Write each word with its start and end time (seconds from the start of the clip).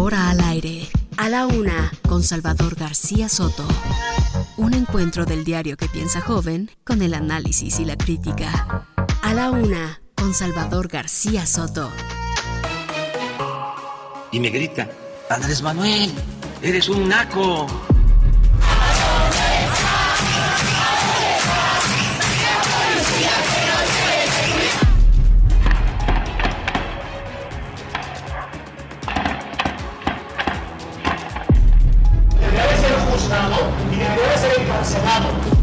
Ahora 0.00 0.30
al 0.30 0.40
aire. 0.40 0.88
A 1.18 1.28
la 1.28 1.46
una, 1.46 1.92
con 2.08 2.22
Salvador 2.22 2.74
García 2.74 3.28
Soto. 3.28 3.68
Un 4.56 4.72
encuentro 4.72 5.26
del 5.26 5.44
diario 5.44 5.76
que 5.76 5.88
piensa 5.88 6.22
joven 6.22 6.70
con 6.84 7.02
el 7.02 7.12
análisis 7.12 7.78
y 7.80 7.84
la 7.84 7.98
crítica. 7.98 8.86
A 9.20 9.34
la 9.34 9.50
una, 9.50 10.00
con 10.14 10.32
Salvador 10.32 10.88
García 10.88 11.44
Soto. 11.44 11.90
y 14.32 14.40
me 14.40 14.48
grita, 14.48 14.88
Andrés 15.28 15.60
Manuel, 15.60 16.10
eres 16.62 16.88
un 16.88 17.06
naco. 17.06 17.66
Debe 34.20 34.38
ser 34.38 34.60
encarcelado. 34.60 35.60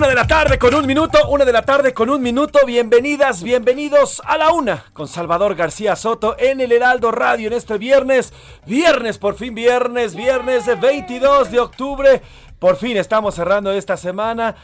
Una 0.00 0.08
de 0.08 0.14
la 0.14 0.26
tarde 0.26 0.58
con 0.58 0.74
un 0.74 0.86
minuto, 0.86 1.18
una 1.28 1.44
de 1.44 1.52
la 1.52 1.60
tarde 1.60 1.92
con 1.92 2.08
un 2.08 2.22
minuto. 2.22 2.60
Bienvenidas, 2.66 3.42
bienvenidos 3.42 4.22
a 4.24 4.38
la 4.38 4.50
una 4.50 4.86
con 4.94 5.06
Salvador 5.06 5.54
García 5.54 5.94
Soto 5.94 6.36
en 6.38 6.62
el 6.62 6.72
Heraldo 6.72 7.10
Radio 7.10 7.48
en 7.48 7.52
este 7.52 7.76
viernes. 7.76 8.32
Viernes, 8.64 9.18
por 9.18 9.34
fin 9.34 9.54
viernes, 9.54 10.14
viernes 10.14 10.64
22 10.80 11.50
de 11.50 11.60
octubre. 11.60 12.22
Por 12.58 12.76
fin 12.76 12.96
estamos 12.96 13.34
cerrando 13.34 13.72
esta 13.72 13.98
semana. 13.98 14.56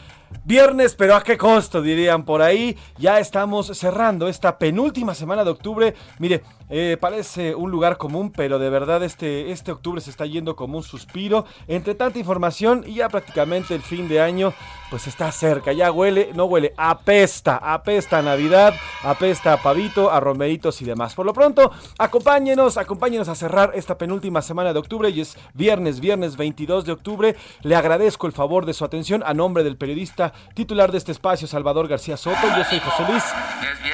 Viernes, 0.43 0.95
pero 0.95 1.15
a 1.15 1.23
qué 1.23 1.37
costo, 1.37 1.83
dirían 1.83 2.25
por 2.25 2.41
ahí. 2.41 2.75
Ya 2.97 3.19
estamos 3.19 3.67
cerrando 3.77 4.27
esta 4.27 4.57
penúltima 4.57 5.13
semana 5.13 5.43
de 5.43 5.51
octubre. 5.51 5.93
Mire, 6.17 6.43
eh, 6.69 6.97
parece 6.99 7.55
un 7.55 7.71
lugar 7.71 7.97
común, 7.97 8.31
pero 8.35 8.59
de 8.59 8.69
verdad 8.69 9.01
este, 9.03 9.51
este 9.51 9.71
octubre 9.71 10.01
se 10.01 10.09
está 10.09 10.25
yendo 10.25 10.55
como 10.55 10.77
un 10.77 10.83
suspiro. 10.83 11.45
Entre 11.67 11.95
tanta 11.95 12.19
información 12.19 12.83
y 12.85 12.95
ya 12.95 13.09
prácticamente 13.09 13.73
el 13.73 13.81
fin 13.81 14.07
de 14.09 14.19
año, 14.19 14.53
pues 14.89 15.07
está 15.07 15.31
cerca. 15.31 15.71
Ya 15.71 15.91
huele, 15.91 16.31
no 16.33 16.45
huele, 16.45 16.73
apesta, 16.77 17.57
apesta 17.57 18.19
a 18.19 18.21
Navidad, 18.21 18.73
apesta 19.03 19.53
a 19.53 19.61
pavito, 19.61 20.11
a 20.11 20.19
romeritos 20.19 20.81
y 20.81 20.85
demás. 20.85 21.15
Por 21.15 21.25
lo 21.25 21.33
pronto, 21.33 21.71
acompáñenos, 21.97 22.77
acompáñenos 22.77 23.29
a 23.29 23.35
cerrar 23.35 23.71
esta 23.75 23.97
penúltima 23.97 24.41
semana 24.41 24.73
de 24.73 24.79
octubre 24.79 25.09
y 25.09 25.21
es 25.21 25.37
viernes, 25.53 25.99
viernes 26.01 26.35
22 26.35 26.85
de 26.85 26.91
octubre. 26.91 27.35
Le 27.61 27.75
agradezco 27.75 28.27
el 28.27 28.33
favor 28.33 28.65
de 28.65 28.73
su 28.73 28.83
atención 28.83 29.23
a 29.25 29.33
nombre 29.33 29.63
del 29.63 29.77
periodista 29.77 30.33
titular 30.53 30.91
de 30.91 30.97
este 30.97 31.13
espacio, 31.13 31.47
Salvador 31.47 31.87
García 31.87 32.17
Soto. 32.17 32.47
Yo 32.57 32.63
soy 32.65 32.79
José 32.79 33.03
Luis. 33.09 33.23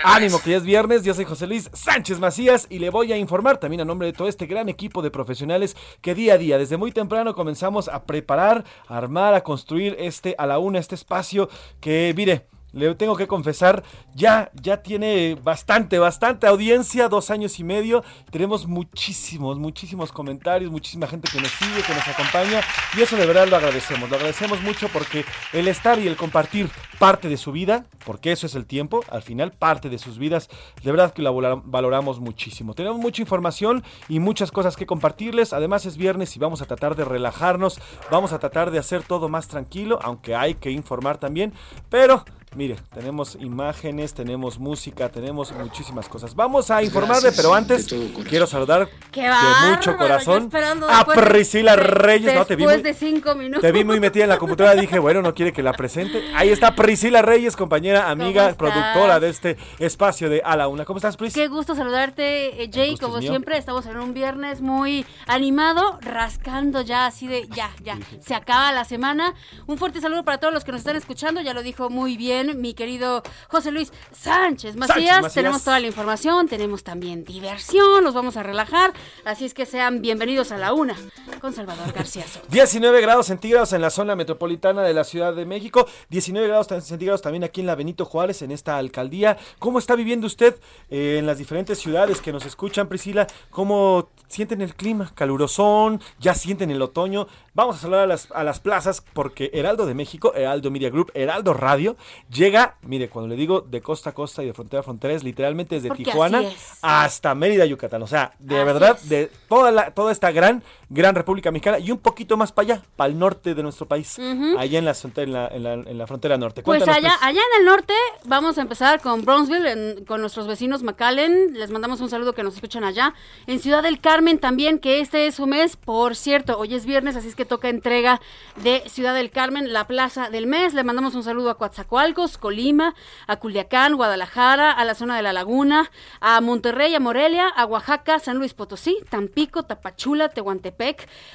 Ánimo 0.04 0.42
que 0.42 0.52
ya 0.52 0.58
es 0.58 0.64
viernes, 0.64 1.04
yo 1.04 1.14
soy 1.14 1.26
José 1.26 1.48
Luis 1.48 1.70
Sánchez 1.74 2.20
Macías 2.20 2.63
y 2.70 2.80
le 2.80 2.90
voy 2.90 3.12
a 3.12 3.18
informar 3.18 3.58
también 3.58 3.82
a 3.82 3.86
nombre 3.86 4.08
de 4.08 4.14
todo 4.14 4.28
este 4.28 4.46
gran 4.46 4.70
equipo 4.70 5.02
de 5.02 5.12
profesionales 5.12 5.76
que 6.02 6.16
día 6.16 6.34
a 6.34 6.38
día, 6.38 6.58
desde 6.58 6.78
muy 6.78 6.92
temprano, 6.92 7.36
comenzamos 7.36 7.88
a 7.88 8.04
preparar, 8.04 8.64
a 8.88 8.98
armar, 8.98 9.34
a 9.34 9.44
construir 9.44 9.96
este 10.00 10.36
a 10.38 10.46
la 10.46 10.60
una, 10.60 10.80
este 10.80 10.96
espacio 10.96 11.50
que, 11.80 12.14
mire, 12.16 12.48
le 12.74 12.94
tengo 12.96 13.16
que 13.16 13.28
confesar, 13.28 13.84
ya, 14.16 14.52
ya 14.62 14.82
tiene 14.82 15.36
bastante, 15.36 16.00
bastante 16.00 16.48
audiencia, 16.48 17.08
dos 17.08 17.30
años 17.30 17.60
y 17.60 17.64
medio. 17.64 18.04
Tenemos 18.32 18.68
muchísimos, 18.68 19.60
muchísimos 19.60 20.12
comentarios, 20.12 20.72
muchísima 20.72 21.08
gente 21.08 21.30
que 21.32 21.40
nos 21.40 21.52
sigue, 21.52 21.84
que 21.84 21.94
nos 21.94 22.08
acompaña. 22.08 22.62
Y 22.98 23.02
eso 23.02 23.16
de 23.16 23.26
verdad 23.26 23.48
lo 23.48 23.56
agradecemos. 23.56 24.10
Lo 24.10 24.16
agradecemos 24.16 24.62
mucho 24.62 24.90
porque 24.90 25.24
el 25.54 25.68
estar 25.68 26.00
y 26.00 26.08
el 26.08 26.16
compartir 26.16 26.70
parte 26.98 27.30
de 27.30 27.38
su 27.38 27.52
vida, 27.52 27.86
porque 28.06 28.32
eso 28.32 28.48
es 28.48 28.56
el 28.56 28.66
tiempo, 28.66 29.04
al 29.10 29.22
final 29.22 29.52
parte 29.52 29.90
de 29.90 30.00
sus 30.00 30.18
vidas, 30.18 30.50
de 30.84 30.92
verdad 30.92 31.14
que 31.14 31.22
la 31.22 31.32
valoramos 31.32 32.20
muchísimo. 32.20 32.74
Tenemos 32.74 32.98
mucha 32.98 33.22
información 33.22 33.84
y 34.10 34.20
muchas 34.20 34.52
cosas 34.52 34.76
que 34.76 34.86
compartirles. 34.86 35.54
Además 35.54 35.86
es 35.86 35.98
viernes 35.98 36.36
y 36.36 36.40
vamos 36.40 36.62
a 36.62 36.66
tratar 36.66 36.96
de 36.96 37.06
relajarnos, 37.06 37.80
vamos 38.10 38.34
a 38.34 38.40
tratar 38.40 38.72
de 38.72 38.80
hacer 38.80 39.04
todo 39.04 39.30
más 39.30 39.48
tranquilo, 39.48 40.00
aunque 40.02 40.36
hay 40.36 40.56
que 40.56 40.72
informar 40.72 41.18
también. 41.18 41.54
Pero 41.90 42.26
Mire, 42.56 42.76
tenemos 42.94 43.36
imágenes, 43.40 44.14
tenemos 44.14 44.60
música, 44.60 45.10
tenemos 45.10 45.52
muchísimas 45.54 46.08
cosas. 46.08 46.36
Vamos 46.36 46.70
a 46.70 46.84
informarle, 46.84 47.32
pero 47.32 47.54
antes 47.54 47.88
quiero 48.30 48.46
saludar 48.46 48.88
¡Qué 49.12 49.22
de 49.24 49.32
mucho 49.72 49.98
corazón 49.98 50.52
a 50.88 51.04
de- 51.04 51.14
Priscila 51.16 51.76
de- 51.76 51.82
Reyes. 51.84 52.36
No, 52.36 52.46
te 52.46 52.56
vi, 52.56 52.64
muy, 52.66 52.82
de 52.82 52.94
cinco 52.94 53.34
minutos. 53.34 53.62
te 53.62 53.72
vi 53.72 53.84
muy 53.84 54.00
metida 54.00 54.24
en 54.26 54.30
la 54.30 54.38
computadora. 54.38 54.80
Dije, 54.80 55.00
bueno, 55.00 55.24
no 55.24 55.34
quiere 55.34 55.52
que 55.52 55.64
la 55.64 55.74
presente. 55.74 56.24
Ahí 56.36 56.50
está 56.50 56.76
Priscila 56.76 57.24
Reyes, 57.24 57.56
compañera, 57.56 58.10
amiga, 58.12 58.54
productora 58.54 59.20
de 59.20 59.30
este 59.30 59.58
espacio 59.80 60.30
de 60.30 60.42
A 60.46 60.56
la 60.56 60.68
Una. 60.68 60.86
¿Cómo 60.86 60.98
estás, 60.98 61.18
Pris? 61.18 61.34
Qué 61.34 61.48
gusto 61.48 61.74
saludarte, 61.76 62.64
eh, 62.64 62.70
Jay. 62.72 62.98
Como 62.98 63.20
siempre, 63.20 63.58
estamos 63.58 63.86
en 63.88 63.98
un 63.98 64.14
viernes 64.14 64.62
muy 64.62 65.06
animado, 65.26 65.98
rascando 66.02 66.82
ya 66.82 67.08
así 67.08 67.28
de 67.28 67.48
ya, 67.48 67.72
ya. 67.84 67.98
Se 68.22 68.36
acaba 68.36 68.72
la 68.72 68.86
semana. 68.86 69.34
Un 69.66 69.78
fuerte 69.80 70.02
saludo 70.02 70.24
para 70.24 70.38
todos 70.38 70.54
los 70.54 70.64
que 70.64 70.72
nos 70.72 70.82
están 70.82 70.96
escuchando. 70.96 71.42
Ya 71.42 71.54
lo 71.56 71.64
dijo 71.64 71.90
muy 71.90 72.16
bien 72.16 72.43
mi 72.56 72.74
querido 72.74 73.24
José 73.48 73.72
Luis 73.72 73.92
Sánchez 74.12 74.76
Macías. 74.76 74.96
Sánchez 74.96 75.22
Macías. 75.22 75.34
Tenemos 75.34 75.64
toda 75.64 75.80
la 75.80 75.88
información, 75.88 76.48
tenemos 76.48 76.84
también 76.84 77.24
diversión, 77.24 78.04
nos 78.04 78.14
vamos 78.14 78.38
a 78.38 78.44
relajar. 78.44 78.94
Así 79.26 79.46
es 79.46 79.54
que 79.54 79.66
sean 79.66 80.02
bienvenidos 80.02 80.52
a 80.52 80.58
la 80.58 80.74
una 80.74 80.96
con 81.40 81.54
Salvador 81.54 81.92
García 81.94 82.26
Soto. 82.28 82.48
19 82.50 83.02
grados 83.02 83.28
centígrados 83.28 83.74
en 83.74 83.82
la 83.82 83.90
zona 83.90 84.16
metropolitana 84.16 84.84
de 84.84 84.94
la 84.94 85.04
Ciudad 85.04 85.34
de 85.34 85.46
México, 85.46 85.88
19 86.10 86.48
grados 86.48 86.68
centígrados 86.86 87.22
también 87.22 87.44
aquí 87.44 87.62
en 87.62 87.68
la 87.68 87.76
Benito 87.76 88.06
Juárez, 88.06 88.42
en 88.42 88.52
esta 88.52 88.78
alcaldía. 88.78 89.38
¿Cómo 89.60 89.80
está 89.80 89.96
viviendo 89.96 90.28
usted 90.28 90.56
eh, 90.90 91.18
en 91.20 91.26
las 91.26 91.38
diferentes 91.38 91.80
ciudades 91.80 92.22
que 92.22 92.32
nos 92.32 92.46
escuchan, 92.46 92.88
Priscila? 92.88 93.28
¿Cómo 93.50 94.10
sienten 94.28 94.62
el 94.62 94.76
clima? 94.76 95.12
¿Calurosón? 95.16 96.02
¿Ya 96.20 96.34
sienten 96.34 96.72
el 96.72 96.82
otoño? 96.82 97.28
Vamos 97.54 97.78
a 97.78 97.80
saludar 97.80 98.04
a 98.04 98.08
las, 98.08 98.32
a 98.32 98.44
las 98.44 98.60
plazas 98.60 99.04
porque 99.14 99.52
Heraldo 99.54 99.86
de 99.86 99.94
México, 99.94 100.34
Heraldo 100.36 100.72
Media 100.72 100.90
Group, 100.90 101.12
Heraldo 101.14 101.54
Radio, 101.54 101.96
llega, 102.34 102.76
mire, 102.82 103.10
cuando 103.10 103.30
le 103.30 103.36
digo 103.36 103.62
de 103.62 103.82
costa 103.82 104.10
a 104.10 104.14
costa 104.14 104.44
y 104.44 104.48
de 104.48 104.54
frontera 104.54 104.82
a 104.82 104.84
frontera, 104.84 105.14
es 105.14 105.24
literalmente 105.24 105.76
desde 105.76 105.90
Porque 105.90 106.04
Tijuana 106.04 106.44
hasta 106.82 107.36
Mérida, 107.36 107.66
Yucatán. 107.66 108.02
O 108.02 108.08
sea, 108.08 108.34
de 108.40 108.58
Así 108.58 108.66
verdad, 108.66 108.98
es. 109.02 109.10
de 109.10 109.32
toda, 109.48 109.72
la, 109.72 109.92
toda 109.92 110.12
esta 110.12 110.32
gran, 110.32 110.64
gran 110.94 111.16
República 111.16 111.52
Mexicana 111.52 111.80
y 111.80 111.92
un 111.92 111.98
poquito 111.98 112.38
más 112.38 112.52
para 112.52 112.74
allá, 112.76 112.82
para 112.96 113.10
el 113.12 113.18
norte 113.18 113.56
de 113.56 113.64
nuestro 113.64 113.88
país, 113.88 114.18
allá 114.58 114.80
en 114.80 114.86
la, 114.86 114.94
fronte- 114.94 115.24
en 115.24 115.34
la, 115.34 115.48
en 115.48 115.64
la- 115.64 115.74
en 115.74 115.98
la 115.98 116.08
frontera 116.08 116.38
norte. 116.38 116.62
Pues 116.62 116.84
Cuéntanos, 116.84 116.98
allá, 116.98 117.10
Pris. 117.18 117.28
allá 117.30 117.42
en 117.56 117.60
el 117.62 117.66
norte 117.66 117.94
vamos 118.26 118.58
a 118.58 118.62
empezar 118.62 119.02
con 119.02 119.26
Brownsville, 119.26 119.66
en- 119.68 120.06
con 120.06 120.22
nuestros 120.22 120.46
vecinos 120.48 120.84
McAllen. 120.84 121.54
Les 121.54 121.72
mandamos 121.72 122.00
un 122.02 122.10
saludo 122.10 122.34
que 122.34 122.44
nos 122.44 122.54
escuchan 122.56 122.84
allá. 122.84 123.14
En 123.48 123.60
Ciudad 123.60 123.82
del 123.82 124.00
Carmen 124.00 124.38
también, 124.40 124.78
que 124.80 125.00
este 125.00 125.26
es 125.28 125.36
su 125.36 125.48
mes. 125.48 125.76
Por 125.78 126.16
cierto, 126.16 126.58
hoy 126.60 126.76
es 126.76 126.86
viernes, 126.86 127.16
así 127.16 127.28
es 127.28 127.36
que 127.36 127.46
toca 127.46 127.70
entrega 127.70 128.22
de 128.58 128.84
Ciudad 128.88 129.16
del 129.16 129.32
Carmen, 129.32 129.74
la 129.74 129.88
plaza 129.88 130.30
del 130.30 130.46
mes. 130.46 130.74
Le 130.76 130.84
mandamos 130.84 131.16
un 131.16 131.24
saludo 131.24 131.50
a 131.50 131.58
Coatzacoalcos, 131.58 132.38
Colima, 132.38 132.94
a 133.28 133.38
Culiacán, 133.38 133.96
Guadalajara, 133.96 134.72
a 134.72 134.86
la 134.86 134.94
zona 134.94 135.16
de 135.18 135.24
la 135.24 135.34
Laguna, 135.34 135.90
a 136.22 136.40
Monterrey, 136.42 136.94
a 136.94 137.00
Morelia, 137.00 137.48
a 137.48 137.66
Oaxaca, 137.66 138.20
San 138.20 138.38
Luis 138.38 138.54
Potosí, 138.54 138.98
Tampico, 139.10 139.64
Tapachula, 139.64 140.30
Tehuantepec. 140.30 140.83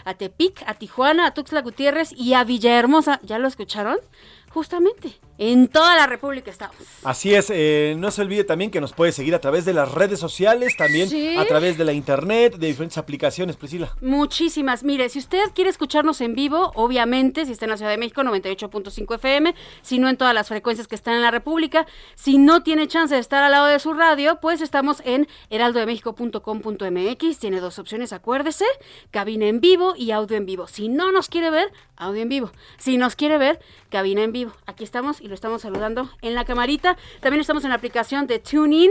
A 0.05 0.15
Tepic, 0.15 0.63
a 0.67 0.75
Tijuana, 0.75 1.27
a 1.27 1.35
Tuxtla 1.35 1.63
Gutiérrez 1.63 2.13
y 2.13 2.35
a 2.35 2.45
Villahermosa. 2.45 3.21
¿Ya 3.23 3.39
lo 3.39 3.49
escucharon? 3.49 3.99
Justamente, 4.51 5.19
en 5.37 5.69
toda 5.69 5.95
la 5.95 6.07
República 6.07 6.51
estamos. 6.51 6.77
Así 7.05 7.35
es, 7.35 7.51
eh, 7.51 7.95
no 7.99 8.11
se 8.11 8.23
olvide 8.23 8.45
también 8.45 8.71
que 8.71 8.81
nos 8.81 8.93
puede 8.93 9.13
seguir 9.13 9.35
a 9.35 9.41
través 9.41 9.65
de 9.65 9.75
las 9.75 9.93
redes 9.93 10.19
sociales, 10.19 10.77
también 10.77 11.09
Sí. 11.09 11.37
a 11.37 11.45
través 11.47 11.77
de 11.79 11.85
la 11.85 11.93
internet, 11.93 12.57
de 12.57 12.67
diferentes 12.67 12.99
aplicaciones, 12.99 13.57
Priscila. 13.57 13.95
Muchísimas. 14.01 14.83
Mire, 14.85 15.09
si 15.11 15.19
usted 15.19 15.51
quiere 15.55 15.71
escucharnos 15.71 16.21
en 16.21 16.35
vivo, 16.35 16.73
obviamente, 16.75 17.45
si 17.47 17.53
está 17.53 17.67
en 17.67 17.71
la 17.73 17.77
Ciudad 17.77 17.91
de 17.93 17.99
México, 17.99 18.23
98.5 18.23 19.15
FM, 19.15 19.55
si 19.83 19.99
no 19.99 20.09
en 20.09 20.17
todas 20.17 20.35
las 20.35 20.49
frecuencias 20.49 20.89
que 20.89 20.95
están 20.95 21.15
en 21.15 21.23
la 21.23 21.31
República, 21.31 21.87
si 22.15 22.39
no 22.39 22.63
tiene 22.63 22.89
chance 22.89 23.15
de 23.15 23.21
estar 23.21 23.43
al 23.45 23.53
lado 23.53 23.67
de 23.67 23.79
su 23.79 23.93
radio, 23.95 24.39
pues 24.41 24.61
estamos 24.61 25.03
en 25.05 25.29
heraldodemexico.com.mx. 25.51 27.39
Tiene 27.39 27.61
dos 27.61 27.79
opciones, 27.79 28.13
acuérdese, 28.13 28.65
cabina 29.11 29.47
en 29.47 29.61
vivo 29.61 29.95
y 29.97 30.11
audio 30.11 30.37
en 30.37 30.47
vivo. 30.47 30.67
Si 30.67 30.89
no 30.89 31.13
nos 31.13 31.29
quiere 31.29 31.51
ver, 31.51 31.73
audio 31.99 32.23
en 32.23 32.29
vivo. 32.29 32.51
Si 32.79 32.97
nos 32.97 33.17
quiere 33.17 33.39
ver, 33.39 33.61
cabina 33.91 34.23
en 34.23 34.33
vivo. 34.33 34.53
Aquí 34.67 34.85
estamos 34.85 35.21
y 35.21 35.29
lo 35.29 35.35
estamos 35.35 35.63
saludando 35.63 36.09
en 36.23 36.35
la 36.35 36.45
camarita. 36.45 36.97
También 37.21 37.41
estamos 37.41 37.65
en 37.65 37.71
la 37.71 37.77
aplicación 37.77 38.27
de 38.27 38.39
TuneIn. 38.39 38.91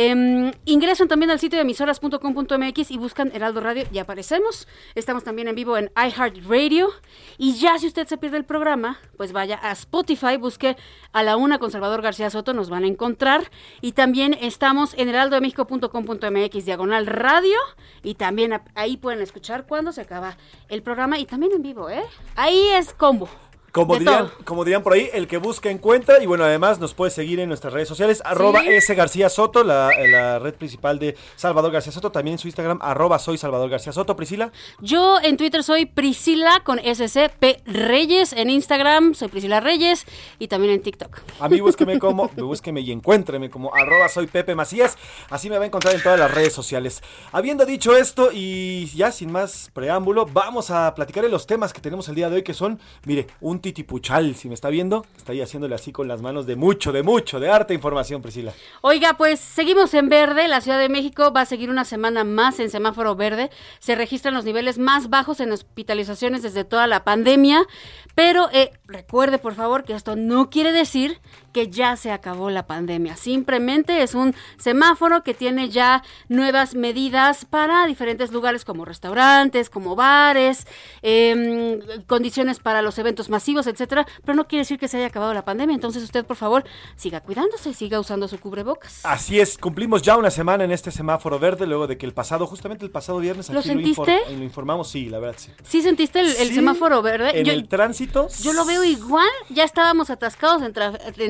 Em, 0.00 0.52
ingresan 0.64 1.08
también 1.08 1.32
al 1.32 1.40
sitio 1.40 1.56
de 1.56 1.62
emisoras.com.mx 1.62 2.90
y 2.92 2.98
buscan 2.98 3.32
Heraldo 3.34 3.60
Radio 3.60 3.82
y 3.90 3.98
aparecemos. 3.98 4.68
Estamos 4.94 5.24
también 5.24 5.48
en 5.48 5.56
vivo 5.56 5.76
en 5.76 5.90
iHeartRadio. 5.96 6.90
Y 7.36 7.54
ya 7.54 7.76
si 7.80 7.88
usted 7.88 8.06
se 8.06 8.16
pierde 8.16 8.36
el 8.36 8.44
programa, 8.44 9.00
pues 9.16 9.32
vaya 9.32 9.58
a 9.60 9.72
Spotify, 9.72 10.36
busque 10.36 10.76
a 11.12 11.24
la 11.24 11.36
una 11.36 11.58
con 11.58 11.72
Salvador 11.72 12.00
García 12.00 12.30
Soto, 12.30 12.54
nos 12.54 12.70
van 12.70 12.84
a 12.84 12.86
encontrar. 12.86 13.50
Y 13.80 13.90
también 13.90 14.34
estamos 14.40 14.94
en 14.96 15.08
heraldodemexico.com.mx, 15.08 16.64
diagonal 16.64 17.06
radio. 17.08 17.58
Y 18.04 18.14
también 18.14 18.52
ahí 18.76 18.98
pueden 18.98 19.20
escuchar 19.20 19.66
cuando 19.66 19.90
se 19.90 20.02
acaba 20.02 20.36
el 20.68 20.80
programa 20.84 21.18
y 21.18 21.26
también 21.26 21.50
en 21.50 21.62
vivo, 21.62 21.90
¿eh? 21.90 22.04
Ahí 22.36 22.68
es 22.68 22.94
combo. 22.94 23.28
Como 23.72 23.94
De 23.94 24.00
dirían, 24.00 24.28
todo. 24.28 24.44
como 24.44 24.64
dirían 24.64 24.82
por 24.82 24.92
ahí, 24.94 25.10
el 25.12 25.26
que 25.28 25.36
busca 25.38 25.70
encuentra. 25.70 26.22
Y 26.22 26.26
bueno, 26.26 26.44
además 26.44 26.78
nos 26.80 26.94
puede 26.94 27.10
seguir 27.10 27.40
en 27.40 27.48
nuestras 27.48 27.72
redes 27.72 27.88
sociales. 27.88 28.22
Arroba 28.24 28.62
S 28.64 28.94
García 28.94 29.28
Soto, 29.28 29.62
la, 29.64 29.90
la 30.08 30.38
red 30.38 30.54
principal 30.54 30.98
de 30.98 31.16
Salvador 31.36 31.70
García 31.72 31.92
Soto. 31.92 32.10
También 32.10 32.34
en 32.34 32.38
su 32.38 32.48
Instagram, 32.48 32.78
arroba 32.82 33.18
soy 33.18 33.38
Salvador 33.38 33.70
García 33.70 33.92
Soto. 33.92 34.16
Priscila. 34.16 34.50
Yo 34.80 35.18
en 35.22 35.36
Twitter 35.36 35.62
soy 35.62 35.86
Priscila 35.86 36.60
con 36.64 36.78
SCP 36.78 37.62
Reyes. 37.66 38.32
En 38.32 38.50
Instagram 38.50 39.14
soy 39.14 39.28
Priscila 39.28 39.60
Reyes 39.60 40.06
y 40.38 40.48
también 40.48 40.74
en 40.74 40.82
TikTok. 40.82 41.20
A 41.40 41.48
mí 41.48 41.60
búsqueme 41.60 41.98
como, 41.98 42.28
búsqueme 42.36 42.80
y 42.80 42.90
encuéntreme 42.90 43.50
como 43.50 43.74
arroba 43.74 44.08
soy 44.08 44.26
Pepe 44.26 44.54
Macías. 44.54 44.96
Así 45.30 45.50
me 45.50 45.58
va 45.58 45.64
a 45.64 45.66
encontrar 45.66 45.94
en 45.94 46.02
todas 46.02 46.18
las 46.18 46.32
redes 46.32 46.52
sociales. 46.52 47.02
Habiendo 47.32 47.64
dicho 47.66 47.96
esto 47.96 48.30
y 48.32 48.86
ya 48.94 49.12
sin 49.12 49.30
más 49.30 49.70
preámbulo, 49.72 50.26
vamos 50.26 50.70
a 50.70 50.94
platicar 50.94 51.22
de 51.22 51.28
los 51.30 51.46
temas 51.46 51.72
que 51.72 51.80
tenemos 51.80 52.08
el 52.08 52.14
día 52.14 52.28
de 52.30 52.36
hoy 52.36 52.42
que 52.42 52.54
son, 52.54 52.80
mire, 53.04 53.26
un 53.40 53.57
titipuchal, 53.60 54.34
si 54.34 54.48
me 54.48 54.54
está 54.54 54.68
viendo, 54.68 55.06
está 55.16 55.32
ahí 55.32 55.40
haciéndole 55.40 55.74
así 55.74 55.92
con 55.92 56.08
las 56.08 56.22
manos 56.22 56.46
de 56.46 56.56
mucho, 56.56 56.92
de 56.92 57.02
mucho, 57.02 57.40
de 57.40 57.50
harta 57.50 57.74
información, 57.74 58.22
Priscila. 58.22 58.52
Oiga, 58.80 59.14
pues 59.16 59.40
seguimos 59.40 59.94
en 59.94 60.08
verde. 60.08 60.48
La 60.48 60.60
Ciudad 60.60 60.78
de 60.78 60.88
México 60.88 61.32
va 61.32 61.42
a 61.42 61.46
seguir 61.46 61.70
una 61.70 61.84
semana 61.84 62.24
más 62.24 62.60
en 62.60 62.70
semáforo 62.70 63.16
verde. 63.16 63.50
Se 63.78 63.94
registran 63.94 64.34
los 64.34 64.44
niveles 64.44 64.78
más 64.78 65.10
bajos 65.10 65.40
en 65.40 65.52
hospitalizaciones 65.52 66.42
desde 66.42 66.64
toda 66.64 66.86
la 66.86 67.04
pandemia. 67.04 67.66
Pero 68.14 68.48
eh, 68.52 68.72
recuerde, 68.86 69.38
por 69.38 69.54
favor, 69.54 69.84
que 69.84 69.94
esto 69.94 70.16
no 70.16 70.50
quiere 70.50 70.72
decir 70.72 71.20
que 71.52 71.68
ya 71.68 71.96
se 71.96 72.10
acabó 72.10 72.50
la 72.50 72.66
pandemia. 72.66 73.16
Simplemente 73.16 74.02
es 74.02 74.14
un 74.14 74.34
semáforo 74.58 75.22
que 75.22 75.34
tiene 75.34 75.68
ya 75.68 76.02
nuevas 76.28 76.74
medidas 76.74 77.44
para 77.44 77.86
diferentes 77.86 78.32
lugares 78.32 78.64
como 78.64 78.84
restaurantes, 78.84 79.70
como 79.70 79.96
bares, 79.96 80.66
em, 81.02 81.80
condiciones 82.06 82.58
para 82.58 82.82
los 82.82 82.98
eventos 82.98 83.28
masivos, 83.28 83.47
etcétera. 83.56 84.06
Pero 84.24 84.36
no 84.36 84.46
quiere 84.46 84.60
decir 84.62 84.78
que 84.78 84.88
se 84.88 84.96
haya 84.98 85.06
acabado 85.06 85.32
la 85.34 85.44
pandemia. 85.44 85.74
Entonces 85.74 86.02
usted, 86.02 86.24
por 86.26 86.36
favor, 86.36 86.64
siga 86.96 87.20
cuidándose, 87.20 87.72
siga 87.74 87.98
usando 88.00 88.28
su 88.28 88.38
cubrebocas. 88.38 89.00
Así 89.04 89.40
es, 89.40 89.56
cumplimos 89.58 90.02
ya 90.02 90.16
una 90.16 90.30
semana 90.30 90.64
en 90.64 90.72
este 90.72 90.90
semáforo 90.90 91.38
verde, 91.38 91.66
luego 91.66 91.86
de 91.86 91.96
que 91.98 92.06
el 92.06 92.12
pasado, 92.12 92.46
justamente 92.46 92.84
el 92.84 92.90
pasado 92.90 93.18
viernes, 93.18 93.48
¿Lo 93.50 93.60
aquí 93.60 93.68
sentiste? 93.68 94.02
infor- 94.26 94.36
lo 94.36 94.44
informamos, 94.44 94.88
sí, 94.90 95.08
la 95.08 95.18
verdad, 95.18 95.36
sí. 95.38 95.50
¿Sí 95.62 95.82
sentiste 95.82 96.20
el, 96.20 96.28
el 96.28 96.48
Sí, 96.48 96.54
semáforo 96.54 97.00
verde? 97.02 97.38
En 97.38 97.44
Yo, 97.46 97.52
el 97.52 97.68
tránsito. 97.68 98.28
yo 98.42 98.52
lo 98.52 98.64
veo 98.64 98.84
igual. 98.84 99.28
Ya 99.50 99.64
estábamos 99.64 100.10
atascados 100.10 100.62
en, 100.62 100.72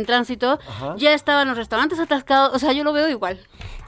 tránsito. 0.07 0.59
Ajá. 0.69 0.95
Ya 0.99 1.13
estaban 1.15 1.49
los 1.49 1.57
restaurantes 1.57 1.99
atascados. 1.99 2.55
O 2.55 2.59
sea, 2.59 2.73
yo 2.73 2.85
lo 2.85 2.93
veo 2.93 3.09
igual. 3.09 3.39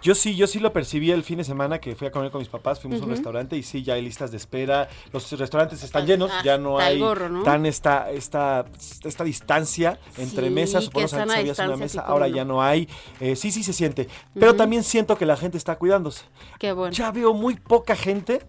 Yo 0.02 0.14
sí, 0.14 0.35
yo 0.35 0.47
sí 0.47 0.58
lo 0.61 0.73
percibí 0.73 1.11
el 1.11 1.23
fin 1.25 1.38
de 1.38 1.44
semana 1.44 1.79
que 1.79 1.94
fui 1.94 2.06
a 2.06 2.11
comer 2.11 2.31
con 2.31 2.38
mis 2.41 2.49
papás, 2.49 2.81
fuimos 2.81 3.00
a 3.02 3.05
un 3.05 3.11
restaurante 3.11 3.56
y 3.56 3.62
sí, 3.62 3.82
ya 3.82 3.94
hay 3.94 4.02
listas 4.02 4.31
de 4.31 4.38
espera, 4.38 4.88
los 5.12 5.31
restaurantes 5.38 5.82
están 5.82 6.02
Hasta- 6.02 6.12
llenos, 6.12 6.31
ya 6.43 6.56
no 6.56 6.79
hay 6.79 6.99
gorro, 6.99 7.29
¿no? 7.29 7.43
tan 7.43 7.67
esta, 7.67 8.11
esta, 8.11 8.64
esta 9.05 9.25
distancia 9.25 9.99
entre 10.17 10.49
Sí, 10.49 10.55
mesas, 10.55 10.81
que 10.81 10.87
suponemos 10.87 11.12
antes 11.14 11.37
había 11.37 11.67
una 11.69 11.76
mesa, 11.76 12.00
ahora 12.00 12.29
ya 12.29 12.44
no 12.47 12.62
hay, 12.62 12.88
Eh, 13.20 13.37
sí, 13.37 13.52
sí 13.52 13.62
se 13.62 13.73
siente, 13.75 14.08
pero 14.35 14.56
también 14.56 14.85
siento 14.85 15.17
que 15.19 15.26
la 15.26 15.37
gente 15.37 15.58
está 15.58 15.76
cuidándose. 15.76 16.25
Qué 16.58 16.73
bueno. 16.73 16.93
Ya 16.94 17.11
veo 17.11 17.35
muy 17.35 17.56
poca 17.56 17.94
gente 17.94 18.41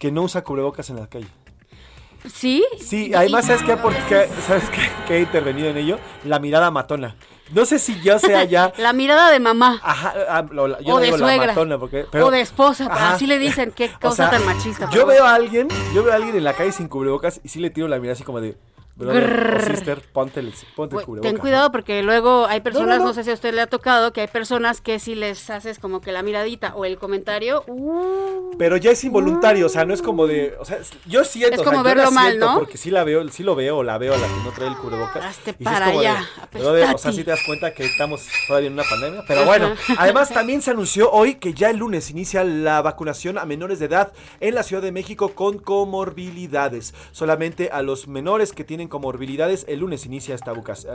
que 0.00 0.10
no 0.10 0.22
usa 0.22 0.42
cubrebocas 0.42 0.90
en 0.90 0.96
la 0.96 1.06
calle. 1.06 1.28
¿Sí? 2.32 2.64
Sí, 2.80 3.12
además, 3.14 3.46
¿sabes 3.46 3.62
qué? 3.62 3.76
Porque, 3.76 4.28
¿Sabes 4.46 4.68
qué, 4.70 4.80
qué 5.06 5.14
ha 5.14 5.20
intervenido 5.20 5.68
en 5.68 5.76
ello? 5.76 5.98
La 6.24 6.40
mirada 6.40 6.72
matona. 6.72 7.14
No 7.52 7.64
sé 7.64 7.78
si 7.78 8.00
yo 8.00 8.18
sea 8.18 8.44
ya... 8.44 8.72
La 8.78 8.92
mirada 8.92 9.30
de 9.30 9.38
mamá. 9.40 9.80
Ajá, 9.82 10.14
ah, 10.28 10.44
lo- 10.50 10.66
la- 10.68 10.80
yo 10.80 10.94
O 10.94 10.98
le 10.98 11.06
de 11.06 11.12
digo 11.12 11.18
la 11.18 11.26
suegra. 11.26 11.46
matona 11.48 11.78
porque, 11.78 12.06
O 12.20 12.30
de 12.30 12.40
esposa, 12.40 12.84
pero 12.88 12.96
Ajá. 12.96 13.14
así 13.14 13.26
le 13.26 13.38
dicen, 13.38 13.72
qué 13.74 13.86
O 13.96 14.00
cosa 14.00 14.28
sea, 14.28 14.30
tan 14.30 14.44
machista. 14.44 14.86
Yo 14.86 14.90
pero 14.92 15.06
veo 15.06 15.24
a 15.24 15.34
alguien, 15.34 15.68
yo 15.94 16.02
veo 16.02 16.12
a 16.12 16.16
alguien 16.16 16.36
en 16.36 16.44
la 16.44 16.54
calle 16.54 16.72
sin 16.72 16.88
cubrebocas 16.88 17.40
y 17.44 17.48
sí 17.48 17.60
le 17.60 17.70
tiro 17.70 17.86
la 17.88 17.98
mirada 17.98 18.14
así 18.14 18.24
como 18.24 18.40
de, 18.40 18.56
brother 18.96 19.22
o 19.22 19.26
Grrr. 19.26 19.76
sister, 19.76 20.00
ponte 20.12 20.40
el, 20.40 20.52
ponte 20.74 20.94
el 20.94 20.96
Güey, 20.96 21.04
cubrebocas. 21.04 21.32
Ten 21.32 21.40
cuidado 21.40 21.70
porque 21.70 22.02
luego 22.02 22.46
hay 22.46 22.60
personas, 22.60 22.98
no, 22.98 23.06
no. 23.06 23.14
sé 23.14 23.24
si 23.24 23.30
a 23.30 23.34
usted 23.34 23.54
le 23.54 23.60
ha 23.60 23.66
tocado, 23.66 24.12
que 24.12 24.22
hay 24.22 24.26
personas 24.26 24.80
que 24.80 24.98
si 24.98 25.14
les 25.14 25.50
haces 25.50 25.78
como 25.78 26.00
que 26.00 26.12
la 26.12 26.22
miradita 26.22 26.74
o 26.74 26.84
el 26.84 26.98
comentario, 26.98 27.64
uh, 27.66 28.56
Pero 28.58 28.76
ya 28.76 28.90
es 28.90 29.04
involuntario, 29.04 29.66
o 29.66 29.68
sea, 29.68 29.84
no 29.84 29.94
es 29.94 30.02
como 30.02 30.26
de, 30.26 30.56
o 30.58 30.64
sea, 30.64 30.78
yo 31.06 31.24
siento, 31.24 31.54
Es 31.54 31.60
o 31.60 31.64
sea, 31.64 31.72
como 31.72 31.84
verlo 31.84 32.10
mal, 32.10 32.32
siento 32.32 32.46
¿no? 32.46 32.58
Porque 32.58 32.78
sí 32.78 32.90
la 32.90 33.04
veo, 33.04 33.26
sí 33.28 33.42
lo 33.42 33.54
veo 33.54 33.78
o 33.78 33.82
la 33.82 33.98
veo 33.98 34.14
a 34.14 34.18
la 34.18 34.26
que 34.26 34.44
no 34.44 34.50
trae 34.50 34.68
el 34.68 34.76
cubrebocas. 34.76 35.24
Hazte 35.24 35.50
y 35.50 35.54
sí 35.54 35.58
es 35.60 35.64
para 35.64 35.86
como 35.86 36.00
de, 36.00 36.08
allá, 36.08 36.26
brother, 36.52 36.94
o 36.94 36.98
sea, 36.98 37.12
sí 37.12 37.24
te 37.24 37.30
das 37.30 37.42
cuenta 37.44 37.74
que 37.74 37.84
estamos 37.84 38.26
todavía 38.46 38.68
en 38.68 38.72
una 38.72 38.84
pandemia, 38.84 39.24
pero 39.28 39.44
bueno, 39.44 39.74
además 39.98 40.30
también 40.30 40.62
se 40.62 40.70
anunció 40.70 41.10
hoy 41.10 41.34
que 41.34 41.52
ya 41.54 41.70
el 41.70 41.76
lunes 41.78 42.10
inicia 42.10 42.44
la 42.44 42.82
vacunación 42.82 43.38
a 43.38 43.44
menores 43.44 43.78
de 43.78 43.86
edad 43.86 44.12
en 44.40 44.54
la 44.54 44.62
Ciudad 44.62 44.82
de 44.82 44.92
México 44.92 45.34
con 45.34 45.58
comorbilidades. 45.58 46.94
Solamente 47.12 47.70
a 47.72 47.82
los 47.82 48.08
menores 48.08 48.52
que 48.52 48.64
tienen 48.64 48.85
comorbilidades 48.88 49.64
el 49.68 49.80
lunes 49.80 50.06
inicia 50.06 50.34
esta, 50.34 50.52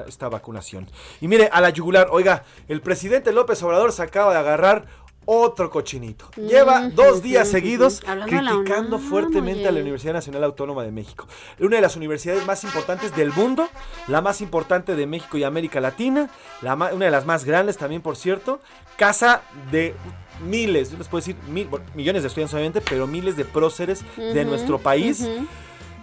esta 0.07 0.29
vacunación. 0.29 0.89
Y 1.19 1.27
mire, 1.27 1.50
a 1.51 1.62
la 1.62 1.69
yugular, 1.69 2.07
oiga, 2.12 2.43
el 2.67 2.81
presidente 2.81 3.31
López 3.31 3.62
Obrador 3.63 3.91
se 3.91 4.03
acaba 4.03 4.33
de 4.33 4.39
agarrar 4.39 4.86
otro 5.25 5.69
cochinito. 5.69 6.31
Lleva 6.36 6.89
dos 6.89 7.21
días 7.21 7.48
seguidos 7.48 8.01
criticando 8.25 8.98
fuertemente 8.98 9.67
a 9.67 9.71
la. 9.71 9.79
Universidad 9.81 10.13
Nacional 10.13 10.43
Autónoma 10.43 10.83
de 10.83 10.91
México. 10.91 11.27
Una 11.60 11.75
de 11.75 11.81
las 11.81 11.95
universidades 11.95 12.45
más 12.48 12.63
importantes 12.63 13.15
del 13.15 13.31
mundo, 13.31 13.67
la 14.07 14.21
más 14.21 14.41
importante 14.41 14.95
de 14.95 15.05
México 15.05 15.38
y 15.38 15.43
América 15.43 15.79
Latina, 15.79 16.29
la 16.62 16.74
una 16.74 17.05
de 17.05 17.12
las 17.12 17.25
más 17.27 17.45
grandes 17.45 17.77
también, 17.77 18.01
por 18.01 18.15
cierto, 18.17 18.62
casa 18.98 19.43
de 19.71 19.95
miles, 20.43 20.91
yo 20.91 20.98
les 20.98 21.07
puedo 21.07 21.21
decir 21.21 21.36
mil- 21.50 21.67
bueno, 21.67 21.86
millones 21.93 22.24
de 22.24 22.27
estudiantes 22.27 22.53
obviamente, 22.55 22.81
pero 22.81 23.05
miles 23.05 23.38
de 23.38 23.45
próceres 23.45 24.03
de 24.17 24.43
nuestro 24.43 24.79
país. 24.79 25.27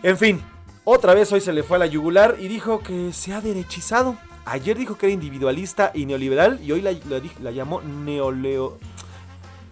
En 0.05 0.17
fin, 0.17 0.41
otra 0.91 1.15
vez 1.15 1.31
hoy 1.33 1.41
se 1.41 1.53
le 1.53 1.63
fue 1.63 1.77
a 1.77 1.81
la 1.81 1.87
yugular 1.87 2.37
y 2.39 2.49
dijo 2.49 2.81
que 2.81 3.13
se 3.13 3.33
ha 3.35 3.41
derechizado. 3.41 4.17
Ayer 4.47 4.79
dijo 4.79 4.97
que 4.97 5.07
era 5.07 5.13
individualista 5.13 5.91
y 5.95 6.07
neoliberal 6.07 6.59
y 6.63 6.73
hoy 6.73 6.81
la, 6.81 6.93
la 7.09 7.21
di- 7.21 7.31
la 7.43 7.51
llamó 7.51 7.83
neoleo, 7.83 8.79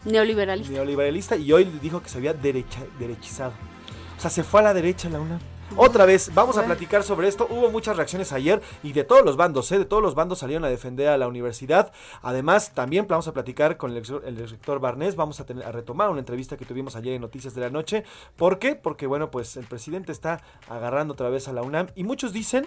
neoliberalista. 0.05 0.73
neoliberalista 0.73 1.37
y 1.37 1.51
hoy 1.53 1.65
dijo 1.81 2.03
que 2.03 2.09
se 2.11 2.19
había 2.19 2.35
derecha, 2.35 2.81
derechizado. 2.99 3.53
O 4.17 4.21
sea, 4.21 4.31
se 4.31 4.43
fue 4.45 4.61
a 4.61 4.65
la 4.65 4.75
derecha 4.75 5.09
la 5.09 5.21
UNAM. 5.21 5.39
Otra 5.75 6.07
vez, 6.07 6.31
vamos 6.33 6.57
a 6.59 6.65
platicar 6.65 7.03
sobre 7.03 7.27
esto. 7.29 7.47
Hubo 7.51 7.71
muchas 7.71 7.97
reacciones 7.97 8.33
ayer 8.33 8.63
y 8.83 8.93
de 8.93 9.03
todos 9.05 9.25
los 9.25 9.37
bandos, 9.37 9.71
¿eh? 9.73 9.79
de 9.79 9.85
todos 9.85 10.03
los 10.03 10.15
bandos 10.15 10.39
salieron 10.39 10.65
a 10.65 10.69
defender 10.69 11.09
a 11.09 11.19
la 11.19 11.27
universidad. 11.27 11.93
Además, 12.23 12.73
también 12.73 13.07
vamos 13.09 13.27
a 13.29 13.33
platicar 13.33 13.77
con 13.77 13.91
el, 13.91 13.99
ex- 13.99 14.11
el 14.25 14.49
rector 14.49 14.79
Barnés. 14.79 15.17
Vamos 15.17 15.41
a, 15.41 15.45
tener, 15.45 15.65
a 15.67 15.73
retomar 15.73 16.09
una 16.09 16.21
entrevista 16.21 16.57
que 16.57 16.65
tuvimos 16.65 16.95
ayer 16.97 17.15
en 17.15 17.21
Noticias 17.21 17.55
de 17.55 17.61
la 17.63 17.71
Noche. 17.71 18.05
¿Por 18.37 18.59
qué? 18.59 18.77
Porque, 18.77 19.07
bueno, 19.07 19.31
pues 19.31 19.57
el 19.57 19.67
presidente 19.67 20.13
está 20.13 20.41
agarrando 20.69 21.15
otra 21.15 21.31
vez 21.31 21.49
a 21.49 21.53
la 21.53 21.63
UNAM 21.63 21.89
y 21.95 22.05
muchos 22.05 22.33
dicen 22.33 22.67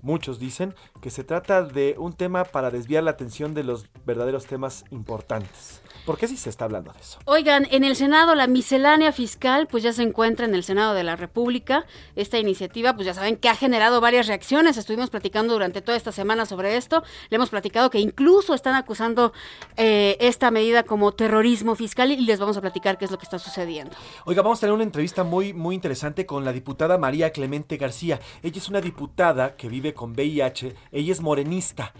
Muchos 0.00 0.38
dicen 0.38 0.76
que 1.00 1.10
se 1.10 1.24
trata 1.24 1.62
de 1.64 1.96
un 1.98 2.12
tema 2.12 2.44
para 2.44 2.70
desviar 2.70 3.02
la 3.02 3.10
atención 3.10 3.52
de 3.52 3.64
los 3.64 3.86
verdaderos 4.06 4.46
temas 4.46 4.84
importantes. 4.92 5.82
Porque 6.08 6.26
sí 6.26 6.38
se 6.38 6.48
está 6.48 6.64
hablando 6.64 6.90
de 6.90 7.00
eso. 7.00 7.18
Oigan, 7.26 7.68
en 7.70 7.84
el 7.84 7.94
Senado 7.94 8.34
la 8.34 8.46
miscelánea 8.46 9.12
fiscal 9.12 9.66
pues 9.66 9.82
ya 9.82 9.92
se 9.92 10.02
encuentra 10.02 10.46
en 10.46 10.54
el 10.54 10.64
Senado 10.64 10.94
de 10.94 11.04
la 11.04 11.16
República. 11.16 11.84
Esta 12.16 12.38
iniciativa 12.38 12.94
pues 12.94 13.04
ya 13.04 13.12
saben 13.12 13.36
que 13.36 13.50
ha 13.50 13.54
generado 13.54 14.00
varias 14.00 14.26
reacciones. 14.26 14.78
Estuvimos 14.78 15.10
platicando 15.10 15.52
durante 15.52 15.82
toda 15.82 15.98
esta 15.98 16.10
semana 16.10 16.46
sobre 16.46 16.78
esto. 16.78 17.02
Le 17.28 17.34
hemos 17.36 17.50
platicado 17.50 17.90
que 17.90 17.98
incluso 17.98 18.54
están 18.54 18.74
acusando 18.74 19.34
eh, 19.76 20.16
esta 20.18 20.50
medida 20.50 20.84
como 20.84 21.12
terrorismo 21.12 21.74
fiscal 21.74 22.10
y 22.10 22.16
les 22.16 22.40
vamos 22.40 22.56
a 22.56 22.62
platicar 22.62 22.96
qué 22.96 23.04
es 23.04 23.10
lo 23.10 23.18
que 23.18 23.24
está 23.24 23.38
sucediendo. 23.38 23.94
Oiga, 24.24 24.40
vamos 24.40 24.60
a 24.60 24.60
tener 24.60 24.72
una 24.72 24.84
entrevista 24.84 25.24
muy, 25.24 25.52
muy 25.52 25.74
interesante 25.74 26.24
con 26.24 26.42
la 26.42 26.54
diputada 26.54 26.96
María 26.96 27.32
Clemente 27.32 27.76
García. 27.76 28.18
Ella 28.42 28.56
es 28.56 28.70
una 28.70 28.80
diputada 28.80 29.56
que 29.56 29.68
vive 29.68 29.92
con 29.92 30.12
VIH. 30.12 30.74
Ella 30.90 31.12
es 31.12 31.20
morenista 31.20 31.92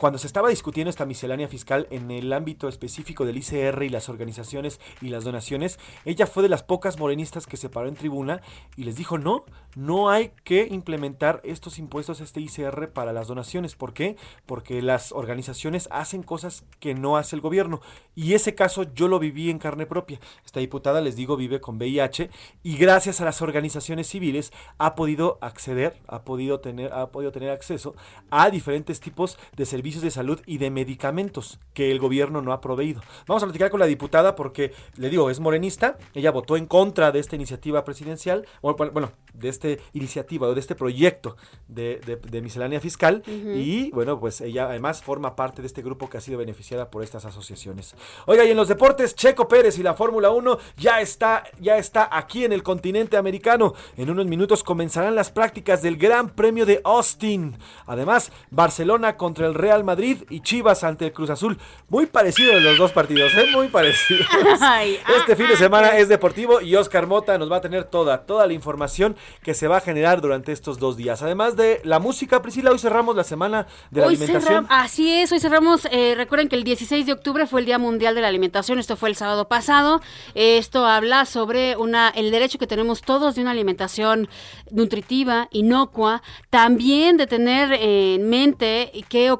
cuando 0.00 0.18
se 0.18 0.28
estaba 0.28 0.48
discutiendo 0.48 0.88
esta 0.88 1.04
miscelánea 1.04 1.46
fiscal 1.46 1.86
en 1.90 2.10
el 2.10 2.32
ámbito 2.32 2.68
específico 2.68 3.26
del 3.26 3.36
ICR 3.36 3.82
y 3.82 3.90
las 3.90 4.08
organizaciones 4.08 4.80
y 5.02 5.10
las 5.10 5.24
donaciones, 5.24 5.78
ella 6.06 6.26
fue 6.26 6.42
de 6.42 6.48
las 6.48 6.62
pocas 6.62 6.98
morenistas 6.98 7.46
que 7.46 7.58
se 7.58 7.68
paró 7.68 7.86
en 7.86 7.96
tribuna 7.96 8.40
y 8.78 8.84
les 8.84 8.96
dijo, 8.96 9.18
no, 9.18 9.44
no 9.76 10.08
hay 10.08 10.32
que 10.42 10.66
implementar 10.70 11.42
estos 11.44 11.78
impuestos, 11.78 12.22
este 12.22 12.40
ICR 12.40 12.90
para 12.94 13.12
las 13.12 13.28
donaciones. 13.28 13.76
¿Por 13.76 13.92
qué? 13.92 14.16
Porque 14.46 14.80
las 14.80 15.12
organizaciones 15.12 15.86
hacen 15.92 16.22
cosas 16.22 16.64
que 16.78 16.94
no 16.94 17.18
hace 17.18 17.36
el 17.36 17.42
gobierno. 17.42 17.82
Y 18.14 18.32
ese 18.32 18.54
caso 18.54 18.84
yo 18.94 19.06
lo 19.06 19.18
viví 19.18 19.50
en 19.50 19.58
carne 19.58 19.84
propia. 19.84 20.18
Esta 20.46 20.60
diputada, 20.60 21.02
les 21.02 21.14
digo, 21.14 21.36
vive 21.36 21.60
con 21.60 21.76
VIH 21.76 22.30
y 22.62 22.78
gracias 22.78 23.20
a 23.20 23.26
las 23.26 23.42
organizaciones 23.42 24.06
civiles 24.06 24.50
ha 24.78 24.94
podido 24.94 25.36
acceder, 25.42 26.00
ha 26.06 26.22
podido 26.22 26.60
tener, 26.60 26.90
ha 26.94 27.10
podido 27.10 27.32
tener 27.32 27.50
acceso 27.50 27.94
a 28.30 28.48
diferentes 28.48 29.00
tipos 29.00 29.38
de 29.56 29.66
servicios 29.66 29.89
de 29.98 30.10
salud 30.10 30.40
y 30.46 30.58
de 30.58 30.70
medicamentos 30.70 31.58
que 31.74 31.90
el 31.90 31.98
gobierno 31.98 32.42
no 32.42 32.52
ha 32.52 32.60
proveído. 32.60 33.02
Vamos 33.26 33.42
a 33.42 33.46
platicar 33.46 33.70
con 33.70 33.80
la 33.80 33.86
diputada 33.86 34.36
porque, 34.36 34.72
le 34.96 35.10
digo, 35.10 35.30
es 35.30 35.40
morenista, 35.40 35.98
ella 36.14 36.30
votó 36.30 36.56
en 36.56 36.66
contra 36.66 37.10
de 37.10 37.18
esta 37.18 37.34
iniciativa 37.36 37.84
presidencial, 37.84 38.46
bueno, 38.62 39.12
de 39.34 39.48
esta 39.48 39.68
iniciativa 39.92 40.48
o 40.48 40.54
de 40.54 40.60
este 40.60 40.74
proyecto 40.74 41.36
de, 41.68 42.00
miscelánea 42.42 42.80
fiscal 42.80 43.22
y, 43.26 43.90
bueno, 43.90 44.18
pues 44.20 44.40
ella 44.40 44.66
además 44.66 45.02
forma 45.02 45.34
parte 45.36 45.62
de 45.62 45.66
este 45.66 45.82
grupo 45.82 46.08
que 46.08 46.18
ha 46.18 46.20
sido 46.20 46.38
beneficiada 46.38 46.90
por 46.90 47.02
estas 47.02 47.24
asociaciones. 47.24 47.94
Oiga, 48.26 48.44
y 48.44 48.50
en 48.50 48.56
los 48.56 48.68
deportes, 48.68 49.14
Checo 49.14 49.48
Pérez 49.48 49.78
y 49.78 49.82
la 49.82 49.94
Fórmula 49.94 50.30
1 50.30 50.58
ya 50.76 51.00
está, 51.00 51.44
ya 51.60 51.76
está 51.76 52.08
aquí 52.10 52.44
en 52.44 52.52
el 52.52 52.62
continente 52.62 53.16
americano. 53.16 53.74
En 53.96 54.10
unos 54.10 54.26
minutos 54.26 54.62
comenzarán 54.62 55.14
las 55.14 55.30
prácticas 55.30 55.82
del 55.82 55.96
Gran 55.96 56.30
Premio 56.30 56.66
de 56.66 56.80
Austin. 56.84 57.56
Además, 57.86 58.32
Barcelona 58.50 59.16
contra 59.16 59.46
el 59.46 59.54
Real 59.54 59.69
Madrid 59.84 60.24
y 60.28 60.40
Chivas 60.40 60.84
ante 60.84 61.06
el 61.06 61.12
Cruz 61.12 61.30
Azul. 61.30 61.58
Muy 61.88 62.06
parecido 62.06 62.52
en 62.52 62.64
los 62.64 62.76
dos 62.76 62.92
partidos, 62.92 63.32
¿eh? 63.34 63.46
muy 63.52 63.68
parecido. 63.68 64.24
este 65.18 65.36
fin 65.36 65.48
de 65.48 65.56
semana 65.56 65.96
es 65.96 66.08
deportivo 66.08 66.60
y 66.60 66.76
Oscar 66.76 67.06
Mota 67.06 67.38
nos 67.38 67.50
va 67.50 67.56
a 67.56 67.60
tener 67.60 67.84
toda, 67.84 68.26
toda 68.26 68.46
la 68.46 68.52
información 68.52 69.16
que 69.42 69.54
se 69.54 69.68
va 69.68 69.78
a 69.78 69.80
generar 69.80 70.20
durante 70.20 70.52
estos 70.52 70.78
dos 70.78 70.96
días. 70.96 71.22
Además 71.22 71.56
de 71.56 71.80
la 71.84 71.98
música, 71.98 72.42
Priscila, 72.42 72.70
hoy 72.70 72.78
cerramos 72.78 73.16
la 73.16 73.24
semana 73.24 73.66
de 73.90 74.00
la 74.00 74.08
alimentación. 74.08 74.66
así 74.68 75.12
es, 75.14 75.32
hoy 75.32 75.40
cerramos, 75.40 75.86
eh, 75.90 76.14
recuerden 76.16 76.48
que 76.48 76.56
el 76.56 76.64
16 76.64 77.06
de 77.06 77.12
octubre 77.12 77.46
fue 77.46 77.60
el 77.60 77.66
Día 77.66 77.78
Mundial 77.78 78.14
de 78.14 78.20
la 78.20 78.28
Alimentación, 78.28 78.78
esto 78.78 78.96
fue 78.96 79.08
el 79.08 79.16
sábado 79.16 79.48
pasado. 79.48 80.00
esto 80.34 80.86
habla 80.86 81.24
sobre 81.24 81.76
una, 81.76 82.08
el 82.10 82.30
derecho 82.30 82.58
que 82.58 82.66
tenemos 82.66 83.02
todos 83.02 83.34
de 83.34 83.42
una 83.42 83.52
alimentación 83.52 84.28
nutritiva, 84.70 85.48
inocua, 85.50 86.22
también 86.50 87.16
de 87.16 87.26
tener 87.26 87.72
en 87.72 88.28
mente 88.28 88.92
qué 89.08 89.30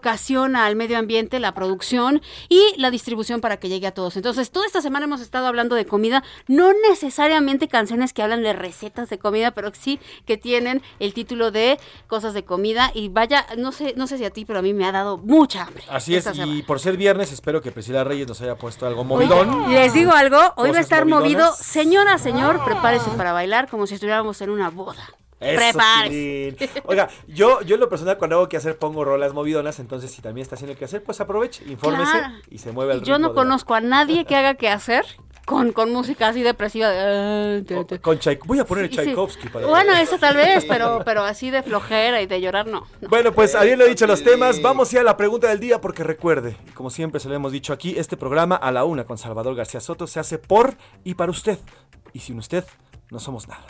al 0.54 0.76
medio 0.76 0.98
ambiente, 0.98 1.40
la 1.40 1.54
producción 1.54 2.22
y 2.48 2.74
la 2.76 2.90
distribución 2.90 3.40
para 3.40 3.56
que 3.58 3.68
llegue 3.68 3.86
a 3.86 3.92
todos. 3.92 4.16
Entonces, 4.16 4.50
toda 4.50 4.66
esta 4.66 4.80
semana 4.80 5.06
hemos 5.06 5.20
estado 5.20 5.46
hablando 5.46 5.74
de 5.74 5.86
comida, 5.86 6.22
no 6.46 6.72
necesariamente 6.88 7.68
canciones 7.68 8.12
que 8.12 8.22
hablan 8.22 8.42
de 8.42 8.52
recetas 8.52 9.08
de 9.10 9.18
comida, 9.18 9.50
pero 9.50 9.72
sí 9.74 9.98
que 10.26 10.36
tienen 10.36 10.82
el 11.00 11.14
título 11.14 11.50
de 11.50 11.80
cosas 12.06 12.32
de 12.34 12.44
comida 12.44 12.92
y 12.94 13.08
vaya, 13.08 13.46
no 13.56 13.72
sé, 13.72 13.94
no 13.96 14.06
sé 14.06 14.18
si 14.18 14.24
a 14.24 14.30
ti, 14.30 14.44
pero 14.44 14.60
a 14.60 14.62
mí 14.62 14.72
me 14.72 14.84
ha 14.84 14.92
dado 14.92 15.18
mucha 15.18 15.64
hambre. 15.64 15.82
Así 15.88 16.14
es, 16.14 16.28
y 16.36 16.62
por 16.62 16.78
ser 16.78 16.96
viernes 16.96 17.32
espero 17.32 17.60
que 17.60 17.72
Priscila 17.72 18.04
Reyes 18.04 18.28
nos 18.28 18.40
haya 18.40 18.56
puesto 18.56 18.86
algo 18.86 19.02
movidón. 19.02 19.72
les 19.72 19.92
digo 19.92 20.12
algo, 20.12 20.38
hoy 20.56 20.70
va 20.70 20.78
a 20.78 20.82
estar 20.82 21.06
movido. 21.06 21.52
Señora, 21.54 22.18
señor, 22.18 22.64
prepárese 22.64 23.10
para 23.16 23.32
bailar 23.32 23.68
como 23.68 23.86
si 23.86 23.94
estuviéramos 23.94 24.40
en 24.42 24.50
una 24.50 24.70
boda. 24.70 25.19
Prepárese. 25.40 26.54
Oiga, 26.84 27.08
yo, 27.26 27.62
yo 27.62 27.74
en 27.74 27.80
lo 27.80 27.88
personal 27.88 28.18
cuando 28.18 28.36
hago 28.36 28.48
que 28.48 28.58
hacer 28.58 28.76
pongo 28.76 29.04
rolas 29.04 29.32
movidonas, 29.32 29.78
entonces 29.78 30.10
si 30.10 30.20
también 30.20 30.42
está 30.42 30.56
haciendo 30.56 30.76
que 30.76 30.84
hacer, 30.84 31.02
pues 31.02 31.20
aproveche, 31.20 31.64
infórmese 31.66 32.18
y 32.50 32.58
se 32.58 32.72
mueve 32.72 32.92
al 32.92 33.02
Yo 33.02 33.18
no 33.18 33.34
conozco 33.34 33.74
a 33.74 33.80
nadie 33.80 34.26
que 34.26 34.36
haga 34.36 34.54
que 34.54 34.68
hacer 34.68 35.04
con, 35.46 35.72
con 35.72 35.92
música 35.92 36.28
así 36.28 36.42
depresiva. 36.42 36.90
De, 36.90 37.64
ah, 37.74 37.98
con 38.00 38.20
Voy 38.44 38.58
a 38.58 38.64
poner 38.64 38.90
Tchaikovsky 38.90 39.48
para 39.48 39.66
Bueno, 39.66 39.94
eso 39.94 40.18
tal 40.18 40.36
vez, 40.36 40.64
pero, 40.66 41.00
pero 41.04 41.22
así 41.24 41.50
de 41.50 41.62
flojera 41.62 42.20
y 42.20 42.26
de 42.26 42.40
llorar 42.40 42.66
no. 42.66 42.86
Bueno, 43.08 43.32
pues 43.32 43.54
lo 43.54 43.84
he 43.84 43.88
dicho 43.88 44.06
los 44.06 44.22
temas. 44.22 44.60
Vamos 44.62 44.90
ya 44.90 45.00
a 45.00 45.04
la 45.04 45.16
pregunta 45.16 45.48
del 45.48 45.58
día 45.58 45.80
porque 45.80 46.04
recuerde, 46.04 46.56
como 46.74 46.90
siempre 46.90 47.18
se 47.18 47.28
lo 47.28 47.34
hemos 47.34 47.50
dicho 47.50 47.72
aquí, 47.72 47.94
este 47.98 48.16
programa 48.16 48.56
a 48.56 48.70
la 48.70 48.84
una 48.84 49.04
con 49.04 49.18
Salvador 49.18 49.54
García 49.56 49.80
Soto 49.80 50.06
se 50.06 50.20
hace 50.20 50.38
por 50.38 50.76
y 51.02 51.14
para 51.14 51.30
usted. 51.30 51.58
Y 52.12 52.20
sin 52.20 52.38
usted 52.38 52.64
no 53.10 53.18
somos 53.18 53.48
nada. 53.48 53.64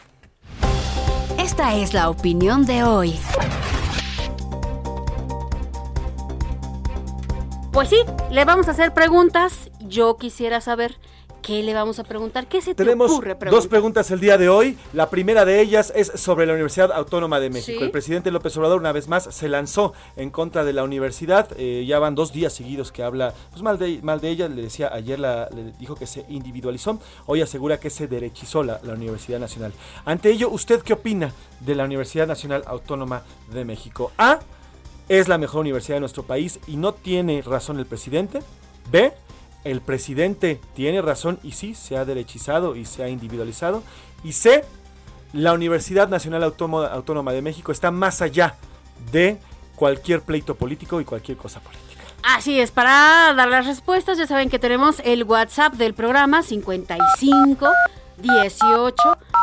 Esta 1.38 1.74
es 1.74 1.94
la 1.94 2.10
opinión 2.10 2.66
de 2.66 2.82
hoy. 2.82 3.18
Pues 7.72 7.88
sí, 7.88 8.02
le 8.30 8.44
vamos 8.44 8.68
a 8.68 8.72
hacer 8.72 8.92
preguntas. 8.92 9.70
Yo 9.80 10.16
quisiera 10.16 10.60
saber 10.60 10.96
¿Qué 11.42 11.62
le 11.62 11.72
vamos 11.72 11.98
a 11.98 12.04
preguntar? 12.04 12.46
¿Qué 12.46 12.60
se 12.60 12.74
te 12.74 12.88
ocurre 12.92 13.34
Dos 13.50 13.66
preguntas 13.66 14.10
el 14.10 14.20
día 14.20 14.36
de 14.36 14.48
hoy. 14.48 14.76
La 14.92 15.08
primera 15.08 15.44
de 15.44 15.60
ellas 15.60 15.92
es 15.96 16.12
sobre 16.14 16.44
la 16.46 16.52
Universidad 16.52 16.92
Autónoma 16.92 17.40
de 17.40 17.48
México. 17.48 17.82
El 17.82 17.90
presidente 17.90 18.30
López 18.30 18.56
Obrador 18.56 18.78
una 18.78 18.92
vez 18.92 19.08
más 19.08 19.24
se 19.24 19.48
lanzó 19.48 19.94
en 20.16 20.30
contra 20.30 20.64
de 20.64 20.72
la 20.72 20.84
universidad. 20.84 21.48
Eh, 21.56 21.84
ya 21.86 21.98
van 21.98 22.14
dos 22.14 22.32
días 22.32 22.52
seguidos 22.52 22.92
que 22.92 23.02
habla 23.02 23.32
pues, 23.50 23.62
mal, 23.62 23.78
de, 23.78 24.00
mal 24.02 24.20
de 24.20 24.28
ella. 24.28 24.48
Le 24.48 24.62
decía 24.62 24.90
ayer, 24.92 25.18
la, 25.18 25.48
le 25.54 25.72
dijo 25.78 25.94
que 25.94 26.06
se 26.06 26.26
individualizó. 26.28 26.98
Hoy 27.26 27.40
asegura 27.40 27.80
que 27.80 27.88
se 27.88 28.06
derechizó 28.06 28.62
la, 28.62 28.78
la 28.82 28.92
Universidad 28.92 29.40
Nacional. 29.40 29.72
Ante 30.04 30.30
ello, 30.30 30.50
¿usted 30.50 30.82
qué 30.82 30.92
opina 30.92 31.32
de 31.60 31.74
la 31.74 31.84
Universidad 31.84 32.26
Nacional 32.26 32.64
Autónoma 32.66 33.22
de 33.52 33.64
México? 33.64 34.12
A. 34.18 34.40
Es 35.08 35.26
la 35.26 35.38
mejor 35.38 35.62
universidad 35.62 35.96
de 35.96 36.00
nuestro 36.00 36.22
país 36.22 36.60
y 36.68 36.76
no 36.76 36.92
tiene 36.94 37.42
razón 37.42 37.78
el 37.78 37.86
presidente. 37.86 38.40
B 38.92 39.12
el 39.64 39.80
presidente 39.80 40.60
tiene 40.74 41.02
razón 41.02 41.38
y 41.42 41.52
sí, 41.52 41.74
se 41.74 41.96
ha 41.96 42.04
derechizado 42.04 42.76
y 42.76 42.84
se 42.84 43.02
ha 43.02 43.08
individualizado. 43.08 43.82
Y 44.24 44.32
C, 44.32 44.64
la 45.32 45.52
Universidad 45.52 46.08
Nacional 46.08 46.42
Autónoma 46.42 47.32
de 47.32 47.42
México 47.42 47.72
está 47.72 47.90
más 47.90 48.22
allá 48.22 48.56
de 49.12 49.38
cualquier 49.76 50.22
pleito 50.22 50.54
político 50.54 51.00
y 51.00 51.04
cualquier 51.04 51.38
cosa 51.38 51.60
política. 51.60 51.90
Así 52.22 52.60
es, 52.60 52.70
para 52.70 53.32
dar 53.34 53.48
las 53.48 53.66
respuestas 53.66 54.18
ya 54.18 54.26
saben 54.26 54.50
que 54.50 54.58
tenemos 54.58 55.00
el 55.04 55.24
WhatsApp 55.24 55.74
del 55.74 55.94
programa 55.94 56.42
55 56.42 57.70
18 58.18 58.94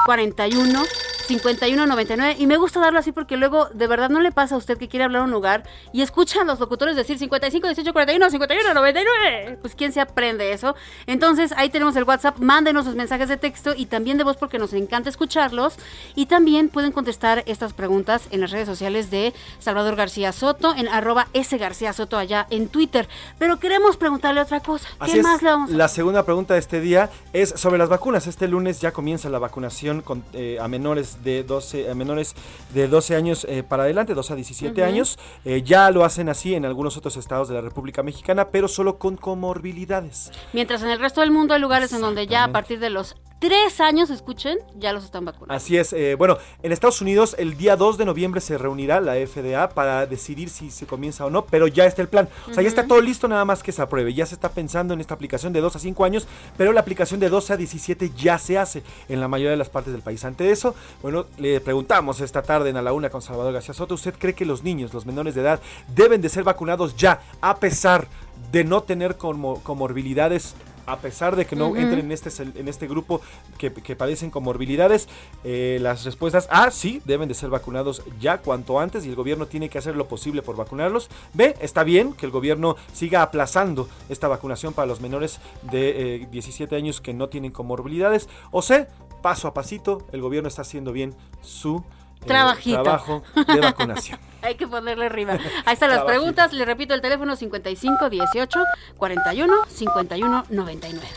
41 0.05 0.83
5199 1.27 2.35
y 2.39 2.47
me 2.47 2.57
gusta 2.57 2.79
darlo 2.79 2.99
así 2.99 3.11
porque 3.11 3.37
luego 3.37 3.69
de 3.73 3.87
verdad 3.87 4.09
no 4.09 4.19
le 4.19 4.31
pasa 4.31 4.55
a 4.55 4.57
usted 4.57 4.77
que 4.77 4.87
quiere 4.87 5.03
hablar 5.03 5.21
a 5.23 5.25
un 5.25 5.31
lugar 5.31 5.63
y 5.91 6.01
escucha 6.01 6.41
a 6.41 6.43
los 6.43 6.59
locutores 6.59 6.95
decir 6.95 7.17
55 7.19 7.67
18 7.67 7.93
41 7.93 8.29
51 8.29 8.73
99 8.73 9.59
pues 9.61 9.75
quién 9.75 9.91
se 9.91 10.01
aprende 10.01 10.51
eso 10.51 10.75
entonces 11.05 11.53
ahí 11.57 11.69
tenemos 11.69 11.95
el 11.95 12.03
WhatsApp. 12.03 12.39
Mándenos 12.39 12.85
sus 12.85 12.95
mensajes 12.95 13.29
de 13.29 13.37
texto 13.37 13.73
y 13.75 13.85
también 13.85 14.17
de 14.17 14.23
voz 14.23 14.37
porque 14.37 14.59
nos 14.59 14.73
encanta 14.73 15.09
escucharlos. 15.09 15.75
Y 16.15 16.27
también 16.27 16.69
pueden 16.69 16.91
contestar 16.91 17.43
estas 17.45 17.73
preguntas 17.73 18.27
en 18.31 18.41
las 18.41 18.51
redes 18.51 18.67
sociales 18.67 19.11
de 19.11 19.33
Salvador 19.59 19.95
García 19.95 20.31
Soto 20.31 20.73
en 20.75 20.87
arroba 20.87 21.27
S 21.33 21.57
García 21.57 21.93
Soto 21.93 22.17
allá 22.17 22.47
en 22.49 22.67
Twitter. 22.67 23.07
Pero 23.39 23.59
queremos 23.59 23.97
preguntarle 23.97 24.41
otra 24.41 24.59
cosa. 24.59 24.87
¿qué 25.05 25.21
más 25.21 25.41
le 25.41 25.49
vamos 25.49 25.71
a 25.71 25.73
La 25.73 25.87
segunda 25.87 26.23
pregunta 26.23 26.53
de 26.53 26.59
este 26.59 26.79
día 26.79 27.09
es 27.33 27.49
sobre 27.49 27.77
las 27.77 27.89
vacunas. 27.89 28.27
Este 28.27 28.47
lunes 28.47 28.81
ya 28.81 28.91
comienza 28.91 29.29
la 29.29 29.39
vacunación 29.39 30.01
con, 30.01 30.23
eh, 30.33 30.57
a 30.61 30.67
menores 30.67 31.16
de 31.23 31.43
12, 31.43 31.93
menores 31.95 32.35
de 32.73 32.87
12 32.87 33.15
años 33.15 33.45
eh, 33.49 33.63
para 33.63 33.83
adelante, 33.83 34.13
12 34.13 34.33
a 34.33 34.35
17 34.35 34.83
años. 34.83 35.19
Eh, 35.45 35.61
ya 35.63 35.91
lo 35.91 36.03
hacen 36.03 36.29
así 36.29 36.55
en 36.55 36.65
algunos 36.65 36.97
otros 36.97 37.17
estados 37.17 37.47
de 37.47 37.55
la 37.55 37.61
República 37.61 38.03
Mexicana, 38.03 38.49
pero 38.49 38.67
solo 38.67 38.97
con 38.97 39.17
comorbilidades. 39.17 40.31
Mientras 40.53 40.83
en 40.83 40.89
el 40.89 40.99
resto 40.99 41.21
del 41.21 41.31
mundo 41.31 41.53
hay 41.53 41.61
lugares 41.61 41.93
en 41.93 42.01
donde 42.01 42.27
ya 42.27 42.43
a 42.43 42.51
partir 42.51 42.79
de 42.79 42.89
los 42.89 43.15
tres 43.39 43.79
años, 43.79 44.09
escuchen, 44.09 44.57
ya 44.75 44.93
los 44.93 45.03
están 45.03 45.25
vacunando. 45.25 45.53
Así 45.53 45.77
es. 45.77 45.93
Eh, 45.93 46.15
bueno, 46.15 46.37
en 46.63 46.71
Estados 46.71 47.01
Unidos 47.01 47.35
el 47.37 47.57
día 47.57 47.75
2 47.75 47.97
de 47.97 48.05
noviembre 48.05 48.41
se 48.41 48.57
reunirá 48.57 48.99
la 48.99 49.13
FDA 49.15 49.69
para 49.69 50.05
decidir 50.05 50.49
si 50.49 50.71
se 50.71 50.85
comienza 50.85 51.25
o 51.25 51.29
no, 51.29 51.45
pero 51.45 51.67
ya 51.67 51.85
está 51.85 52.01
el 52.01 52.07
plan. 52.07 52.29
O 52.49 52.53
sea, 52.53 52.63
ya 52.63 52.69
está 52.69 52.87
todo 52.87 53.01
listo, 53.01 53.27
nada 53.27 53.45
más 53.45 53.63
que 53.63 53.71
se 53.71 53.81
apruebe. 53.81 54.13
Ya 54.13 54.25
se 54.25 54.35
está 54.35 54.49
pensando 54.49 54.93
en 54.93 55.01
esta 55.01 55.13
aplicación 55.13 55.53
de 55.53 55.61
2 55.61 55.75
a 55.75 55.79
5 55.79 56.05
años, 56.05 56.27
pero 56.57 56.73
la 56.73 56.81
aplicación 56.81 57.19
de 57.19 57.29
12 57.29 57.53
a 57.53 57.57
17 57.57 58.11
ya 58.15 58.37
se 58.37 58.57
hace 58.57 58.83
en 59.09 59.19
la 59.19 59.27
mayoría 59.27 59.51
de 59.51 59.57
las 59.57 59.69
partes 59.69 59.93
del 59.93 60.01
país. 60.01 60.23
Ante 60.25 60.51
eso, 60.51 60.75
bueno, 61.01 61.25
le 61.37 61.61
preguntamos 61.61 62.21
esta 62.21 62.41
tarde 62.41 62.69
en 62.69 62.77
a 62.77 62.81
la 62.81 62.93
una 62.93 63.09
con 63.09 63.21
Salvador 63.21 63.53
García 63.53 63.73
Soto, 63.73 63.95
¿usted 63.95 64.13
cree 64.17 64.33
que 64.33 64.45
los 64.45 64.63
niños, 64.63 64.93
los 64.93 65.05
menores 65.05 65.35
de 65.35 65.41
edad, 65.41 65.59
deben 65.95 66.21
de 66.21 66.29
ser 66.29 66.43
vacunados 66.43 66.95
ya, 66.95 67.21
a 67.41 67.57
pesar 67.57 68.07
de 68.51 68.63
no 68.63 68.83
tener 68.83 69.17
comorbilidades 69.17 70.55
a 70.87 70.97
pesar 70.99 71.35
de 71.35 71.45
que 71.45 71.55
no 71.55 71.75
entren 71.75 71.99
en 71.99 72.11
este, 72.11 72.31
en 72.43 72.67
este 72.67 72.87
grupo 72.87 73.21
que, 73.57 73.95
padecen 73.95 74.31
comorbilidades, 74.31 75.07
eh, 75.43 75.77
las 75.81 76.05
respuestas 76.05 76.47
A, 76.49 76.71
sí, 76.71 77.01
deben 77.05 77.27
de 77.27 77.35
ser 77.35 77.49
vacunados 77.49 78.01
ya 78.19 78.39
cuanto 78.39 78.79
antes 78.79 79.05
y 79.05 79.09
el 79.09 79.15
gobierno 79.15 79.47
tiene 79.47 79.69
que 79.69 79.77
hacer 79.77 79.95
lo 79.95 80.07
posible 80.07 80.41
por 80.41 80.55
vacunarlos. 80.55 81.09
B, 81.33 81.55
está 81.59 81.83
bien 81.83 82.13
que 82.13 82.25
el 82.25 82.31
gobierno 82.31 82.77
siga 82.93 83.21
aplazando 83.21 83.89
esta 84.07 84.27
vacunación 84.27 84.73
para 84.73 84.87
los 84.87 85.01
menores 85.01 85.39
de 85.63 86.27
17 86.31 86.73
eh, 86.73 86.77
años 86.77 87.01
que 87.01 87.13
no 87.13 87.27
tienen 87.27 87.51
comorbilidades. 87.51 88.29
O 88.51 88.61
C, 88.61 88.87
paso 89.21 89.49
a 89.49 89.53
pasito, 89.53 90.07
el 90.13 90.21
gobierno 90.21 90.47
está 90.47 90.61
haciendo 90.61 90.93
bien 90.93 91.13
su 91.41 91.83
Trabajito. 92.27 92.83
trabajo 92.83 93.23
de 93.35 93.59
vacunación. 93.59 94.19
Hay 94.41 94.55
que 94.55 94.67
ponerle 94.67 95.07
arriba. 95.07 95.37
Ahí 95.65 95.73
están 95.73 95.89
las 95.89 96.03
preguntas. 96.03 96.53
Le 96.53 96.63
repito 96.65 96.93
el 96.93 97.01
teléfono 97.01 97.35
55 97.35 98.09
18 98.09 98.59
41 98.97 99.55
51 99.67 100.45
99. 100.49 101.07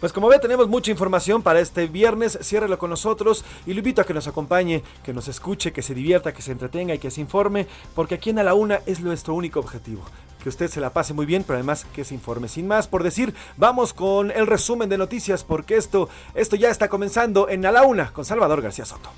Pues 0.00 0.12
como 0.12 0.28
ve, 0.28 0.38
tenemos 0.38 0.68
mucha 0.68 0.90
información 0.90 1.42
para 1.42 1.60
este 1.60 1.86
viernes. 1.86 2.38
Ciérrelo 2.42 2.78
con 2.78 2.90
nosotros 2.90 3.44
y 3.66 3.72
lo 3.72 3.78
invito 3.78 4.02
a 4.02 4.04
que 4.04 4.12
nos 4.12 4.28
acompañe, 4.28 4.82
que 5.02 5.14
nos 5.14 5.26
escuche, 5.28 5.72
que 5.72 5.80
se 5.80 5.94
divierta, 5.94 6.34
que 6.34 6.42
se 6.42 6.52
entretenga 6.52 6.94
y 6.94 6.98
que 6.98 7.10
se 7.10 7.22
informe, 7.22 7.66
porque 7.94 8.16
aquí 8.16 8.30
en 8.30 8.38
A 8.38 8.42
la 8.42 8.52
Una 8.52 8.80
es 8.84 9.00
nuestro 9.00 9.34
único 9.34 9.58
objetivo. 9.58 10.02
Que 10.42 10.50
usted 10.50 10.68
se 10.68 10.80
la 10.80 10.90
pase 10.90 11.14
muy 11.14 11.24
bien, 11.24 11.44
pero 11.44 11.56
además 11.56 11.86
que 11.94 12.04
se 12.04 12.14
informe. 12.14 12.48
Sin 12.48 12.68
más 12.68 12.88
por 12.88 13.02
decir, 13.02 13.34
vamos 13.56 13.94
con 13.94 14.30
el 14.30 14.46
resumen 14.46 14.90
de 14.90 14.98
noticias, 14.98 15.44
porque 15.44 15.76
esto, 15.76 16.10
esto 16.34 16.56
ya 16.56 16.68
está 16.68 16.88
comenzando 16.88 17.48
en 17.48 17.64
A 17.64 17.72
la 17.72 17.82
Una 17.84 18.12
con 18.12 18.26
Salvador 18.26 18.60
García 18.60 18.84
Soto. 18.84 19.08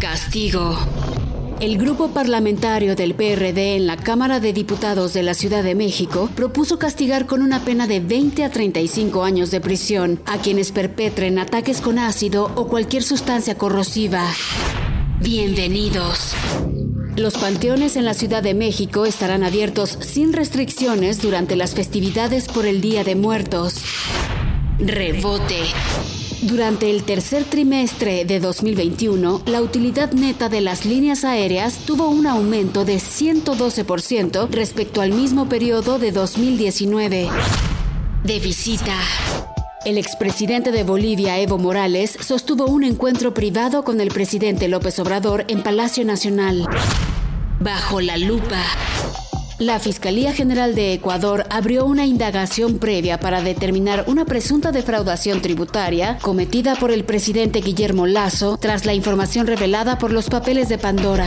Castigo. 0.00 0.78
El 1.60 1.76
grupo 1.76 2.08
parlamentario 2.08 2.96
del 2.96 3.14
PRD 3.14 3.76
en 3.76 3.86
la 3.86 3.98
Cámara 3.98 4.40
de 4.40 4.54
Diputados 4.54 5.12
de 5.12 5.22
la 5.22 5.34
Ciudad 5.34 5.62
de 5.62 5.74
México 5.74 6.30
propuso 6.34 6.78
castigar 6.78 7.26
con 7.26 7.42
una 7.42 7.66
pena 7.66 7.86
de 7.86 8.00
20 8.00 8.44
a 8.44 8.50
35 8.50 9.22
años 9.22 9.50
de 9.50 9.60
prisión 9.60 10.18
a 10.24 10.38
quienes 10.38 10.72
perpetren 10.72 11.38
ataques 11.38 11.82
con 11.82 11.98
ácido 11.98 12.50
o 12.54 12.66
cualquier 12.66 13.02
sustancia 13.02 13.58
corrosiva. 13.58 14.26
Bienvenidos. 15.20 16.32
Los 17.16 17.36
panteones 17.36 17.96
en 17.96 18.06
la 18.06 18.14
Ciudad 18.14 18.42
de 18.42 18.54
México 18.54 19.04
estarán 19.04 19.44
abiertos 19.44 19.98
sin 20.00 20.32
restricciones 20.32 21.20
durante 21.20 21.56
las 21.56 21.74
festividades 21.74 22.48
por 22.48 22.64
el 22.64 22.80
Día 22.80 23.04
de 23.04 23.16
Muertos. 23.16 23.74
Rebote. 24.78 25.60
Durante 26.42 26.90
el 26.90 27.02
tercer 27.02 27.44
trimestre 27.44 28.24
de 28.24 28.40
2021, 28.40 29.42
la 29.44 29.60
utilidad 29.60 30.12
neta 30.12 30.48
de 30.48 30.62
las 30.62 30.86
líneas 30.86 31.22
aéreas 31.24 31.80
tuvo 31.84 32.08
un 32.08 32.26
aumento 32.26 32.86
de 32.86 32.96
112% 32.96 34.48
respecto 34.50 35.02
al 35.02 35.12
mismo 35.12 35.50
periodo 35.50 35.98
de 35.98 36.12
2019. 36.12 37.28
De 38.24 38.38
visita. 38.38 38.96
El 39.84 39.98
expresidente 39.98 40.72
de 40.72 40.82
Bolivia, 40.82 41.38
Evo 41.38 41.58
Morales, 41.58 42.16
sostuvo 42.20 42.64
un 42.66 42.84
encuentro 42.84 43.34
privado 43.34 43.84
con 43.84 44.00
el 44.00 44.08
presidente 44.08 44.68
López 44.68 44.98
Obrador 44.98 45.44
en 45.48 45.62
Palacio 45.62 46.06
Nacional. 46.06 46.66
Bajo 47.60 48.00
la 48.00 48.16
lupa. 48.16 48.62
La 49.60 49.78
Fiscalía 49.78 50.32
General 50.32 50.74
de 50.74 50.94
Ecuador 50.94 51.44
abrió 51.50 51.84
una 51.84 52.06
indagación 52.06 52.78
previa 52.78 53.20
para 53.20 53.42
determinar 53.42 54.06
una 54.06 54.24
presunta 54.24 54.72
defraudación 54.72 55.42
tributaria 55.42 56.16
cometida 56.22 56.76
por 56.76 56.90
el 56.90 57.04
presidente 57.04 57.60
Guillermo 57.60 58.06
Lazo 58.06 58.56
tras 58.58 58.86
la 58.86 58.94
información 58.94 59.46
revelada 59.46 59.98
por 59.98 60.14
los 60.14 60.30
papeles 60.30 60.70
de 60.70 60.78
Pandora. 60.78 61.26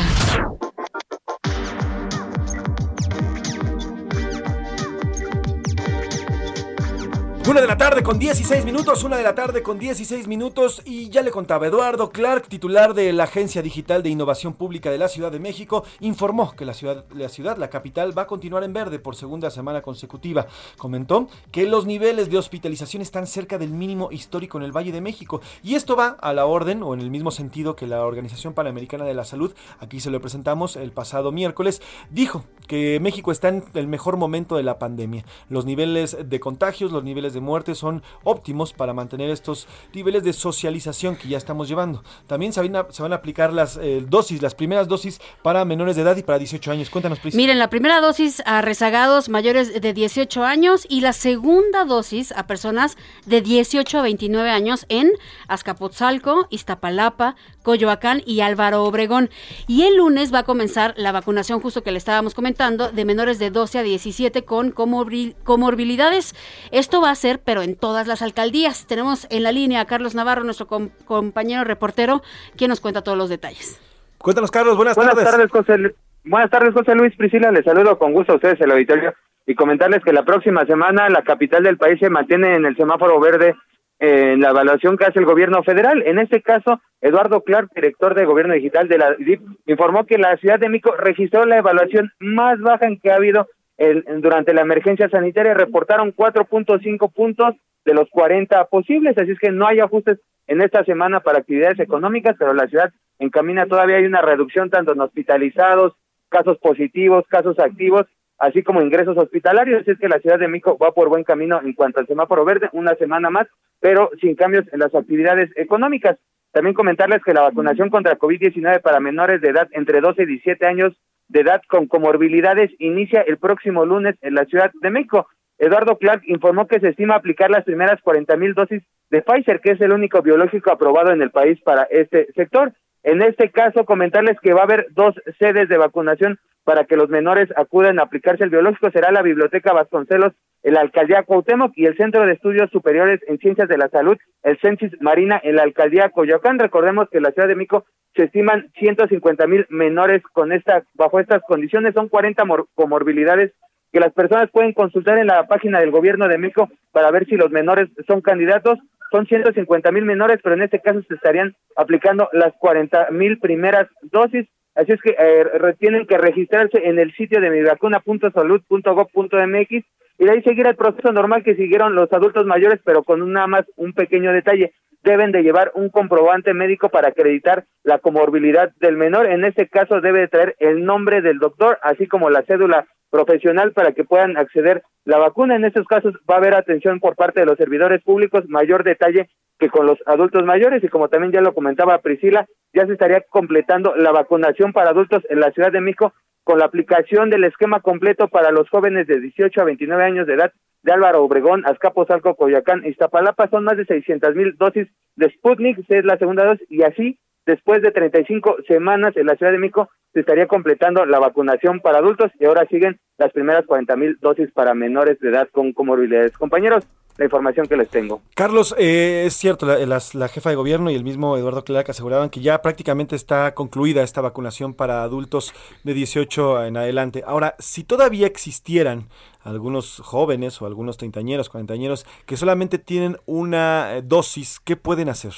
Una 7.45 7.59
de 7.59 7.67
la 7.67 7.77
tarde 7.77 8.03
con 8.03 8.19
16 8.19 8.63
minutos, 8.63 9.03
una 9.03 9.17
de 9.17 9.23
la 9.23 9.35
tarde 9.35 9.61
con 9.61 9.77
16 9.77 10.29
minutos 10.29 10.81
y 10.85 11.09
ya 11.09 11.21
le 11.21 11.29
contaba, 11.29 11.67
Eduardo 11.67 12.09
Clark, 12.09 12.47
titular 12.47 12.93
de 12.93 13.11
la 13.11 13.25
Agencia 13.25 13.61
Digital 13.61 14.01
de 14.01 14.09
Innovación 14.09 14.53
Pública 14.53 14.89
de 14.89 14.97
la 14.97 15.09
Ciudad 15.09 15.29
de 15.29 15.39
México, 15.39 15.83
informó 15.99 16.55
que 16.55 16.63
la 16.63 16.73
ciudad, 16.73 17.03
la 17.13 17.27
ciudad, 17.27 17.57
la 17.57 17.69
capital, 17.69 18.17
va 18.17 18.23
a 18.23 18.27
continuar 18.27 18.63
en 18.63 18.71
verde 18.71 18.97
por 18.97 19.17
segunda 19.17 19.51
semana 19.51 19.81
consecutiva. 19.81 20.47
Comentó 20.77 21.27
que 21.51 21.67
los 21.67 21.85
niveles 21.85 22.31
de 22.31 22.37
hospitalización 22.37 23.01
están 23.01 23.27
cerca 23.27 23.57
del 23.57 23.71
mínimo 23.71 24.09
histórico 24.13 24.57
en 24.57 24.63
el 24.63 24.71
Valle 24.71 24.93
de 24.93 25.01
México 25.01 25.41
y 25.63 25.75
esto 25.75 25.97
va 25.97 26.15
a 26.21 26.31
la 26.33 26.45
orden 26.45 26.81
o 26.81 26.93
en 26.93 27.01
el 27.01 27.11
mismo 27.11 27.29
sentido 27.29 27.75
que 27.75 27.87
la 27.87 28.05
Organización 28.05 28.53
Panamericana 28.53 29.03
de 29.03 29.15
la 29.15 29.25
Salud, 29.25 29.53
aquí 29.81 29.99
se 29.99 30.11
lo 30.11 30.21
presentamos 30.21 30.77
el 30.77 30.93
pasado 30.93 31.33
miércoles, 31.33 31.81
dijo 32.09 32.45
que 32.69 33.01
México 33.01 33.33
está 33.33 33.49
en 33.49 33.65
el 33.73 33.87
mejor 33.87 34.15
momento 34.15 34.55
de 34.55 34.63
la 34.63 34.79
pandemia. 34.79 35.25
Los 35.49 35.65
niveles 35.65 36.17
de 36.23 36.39
contagios, 36.39 36.93
los 36.93 37.03
niveles 37.03 37.32
de 37.33 37.41
muerte 37.41 37.75
son 37.75 38.03
óptimos 38.23 38.73
para 38.73 38.93
mantener 38.93 39.29
estos 39.29 39.67
niveles 39.93 40.23
de 40.23 40.33
socialización 40.33 41.15
que 41.15 41.27
ya 41.27 41.37
estamos 41.37 41.67
llevando. 41.67 42.03
También 42.27 42.53
se 42.53 42.61
van 42.61 42.75
a, 43.13 43.15
aplicar 43.15 43.53
las 43.53 43.77
eh, 43.77 44.03
dosis, 44.07 44.41
las 44.41 44.55
primeras 44.55 44.87
dosis 44.87 45.19
para 45.41 45.65
menores 45.65 45.95
de 45.95 46.01
edad 46.01 46.17
y 46.17 46.23
para 46.23 46.39
18 46.39 46.71
años. 46.71 46.89
Cuéntanos, 46.89 47.19
Pris. 47.19 47.35
Miren, 47.35 47.59
la 47.59 47.69
primera 47.69 48.01
dosis 48.01 48.41
a 48.45 48.61
rezagados 48.61 49.29
mayores 49.29 49.81
de 49.81 49.93
18 49.93 50.43
años 50.43 50.85
y 50.89 51.01
la 51.01 51.13
segunda 51.13 51.85
dosis 51.85 52.31
a 52.31 52.47
personas 52.47 52.97
de 53.25 53.41
18 53.41 53.99
a 53.99 54.01
29 54.01 54.49
años 54.49 54.85
en 54.89 55.11
Azcapotzalco, 55.47 56.47
Iztapalapa, 56.49 57.35
Coyoacán 57.63 58.21
y 58.25 58.41
Álvaro 58.41 58.83
Obregón. 58.83 59.29
Y 59.67 59.83
el 59.83 59.97
lunes 59.97 60.33
va 60.33 60.39
a 60.39 60.43
comenzar 60.43 60.93
la 60.97 61.11
vacunación, 61.11 61.61
justo 61.61 61.81
que 61.81 61.91
le 61.91 61.97
estábamos 61.97 62.33
comentando, 62.33 62.91
de 62.91 63.05
menores 63.05 63.39
de 63.39 63.49
12 63.49 63.79
a 63.79 63.83
17 63.83 64.43
con 64.43 64.71
comorbilidades. 64.71 66.35
Esto 66.71 67.01
va 67.01 67.11
a 67.11 67.15
ser, 67.15 67.22
pero 67.43 67.61
en 67.61 67.75
todas 67.75 68.07
las 68.07 68.21
alcaldías. 68.21 68.85
Tenemos 68.87 69.27
en 69.29 69.43
la 69.43 69.51
línea 69.51 69.81
a 69.81 69.85
Carlos 69.85 70.15
Navarro, 70.15 70.43
nuestro 70.43 70.67
compañero 70.67 71.63
reportero, 71.63 72.21
quien 72.57 72.69
nos 72.69 72.81
cuenta 72.81 73.01
todos 73.01 73.17
los 73.17 73.29
detalles. 73.29 73.79
Cuéntanos, 74.17 74.51
Carlos, 74.51 74.75
buenas, 74.75 74.95
buenas 74.95 75.15
tardes. 75.15 75.49
José, 75.51 75.95
buenas 76.23 76.49
tardes, 76.49 76.73
José 76.73 76.95
Luis 76.95 77.15
Priscila. 77.15 77.51
Les 77.51 77.65
saludo 77.65 77.97
con 77.97 78.13
gusto 78.13 78.33
a 78.33 78.35
ustedes, 78.35 78.59
el 78.61 78.71
auditorio, 78.71 79.13
y 79.45 79.55
comentarles 79.55 80.03
que 80.03 80.13
la 80.13 80.23
próxima 80.23 80.65
semana 80.65 81.09
la 81.09 81.23
capital 81.23 81.63
del 81.63 81.77
país 81.77 81.99
se 81.99 82.09
mantiene 82.09 82.55
en 82.55 82.65
el 82.65 82.75
semáforo 82.75 83.19
verde 83.19 83.55
en 83.99 84.41
la 84.41 84.49
evaluación 84.49 84.97
que 84.97 85.05
hace 85.05 85.19
el 85.19 85.25
gobierno 85.25 85.63
federal. 85.63 86.03
En 86.05 86.19
este 86.19 86.41
caso, 86.41 86.81
Eduardo 86.99 87.41
Clark, 87.41 87.69
director 87.73 88.15
de 88.15 88.25
gobierno 88.25 88.53
digital 88.53 88.87
de 88.89 88.97
la 88.97 89.13
DIP, 89.13 89.41
informó 89.65 90.05
que 90.05 90.17
la 90.17 90.35
Ciudad 90.37 90.59
de 90.59 90.69
México 90.69 90.93
registró 90.97 91.45
la 91.45 91.57
evaluación 91.57 92.11
más 92.19 92.59
baja 92.59 92.85
en 92.85 92.99
que 92.99 93.11
ha 93.11 93.15
habido 93.15 93.47
el, 93.77 94.03
durante 94.21 94.53
la 94.53 94.61
emergencia 94.61 95.09
sanitaria. 95.09 95.53
Reportaron 95.53 96.13
4.5 96.13 97.11
puntos 97.13 97.55
de 97.85 97.93
los 97.93 98.09
40 98.09 98.65
posibles, 98.65 99.17
así 99.17 99.31
es 99.31 99.39
que 99.39 99.51
no 99.51 99.67
hay 99.67 99.79
ajustes 99.79 100.19
en 100.47 100.61
esta 100.61 100.83
semana 100.83 101.19
para 101.21 101.39
actividades 101.39 101.79
económicas, 101.79 102.35
pero 102.37 102.53
la 102.53 102.67
ciudad 102.67 102.91
encamina 103.19 103.65
todavía 103.65 103.97
hay 103.97 104.05
una 104.05 104.21
reducción 104.21 104.69
tanto 104.69 104.93
en 104.93 105.01
hospitalizados, 105.01 105.93
casos 106.29 106.57
positivos, 106.59 107.25
casos 107.27 107.59
activos 107.59 108.07
así 108.43 108.61
como 108.61 108.81
ingresos 108.81 109.17
hospitalarios. 109.17 109.87
Es 109.87 109.97
que 109.97 110.09
la 110.09 110.19
Ciudad 110.19 110.39
de 110.39 110.47
México 110.47 110.77
va 110.77 110.91
por 110.91 111.09
buen 111.09 111.23
camino 111.23 111.61
en 111.63 111.73
cuanto 111.73 111.99
al 111.99 112.07
semáforo 112.07 112.45
verde, 112.45 112.69
una 112.73 112.95
semana 112.95 113.29
más, 113.29 113.47
pero 113.79 114.11
sin 114.19 114.35
cambios 114.35 114.65
en 114.71 114.79
las 114.79 114.93
actividades 114.93 115.49
económicas. 115.55 116.17
También 116.53 116.75
comentarles 116.75 117.23
que 117.23 117.33
la 117.33 117.41
vacunación 117.41 117.89
contra 117.89 118.17
COVID-19 118.17 118.81
para 118.81 118.99
menores 118.99 119.41
de 119.41 119.49
edad 119.49 119.67
entre 119.71 120.01
12 120.01 120.21
y 120.21 120.25
17 120.27 120.65
años 120.67 120.93
de 121.27 121.41
edad 121.41 121.63
con 121.67 121.87
comorbilidades 121.87 122.69
inicia 122.77 123.21
el 123.21 123.39
próximo 123.39 123.85
lunes 123.85 124.15
en 124.21 124.35
la 124.35 124.45
Ciudad 124.45 124.71
de 124.79 124.91
México. 124.91 125.27
Eduardo 125.57 125.97
Clark 125.97 126.21
informó 126.27 126.67
que 126.67 126.79
se 126.79 126.89
estima 126.89 127.15
aplicar 127.15 127.49
las 127.49 127.63
primeras 127.63 127.99
40 128.01 128.37
mil 128.37 128.53
dosis 128.53 128.83
de 129.09 129.23
Pfizer, 129.23 129.61
que 129.61 129.71
es 129.71 129.81
el 129.81 129.93
único 129.93 130.21
biológico 130.21 130.71
aprobado 130.71 131.11
en 131.11 131.23
el 131.23 131.31
país 131.31 131.59
para 131.61 131.83
este 131.89 132.31
sector. 132.33 132.71
En 133.03 133.21
este 133.21 133.51
caso, 133.51 133.85
comentarles 133.85 134.39
que 134.39 134.53
va 134.53 134.61
a 134.61 134.63
haber 134.63 134.87
dos 134.91 135.13
sedes 135.37 135.67
de 135.67 135.77
vacunación 135.77 136.39
para 136.63 136.85
que 136.85 136.95
los 136.95 137.09
menores 137.09 137.49
acudan 137.57 137.99
a 137.99 138.03
aplicarse 138.03 138.43
el 138.43 138.49
biológico. 138.49 138.89
Será 138.91 139.11
la 139.11 139.21
Biblioteca 139.21 139.73
Vasconcelos, 139.73 140.33
el 140.63 140.77
Alcaldía 140.77 141.23
Cuauhtémoc 141.23 141.73
y 141.75 141.85
el 141.85 141.97
Centro 141.97 142.25
de 142.25 142.33
Estudios 142.33 142.71
Superiores 142.71 143.19
en 143.27 143.37
Ciencias 143.37 143.67
de 143.67 143.77
la 143.77 143.89
Salud, 143.89 144.17
el 144.43 144.57
Censis 144.59 144.91
Marina, 145.01 145.39
en 145.43 145.57
la 145.57 145.63
Alcaldía 145.63 146.09
Coyoacán. 146.09 146.59
Recordemos 146.59 147.09
que 147.09 147.17
en 147.17 147.23
la 147.23 147.31
Ciudad 147.31 147.49
de 147.49 147.55
Mico 147.55 147.85
se 148.15 148.23
estiman 148.23 148.71
150 148.79 149.47
mil 149.47 149.65
menores 149.69 150.21
con 150.31 150.53
esta, 150.53 150.83
bajo 150.93 151.19
estas 151.19 151.41
condiciones. 151.45 151.93
Son 151.93 152.07
40 152.07 152.43
comorbilidades 152.75 153.51
que 153.91 153.99
las 153.99 154.13
personas 154.13 154.49
pueden 154.49 154.73
consultar 154.73 155.17
en 155.17 155.27
la 155.27 155.45
página 155.45 155.79
del 155.79 155.91
gobierno 155.91 156.27
de 156.27 156.37
México 156.37 156.69
para 156.91 157.11
ver 157.11 157.25
si 157.27 157.35
los 157.35 157.51
menores 157.51 157.89
son 158.07 158.21
candidatos 158.21 158.79
son 159.13 159.25
150 159.27 159.91
mil 159.91 160.05
menores, 160.05 160.39
pero 160.41 160.55
en 160.55 160.63
este 160.63 160.79
caso 160.79 161.03
se 161.07 161.13
estarían 161.13 161.55
aplicando 161.75 162.29
las 162.33 162.51
40 162.57 163.11
mil 163.11 163.37
primeras 163.37 163.87
dosis. 164.01 164.47
Así 164.73 164.91
es 164.91 164.99
que 165.01 165.11
eh, 165.11 165.45
tienen 165.77 166.07
que 166.07 166.17
registrarse 166.17 166.79
en 166.83 166.97
el 166.97 167.13
sitio 167.13 167.39
de 167.39 167.51
mivacuna.salud.gov.mx 167.51 169.85
y 170.17 170.25
de 170.25 170.31
ahí 170.31 170.41
seguir 170.41 170.65
el 170.65 170.75
proceso 170.75 171.11
normal 171.11 171.43
que 171.43 171.55
siguieron 171.55 171.93
los 171.93 172.11
adultos 172.11 172.47
mayores, 172.47 172.79
pero 172.83 173.03
con 173.03 173.31
nada 173.31 173.45
más 173.45 173.65
un 173.75 173.93
pequeño 173.93 174.33
detalle. 174.33 174.73
deben 175.03 175.31
de 175.31 175.43
llevar 175.43 175.71
un 175.75 175.89
comprobante 175.89 176.55
médico 176.55 176.89
para 176.89 177.09
acreditar 177.09 177.65
la 177.83 177.99
comorbilidad 177.99 178.71
del 178.79 178.97
menor. 178.97 179.27
En 179.27 179.45
este 179.45 179.67
caso 179.67 180.01
debe 180.01 180.27
traer 180.27 180.55
el 180.57 180.85
nombre 180.85 181.21
del 181.21 181.37
doctor, 181.37 181.77
así 181.83 182.07
como 182.07 182.31
la 182.31 182.41
cédula 182.43 182.87
profesional 183.13 183.73
para 183.73 183.91
que 183.91 184.03
puedan 184.03 184.37
acceder 184.37 184.81
la 185.05 185.19
vacuna. 185.19 185.55
En 185.55 185.65
estos 185.65 185.85
casos 185.85 186.15
va 186.27 186.35
a 186.35 186.37
haber 186.39 186.55
atención 186.55 186.99
por 186.99 187.15
parte 187.15 187.41
de 187.41 187.45
los 187.45 187.57
servidores 187.59 188.01
públicos, 188.01 188.49
mayor 188.49 188.83
detalle 188.83 189.29
que 189.59 189.69
con 189.69 189.85
los 189.85 189.99
adultos 190.07 190.43
mayores 190.43 190.83
y 190.83 190.87
como 190.87 191.09
también 191.09 191.31
ya 191.31 191.39
lo 191.39 191.53
comentaba 191.53 191.99
Priscila, 191.99 192.47
ya 192.73 192.87
se 192.87 192.93
estaría 192.93 193.21
completando 193.29 193.95
la 193.95 194.11
vacunación 194.11 194.73
para 194.73 194.89
adultos 194.89 195.21
en 195.29 195.39
la 195.39 195.51
Ciudad 195.51 195.71
de 195.71 195.79
México 195.79 196.11
con 196.43 196.57
la 196.57 196.65
aplicación 196.65 197.29
del 197.29 197.43
esquema 197.43 197.81
completo 197.81 198.29
para 198.29 198.49
los 198.49 198.67
jóvenes 198.67 199.05
de 199.05 199.19
18 199.19 199.61
a 199.61 199.65
29 199.65 200.03
años 200.03 200.25
de 200.25 200.33
edad 200.33 200.51
de 200.81 200.91
Álvaro 200.91 201.23
Obregón, 201.23 201.63
Azcapotzalco, 201.67 202.35
Coyoacán, 202.35 202.83
Iztapalapa 202.83 203.47
son 203.47 203.63
más 203.63 203.77
de 203.77 203.85
600 203.85 204.35
mil 204.35 204.57
dosis 204.57 204.87
de 205.15 205.29
Sputnik, 205.29 205.85
es 205.87 206.03
la 206.03 206.17
segunda 206.17 206.45
dosis 206.45 206.65
y 206.67 206.81
así 206.81 207.19
después 207.45 207.81
de 207.81 207.91
35 207.91 208.57
semanas 208.67 209.15
en 209.17 209.27
la 209.27 209.35
Ciudad 209.35 209.51
de 209.51 209.59
México 209.59 209.89
se 210.13 210.19
estaría 210.19 210.47
completando 210.47 211.05
la 211.05 211.19
vacunación 211.19 211.79
para 211.79 211.97
adultos 211.97 212.31
y 212.39 212.45
ahora 212.45 212.67
siguen 212.67 212.99
las 213.17 213.31
primeras 213.31 213.65
40 213.65 213.95
mil 213.95 214.17
dosis 214.21 214.51
para 214.51 214.73
menores 214.73 215.19
de 215.19 215.29
edad 215.29 215.49
con 215.51 215.73
comorbilidades. 215.73 216.37
Compañeros, 216.37 216.85
la 217.17 217.25
información 217.25 217.67
que 217.67 217.77
les 217.77 217.89
tengo. 217.89 218.21
Carlos, 218.35 218.75
eh, 218.77 219.23
es 219.25 219.33
cierto, 219.35 219.65
la, 219.65 220.27
jefa 220.27 220.49
de 220.49 220.55
gobierno 220.55 220.89
y 220.89 220.95
el 220.95 221.03
mismo 221.03 221.37
Eduardo 221.37 221.63
Clark 221.63 221.89
aseguraban 221.89 222.29
que 222.29 222.41
ya 222.41 222.61
prácticamente 222.61 223.15
está 223.15 223.53
concluida 223.53 224.03
esta 224.03 224.21
vacunación 224.21 224.73
para 224.73 225.03
adultos 225.03 225.53
de 225.83 225.93
18 225.93 226.65
en 226.65 226.77
adelante. 226.77 227.23
Ahora, 227.25 227.55
si 227.59 227.83
todavía 227.83 228.27
existieran 228.27 229.09
algunos 229.41 229.99
jóvenes 229.99 230.61
o 230.61 230.65
algunos 230.65 230.97
treintañeros, 230.97 231.49
cuarentañeros 231.49 232.05
que 232.25 232.37
solamente 232.37 232.79
tienen 232.79 233.17
una 233.25 233.97
eh, 233.97 234.01
dosis, 234.01 234.59
¿qué 234.59 234.75
pueden 234.75 235.09
hacer? 235.09 235.33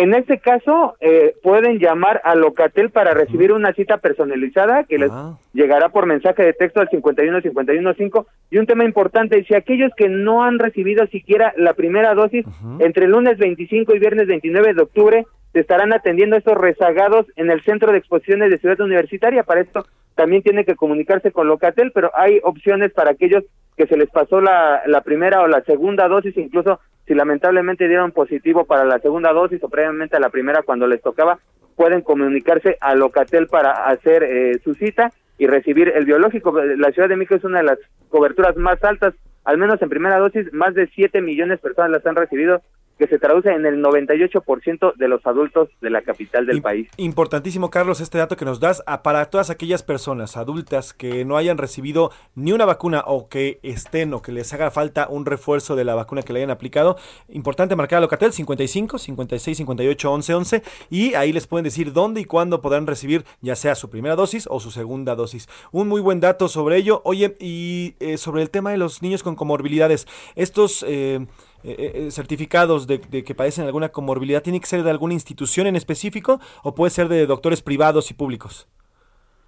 En 0.00 0.14
este 0.14 0.38
caso, 0.38 0.96
eh, 1.00 1.34
pueden 1.42 1.78
llamar 1.78 2.22
a 2.24 2.34
Locatel 2.34 2.88
para 2.88 3.12
recibir 3.12 3.52
una 3.52 3.74
cita 3.74 3.98
personalizada 3.98 4.84
que 4.84 4.96
les 4.96 5.10
ah. 5.12 5.36
llegará 5.52 5.90
por 5.90 6.06
mensaje 6.06 6.42
de 6.42 6.54
texto 6.54 6.80
al 6.80 6.88
51515. 6.88 8.26
Y 8.50 8.56
un 8.56 8.64
tema 8.64 8.86
importante, 8.86 9.44
si 9.44 9.54
aquellos 9.54 9.92
que 9.94 10.08
no 10.08 10.42
han 10.42 10.58
recibido 10.58 11.06
siquiera 11.08 11.52
la 11.58 11.74
primera 11.74 12.14
dosis, 12.14 12.46
entre 12.78 13.04
el 13.04 13.10
lunes 13.10 13.36
25 13.36 13.94
y 13.94 13.98
viernes 13.98 14.26
29 14.26 14.72
de 14.72 14.80
octubre, 14.80 15.26
se 15.52 15.60
estarán 15.60 15.92
atendiendo 15.92 16.36
estos 16.36 16.56
rezagados 16.56 17.26
en 17.36 17.50
el 17.50 17.62
Centro 17.64 17.92
de 17.92 17.98
Exposiciones 17.98 18.50
de 18.50 18.56
Ciudad 18.56 18.80
Universitaria. 18.80 19.42
Para 19.42 19.60
esto 19.60 19.84
también 20.14 20.42
tiene 20.42 20.64
que 20.64 20.76
comunicarse 20.76 21.30
con 21.30 21.46
Locatel, 21.46 21.92
pero 21.92 22.10
hay 22.14 22.40
opciones 22.42 22.90
para 22.94 23.10
aquellos 23.10 23.44
que 23.76 23.86
se 23.86 23.98
les 23.98 24.08
pasó 24.08 24.40
la, 24.40 24.80
la 24.86 25.02
primera 25.02 25.42
o 25.42 25.46
la 25.46 25.60
segunda 25.64 26.08
dosis, 26.08 26.38
incluso 26.38 26.80
si 27.10 27.14
lamentablemente 27.16 27.88
dieron 27.88 28.12
positivo 28.12 28.66
para 28.66 28.84
la 28.84 29.00
segunda 29.00 29.32
dosis 29.32 29.60
o 29.64 29.68
previamente 29.68 30.16
a 30.16 30.20
la 30.20 30.30
primera 30.30 30.62
cuando 30.62 30.86
les 30.86 31.02
tocaba, 31.02 31.40
pueden 31.74 32.02
comunicarse 32.02 32.76
a 32.80 32.94
Locatel 32.94 33.48
para 33.48 33.72
hacer 33.88 34.22
eh, 34.22 34.60
su 34.62 34.74
cita 34.74 35.10
y 35.36 35.48
recibir 35.48 35.88
el 35.88 36.04
biológico. 36.04 36.52
La 36.52 36.92
Ciudad 36.92 37.08
de 37.08 37.16
México 37.16 37.34
es 37.34 37.42
una 37.42 37.58
de 37.58 37.64
las 37.64 37.78
coberturas 38.10 38.56
más 38.56 38.84
altas, 38.84 39.14
al 39.42 39.58
menos 39.58 39.82
en 39.82 39.88
primera 39.88 40.18
dosis, 40.18 40.52
más 40.52 40.72
de 40.74 40.86
7 40.86 41.20
millones 41.20 41.58
de 41.58 41.62
personas 41.62 41.90
las 41.90 42.06
han 42.06 42.14
recibido 42.14 42.62
que 43.00 43.08
se 43.08 43.18
traduce 43.18 43.50
en 43.50 43.64
el 43.64 43.82
98% 43.82 44.94
de 44.94 45.08
los 45.08 45.26
adultos 45.26 45.70
de 45.80 45.88
la 45.88 46.02
capital 46.02 46.44
del 46.44 46.60
país. 46.60 46.86
Importantísimo, 46.98 47.70
Carlos, 47.70 48.02
este 48.02 48.18
dato 48.18 48.36
que 48.36 48.44
nos 48.44 48.60
das 48.60 48.84
para 49.02 49.24
todas 49.30 49.48
aquellas 49.48 49.82
personas 49.82 50.36
adultas 50.36 50.92
que 50.92 51.24
no 51.24 51.38
hayan 51.38 51.56
recibido 51.56 52.10
ni 52.34 52.52
una 52.52 52.66
vacuna 52.66 53.02
o 53.06 53.30
que 53.30 53.58
estén 53.62 54.12
o 54.12 54.20
que 54.20 54.32
les 54.32 54.52
haga 54.52 54.70
falta 54.70 55.08
un 55.08 55.24
refuerzo 55.24 55.76
de 55.76 55.84
la 55.84 55.94
vacuna 55.94 56.20
que 56.20 56.34
le 56.34 56.40
hayan 56.40 56.50
aplicado. 56.50 56.98
Importante 57.30 57.74
marcar 57.74 57.96
a 57.96 58.00
Locatel 58.02 58.34
55 58.34 58.98
56 58.98 59.56
58 59.56 60.12
11 60.12 60.34
11 60.34 60.62
y 60.90 61.14
ahí 61.14 61.32
les 61.32 61.46
pueden 61.46 61.64
decir 61.64 61.94
dónde 61.94 62.20
y 62.20 62.26
cuándo 62.26 62.60
podrán 62.60 62.86
recibir 62.86 63.24
ya 63.40 63.56
sea 63.56 63.76
su 63.76 63.88
primera 63.88 64.14
dosis 64.14 64.46
o 64.50 64.60
su 64.60 64.70
segunda 64.70 65.14
dosis. 65.14 65.48
Un 65.72 65.88
muy 65.88 66.02
buen 66.02 66.20
dato 66.20 66.48
sobre 66.48 66.76
ello. 66.76 67.00
Oye, 67.06 67.34
y 67.40 67.94
eh, 67.98 68.18
sobre 68.18 68.42
el 68.42 68.50
tema 68.50 68.72
de 68.72 68.76
los 68.76 69.00
niños 69.00 69.22
con 69.22 69.36
comorbilidades, 69.36 70.06
estos... 70.36 70.84
Eh, 70.86 71.26
eh, 71.62 71.76
eh, 71.78 71.92
eh, 71.94 72.10
certificados 72.10 72.86
de, 72.86 73.00
que 73.00 73.34
padecen 73.34 73.66
alguna 73.66 73.90
comorbilidad, 73.90 74.42
¿tiene 74.42 74.60
que 74.60 74.66
ser 74.66 74.82
de 74.82 74.90
alguna 74.90 75.14
institución 75.14 75.66
en 75.66 75.76
específico 75.76 76.40
o 76.62 76.74
puede 76.74 76.90
ser 76.90 77.08
de 77.08 77.26
doctores 77.26 77.60
privados 77.60 78.10
y 78.10 78.14
públicos? 78.14 78.66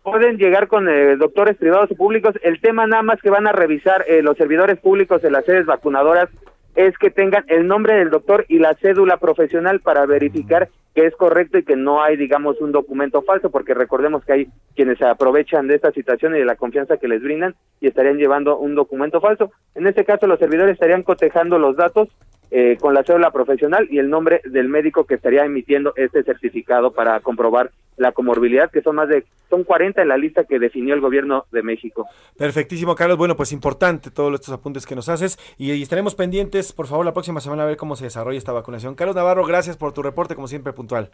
Pueden 0.02 0.36
llegar 0.36 0.68
con 0.68 0.86
doctores 1.18 1.56
privados 1.56 1.90
y 1.90 1.94
públicos. 1.94 2.34
El 2.42 2.60
tema 2.60 2.86
nada 2.86 3.02
más 3.02 3.20
que 3.22 3.30
van 3.30 3.46
a 3.46 3.52
revisar 3.52 4.04
los 4.22 4.36
servidores 4.36 4.80
públicos 4.80 5.22
de 5.22 5.30
las 5.30 5.44
sedes 5.44 5.64
vacunadoras 5.64 6.28
es 6.74 6.98
que 6.98 7.10
tengan 7.10 7.44
el 7.46 7.68
nombre 7.68 7.94
del 7.94 8.10
doctor 8.10 8.44
y 8.48 8.58
la 8.58 8.74
cédula 8.74 9.18
profesional 9.18 9.80
para 9.80 10.04
verificar 10.04 10.70
que 10.94 11.06
es 11.06 11.16
correcto 11.16 11.58
y 11.58 11.64
que 11.64 11.76
no 11.76 12.02
hay, 12.02 12.16
digamos, 12.16 12.60
un 12.60 12.72
documento 12.72 13.22
falso, 13.22 13.50
porque 13.50 13.74
recordemos 13.74 14.24
que 14.24 14.32
hay 14.32 14.48
quienes 14.74 14.98
se 14.98 15.06
aprovechan 15.06 15.66
de 15.66 15.76
esta 15.76 15.90
situación 15.92 16.34
y 16.34 16.38
de 16.38 16.44
la 16.44 16.56
confianza 16.56 16.98
que 16.98 17.08
les 17.08 17.22
brindan 17.22 17.54
y 17.80 17.86
estarían 17.86 18.18
llevando 18.18 18.58
un 18.58 18.74
documento 18.74 19.20
falso. 19.20 19.52
En 19.74 19.86
este 19.86 20.04
caso, 20.04 20.26
los 20.26 20.38
servidores 20.38 20.74
estarían 20.74 21.02
cotejando 21.02 21.58
los 21.58 21.76
datos 21.76 22.08
eh, 22.54 22.76
con 22.78 22.92
la 22.92 23.02
cédula 23.02 23.30
profesional 23.30 23.88
y 23.90 23.98
el 23.98 24.10
nombre 24.10 24.42
del 24.44 24.68
médico 24.68 25.06
que 25.06 25.14
estaría 25.14 25.42
emitiendo 25.42 25.94
este 25.96 26.22
certificado 26.22 26.92
para 26.92 27.18
comprobar 27.20 27.70
la 27.96 28.12
comorbilidad, 28.12 28.70
que 28.70 28.82
son 28.82 28.96
más 28.96 29.08
de, 29.08 29.24
son 29.48 29.64
40 29.64 30.02
en 30.02 30.08
la 30.08 30.16
lista 30.16 30.44
que 30.44 30.58
definió 30.58 30.94
el 30.94 31.00
gobierno 31.00 31.46
de 31.50 31.62
México. 31.62 32.06
Perfectísimo, 32.36 32.94
Carlos. 32.94 33.16
Bueno, 33.16 33.36
pues 33.36 33.52
importante 33.52 34.10
todos 34.10 34.34
estos 34.34 34.52
apuntes 34.52 34.86
que 34.86 34.94
nos 34.94 35.08
haces 35.08 35.38
y, 35.56 35.82
estaremos 35.82 36.14
pendientes, 36.14 36.72
por 36.72 36.86
favor, 36.86 37.06
la 37.06 37.12
próxima 37.12 37.40
semana 37.40 37.62
a 37.62 37.66
ver 37.66 37.76
cómo 37.76 37.96
se 37.96 38.04
desarrolla 38.04 38.38
esta 38.38 38.52
vacunación. 38.52 38.94
Carlos 38.94 39.16
Navarro, 39.16 39.46
gracias 39.46 39.76
por 39.76 39.92
tu 39.92 40.02
reporte, 40.02 40.34
como 40.34 40.48
siempre, 40.48 40.72
puntual. 40.82 41.10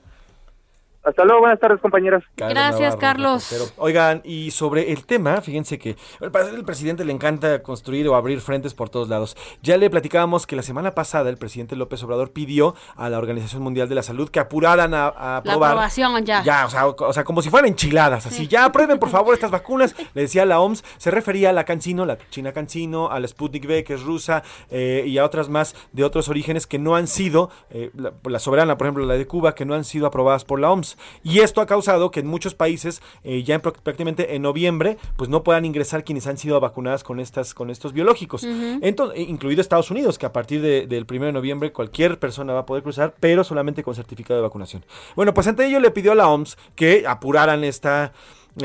Hasta 1.04 1.24
luego, 1.24 1.40
buenas 1.40 1.60
tardes, 1.60 1.80
compañeros. 1.80 2.24
Gracias, 2.36 2.96
Carlos. 2.96 3.72
Oigan, 3.78 4.20
y 4.24 4.50
sobre 4.50 4.92
el 4.92 5.06
tema, 5.06 5.40
fíjense 5.40 5.78
que 5.78 5.96
al 6.20 6.30
parecer 6.30 6.54
el 6.54 6.64
presidente 6.64 7.04
le 7.04 7.12
encanta 7.12 7.62
construir 7.62 8.08
o 8.08 8.14
abrir 8.14 8.40
frentes 8.40 8.74
por 8.74 8.90
todos 8.90 9.08
lados. 9.08 9.36
Ya 9.62 9.76
le 9.76 9.88
platicábamos 9.90 10.46
que 10.46 10.56
la 10.56 10.62
semana 10.62 10.94
pasada 10.94 11.30
el 11.30 11.38
presidente 11.38 11.76
López 11.76 12.02
Obrador 12.02 12.32
pidió 12.32 12.74
a 12.96 13.08
la 13.08 13.18
Organización 13.18 13.62
Mundial 13.62 13.88
de 13.88 13.94
la 13.94 14.02
Salud 14.02 14.28
que 14.28 14.40
apuraran 14.40 14.92
a, 14.92 15.06
aprobar. 15.06 15.44
La 15.44 15.66
aprobación 15.68 16.24
ya. 16.24 16.42
Ya, 16.42 16.66
o 16.66 17.12
sea, 17.12 17.24
como 17.24 17.42
si 17.42 17.48
fueran 17.48 17.70
enchiladas, 17.70 18.26
así. 18.26 18.46
Ya 18.46 18.64
aprueben, 18.64 18.98
por 18.98 19.08
favor, 19.08 19.34
estas 19.34 19.50
vacunas. 19.50 19.94
Le 20.14 20.22
decía 20.22 20.44
la 20.44 20.60
OMS, 20.60 20.84
se 20.98 21.10
refería 21.10 21.50
a 21.50 21.52
la 21.52 21.64
Cancino, 21.64 22.04
la 22.04 22.18
China 22.30 22.52
Cancino, 22.52 23.10
a 23.10 23.20
la 23.20 23.28
Sputnik 23.28 23.64
V, 23.64 23.84
que 23.84 23.94
es 23.94 24.02
rusa, 24.02 24.42
eh, 24.70 25.04
y 25.06 25.16
a 25.18 25.24
otras 25.24 25.48
más 25.48 25.74
de 25.92 26.04
otros 26.04 26.28
orígenes 26.28 26.66
que 26.66 26.78
no 26.78 26.96
han 26.96 27.06
sido, 27.06 27.50
eh, 27.70 27.90
la, 27.94 28.12
la 28.24 28.38
soberana, 28.38 28.76
por 28.76 28.86
ejemplo, 28.88 29.06
la 29.06 29.14
de 29.14 29.26
Cuba, 29.26 29.54
que 29.54 29.64
no 29.64 29.74
han 29.74 29.84
sido 29.84 30.06
aprobadas 30.06 30.44
por 30.44 30.60
la 30.60 30.70
OMS. 30.70 30.97
Y 31.22 31.40
esto 31.40 31.60
ha 31.60 31.66
causado 31.66 32.10
que 32.10 32.20
en 32.20 32.26
muchos 32.26 32.54
países, 32.54 33.02
eh, 33.24 33.42
ya 33.42 33.56
en, 33.56 33.60
prácticamente 33.60 34.34
en 34.34 34.42
noviembre, 34.42 34.98
pues 35.16 35.30
no 35.30 35.42
puedan 35.42 35.64
ingresar 35.64 36.04
quienes 36.04 36.26
han 36.26 36.38
sido 36.38 36.58
vacunadas 36.60 37.04
con 37.04 37.20
estas, 37.20 37.54
con 37.54 37.70
estos 37.70 37.92
biológicos. 37.92 38.44
Entonces, 38.44 39.18
eh, 39.18 39.22
incluido 39.22 39.60
Estados 39.60 39.90
Unidos, 39.90 40.18
que 40.18 40.26
a 40.26 40.32
partir 40.32 40.60
del 40.62 41.06
1 41.08 41.26
de 41.26 41.32
noviembre 41.32 41.72
cualquier 41.72 42.18
persona 42.18 42.52
va 42.52 42.60
a 42.60 42.66
poder 42.66 42.82
cruzar, 42.82 43.14
pero 43.20 43.44
solamente 43.44 43.82
con 43.82 43.94
certificado 43.94 44.38
de 44.38 44.42
vacunación. 44.42 44.84
Bueno, 45.16 45.34
pues 45.34 45.46
ante 45.46 45.66
ello 45.66 45.80
le 45.80 45.90
pidió 45.90 46.12
a 46.12 46.14
la 46.14 46.28
OMS 46.28 46.56
que 46.74 47.04
apuraran 47.06 47.64
esta 47.64 48.12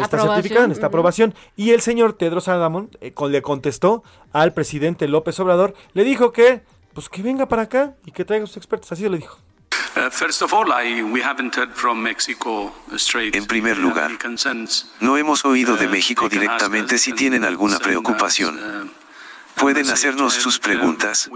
esta 0.02 0.20
certificación, 0.20 0.72
esta 0.72 0.88
aprobación. 0.88 1.34
Y 1.56 1.72
el 1.72 1.82
señor 1.82 2.14
Tedros 2.14 2.48
Adamon 2.48 2.90
eh, 3.02 3.14
le 3.30 3.42
contestó 3.42 4.04
al 4.32 4.54
presidente 4.54 5.08
López 5.08 5.40
Obrador, 5.40 5.74
le 5.94 6.04
dijo 6.04 6.32
que, 6.32 6.62
pues 6.94 7.10
que 7.10 7.22
venga 7.22 7.48
para 7.48 7.64
acá 7.64 7.96
y 8.06 8.12
que 8.12 8.26
traiga 8.26 8.46
sus 8.46 8.58
expertos. 8.58 8.92
Así 8.92 9.08
le 9.08 9.18
dijo. 9.18 9.38
En 13.34 13.46
primer 13.46 13.78
lugar, 13.78 14.12
no 15.00 15.18
hemos 15.18 15.46
oído 15.46 15.76
de 15.78 15.88
uh, 15.88 15.90
México 15.90 16.30
directamente 16.30 16.98
si 16.98 17.14
tienen 17.14 17.44
alguna 17.44 17.78
preocupación. 17.80 18.60
Uh, 19.56 19.60
Pueden 19.60 19.90
hacernos 19.90 20.34
sus 20.34 20.60
preguntas. 20.60 21.30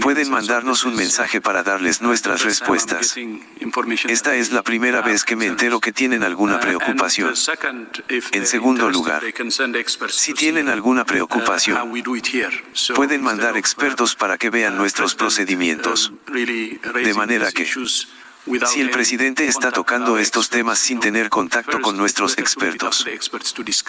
Pueden 0.00 0.30
mandarnos 0.30 0.84
un 0.84 0.94
mensaje 0.94 1.40
para 1.40 1.62
darles 1.62 2.02
nuestras 2.02 2.42
respuestas. 2.42 3.16
Esta 4.08 4.34
es 4.34 4.52
la 4.52 4.62
primera 4.62 5.00
vez 5.00 5.24
que 5.24 5.36
me 5.36 5.46
entero 5.46 5.80
que 5.80 5.92
tienen 5.92 6.22
alguna 6.22 6.60
preocupación. 6.60 7.34
En 8.32 8.46
segundo 8.46 8.90
lugar, 8.90 9.22
si 10.08 10.34
tienen 10.34 10.68
alguna 10.68 11.04
preocupación, 11.04 11.92
pueden 12.94 13.22
mandar 13.22 13.56
expertos 13.56 14.14
para 14.14 14.36
que 14.36 14.50
vean 14.50 14.76
nuestros 14.76 15.14
procedimientos. 15.14 16.12
De 16.26 17.14
manera 17.14 17.50
que 17.52 17.64
si 18.66 18.80
el 18.80 18.90
presidente 18.90 19.46
está 19.46 19.70
tocando 19.70 20.18
estos 20.18 20.50
temas 20.50 20.78
sin 20.78 21.00
tener 21.00 21.30
contacto 21.30 21.80
con 21.80 21.96
nuestros 21.96 22.38
expertos, 22.38 23.06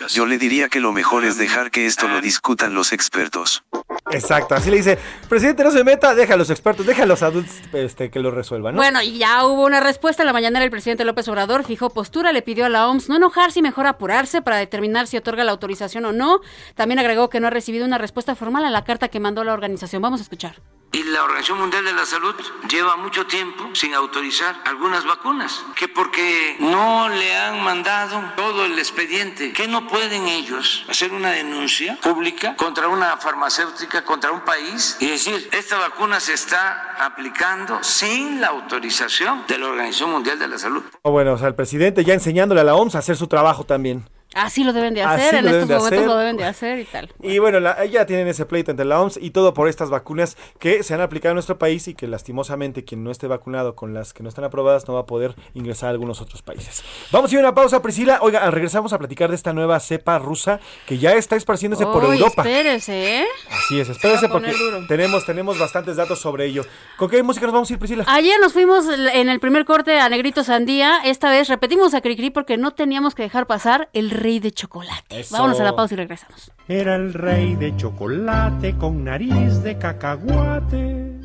yo 0.10 0.26
le 0.26 0.38
diría 0.38 0.70
que 0.70 0.80
lo 0.80 0.92
mejor 0.92 1.26
es 1.26 1.38
dejar 1.38 1.72
que 1.72 1.86
esto 1.86 2.08
lo 2.08 2.22
discutan 2.22 2.74
los 2.74 2.94
expertos. 2.94 3.64
Exacto, 4.12 4.56
así 4.56 4.70
le 4.70 4.78
dice, 4.78 5.00
presidente 5.30 5.64
no 5.64 5.72
se 5.72 5.84
meta, 5.84 6.14
deja 6.14 6.36
a 6.36 6.38
los 6.38 6.50
expertos, 6.50 6.86
deja 6.86 7.04
a 7.04 7.06
los 7.06 7.24
adultos 7.24 7.56
este, 7.72 8.12
que 8.12 8.20
lo 8.20 8.32
resuelvan. 8.32 8.76
Bueno, 8.76 9.02
y 9.02 9.18
ya 9.18 9.46
hubo 9.46 9.66
una 9.66 9.80
respuesta 9.80 10.24
en 10.24 10.28
la 10.28 10.34
mañana 10.34 10.64
el 10.64 10.72
presidente 10.72 11.06
López 11.06 11.28
Obrador 11.28 11.64
fijó 11.64 11.90
postura, 11.90 12.32
le 12.32 12.42
pidió 12.42 12.66
a 12.66 12.70
la 12.70 12.88
OMS 12.88 13.10
no 13.10 13.16
enojarse 13.16 13.60
y 13.60 13.62
mejor 13.62 13.88
apurarse 13.88 14.42
para 14.42 14.58
determinar 14.58 15.08
si 15.08 15.18
otorga 15.18 15.44
la 15.44 15.52
autorización 15.52 16.06
o 16.06 16.12
no. 16.12 16.42
También 16.76 17.00
agregó 17.00 17.30
que 17.30 17.40
no 17.40 17.48
ha 17.48 17.52
recibido 17.52 17.86
una 17.86 17.98
respuesta 17.98 18.36
formal 18.36 18.66
a 18.66 18.70
la 18.70 18.84
carta 18.84 19.08
que 19.08 19.20
mandó 19.20 19.44
la 19.44 19.54
organización. 19.54 20.02
Vamos 20.02 20.20
a 20.20 20.24
escuchar. 20.24 20.62
Y 20.94 21.02
la 21.06 21.24
Organización 21.24 21.58
Mundial 21.58 21.84
de 21.86 21.92
la 21.92 22.06
Salud 22.06 22.36
lleva 22.70 22.96
mucho 22.98 23.26
tiempo 23.26 23.68
sin 23.74 23.96
autorizar 23.96 24.62
algunas 24.64 25.04
vacunas, 25.06 25.66
que 25.76 25.88
porque 25.88 26.56
no 26.60 27.10
le 27.10 27.36
han 27.36 27.64
mandado 27.64 28.22
todo 28.36 28.64
el 28.66 28.78
expediente, 28.78 29.54
que 29.54 29.68
no 29.68 29.88
pueden 29.88 30.28
ellos 30.28 30.86
hacer 30.88 31.12
una 31.12 31.32
denuncia 31.32 31.98
pública 32.00 32.56
contra 32.58 32.90
una 32.90 33.18
farmacéutica, 33.18 34.06
contra 34.06 34.32
un 34.32 34.42
país 34.42 34.96
y 35.00 35.08
decir, 35.08 35.50
esta 35.52 35.80
vacuna 35.80 36.20
se 36.20 36.34
está 36.34 36.96
aplicando 37.04 37.84
sin 37.84 38.40
la 38.40 38.50
autorización 38.50 39.46
de 39.48 39.58
la 39.58 39.70
Organización 39.70 40.12
Mundial 40.12 40.38
de 40.38 40.48
la 40.48 40.60
Salud. 40.60 40.84
Bueno, 41.04 41.34
o 41.34 41.38
sea, 41.40 41.48
el 41.48 41.56
presidente 41.56 42.04
ya 42.04 42.14
enseñándole 42.14 42.62
a 42.62 42.66
la 42.66 42.76
OMS 42.76 42.94
a 42.94 43.00
hacer 43.00 43.18
su 43.18 43.26
trabajo 43.26 43.64
también. 43.64 44.08
Así 44.34 44.64
lo 44.64 44.74
deben 44.74 44.94
de 44.94 45.04
hacer, 45.04 45.36
en 45.36 45.48
estos 45.48 45.70
momentos 45.70 46.06
lo 46.06 46.18
deben 46.18 46.38
de 46.38 46.46
hacer 46.46 46.80
y 46.80 46.86
tal. 46.86 47.10
Y 47.22 47.40
bueno, 47.40 47.60
ya 47.86 48.06
tienen 48.06 48.28
ese 48.28 48.46
pleito 48.46 48.72
entre 48.72 48.86
la 48.86 49.02
OMS 49.02 49.18
y 49.22 49.32
todo 49.32 49.54
por 49.54 49.68
estas 49.68 49.90
vacunas 49.90 50.38
que 50.60 50.84
se 50.84 50.94
han 50.94 51.02
aplicado 51.02 51.32
en 51.32 51.36
nuestro 51.36 51.58
país 51.58 51.88
y 51.88 51.94
que 51.94 52.08
lastimosamente 52.08 52.84
quien 52.84 53.04
no 53.04 53.12
esté 53.12 53.28
vacunado 53.28 53.76
con 53.76 53.94
las 53.94 54.14
que 54.14 54.24
no 54.24 54.30
están 54.30 54.46
aprobadas 54.46 54.88
no 54.88 54.96
va 54.96 55.02
a 55.02 55.06
poder 55.06 55.36
ingresar 55.54 55.88
a 55.88 55.92
algunos 55.92 56.22
otros 56.22 56.42
países. 56.42 56.84
Vamos 57.12 57.32
a 57.32 57.34
ir 57.34 57.40
a 57.40 57.44
una 57.44 57.56
pausa, 57.56 57.82
Priscila. 57.82 58.20
Oiga, 58.22 58.50
regresamos 58.52 58.94
a 58.94 58.98
platicar 58.98 59.30
de 59.30 59.36
esta 59.36 59.54
nueva 59.54 59.80
cepa 59.80 60.20
rusa 60.20 60.60
que 60.86 60.98
ya 60.98 61.14
está 61.14 61.36
esparciéndose 61.36 61.86
por 61.86 62.04
Europa. 62.04 62.42
espérese, 62.42 63.22
¿eh? 63.22 63.26
Así 63.50 63.80
es, 63.80 63.90
espérese 63.90 64.30
porque 64.30 64.54
tenemos, 64.88 65.26
tenemos 65.26 65.60
bastantes 65.60 65.96
datos 65.96 66.20
sobre 66.20 66.46
ello. 66.46 66.66
¿Con 66.98 67.10
qué 67.10 67.22
música 67.24 67.46
nos 67.46 67.54
vamos 67.54 67.70
a 67.70 67.74
ir, 67.74 67.80
Priscila? 67.80 68.06
Ayer 68.08 68.40
nos 68.40 68.54
fuimos 68.54 68.86
en 68.88 69.30
el 69.30 69.40
primer 69.40 69.66
corte 69.66 70.00
a 70.00 70.10
Negrito 70.10 70.44
Sandía. 70.44 71.00
Esta 71.04 71.30
vez 71.30 71.48
repetimos 71.48 71.94
a 71.94 72.02
Cricri 72.02 72.30
porque 72.30 72.58
no 72.58 72.72
teníamos 72.72 73.16
que 73.16 73.24
dejar 73.24 73.48
pasar 73.48 73.90
el 73.94 74.10
rey 74.24 74.40
de 74.40 74.52
chocolate. 74.52 75.26
Vámonos 75.30 75.60
a 75.60 75.64
la 75.64 75.76
pausa 75.76 75.94
y 75.94 75.98
regresamos. 75.98 76.50
Era 76.68 76.96
el 76.96 77.14
rey 77.14 77.56
de 77.56 77.76
chocolate 77.76 78.76
con 78.78 79.04
nariz 79.04 79.62
de 79.62 79.78
cacahuate. 79.78 81.20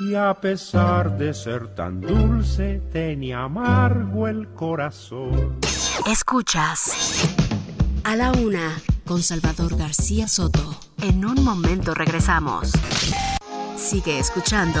Y 0.00 0.14
a 0.14 0.32
pesar 0.40 1.18
de 1.18 1.34
ser 1.34 1.74
tan 1.74 2.00
dulce, 2.00 2.80
tenía 2.92 3.42
amargo 3.44 4.28
el 4.28 4.48
corazón. 4.54 5.58
Escuchas 6.06 7.34
a 8.04 8.16
la 8.16 8.32
una 8.32 8.80
con 9.04 9.22
Salvador 9.22 9.76
García 9.76 10.28
Soto. 10.28 10.76
En 11.02 11.24
un 11.24 11.44
momento 11.44 11.94
regresamos. 11.94 12.72
Sigue 13.76 14.18
escuchando 14.18 14.80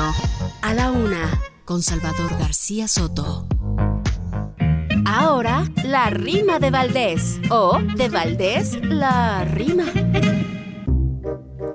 a 0.62 0.74
la 0.74 0.92
una 0.92 1.40
con 1.64 1.82
Salvador 1.82 2.30
García 2.38 2.86
Soto. 2.86 3.46
Ahora, 5.14 5.64
la 5.84 6.08
rima 6.08 6.58
de 6.58 6.70
Valdés. 6.70 7.38
O, 7.50 7.78
de 7.96 8.08
Valdés, 8.08 8.82
la 8.82 9.44
rima. 9.44 9.84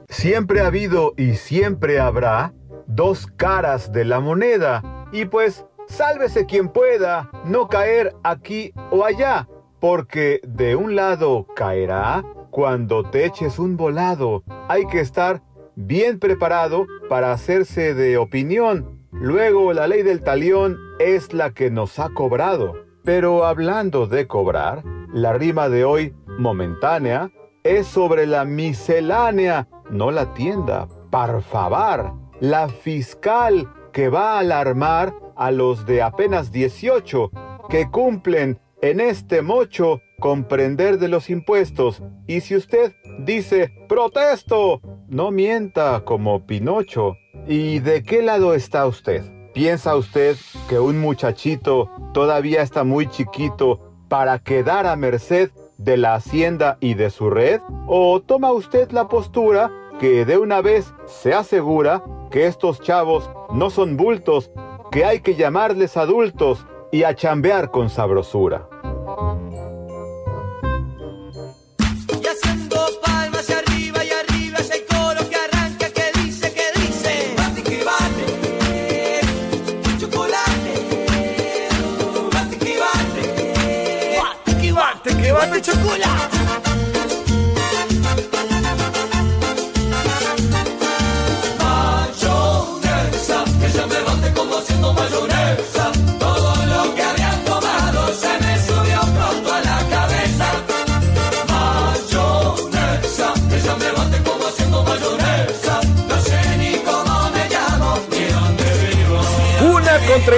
Siempre 0.09 0.61
ha 0.61 0.65
habido 0.65 1.13
y 1.17 1.35
siempre 1.35 1.99
habrá 1.99 2.55
dos 2.87 3.27
caras 3.27 3.91
de 3.91 4.05
la 4.05 4.21
moneda. 4.21 4.81
Y 5.11 5.25
pues, 5.25 5.67
sálvese 5.87 6.47
quien 6.47 6.69
pueda 6.69 7.29
no 7.45 7.67
caer 7.67 8.15
aquí 8.23 8.73
o 8.89 9.05
allá, 9.05 9.47
porque 9.79 10.41
de 10.43 10.75
un 10.75 10.95
lado 10.95 11.45
caerá 11.55 12.25
cuando 12.49 13.03
te 13.03 13.23
eches 13.23 13.59
un 13.59 13.77
volado. 13.77 14.43
Hay 14.67 14.87
que 14.87 14.99
estar 14.99 15.43
bien 15.75 16.17
preparado 16.17 16.87
para 17.07 17.33
hacerse 17.33 17.93
de 17.93 18.17
opinión. 18.17 19.05
Luego 19.11 19.73
la 19.73 19.85
ley 19.85 20.01
del 20.01 20.23
talión 20.23 20.75
es 20.97 21.33
la 21.33 21.51
que 21.51 21.69
nos 21.69 21.99
ha 21.99 22.09
cobrado. 22.09 22.86
Pero 23.07 23.45
hablando 23.45 24.05
de 24.05 24.27
cobrar, 24.27 24.83
la 25.13 25.31
rima 25.31 25.69
de 25.69 25.85
hoy, 25.85 26.13
momentánea, 26.37 27.31
es 27.63 27.87
sobre 27.87 28.27
la 28.27 28.43
miscelánea, 28.43 29.69
no 29.89 30.11
la 30.11 30.33
tienda, 30.33 30.89
parfavar, 31.09 32.11
la 32.41 32.67
fiscal 32.67 33.71
que 33.93 34.09
va 34.09 34.33
a 34.33 34.39
alarmar 34.39 35.13
a 35.37 35.51
los 35.51 35.85
de 35.85 36.01
apenas 36.01 36.51
18 36.51 37.31
que 37.69 37.89
cumplen 37.89 38.59
en 38.81 38.99
este 38.99 39.41
mocho 39.41 40.01
comprender 40.19 40.99
de 40.99 41.07
los 41.07 41.29
impuestos. 41.29 42.03
Y 42.27 42.41
si 42.41 42.57
usted 42.57 42.93
dice, 43.19 43.71
protesto, 43.87 44.81
no 45.07 45.31
mienta 45.31 46.01
como 46.03 46.45
Pinocho. 46.45 47.15
¿Y 47.47 47.79
de 47.79 48.03
qué 48.03 48.21
lado 48.21 48.53
está 48.53 48.85
usted? 48.85 49.36
¿Piensa 49.57 49.95
usted 49.95 50.37
que 50.69 50.79
un 50.79 50.99
muchachito 50.99 51.89
todavía 52.13 52.61
está 52.61 52.83
muy 52.83 53.07
chiquito 53.07 53.79
para 54.07 54.37
quedar 54.37 54.85
a 54.85 54.95
merced 54.95 55.49
de 55.79 55.97
la 55.97 56.13
hacienda 56.13 56.77
y 56.79 56.93
de 56.93 57.09
su 57.09 57.31
red? 57.31 57.59
¿O 57.87 58.21
toma 58.21 58.51
usted 58.51 58.91
la 58.91 59.07
postura 59.07 59.71
que 59.99 60.25
de 60.25 60.37
una 60.37 60.61
vez 60.61 60.93
se 61.07 61.33
asegura 61.33 62.03
que 62.29 62.45
estos 62.45 62.81
chavos 62.81 63.31
no 63.51 63.71
son 63.71 63.97
bultos, 63.97 64.51
que 64.91 65.05
hay 65.05 65.21
que 65.21 65.33
llamarles 65.33 65.97
adultos 65.97 66.63
y 66.91 67.01
a 67.01 67.15
chambear 67.15 67.71
con 67.71 67.89
sabrosura? 67.89 68.69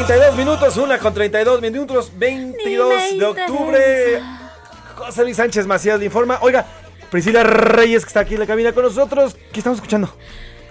32 0.10 0.38
minutos, 0.38 0.78
una 0.78 0.98
con 0.98 1.14
32 1.14 1.62
minutos, 1.62 2.12
22 2.18 3.20
de 3.20 3.26
octubre. 3.26 4.22
José 4.96 5.22
Luis 5.22 5.38
Sánchez 5.38 5.68
Macías 5.68 6.00
le 6.00 6.06
informa. 6.06 6.40
Oiga, 6.42 6.66
Priscila 7.12 7.44
Reyes, 7.44 8.06
que 8.06 8.08
está 8.08 8.22
aquí 8.22 8.34
en 8.34 8.40
la 8.40 8.48
cabina 8.48 8.74
con 8.74 8.86
nosotros. 8.86 9.38
¿Qué 9.54 9.60
estamos 9.60 9.78
escuchando? 9.78 10.12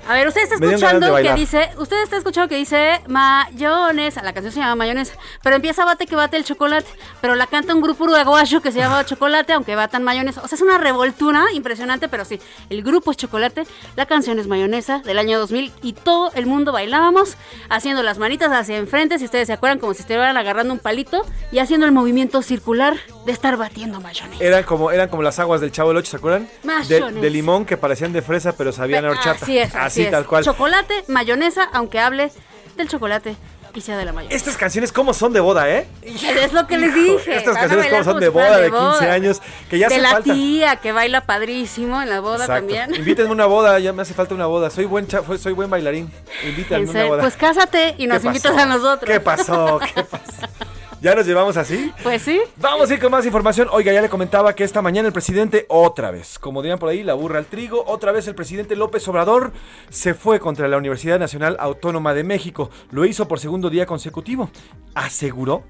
A 0.08 0.14
ver, 0.14 0.26
usted 0.26 0.40
está 0.40 0.54
escuchando 0.54 1.14
que 1.16 1.34
dice, 1.34 1.68
usted 1.76 2.02
está 2.02 2.16
escuchando 2.16 2.48
que 2.48 2.56
dice 2.56 3.02
mayonesa, 3.08 4.22
la 4.22 4.32
canción 4.32 4.54
se 4.54 4.58
llama 4.58 4.74
mayonesa, 4.74 5.12
pero 5.42 5.56
empieza 5.56 5.84
bate 5.84 6.06
que 6.06 6.16
bate 6.16 6.38
el 6.38 6.44
chocolate, 6.44 6.88
pero 7.20 7.34
la 7.34 7.46
canta 7.46 7.74
un 7.74 7.82
grupo 7.82 8.04
uruguayo 8.04 8.62
que 8.62 8.72
se 8.72 8.78
llama 8.78 9.04
Chocolate, 9.04 9.52
aunque 9.52 9.76
batan 9.76 10.04
mayonesa. 10.04 10.40
O 10.42 10.48
sea, 10.48 10.56
es 10.56 10.62
una 10.62 10.78
revoltura 10.78 11.44
impresionante, 11.52 12.08
pero 12.08 12.24
sí, 12.24 12.40
el 12.70 12.82
grupo 12.82 13.10
es 13.10 13.18
Chocolate, 13.18 13.64
la 13.96 14.06
canción 14.06 14.38
es 14.38 14.46
mayonesa 14.46 15.00
del 15.00 15.18
año 15.18 15.38
2000 15.40 15.72
y 15.82 15.92
todo 15.92 16.32
el 16.32 16.46
mundo 16.46 16.72
bailábamos 16.72 17.36
haciendo 17.68 18.02
las 18.02 18.16
manitas 18.16 18.50
hacia 18.50 18.78
enfrente, 18.78 19.18
si 19.18 19.26
ustedes 19.26 19.48
se 19.48 19.52
acuerdan, 19.52 19.78
como 19.78 19.92
si 19.92 20.00
estuvieran 20.00 20.38
agarrando 20.38 20.72
un 20.72 20.80
palito 20.80 21.26
y 21.52 21.58
haciendo 21.58 21.84
el 21.84 21.92
movimiento 21.92 22.40
circular 22.40 22.96
de 23.26 23.32
estar 23.32 23.58
batiendo 23.58 24.00
mayonesa. 24.00 24.42
Eran 24.42 24.62
como, 24.62 24.90
eran 24.90 25.10
como 25.10 25.22
las 25.22 25.38
aguas 25.38 25.60
del 25.60 25.70
Chavo 25.70 25.90
del 25.90 25.98
Ocho, 25.98 26.12
¿se 26.12 26.16
acuerdan? 26.16 26.48
De, 26.88 27.12
de, 27.12 27.28
limón 27.30 27.66
que 27.66 27.76
parecían 27.76 28.14
de 28.14 28.22
fresa, 28.22 28.56
pero 28.56 28.72
sabían 28.72 29.04
a 29.04 29.10
horchata. 29.10 29.44
Así 29.44 29.58
es, 29.58 29.74
así 29.74 29.97
tal 30.06 30.26
cual. 30.26 30.44
Chocolate, 30.44 31.04
mayonesa, 31.08 31.68
aunque 31.72 31.98
hable 31.98 32.30
del 32.76 32.88
chocolate 32.88 33.36
y 33.74 33.80
sea 33.80 33.96
de 33.96 34.04
la 34.04 34.12
mayonesa. 34.12 34.36
Estas 34.36 34.56
canciones 34.56 34.92
como 34.92 35.14
son 35.14 35.32
de 35.32 35.40
boda, 35.40 35.68
¿eh? 35.70 35.86
Es 36.02 36.52
lo 36.52 36.66
que 36.66 36.78
les 36.78 36.94
dije. 36.94 37.36
Estas 37.36 37.56
canciones 37.56 37.86
como 37.88 38.04
son 38.04 38.20
de 38.20 38.28
boda, 38.28 38.58
de 38.58 38.70
15 38.70 39.10
años, 39.10 39.42
que 39.70 39.78
ya 39.78 39.88
de 39.88 39.96
De 39.96 40.00
la 40.00 40.20
tía 40.20 40.76
que 40.76 40.92
baila 40.92 41.22
padrísimo 41.22 42.00
en 42.02 42.10
la 42.10 42.20
boda 42.20 42.46
también. 42.46 42.94
Invítenme 42.94 43.30
una 43.30 43.46
boda, 43.46 43.78
ya 43.78 43.92
me 43.92 44.02
hace 44.02 44.14
falta 44.14 44.34
una 44.34 44.46
boda. 44.46 44.70
Soy 44.70 44.84
buen 44.84 45.08
soy 45.10 45.52
buen 45.52 45.70
bailarín. 45.70 46.10
Invítenme 46.44 46.90
una 46.90 47.04
boda. 47.04 47.22
Pues 47.22 47.36
cásate 47.36 47.94
y 47.98 48.06
nos 48.06 48.24
invitas 48.24 48.56
a 48.56 48.66
nosotros. 48.66 49.10
¿Qué 49.10 49.20
pasó? 49.20 49.80
¿Qué 49.94 50.02
pasó? 50.04 50.48
¿Ya 51.00 51.14
nos 51.14 51.26
llevamos 51.26 51.56
así? 51.56 51.92
Pues 52.02 52.22
sí. 52.22 52.40
Vamos 52.56 52.90
a 52.90 52.94
ir 52.94 53.00
con 53.00 53.12
más 53.12 53.24
información. 53.24 53.68
Oiga, 53.70 53.92
ya 53.92 54.02
le 54.02 54.08
comentaba 54.08 54.54
que 54.54 54.64
esta 54.64 54.82
mañana 54.82 55.06
el 55.06 55.12
presidente 55.12 55.64
otra 55.68 56.10
vez, 56.10 56.40
como 56.40 56.60
dirían 56.60 56.80
por 56.80 56.88
ahí, 56.88 57.04
la 57.04 57.14
burra 57.14 57.38
al 57.38 57.46
trigo, 57.46 57.84
otra 57.86 58.10
vez 58.10 58.26
el 58.26 58.34
presidente 58.34 58.74
López 58.74 59.06
Obrador 59.06 59.52
se 59.90 60.14
fue 60.14 60.40
contra 60.40 60.66
la 60.66 60.76
Universidad 60.76 61.20
Nacional 61.20 61.56
Autónoma 61.60 62.14
de 62.14 62.24
México. 62.24 62.70
Lo 62.90 63.04
hizo 63.04 63.28
por 63.28 63.38
segundo 63.38 63.70
día 63.70 63.86
consecutivo. 63.86 64.50
Aseguró 64.94 65.62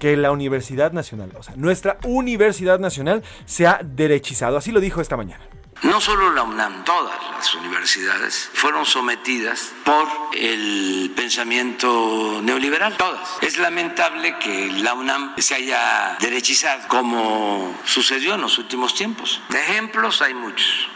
que 0.00 0.16
la 0.16 0.32
Universidad 0.32 0.92
Nacional, 0.92 1.30
o 1.38 1.42
sea, 1.44 1.54
nuestra 1.54 1.98
Universidad 2.04 2.80
Nacional 2.80 3.22
se 3.44 3.68
ha 3.68 3.80
derechizado. 3.84 4.56
Así 4.56 4.72
lo 4.72 4.80
dijo 4.80 5.00
esta 5.00 5.16
mañana. 5.16 5.44
No 5.84 6.00
solo 6.00 6.32
la 6.32 6.42
UNAM, 6.42 6.82
todas 6.82 7.14
las 7.36 7.54
universidades 7.54 8.48
fueron 8.54 8.86
sometidas 8.86 9.70
por 9.84 10.08
el 10.32 11.12
pensamiento 11.14 12.40
neoliberal, 12.42 12.96
todas. 12.96 13.28
Es 13.42 13.58
lamentable 13.58 14.38
que 14.38 14.72
la 14.72 14.94
UNAM 14.94 15.34
se 15.36 15.54
haya 15.54 16.16
derechizado 16.20 16.88
como 16.88 17.78
sucedió 17.84 18.34
en 18.34 18.40
los 18.40 18.56
últimos 18.56 18.94
tiempos. 18.94 19.42
De 19.50 19.60
ejemplos 19.60 20.22
hay 20.22 20.32
muchos. 20.32 20.88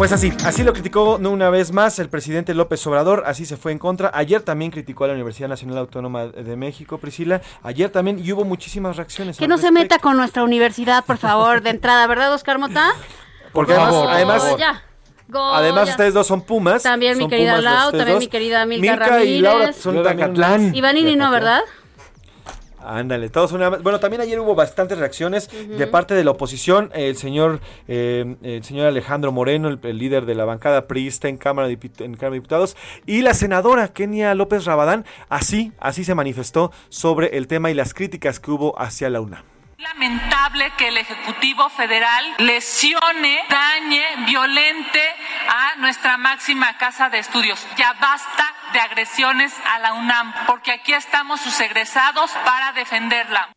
Pues 0.00 0.12
así, 0.12 0.32
así 0.46 0.62
lo 0.62 0.72
criticó 0.72 1.16
una 1.16 1.50
vez 1.50 1.72
más 1.72 1.98
el 1.98 2.08
presidente 2.08 2.54
López 2.54 2.86
Obrador, 2.86 3.24
así 3.26 3.44
se 3.44 3.58
fue 3.58 3.70
en 3.70 3.78
contra. 3.78 4.10
Ayer 4.14 4.40
también 4.40 4.70
criticó 4.70 5.04
a 5.04 5.08
la 5.08 5.12
Universidad 5.12 5.46
Nacional 5.46 5.76
Autónoma 5.76 6.26
de 6.28 6.56
México, 6.56 6.96
Priscila. 6.96 7.42
Ayer 7.62 7.90
también 7.90 8.18
y 8.18 8.32
hubo 8.32 8.46
muchísimas 8.46 8.96
reacciones. 8.96 9.36
Que 9.36 9.46
no 9.46 9.58
se 9.58 9.70
meta 9.70 9.98
con 9.98 10.16
nuestra 10.16 10.42
universidad, 10.42 11.04
por 11.04 11.18
favor, 11.18 11.60
de 11.60 11.68
entrada, 11.68 12.06
¿verdad, 12.06 12.32
Oscar 12.32 12.58
Mota? 12.58 12.92
Porque 13.52 13.74
además, 13.74 14.42
además, 15.34 15.90
ustedes 15.90 16.14
dos 16.14 16.26
son 16.26 16.40
Pumas. 16.40 16.82
También 16.82 17.18
mi 17.18 17.28
querida 17.28 17.60
Lau, 17.60 17.92
también 17.92 18.20
mi 18.20 18.28
querida 18.28 18.64
Milka, 18.64 18.96
Ramírez. 18.96 19.28
y 19.28 19.40
Laura 19.42 19.72
son 19.74 20.02
Tacatlán. 20.02 20.74
Ivanini 20.74 21.14
no, 21.14 21.30
¿verdad? 21.30 21.60
Ándale, 22.82 23.28
todos 23.28 23.52
una 23.52 23.68
Bueno, 23.68 24.00
también 24.00 24.22
ayer 24.22 24.40
hubo 24.40 24.54
bastantes 24.54 24.98
reacciones 24.98 25.50
de 25.50 25.86
parte 25.86 26.14
de 26.14 26.24
la 26.24 26.32
oposición. 26.32 26.90
El 26.94 27.16
señor, 27.16 27.60
eh, 27.88 28.36
el 28.42 28.64
señor 28.64 28.86
Alejandro 28.86 29.32
Moreno, 29.32 29.68
el, 29.68 29.98
líder 29.98 30.24
de 30.26 30.34
la 30.34 30.44
bancada 30.44 30.86
priista 30.86 31.28
en 31.28 31.36
Cámara, 31.36 31.68
de, 31.68 31.78
en 31.98 32.14
Cámara 32.14 32.30
de 32.30 32.36
Diputados, 32.36 32.76
y 33.06 33.22
la 33.22 33.34
senadora 33.34 33.88
Kenia 33.88 34.34
López 34.34 34.64
Rabadán, 34.64 35.04
así, 35.28 35.72
así 35.78 36.04
se 36.04 36.14
manifestó 36.14 36.72
sobre 36.88 37.36
el 37.36 37.46
tema 37.46 37.70
y 37.70 37.74
las 37.74 37.94
críticas 37.94 38.40
que 38.40 38.50
hubo 38.50 38.80
hacia 38.80 39.10
la 39.10 39.20
UNAM 39.20 39.59
lamentable 39.80 40.70
que 40.76 40.88
el 40.88 40.98
Ejecutivo 40.98 41.68
Federal 41.70 42.34
lesione, 42.38 43.44
dañe, 43.48 44.04
violente 44.26 45.02
a 45.48 45.76
nuestra 45.76 46.16
máxima 46.18 46.76
casa 46.76 47.08
de 47.08 47.18
estudios. 47.18 47.66
Ya 47.76 47.94
basta 47.94 48.54
de 48.72 48.80
agresiones 48.80 49.54
a 49.72 49.78
la 49.78 49.94
UNAM, 49.94 50.34
porque 50.46 50.72
aquí 50.72 50.92
estamos 50.92 51.40
sus 51.40 51.58
egresados 51.60 52.30
para 52.44 52.72
defenderla. 52.72 53.50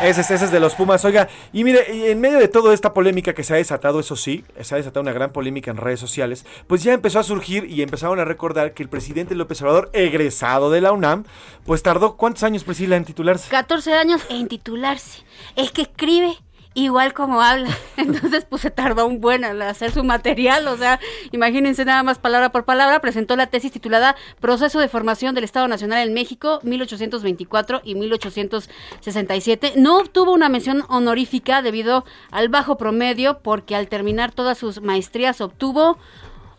Ese, 0.00 0.22
ese, 0.22 0.34
es 0.34 0.50
de 0.50 0.60
los 0.60 0.74
Pumas. 0.74 1.04
Oiga, 1.04 1.28
y 1.52 1.62
mire, 1.62 2.10
en 2.10 2.20
medio 2.20 2.38
de 2.38 2.48
toda 2.48 2.72
esta 2.72 2.94
polémica 2.94 3.34
que 3.34 3.44
se 3.44 3.54
ha 3.54 3.56
desatado, 3.56 4.00
eso 4.00 4.16
sí, 4.16 4.44
se 4.60 4.74
ha 4.74 4.78
desatado 4.78 5.02
una 5.02 5.12
gran 5.12 5.30
polémica 5.30 5.70
en 5.70 5.76
redes 5.76 6.00
sociales, 6.00 6.46
pues 6.66 6.82
ya 6.82 6.92
empezó 6.92 7.18
a 7.18 7.22
surgir 7.22 7.64
y 7.64 7.82
empezaron 7.82 8.18
a 8.18 8.24
recordar 8.24 8.72
que 8.72 8.82
el 8.82 8.88
presidente 8.88 9.34
López 9.34 9.60
Obrador, 9.62 9.90
egresado 9.92 10.70
de 10.70 10.80
la 10.80 10.92
UNAM, 10.92 11.24
pues 11.66 11.82
tardó 11.82 12.16
¿cuántos 12.16 12.42
años, 12.44 12.64
Priscila, 12.64 12.96
en 12.96 13.04
titularse? 13.04 13.48
14 13.50 13.92
años 13.94 14.22
en 14.30 14.48
titularse. 14.48 15.22
Es 15.56 15.70
que 15.70 15.82
escribe 15.82 16.36
igual 16.74 17.12
como 17.12 17.42
habla. 17.42 17.68
Entonces, 17.96 18.46
pues 18.48 18.62
se 18.62 18.70
tardó 18.70 19.06
un 19.06 19.20
buen 19.20 19.44
al 19.44 19.60
hacer 19.62 19.92
su 19.92 20.04
material. 20.04 20.68
O 20.68 20.76
sea, 20.76 21.00
imagínense 21.32 21.84
nada 21.84 22.02
más 22.02 22.18
palabra 22.18 22.52
por 22.52 22.64
palabra. 22.64 23.00
Presentó 23.00 23.36
la 23.36 23.46
tesis 23.46 23.72
titulada 23.72 24.16
Proceso 24.40 24.78
de 24.78 24.88
Formación 24.88 25.34
del 25.34 25.44
Estado 25.44 25.68
Nacional 25.68 26.06
en 26.06 26.14
México, 26.14 26.60
1824 26.62 27.82
y 27.84 27.94
1867. 27.94 29.74
No 29.76 29.98
obtuvo 29.98 30.32
una 30.32 30.48
mención 30.48 30.84
honorífica 30.88 31.62
debido 31.62 32.04
al 32.30 32.48
bajo 32.48 32.76
promedio, 32.76 33.40
porque 33.40 33.76
al 33.76 33.88
terminar 33.88 34.32
todas 34.32 34.58
sus 34.58 34.80
maestrías 34.80 35.40
obtuvo 35.40 35.98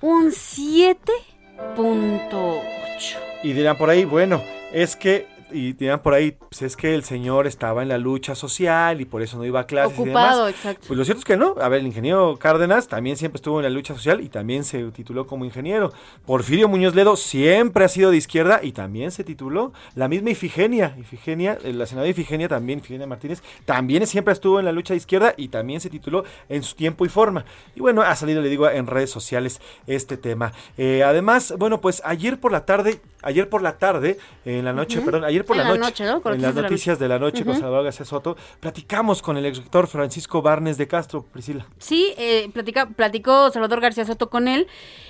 un 0.02 0.32
7.8. 0.32 3.18
Y 3.44 3.54
dirán 3.54 3.78
por 3.78 3.90
ahí, 3.90 4.06
bueno, 4.06 4.44
es 4.72 4.96
que 4.96 5.28
y 5.54 5.74
dirán 5.74 6.02
por 6.02 6.14
ahí, 6.14 6.32
pues 6.32 6.62
es 6.62 6.76
que 6.76 6.96
el 6.96 7.04
señor 7.04 7.48
estaba 7.48 7.82
en 7.82 7.90
la 7.90 7.98
lucha 7.98 8.36
social 8.36 9.02
y 9.02 9.06
por 9.06 9.22
eso 9.22 9.38
no 9.38 9.46
iba 9.46 9.62
a 9.62 9.66
clases. 9.66 9.98
Ocupado, 9.98 10.48
exacto. 10.48 10.86
Pues 10.88 10.98
lo 10.98 11.06
cierto 11.06 11.20
es 11.20 11.26
que 11.26 11.38
no. 11.38 11.56
A 11.62 11.70
ver, 11.70 11.82
el 11.82 11.88
ingeniero 11.88 12.38
Cárdenas 12.38 12.88
también 12.88 13.18
siempre 13.18 13.38
estuvo 13.38 13.60
en 13.60 13.64
la 13.64 13.70
lucha 13.70 13.94
social 13.94 14.22
y 14.22 14.30
también 14.30 14.64
se 14.64 14.84
tituló 14.92 15.28
como 15.28 15.46
ingeniero. 15.46 15.92
Porfirio 16.26 16.68
Muñoz 16.68 16.96
Ledo 16.96 17.16
siempre 17.16 17.86
ha 17.86 17.88
sido 17.88 18.12
de 18.12 18.18
izquierda 18.18 18.60
y 18.64 18.72
también 18.72 19.12
se 19.12 19.24
tituló. 19.24 19.74
La 19.96 20.08
misma 20.08 20.32
Ifigenia, 20.32 20.96
Ifigenia, 21.00 21.58
eh, 21.64 21.74
la 21.74 21.86
senadora 21.86 22.10
Ifigenia 22.10 22.48
también, 22.48 22.80
Ifigenia 22.80 23.08
Martínez, 23.08 23.42
también 23.66 24.06
siempre 24.08 24.34
estuvo 24.34 24.60
en 24.60 24.66
la 24.66 24.72
lucha 24.72 24.94
de 24.94 24.98
izquierda 24.98 25.34
y 25.38 25.50
también 25.50 25.82
se 25.82 25.90
tituló 25.90 26.24
en 26.50 26.64
su 26.64 26.76
tiempo 26.76 27.06
y 27.06 27.10
forma. 27.10 27.46
Y 27.76 27.80
bueno, 27.80 28.02
ha 28.02 28.16
salido, 28.16 28.42
le 28.42 28.50
digo, 28.50 28.70
en 28.70 28.88
redes 28.88 29.10
sociales 29.10 29.62
este 29.88 30.18
tema. 30.18 30.54
Eh, 30.78 31.04
además, 31.04 31.54
bueno, 31.58 31.82
pues 31.82 32.02
ayer 32.06 32.40
por 32.40 32.52
la 32.52 32.66
tarde, 32.66 33.02
ayer 33.22 33.50
por 33.50 33.62
la 33.62 33.78
tarde, 33.78 34.18
en 34.46 34.66
la 34.66 34.74
noche, 34.74 35.02
perdón, 35.02 35.26
ayer 35.26 35.46
por 35.46 35.58
la, 35.58 35.76
noche, 35.76 36.06
en 36.06 36.42
las 36.42 36.56
noticias 36.56 37.00
de 37.00 37.08
la 37.08 37.20
noche, 37.20 37.46
con 37.46 37.56
Salvador 37.56 37.86
García 37.86 38.06
Soto, 38.06 38.36
platicamos 38.60 39.22
con 39.22 39.38
el 39.38 39.46
exrector 39.46 39.88
Francisco 39.88 40.42
Barnes 40.42 40.78
de 40.78 40.88
Castro, 40.88 41.26
Priscila. 41.32 41.66
Sí, 41.80 42.14
eh, 42.18 42.50
platica, 42.54 42.88
platicó 42.88 43.52
Salvador 43.52 43.82
García 43.82 44.06
Soto 44.06 44.30
con 44.30 44.48
él 44.48 44.68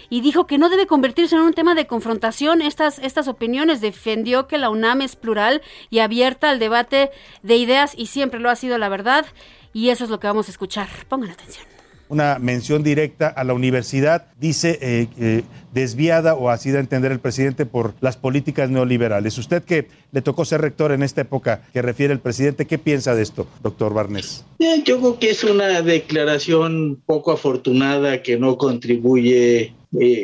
y 0.10 0.22
dijo 0.22 0.46
que 0.46 0.58
no 0.58 0.70
debe 0.70 0.88
convertirse 0.88 1.36
en 1.36 1.42
un 1.42 1.54
tema 1.54 1.74
de 1.74 1.88
confrontación 1.88 2.62
estas, 2.62 3.00
estas 3.00 3.28
opiniones. 3.28 3.82
Defendió 3.82 4.48
que 4.48 4.58
la 4.58 4.70
UNAM 4.70 5.02
es 5.02 5.16
plural 5.16 5.62
y 5.90 6.00
abierta 6.00 6.50
al 6.50 6.60
debate 6.60 7.12
de 7.44 7.56
ideas 7.56 7.94
y 7.98 8.08
siempre 8.08 8.40
lo 8.40 8.50
ha 8.50 8.56
sido 8.56 8.78
la 8.78 8.90
verdad. 8.90 9.26
Y 9.74 9.90
eso 9.90 10.04
es 10.04 10.10
lo 10.10 10.20
que 10.20 10.28
vamos 10.28 10.50
a 10.50 10.52
escuchar. 10.52 10.90
Pongan 11.08 11.32
atención 11.32 11.71
una 12.12 12.40
mención 12.40 12.84
directa 12.84 13.28
a 13.30 13.46
la 13.46 13.54
universidad, 13.54 14.28
dice 14.38 14.78
eh, 14.82 15.08
eh, 15.18 15.44
desviada 15.74 16.36
o 16.36 16.50
así 16.50 16.70
de 16.70 16.80
entender 16.80 17.12
el 17.14 17.20
presidente 17.20 17.66
por 17.66 17.94
las 18.02 18.18
políticas 18.18 18.70
neoliberales. 18.70 19.38
Usted 19.38 19.64
que 19.64 19.88
le 20.12 20.22
tocó 20.22 20.44
ser 20.44 20.60
rector 20.60 20.92
en 20.92 21.04
esta 21.04 21.22
época 21.22 21.62
que 21.72 21.82
refiere 21.82 22.14
el 22.14 22.20
presidente, 22.20 22.68
¿qué 22.68 22.78
piensa 22.78 23.16
de 23.16 23.24
esto, 23.24 23.48
doctor 23.64 23.94
Barnes? 23.94 24.44
Eh, 24.60 24.84
yo 24.84 25.00
creo 25.00 25.20
que 25.20 25.30
es 25.30 25.46
una 25.46 25.82
declaración 25.82 27.02
poco 27.06 27.32
afortunada 27.32 28.22
que 28.22 28.38
no 28.38 28.58
contribuye 28.58 29.74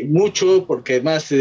mucho, 0.07 0.65
porque 0.65 0.93
además 0.95 1.33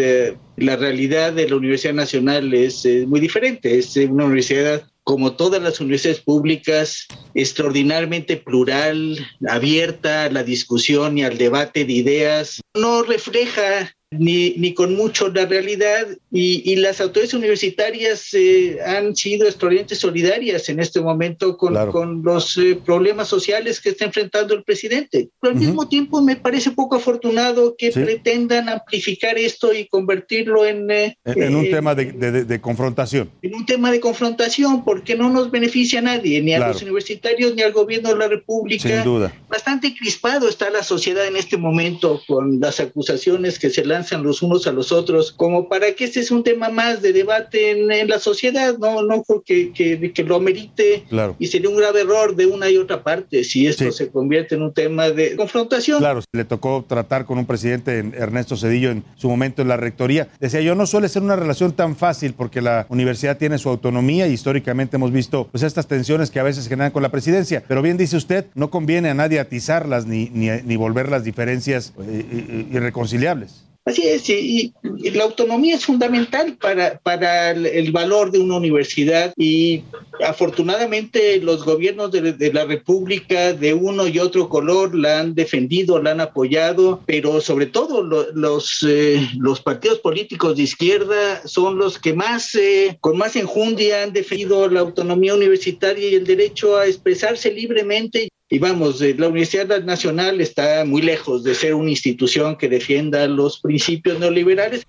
la 0.56 0.76
realidad 0.76 1.32
de 1.32 1.48
la 1.48 1.56
Universidad 1.56 1.94
Nacional 1.94 2.52
es 2.54 2.84
muy 3.06 3.20
diferente. 3.20 3.78
Es 3.78 3.96
una 3.96 4.24
universidad 4.24 4.82
como 5.06 5.36
todas 5.36 5.62
las 5.62 5.78
universidades 5.78 6.20
públicas, 6.20 7.06
extraordinariamente 7.32 8.36
plural, 8.36 9.16
abierta 9.48 10.24
a 10.24 10.30
la 10.30 10.42
discusión 10.42 11.16
y 11.16 11.22
al 11.22 11.38
debate 11.38 11.84
de 11.84 11.92
ideas, 11.92 12.60
no 12.74 13.04
refleja 13.04 13.95
ni, 14.10 14.50
ni 14.56 14.72
con 14.72 14.94
mucho 14.94 15.28
la 15.28 15.46
realidad 15.46 16.06
y, 16.30 16.70
y 16.70 16.76
las 16.76 17.00
autoridades 17.00 17.34
universitarias 17.34 18.32
eh, 18.34 18.78
han 18.84 19.16
sido 19.16 19.46
extraordinariamente 19.46 19.96
solidarias 19.96 20.68
en 20.68 20.78
este 20.78 21.00
momento 21.00 21.56
con, 21.56 21.90
con 21.90 22.22
los 22.22 22.56
eh, 22.56 22.78
problemas 22.84 23.26
sociales 23.26 23.80
que 23.80 23.90
está 23.90 24.04
enfrentando 24.04 24.54
el 24.54 24.62
presidente. 24.62 25.28
Pero 25.40 25.54
al 25.54 25.58
mismo 25.58 25.88
tiempo 25.88 26.22
me 26.22 26.36
parece 26.36 26.70
poco 26.70 26.96
afortunado 26.96 27.74
que 27.76 27.90
pretendan 27.90 28.68
amplificar 28.68 29.38
esto 29.38 29.72
y 29.72 29.88
convertirlo 29.88 30.64
en... 30.64 30.88
Eh, 30.90 31.16
en, 31.24 31.56
un 31.56 31.68
tema 31.68 31.94
de, 31.94 32.12
de, 32.12 32.44
de, 32.44 32.60
confrontación. 32.60 33.30
En 33.42 33.56
un 33.56 33.66
tema 33.66 33.90
de 33.90 33.98
confrontación 33.98 34.84
porque 34.84 35.16
no 35.16 35.30
nos 35.30 35.50
beneficia 35.50 35.98
a 35.98 36.02
nadie, 36.02 36.40
ni 36.40 36.54
a 36.54 36.68
los 36.68 36.80
universitarios 36.80 37.56
ni 37.56 37.62
al 37.62 37.72
gobierno 37.72 38.10
de 38.10 38.16
la 38.16 38.28
República. 38.28 38.88
Sin 38.88 39.02
duda. 39.02 39.34
Bastante 39.48 39.94
crispado 39.94 40.48
está 40.48 40.70
la 40.70 40.84
sociedad 40.84 41.26
en 41.26 41.36
este 41.36 41.56
momento 41.56 42.20
con 42.28 42.60
las 42.60 42.78
acusaciones 42.78 43.58
que 43.58 43.70
se 43.70 43.84
le 43.84 43.95
lanzan 43.96 44.22
los 44.22 44.42
unos 44.42 44.66
a 44.66 44.72
los 44.72 44.92
otros, 44.92 45.32
como 45.32 45.68
para 45.68 45.92
que 45.92 46.04
este 46.04 46.20
es 46.20 46.30
un 46.30 46.44
tema 46.44 46.68
más 46.68 47.00
de 47.00 47.12
debate 47.12 47.70
en, 47.70 48.08
la 48.08 48.18
sociedad, 48.18 48.76
no, 48.78 49.02
no 49.02 49.22
porque 49.26 49.72
que, 49.72 50.12
que, 50.12 50.22
lo 50.22 50.36
amerite 50.36 51.04
y 51.38 51.46
sería 51.46 51.70
un 51.70 51.76
grave 51.76 52.02
error 52.02 52.36
de 52.36 52.46
una 52.46 52.68
y 52.68 52.76
otra 52.76 53.02
parte 53.02 53.42
si 53.42 53.66
esto 53.66 53.90
se 53.90 54.10
convierte 54.10 54.54
en 54.54 54.62
un 54.62 54.72
tema 54.72 55.08
de 55.08 55.34
confrontación. 55.36 55.98
Claro, 55.98 56.20
le 56.32 56.44
tocó 56.44 56.84
tratar 56.86 57.24
con 57.24 57.38
un 57.38 57.46
presidente, 57.46 57.98
Ernesto 57.98 58.56
Cedillo, 58.56 58.90
en 58.90 59.02
su 59.16 59.28
momento 59.28 59.62
en 59.62 59.68
la 59.68 59.76
rectoría. 59.76 60.28
Decía 60.40 60.60
yo, 60.60 60.74
no 60.74 60.86
suele 60.86 61.08
ser 61.08 61.22
una 61.22 61.36
relación 61.36 61.72
tan 61.72 61.96
fácil 61.96 62.34
porque 62.34 62.60
la 62.60 62.86
universidad 62.90 63.38
tiene 63.38 63.58
su 63.58 63.68
autonomía 63.68 64.28
y 64.28 64.32
históricamente 64.32 64.96
hemos 64.96 65.12
visto 65.12 65.48
pues 65.50 65.62
estas 65.62 65.86
tensiones 65.86 66.30
que 66.30 66.40
a 66.40 66.42
veces 66.42 66.68
generan 66.68 66.92
con 66.92 67.02
la 67.02 67.10
presidencia. 67.10 67.62
Pero 67.66 67.80
bien 67.82 67.96
dice 67.96 68.16
usted, 68.16 68.46
no 68.54 68.70
conviene 68.70 69.08
a 69.08 69.14
nadie 69.14 69.40
atizarlas 69.40 70.06
ni, 70.06 70.28
ni, 70.30 70.48
ni 70.64 70.76
volver 70.76 71.08
las 71.08 71.24
diferencias 71.24 71.94
eh, 72.00 72.66
irreconciliables. 72.72 73.65
Así 73.86 74.02
es, 74.02 74.28
y, 74.28 74.74
la 75.12 75.22
autonomía 75.22 75.76
es 75.76 75.84
fundamental 75.84 76.56
para, 76.60 76.98
para 76.98 77.52
el, 77.52 77.92
valor 77.92 78.32
de 78.32 78.40
una 78.40 78.56
universidad 78.56 79.32
y 79.36 79.84
afortunadamente 80.26 81.40
los 81.40 81.64
gobiernos 81.64 82.10
de, 82.10 82.52
la 82.52 82.64
República 82.64 83.52
de 83.52 83.74
uno 83.74 84.08
y 84.08 84.18
otro 84.18 84.48
color 84.48 84.92
la 84.96 85.20
han 85.20 85.36
defendido, 85.36 86.02
la 86.02 86.10
han 86.10 86.20
apoyado, 86.20 87.00
pero 87.06 87.40
sobre 87.40 87.66
todo 87.66 88.02
los, 88.02 88.84
eh, 88.88 89.24
los 89.38 89.60
partidos 89.60 90.00
políticos 90.00 90.56
de 90.56 90.64
izquierda 90.64 91.46
son 91.46 91.78
los 91.78 92.00
que 92.00 92.12
más, 92.12 92.56
eh, 92.56 92.98
con 93.00 93.16
más 93.16 93.36
enjundia 93.36 94.02
han 94.02 94.12
defendido 94.12 94.68
la 94.68 94.80
autonomía 94.80 95.32
universitaria 95.32 96.08
y 96.08 96.16
el 96.16 96.26
derecho 96.26 96.76
a 96.76 96.88
expresarse 96.88 97.52
libremente 97.52 98.30
y 98.48 98.58
vamos, 98.58 99.02
eh, 99.02 99.14
la 99.18 99.28
Universidad 99.28 99.82
Nacional 99.82 100.40
está 100.40 100.84
muy 100.84 101.02
lejos 101.02 101.42
de 101.42 101.54
ser 101.54 101.74
una 101.74 101.90
institución 101.90 102.56
que 102.56 102.68
defienda 102.68 103.26
los 103.26 103.58
principios 103.58 104.20
neoliberales. 104.20 104.86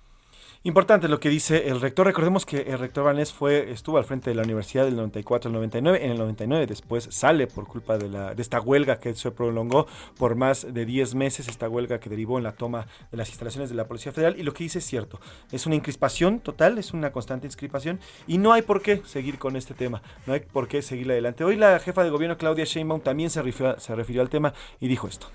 Importante 0.64 1.06
lo 1.06 1.20
que 1.20 1.28
dice 1.28 1.68
el 1.68 1.80
rector. 1.80 2.04
Recordemos 2.04 2.44
que 2.44 2.62
el 2.62 2.80
rector 2.80 3.04
Vanés 3.04 3.32
fue, 3.32 3.70
estuvo 3.70 3.96
al 3.96 4.02
frente 4.02 4.30
de 4.30 4.34
la 4.34 4.42
universidad 4.42 4.86
del 4.86 4.96
94 4.96 5.48
al 5.48 5.52
99. 5.52 6.04
En 6.04 6.10
el 6.10 6.18
99 6.18 6.66
después 6.66 7.06
sale 7.12 7.46
por 7.46 7.68
culpa 7.68 7.96
de, 7.96 8.08
la, 8.08 8.34
de 8.34 8.42
esta 8.42 8.60
huelga 8.60 8.98
que 8.98 9.14
se 9.14 9.30
prolongó 9.30 9.86
por 10.18 10.34
más 10.34 10.66
de 10.74 10.84
10 10.84 11.14
meses, 11.14 11.46
esta 11.46 11.68
huelga 11.68 12.00
que 12.00 12.10
derivó 12.10 12.38
en 12.38 12.44
la 12.44 12.52
toma 12.52 12.88
de 13.12 13.16
las 13.16 13.28
instalaciones 13.28 13.70
de 13.70 13.76
la 13.76 13.86
Policía 13.86 14.10
Federal. 14.10 14.34
Y 14.36 14.42
lo 14.42 14.52
que 14.52 14.64
dice 14.64 14.80
es 14.80 14.84
cierto. 14.84 15.20
Es 15.52 15.64
una 15.66 15.76
incrispación 15.76 16.40
total, 16.40 16.76
es 16.78 16.92
una 16.92 17.12
constante 17.12 17.46
inscripación 17.46 18.00
y 18.26 18.38
no 18.38 18.52
hay 18.52 18.62
por 18.62 18.82
qué 18.82 19.00
seguir 19.06 19.38
con 19.38 19.54
este 19.54 19.74
tema. 19.74 20.02
No 20.26 20.32
hay 20.32 20.40
por 20.40 20.66
qué 20.66 20.82
seguir 20.82 21.08
adelante. 21.08 21.44
Hoy 21.44 21.54
la 21.54 21.78
jefa 21.78 22.02
de 22.02 22.10
gobierno 22.10 22.36
Claudia 22.36 22.64
Sheinbaum 22.64 23.00
también 23.00 23.30
se 23.30 23.42
refirió, 23.42 23.78
se 23.78 23.94
refirió 23.94 24.22
al 24.22 24.28
tema 24.28 24.52
y 24.80 24.88
dijo 24.88 25.06
esto. 25.06 25.28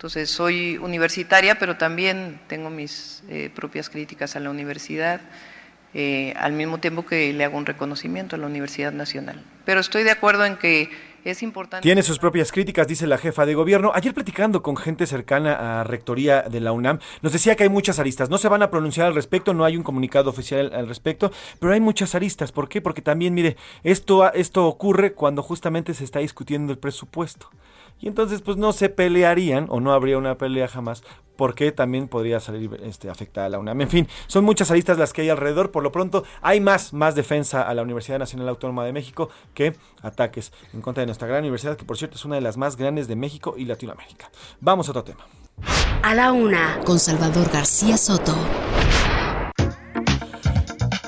Entonces, 0.00 0.30
soy 0.30 0.78
universitaria, 0.78 1.58
pero 1.58 1.76
también 1.76 2.40
tengo 2.46 2.70
mis 2.70 3.22
eh, 3.28 3.50
propias 3.54 3.90
críticas 3.90 4.34
a 4.34 4.40
la 4.40 4.48
universidad, 4.48 5.20
eh, 5.92 6.32
al 6.38 6.54
mismo 6.54 6.78
tiempo 6.78 7.04
que 7.04 7.34
le 7.34 7.44
hago 7.44 7.58
un 7.58 7.66
reconocimiento 7.66 8.34
a 8.34 8.38
la 8.38 8.46
Universidad 8.46 8.92
Nacional. 8.92 9.44
Pero 9.66 9.78
estoy 9.78 10.02
de 10.04 10.10
acuerdo 10.10 10.46
en 10.46 10.56
que 10.56 10.88
es 11.26 11.42
importante. 11.42 11.82
Tiene 11.82 12.02
sus 12.02 12.18
propias 12.18 12.50
críticas, 12.50 12.88
dice 12.88 13.06
la 13.06 13.18
jefa 13.18 13.44
de 13.44 13.52
gobierno. 13.52 13.92
Ayer 13.94 14.14
platicando 14.14 14.62
con 14.62 14.78
gente 14.78 15.06
cercana 15.06 15.80
a 15.80 15.84
rectoría 15.84 16.44
de 16.44 16.60
la 16.60 16.72
UNAM, 16.72 16.98
nos 17.20 17.34
decía 17.34 17.54
que 17.54 17.64
hay 17.64 17.68
muchas 17.68 17.98
aristas. 17.98 18.30
No 18.30 18.38
se 18.38 18.48
van 18.48 18.62
a 18.62 18.70
pronunciar 18.70 19.06
al 19.06 19.14
respecto, 19.14 19.52
no 19.52 19.66
hay 19.66 19.76
un 19.76 19.82
comunicado 19.82 20.30
oficial 20.30 20.72
al 20.72 20.88
respecto, 20.88 21.30
pero 21.58 21.74
hay 21.74 21.80
muchas 21.80 22.14
aristas. 22.14 22.52
¿Por 22.52 22.70
qué? 22.70 22.80
Porque 22.80 23.02
también, 23.02 23.34
mire, 23.34 23.58
esto, 23.82 24.32
esto 24.32 24.66
ocurre 24.66 25.12
cuando 25.12 25.42
justamente 25.42 25.92
se 25.92 26.04
está 26.04 26.20
discutiendo 26.20 26.72
el 26.72 26.78
presupuesto. 26.78 27.50
Y 28.00 28.08
entonces, 28.08 28.40
pues 28.40 28.56
no 28.56 28.72
se 28.72 28.88
pelearían, 28.88 29.66
o 29.68 29.80
no 29.80 29.92
habría 29.92 30.18
una 30.18 30.38
pelea 30.38 30.68
jamás, 30.68 31.02
porque 31.36 31.72
también 31.72 32.08
podría 32.08 32.40
salir 32.40 32.78
este, 32.82 33.08
afectada 33.08 33.46
a 33.46 33.50
la 33.50 33.58
UNAM. 33.58 33.80
En 33.80 33.88
fin, 33.88 34.08
son 34.26 34.44
muchas 34.44 34.70
aristas 34.70 34.98
las 34.98 35.12
que 35.12 35.22
hay 35.22 35.30
alrededor. 35.30 35.70
Por 35.70 35.82
lo 35.82 35.92
pronto, 35.92 36.24
hay 36.42 36.60
más, 36.60 36.92
más 36.92 37.14
defensa 37.14 37.62
a 37.62 37.72
la 37.74 37.82
Universidad 37.82 38.18
Nacional 38.18 38.48
Autónoma 38.48 38.84
de 38.84 38.92
México 38.92 39.30
que 39.54 39.74
ataques 40.02 40.52
en 40.72 40.82
contra 40.82 41.00
de 41.00 41.06
nuestra 41.06 41.28
gran 41.28 41.40
universidad, 41.40 41.76
que 41.76 41.84
por 41.84 41.96
cierto 41.96 42.16
es 42.16 42.24
una 42.24 42.34
de 42.34 42.42
las 42.42 42.56
más 42.56 42.76
grandes 42.76 43.08
de 43.08 43.16
México 43.16 43.54
y 43.56 43.64
Latinoamérica. 43.64 44.30
Vamos 44.60 44.88
a 44.88 44.90
otro 44.90 45.04
tema. 45.04 45.26
A 46.02 46.14
la 46.14 46.32
una, 46.32 46.80
con 46.84 46.98
Salvador 46.98 47.50
García 47.50 47.96
Soto. 47.96 48.34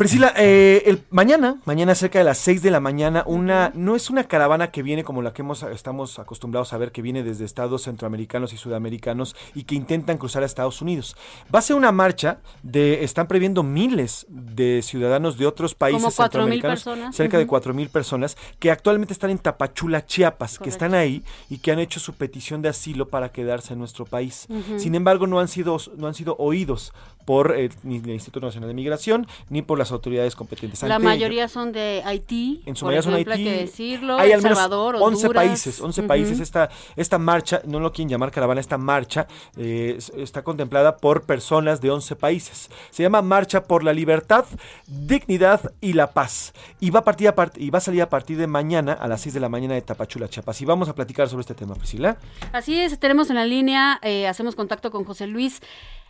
Priscila, 0.03 0.35
eh, 0.37 0.83
el, 0.87 1.05
mañana, 1.11 1.61
mañana 1.65 1.95
cerca 1.95 2.19
de 2.19 2.25
las 2.25 2.39
6 2.39 2.61
de 2.61 2.73
la 2.73 2.81
mañana, 2.81 3.23
una 3.25 3.71
no 3.77 3.95
es 3.95 4.11
una 4.11 4.25
caravana 4.25 4.73
que 4.73 4.83
viene 4.83 5.05
como 5.05 5.23
la 5.23 5.33
que 5.33 5.43
hemos, 5.43 5.63
estamos 5.63 6.19
acostumbrados 6.19 6.73
a 6.73 6.79
ver, 6.79 6.91
que 6.91 7.03
viene 7.03 7.23
desde 7.23 7.45
estados 7.45 7.85
centroamericanos 7.85 8.53
y 8.53 8.57
sudamericanos 8.57 9.37
y 9.55 9.63
que 9.63 9.77
intentan 9.77 10.19
cruzar 10.19 10.43
a 10.43 10.47
Estados 10.47 10.83
Unidos. 10.83 11.17
Va 11.55 11.61
a 11.61 11.63
ser 11.63 11.77
una 11.77 11.93
marcha 11.93 12.41
de, 12.65 13.05
están 13.05 13.29
previendo 13.29 13.63
miles 13.63 14.27
de 14.29 14.83
ciudadanos 14.83 15.39
de 15.39 15.47
otros 15.47 15.77
países 15.77 16.13
centroamericanos, 16.17 16.85
cerca 17.13 17.39
de 17.39 17.47
4 17.47 17.73
mil 17.73 17.89
personas, 17.89 18.37
que 18.59 18.73
actualmente 18.73 19.13
están 19.13 19.31
en 19.31 19.39
Tapachula, 19.39 20.05
Chiapas, 20.05 20.59
que 20.59 20.69
están 20.69 20.95
ahí 20.95 21.23
y 21.49 21.59
que 21.59 21.71
han 21.71 21.79
hecho 21.79 22.01
su 22.01 22.15
petición 22.15 22.61
de 22.61 22.71
asilo 22.71 23.09
para 23.09 23.31
quedarse 23.31 23.75
en 23.75 23.79
nuestro 23.79 24.05
país. 24.05 24.49
Sin 24.79 24.97
embargo, 24.97 25.29
no 25.29 25.39
han 25.39 25.47
sido, 25.47 25.77
no 25.97 26.09
han 26.09 26.15
sido 26.15 26.35
oídos 26.41 26.93
por 27.25 27.57
eh, 27.57 27.71
ni 27.83 27.97
el 27.97 28.11
Instituto 28.11 28.47
Nacional 28.47 28.69
de 28.69 28.75
Migración 28.75 29.27
ni 29.49 29.63
por 29.63 29.79
las 29.79 29.93
autoridades 29.93 30.37
competentes. 30.37 30.83
La 30.83 30.99
mayoría 30.99 31.49
son 31.49 31.73
de 31.73 32.03
Haití. 32.05 32.63
En 32.67 32.77
su 32.77 32.85
mayoría 32.85 33.03
son 33.03 33.15
Haití. 33.15 33.31
Hay 33.31 33.45
que 33.45 33.53
decirlo. 33.53 34.19
Hay 34.19 34.33
al 34.33 34.43
menos 34.43 34.59
11 34.59 35.31
países. 35.31 35.81
11 35.81 36.03
países. 36.05 36.41
Esta, 36.41 36.71
esta 36.97 37.19
marcha, 37.19 37.63
no 37.65 37.81
lo 37.81 37.93
quieren 37.93 38.09
llamar 38.09 38.31
caravana, 38.31 38.61
esta 38.61 38.79
marcha 38.79 39.27
eh, 39.57 39.99
está 40.17 40.43
contemplada 40.43 40.97
por 40.97 41.25
personas 41.25 41.81
de 41.81 41.91
11 41.91 42.17
países. 42.17 42.71
Se 42.91 43.03
llama 43.03 43.23
Marcha 43.23 43.65
por 43.65 43.85
la 43.85 43.93
Libertad, 43.93 44.45
Dignidad 44.87 45.73
y 45.81 45.93
la 45.93 46.13
Paz. 46.13 46.53
Y 46.81 46.91
va 46.91 47.01
a, 47.01 47.05
partir 47.05 47.29
a 47.29 47.35
y 47.57 47.71
va 47.71 47.79
a 47.79 47.81
salir 47.81 48.03
a 48.03 48.09
partir 48.09 48.37
de 48.37 48.47
mañana 48.47 48.93
a 48.93 49.09
las 49.09 49.21
6 49.23 49.35
de 49.35 49.41
la 49.41 49.49
mañana 49.49 49.75
de 49.75 49.83
Tapachula, 49.83 50.29
Chiapas. 50.29 50.61
Y 50.61 50.65
vamos 50.65 50.89
a 50.89 50.95
platicar 50.95 51.29
sobre 51.29 51.43
este 51.43 51.55
tema, 51.55 51.75
Priscila. 51.75 52.17
Así 52.53 52.79
es, 52.79 52.99
tenemos 52.99 53.31
en 53.31 53.37
la 53.37 53.47
línea, 53.47 53.99
eh, 54.03 54.27
hacemos 54.27 54.55
contacto 54.55 54.91
con 54.91 55.05
José 55.05 55.27
Luis. 55.27 55.61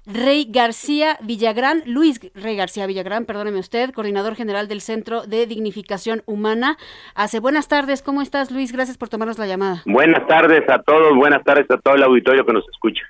Rey 0.05 0.48
García 0.50 1.16
Villagrán, 1.20 1.82
Luis 1.86 2.20
Rey 2.34 2.57
García 2.57 2.86
Villagrán, 2.86 3.24
perdóneme 3.24 3.61
usted, 3.61 3.92
coordinador 3.92 4.34
general 4.34 4.66
del 4.66 4.80
Centro 4.80 5.22
de 5.22 5.46
Dignificación 5.46 6.22
Humana. 6.26 6.76
Hace 7.14 7.38
buenas 7.38 7.68
tardes, 7.68 8.03
¿cómo 8.03 8.20
estás 8.20 8.50
Luis? 8.50 8.72
Gracias 8.72 8.98
por 8.98 9.09
tomarnos 9.09 9.38
la 9.38 9.46
llamada. 9.46 9.82
Buenas 9.86 10.26
tardes 10.26 10.68
a 10.68 10.82
todos, 10.82 11.14
buenas 11.14 11.44
tardes 11.44 11.70
a 11.70 11.78
todo 11.78 11.94
el 11.94 12.03
auditorio 12.03 12.44
que 12.44 12.53
nos 12.53 12.68
escucha. 12.68 13.03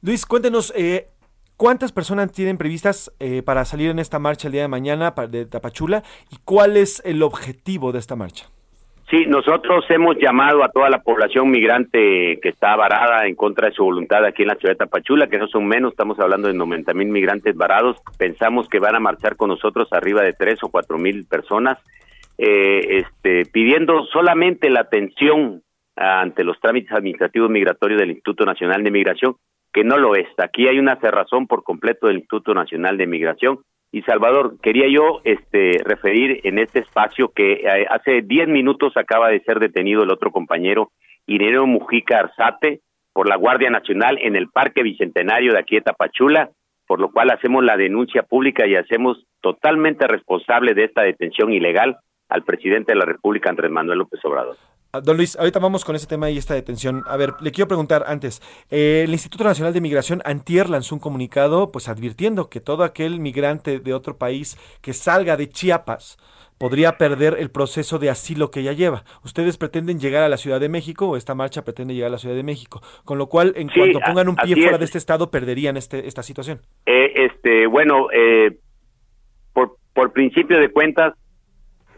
Luis, 0.00 0.24
cuéntenos, 0.24 0.72
eh, 0.74 1.08
¿cuántas 1.58 1.92
personas 1.92 2.32
tienen 2.32 2.56
previstas 2.56 3.12
eh, 3.20 3.42
para 3.42 3.66
salir 3.66 3.90
en 3.90 3.98
esta 3.98 4.18
marcha 4.18 4.48
el 4.48 4.52
día 4.52 4.62
de 4.62 4.68
mañana 4.68 5.12
de 5.28 5.44
Tapachula 5.44 6.02
y 6.30 6.36
cuál 6.44 6.78
es 6.78 7.02
el 7.04 7.22
objetivo 7.22 7.92
de 7.92 7.98
esta 7.98 8.16
marcha? 8.16 8.48
Sí, 9.12 9.26
nosotros 9.26 9.84
hemos 9.90 10.16
llamado 10.16 10.64
a 10.64 10.70
toda 10.70 10.88
la 10.88 11.02
población 11.02 11.50
migrante 11.50 12.38
que 12.40 12.48
está 12.48 12.74
varada 12.76 13.26
en 13.26 13.34
contra 13.34 13.68
de 13.68 13.74
su 13.74 13.84
voluntad 13.84 14.24
aquí 14.24 14.40
en 14.40 14.48
la 14.48 14.54
ciudad 14.54 14.72
de 14.72 14.78
Tapachula, 14.78 15.26
que 15.26 15.36
no 15.36 15.48
son 15.48 15.66
menos, 15.66 15.92
estamos 15.92 16.18
hablando 16.18 16.48
de 16.48 16.54
90 16.54 16.94
mil 16.94 17.08
migrantes 17.08 17.54
varados. 17.54 17.98
Pensamos 18.16 18.70
que 18.70 18.78
van 18.78 18.94
a 18.94 19.00
marchar 19.00 19.36
con 19.36 19.50
nosotros 19.50 19.86
arriba 19.92 20.22
de 20.22 20.32
tres 20.32 20.60
o 20.62 20.70
cuatro 20.70 20.96
mil 20.96 21.26
personas, 21.26 21.76
eh, 22.38 23.02
este, 23.04 23.44
pidiendo 23.52 24.06
solamente 24.06 24.70
la 24.70 24.80
atención 24.80 25.60
ante 25.94 26.42
los 26.42 26.58
trámites 26.58 26.92
administrativos 26.92 27.50
migratorios 27.50 28.00
del 28.00 28.12
Instituto 28.12 28.46
Nacional 28.46 28.82
de 28.82 28.92
Migración, 28.92 29.36
que 29.74 29.84
no 29.84 29.98
lo 29.98 30.16
es. 30.16 30.28
Aquí 30.38 30.68
hay 30.68 30.78
una 30.78 30.96
cerrazón 30.96 31.46
por 31.46 31.64
completo 31.64 32.06
del 32.06 32.16
Instituto 32.16 32.54
Nacional 32.54 32.96
de 32.96 33.06
Migración 33.06 33.58
y 33.94 34.00
Salvador, 34.02 34.58
quería 34.62 34.88
yo 34.88 35.20
este, 35.22 35.78
referir 35.84 36.40
en 36.44 36.58
este 36.58 36.78
espacio 36.78 37.28
que 37.28 37.52
eh, 37.52 37.86
hace 37.90 38.22
10 38.22 38.48
minutos 38.48 38.96
acaba 38.96 39.28
de 39.28 39.40
ser 39.40 39.60
detenido 39.60 40.02
el 40.02 40.10
otro 40.10 40.30
compañero, 40.30 40.90
Ireneo 41.26 41.66
Mujica 41.66 42.20
Arzate, 42.20 42.80
por 43.12 43.28
la 43.28 43.36
Guardia 43.36 43.68
Nacional 43.68 44.18
en 44.22 44.34
el 44.34 44.48
Parque 44.48 44.82
Bicentenario 44.82 45.52
de 45.52 45.58
aquí 45.58 45.74
de 45.74 45.82
Tapachula, 45.82 46.48
por 46.86 47.00
lo 47.00 47.10
cual 47.10 47.30
hacemos 47.30 47.62
la 47.62 47.76
denuncia 47.76 48.22
pública 48.22 48.66
y 48.66 48.76
hacemos 48.76 49.26
totalmente 49.42 50.06
responsable 50.06 50.72
de 50.72 50.84
esta 50.84 51.02
detención 51.02 51.52
ilegal 51.52 51.98
al 52.30 52.44
presidente 52.44 52.92
de 52.92 52.98
la 52.98 53.04
República, 53.04 53.50
Andrés 53.50 53.70
Manuel 53.70 53.98
López 53.98 54.24
Obrador. 54.24 54.56
Ah, 54.94 55.00
don 55.00 55.16
Luis, 55.16 55.36
ahorita 55.36 55.58
vamos 55.58 55.86
con 55.86 55.96
ese 55.96 56.06
tema 56.06 56.28
y 56.28 56.36
esta 56.36 56.52
detención. 56.52 57.02
A 57.06 57.16
ver, 57.16 57.32
le 57.40 57.50
quiero 57.50 57.66
preguntar 57.66 58.04
antes. 58.06 58.42
Eh, 58.70 59.04
el 59.06 59.12
Instituto 59.12 59.42
Nacional 59.42 59.72
de 59.72 59.80
Migración 59.80 60.20
antier 60.26 60.68
lanzó 60.68 60.94
un 60.94 61.00
comunicado 61.00 61.72
pues 61.72 61.88
advirtiendo 61.88 62.50
que 62.50 62.60
todo 62.60 62.84
aquel 62.84 63.18
migrante 63.18 63.80
de 63.80 63.94
otro 63.94 64.18
país 64.18 64.58
que 64.82 64.92
salga 64.92 65.38
de 65.38 65.48
Chiapas 65.48 66.18
podría 66.58 66.98
perder 66.98 67.36
el 67.38 67.50
proceso 67.50 67.98
de 67.98 68.10
asilo 68.10 68.50
que 68.50 68.62
ya 68.62 68.74
lleva. 68.74 69.04
Ustedes 69.24 69.56
pretenden 69.56 69.98
llegar 69.98 70.24
a 70.24 70.28
la 70.28 70.36
Ciudad 70.36 70.60
de 70.60 70.68
México 70.68 71.08
o 71.08 71.16
esta 71.16 71.34
marcha 71.34 71.64
pretende 71.64 71.94
llegar 71.94 72.08
a 72.08 72.12
la 72.12 72.18
Ciudad 72.18 72.36
de 72.36 72.42
México, 72.42 72.82
con 73.06 73.16
lo 73.16 73.30
cual 73.30 73.54
en 73.56 73.70
cuanto 73.70 73.98
pongan 73.98 74.28
un 74.28 74.36
pie 74.36 74.56
fuera 74.56 74.76
de 74.76 74.84
este 74.84 74.98
estado 74.98 75.30
perderían 75.30 75.78
este, 75.78 76.06
esta 76.06 76.22
situación. 76.22 76.60
Eh, 76.84 77.12
este, 77.14 77.66
bueno, 77.66 78.08
eh, 78.12 78.58
por, 79.54 79.78
por 79.94 80.12
principio 80.12 80.60
de 80.60 80.70
cuentas, 80.70 81.14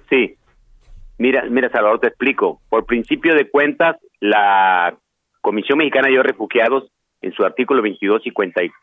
sí, 0.09 0.37
Mira, 1.19 1.45
mira, 1.49 1.71
Salvador, 1.71 2.01
te 2.01 2.09
explico. 2.09 2.61
Por 2.69 2.87
principio 2.87 3.35
de 3.35 3.49
cuentas, 3.49 3.97
la 4.21 4.97
Comisión 5.41 5.79
Mexicana 5.79 6.09
de 6.09 6.23
Refugiados, 6.23 6.91
en 7.21 7.33
su 7.33 7.45
artículo 7.45 7.83
22 7.83 8.23
y 8.27 8.33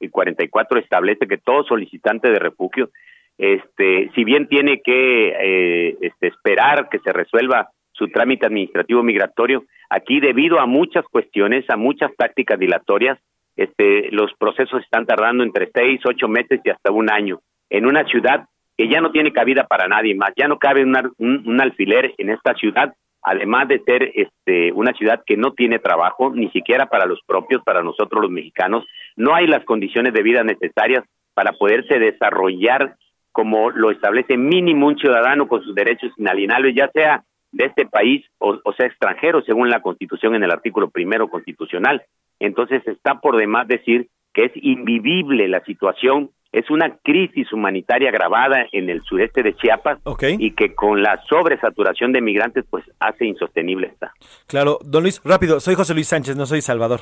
44, 0.09 0.79
establece 0.79 1.27
que 1.27 1.38
todo 1.38 1.63
solicitante 1.63 2.32
de 2.32 2.39
refugio, 2.39 2.89
este, 3.38 4.09
si 4.13 4.23
bien 4.23 4.47
tiene 4.47 4.82
que 4.82 5.29
eh, 5.29 5.97
este, 6.01 6.27
esperar 6.27 6.89
que 6.89 6.99
se 6.99 7.11
resuelva 7.11 7.69
su 7.91 8.07
trámite 8.07 8.45
administrativo 8.45 9.03
migratorio, 9.03 9.63
aquí 9.89 10.19
debido 10.19 10.59
a 10.59 10.65
muchas 10.65 11.05
cuestiones, 11.05 11.69
a 11.69 11.77
muchas 11.77 12.11
tácticas 12.15 12.59
dilatorias, 12.59 13.19
este, 13.55 14.09
los 14.11 14.32
procesos 14.39 14.84
están 14.84 15.05
tardando 15.05 15.43
entre 15.43 15.69
seis, 15.73 15.99
ocho 16.05 16.27
meses 16.27 16.61
y 16.63 16.69
hasta 16.69 16.91
un 16.91 17.11
año. 17.11 17.41
En 17.69 17.86
una 17.86 18.05
ciudad 18.05 18.45
que 18.82 18.88
ya 18.88 18.99
no 18.99 19.11
tiene 19.11 19.32
cabida 19.32 19.67
para 19.67 19.88
nadie 19.88 20.15
más, 20.15 20.32
ya 20.36 20.47
no 20.47 20.57
cabe 20.57 20.84
un, 20.84 21.61
alfiler 21.61 22.15
en 22.17 22.32
esta 22.32 22.55
ciudad, 22.55 22.95
además 23.21 23.67
de 23.67 23.79
ser 23.84 24.11
este, 24.15 24.71
una 24.71 24.91
ciudad 24.93 25.21
que 25.23 25.38
no 25.38 25.53
tiene 25.53 25.77
trabajo, 25.77 26.32
ni 26.34 26.49
siquiera 26.49 26.88
para 26.88 27.05
los 27.05 27.19
propios, 27.27 27.61
para 27.63 27.84
nosotros 27.84 28.23
los 28.23 28.32
mexicanos, 28.32 28.84
no 29.15 29.36
hay 29.36 29.45
las 29.45 29.63
condiciones 29.65 30.13
de 30.13 30.23
vida 30.23 30.43
necesarias 30.43 31.03
para 31.36 31.51
poderse 31.51 31.99
desarrollar 31.99 32.95
como 33.32 33.69
lo 33.69 33.91
establece 33.91 34.36
mínimo 34.36 34.88
un 34.88 34.97
ciudadano 34.97 35.47
con 35.47 35.61
sus 35.61 35.75
derechos 35.75 36.11
inalienables, 36.17 36.73
ya 36.73 36.89
sea 36.91 37.23
de 37.51 37.65
este 37.65 37.86
país 37.86 38.25
o, 38.39 38.57
o, 38.63 38.73
sea 38.73 38.88
extranjero, 38.88 39.43
según 39.43 39.69
la 39.69 39.84
Constitución 39.84 40.34
en 40.34 40.43
el 40.43 40.49
artículo 40.49 40.89
primero 40.89 41.29
constitucional. 41.29 42.01
Entonces 42.39 42.82
está 42.88 43.19
por 43.19 43.38
demás 43.38 43.67
decir 43.67 44.07
que 44.34 44.45
es 44.45 44.51
invivible 44.55 45.47
la 45.47 45.63
situación 45.65 46.32
es 46.52 46.70
una 46.70 46.97
crisis 47.04 47.52
humanitaria 47.54 48.10
agravada 48.10 48.66
en 48.72 48.89
el 48.89 49.02
sureste 49.04 49.41
de 49.41 49.56
Chiapas 49.56 49.99
y 50.38 50.52
que 50.52 50.76
con 50.76 51.02
la 51.02 51.22
sobresaturación 51.30 52.12
de 52.12 52.22
migrantes 52.22 52.66
pues 52.70 52.84
hace 52.99 53.26
insostenible 53.26 53.88
esta. 53.88 54.12
Claro, 54.47 54.80
don 54.84 55.04
Luis, 55.04 55.22
rápido, 55.24 55.60
soy 55.60 55.76
José 55.76 55.93
Luis 55.93 56.08
Sánchez, 56.08 56.36
no 56.36 56.45
soy 56.45 56.62
Salvador. 56.62 57.02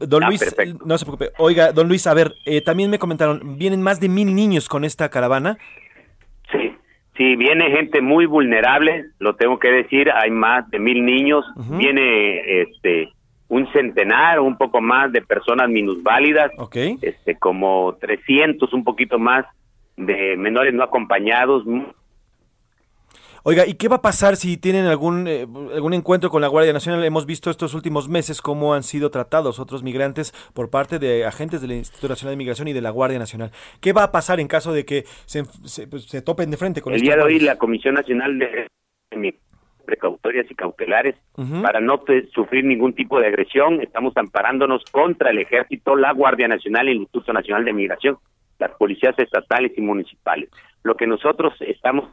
don 0.00 0.24
ah, 0.24 0.28
Luis, 0.28 0.42
no 0.84 0.98
se 0.98 1.04
preocupe. 1.04 1.30
Oiga, 1.38 1.72
don 1.72 1.88
Luis, 1.88 2.06
a 2.06 2.14
ver, 2.14 2.34
eh, 2.44 2.60
también 2.60 2.90
me 2.90 2.98
comentaron, 2.98 3.58
vienen 3.58 3.82
más 3.82 3.98
de 3.98 4.08
mil 4.08 4.34
niños 4.34 4.68
con 4.68 4.84
esta 4.84 5.08
caravana. 5.08 5.56
Sí, 6.50 6.74
sí, 7.16 7.36
viene 7.36 7.70
gente 7.70 8.02
muy 8.02 8.26
vulnerable, 8.26 9.06
lo 9.18 9.36
tengo 9.36 9.58
que 9.58 9.68
decir, 9.68 10.10
hay 10.10 10.30
más 10.30 10.70
de 10.70 10.78
mil 10.78 11.04
niños, 11.04 11.46
viene 11.78 12.62
este 12.62 13.10
un 13.52 13.70
centenar 13.70 14.38
o 14.38 14.44
un 14.44 14.56
poco 14.56 14.80
más 14.80 15.12
de 15.12 15.20
personas 15.20 15.68
minusválidas, 15.68 16.50
este, 17.02 17.38
como 17.38 17.98
300, 18.00 18.72
un 18.72 18.82
poquito 18.82 19.18
más 19.18 19.44
de 19.94 20.38
menores 20.38 20.72
no 20.72 20.82
acompañados. 20.82 21.62
Oiga, 23.42 23.66
¿y 23.66 23.74
qué 23.74 23.88
va 23.88 23.96
a 23.96 24.00
pasar 24.00 24.36
si 24.36 24.56
tienen 24.56 24.86
algún, 24.86 25.28
eh, 25.28 25.46
algún 25.74 25.92
encuentro 25.92 26.30
con 26.30 26.40
la 26.40 26.48
Guardia 26.48 26.72
Nacional? 26.72 27.04
Hemos 27.04 27.26
visto 27.26 27.50
estos 27.50 27.74
últimos 27.74 28.08
meses 28.08 28.40
cómo 28.40 28.72
han 28.72 28.84
sido 28.84 29.10
tratados 29.10 29.58
otros 29.60 29.82
migrantes 29.82 30.32
por 30.54 30.70
parte 30.70 30.98
de 30.98 31.26
agentes 31.26 31.60
del 31.60 31.72
Instituto 31.72 32.08
Nacional 32.08 32.32
de 32.32 32.38
Migración 32.38 32.68
y 32.68 32.72
de 32.72 32.80
la 32.80 32.88
Guardia 32.88 33.18
Nacional. 33.18 33.50
¿Qué 33.82 33.92
va 33.92 34.04
a 34.04 34.12
pasar 34.12 34.40
en 34.40 34.48
caso 34.48 34.72
de 34.72 34.86
que 34.86 35.04
se, 35.26 35.44
se, 35.66 35.86
pues, 35.88 36.04
se 36.04 36.22
topen 36.22 36.50
de 36.50 36.56
frente 36.56 36.80
con 36.80 36.94
El 36.94 37.02
estos 37.02 37.06
día 37.06 37.22
de 37.22 37.22
hoy 37.22 37.38
la 37.38 37.58
Comisión 37.58 37.96
Nacional 37.96 38.38
de 38.38 38.66
precautorias 39.82 40.50
y 40.50 40.54
cautelares 40.54 41.16
para 41.62 41.80
no 41.80 42.02
sufrir 42.34 42.64
ningún 42.64 42.94
tipo 42.94 43.20
de 43.20 43.26
agresión. 43.26 43.80
Estamos 43.80 44.16
amparándonos 44.16 44.84
contra 44.90 45.30
el 45.30 45.38
Ejército, 45.38 45.96
la 45.96 46.12
Guardia 46.12 46.48
Nacional 46.48 46.88
y 46.88 46.92
el 46.92 46.96
Instituto 46.98 47.32
Nacional 47.32 47.64
de 47.64 47.72
Migración, 47.72 48.18
las 48.58 48.70
policías 48.72 49.18
estatales 49.18 49.72
y 49.76 49.80
municipales. 49.80 50.50
Lo 50.82 50.96
que 50.96 51.06
nosotros 51.06 51.54
estamos 51.60 52.08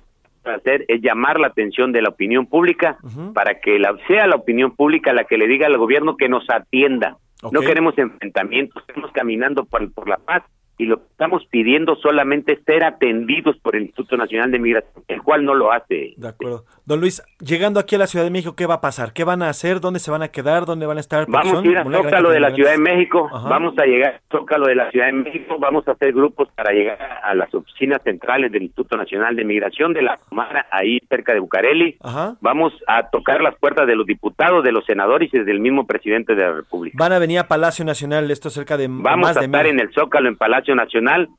hacer 0.45 0.85
es 0.87 1.01
llamar 1.01 1.39
la 1.39 1.47
atención 1.47 1.91
de 1.91 2.01
la 2.01 2.09
opinión 2.09 2.45
pública 2.47 2.97
para 3.33 3.59
que 3.59 3.77
la, 3.77 3.95
sea 4.07 4.27
la 4.27 4.35
opinión 4.35 4.75
pública 4.75 5.13
la 5.13 5.25
que 5.25 5.37
le 5.37 5.47
diga 5.47 5.67
al 5.67 5.77
gobierno 5.77 6.17
que 6.17 6.29
nos 6.29 6.49
atienda. 6.49 7.17
No 7.51 7.61
queremos 7.61 7.97
enfrentamientos, 7.97 8.83
estamos 8.87 9.11
caminando 9.11 9.65
por, 9.65 9.91
por 9.93 10.09
la 10.09 10.17
paz 10.17 10.43
y 10.79 10.85
lo 10.85 10.97
que 10.97 11.03
estamos 11.11 11.45
pidiendo 11.51 11.97
solamente 11.97 12.53
es 12.53 12.63
ser 12.63 12.85
atendidos 12.85 13.57
por 13.57 13.75
el 13.75 13.83
Instituto 13.83 14.15
Nacional 14.15 14.49
de 14.49 14.59
Migración, 14.59 15.03
el 15.09 15.21
cual 15.21 15.43
no 15.43 15.53
lo 15.53 15.73
hace. 15.73 16.13
De 16.15 16.29
acuerdo. 16.29 16.63
Don 16.85 17.01
Luis, 17.01 17.21
llegando 17.41 17.81
aquí 17.81 17.95
a 17.95 17.99
la 17.99 18.07
Ciudad 18.07 18.23
de 18.23 18.31
México, 18.31 18.55
¿qué 18.55 18.65
va 18.65 18.75
a 18.75 18.81
pasar? 18.81 19.11
¿Qué 19.11 19.25
van 19.25 19.43
a 19.43 19.49
hacer? 19.49 19.81
¿Dónde 19.81 19.99
se 19.99 20.09
van 20.09 20.23
a 20.23 20.29
quedar? 20.29 20.65
¿Dónde 20.65 20.85
van 20.85 20.95
a 20.95 21.01
estar? 21.01 21.25
Vamos 21.27 21.61
a 21.61 21.67
ir 21.67 21.77
a 21.77 21.83
Zócalo 21.83 22.29
de 22.29 22.39
la 22.39 22.55
Ciudad 22.55 22.71
de 22.71 22.77
México, 22.77 23.29
Ajá. 23.29 23.49
vamos 23.49 23.77
a 23.77 23.85
llegar 23.85 24.13
a 24.13 24.21
Zócalo 24.31 24.67
de 24.67 24.75
la 24.75 24.89
Ciudad 24.89 25.07
de 25.07 25.13
México, 25.13 25.57
vamos 25.59 25.85
a 25.85 25.91
hacer 25.91 26.13
grupos 26.13 26.47
para 26.55 26.71
llegar 26.71 26.97
a 27.23 27.35
las 27.35 27.53
oficinas 27.53 28.01
centrales 28.01 28.49
del 28.49 28.63
Instituto 28.63 28.95
Nacional 28.95 29.35
de 29.35 29.43
Migración 29.43 29.91
de 29.91 30.03
la 30.03 30.17
Comara, 30.29 30.65
ahí 30.71 30.99
cerca 31.09 31.33
de 31.33 31.41
Bucareli. 31.41 31.97
Ajá. 32.01 32.37
Vamos 32.39 32.71
a 32.87 33.09
tocar 33.09 33.41
las 33.41 33.55
puertas 33.57 33.85
de 33.85 33.97
los 33.97 34.05
diputados, 34.05 34.63
de 34.63 34.71
los 34.71 34.85
senadores 34.85 35.29
y 35.33 35.39
del 35.39 35.59
mismo 35.59 35.85
presidente 35.85 36.35
de 36.35 36.43
la 36.43 36.53
República. 36.53 36.95
Van 36.97 37.11
a 37.11 37.19
venir 37.19 37.39
a 37.39 37.49
Palacio 37.49 37.83
Nacional, 37.83 38.31
esto 38.31 38.49
cerca 38.49 38.77
de 38.77 38.87
Vamos 38.87 39.27
más 39.27 39.37
a 39.37 39.41
estar 39.41 39.67
en 39.67 39.81
el 39.81 39.91
Zócalo, 39.91 40.29
en 40.29 40.37
Palacio 40.37 40.68
Nacional, 40.75 41.29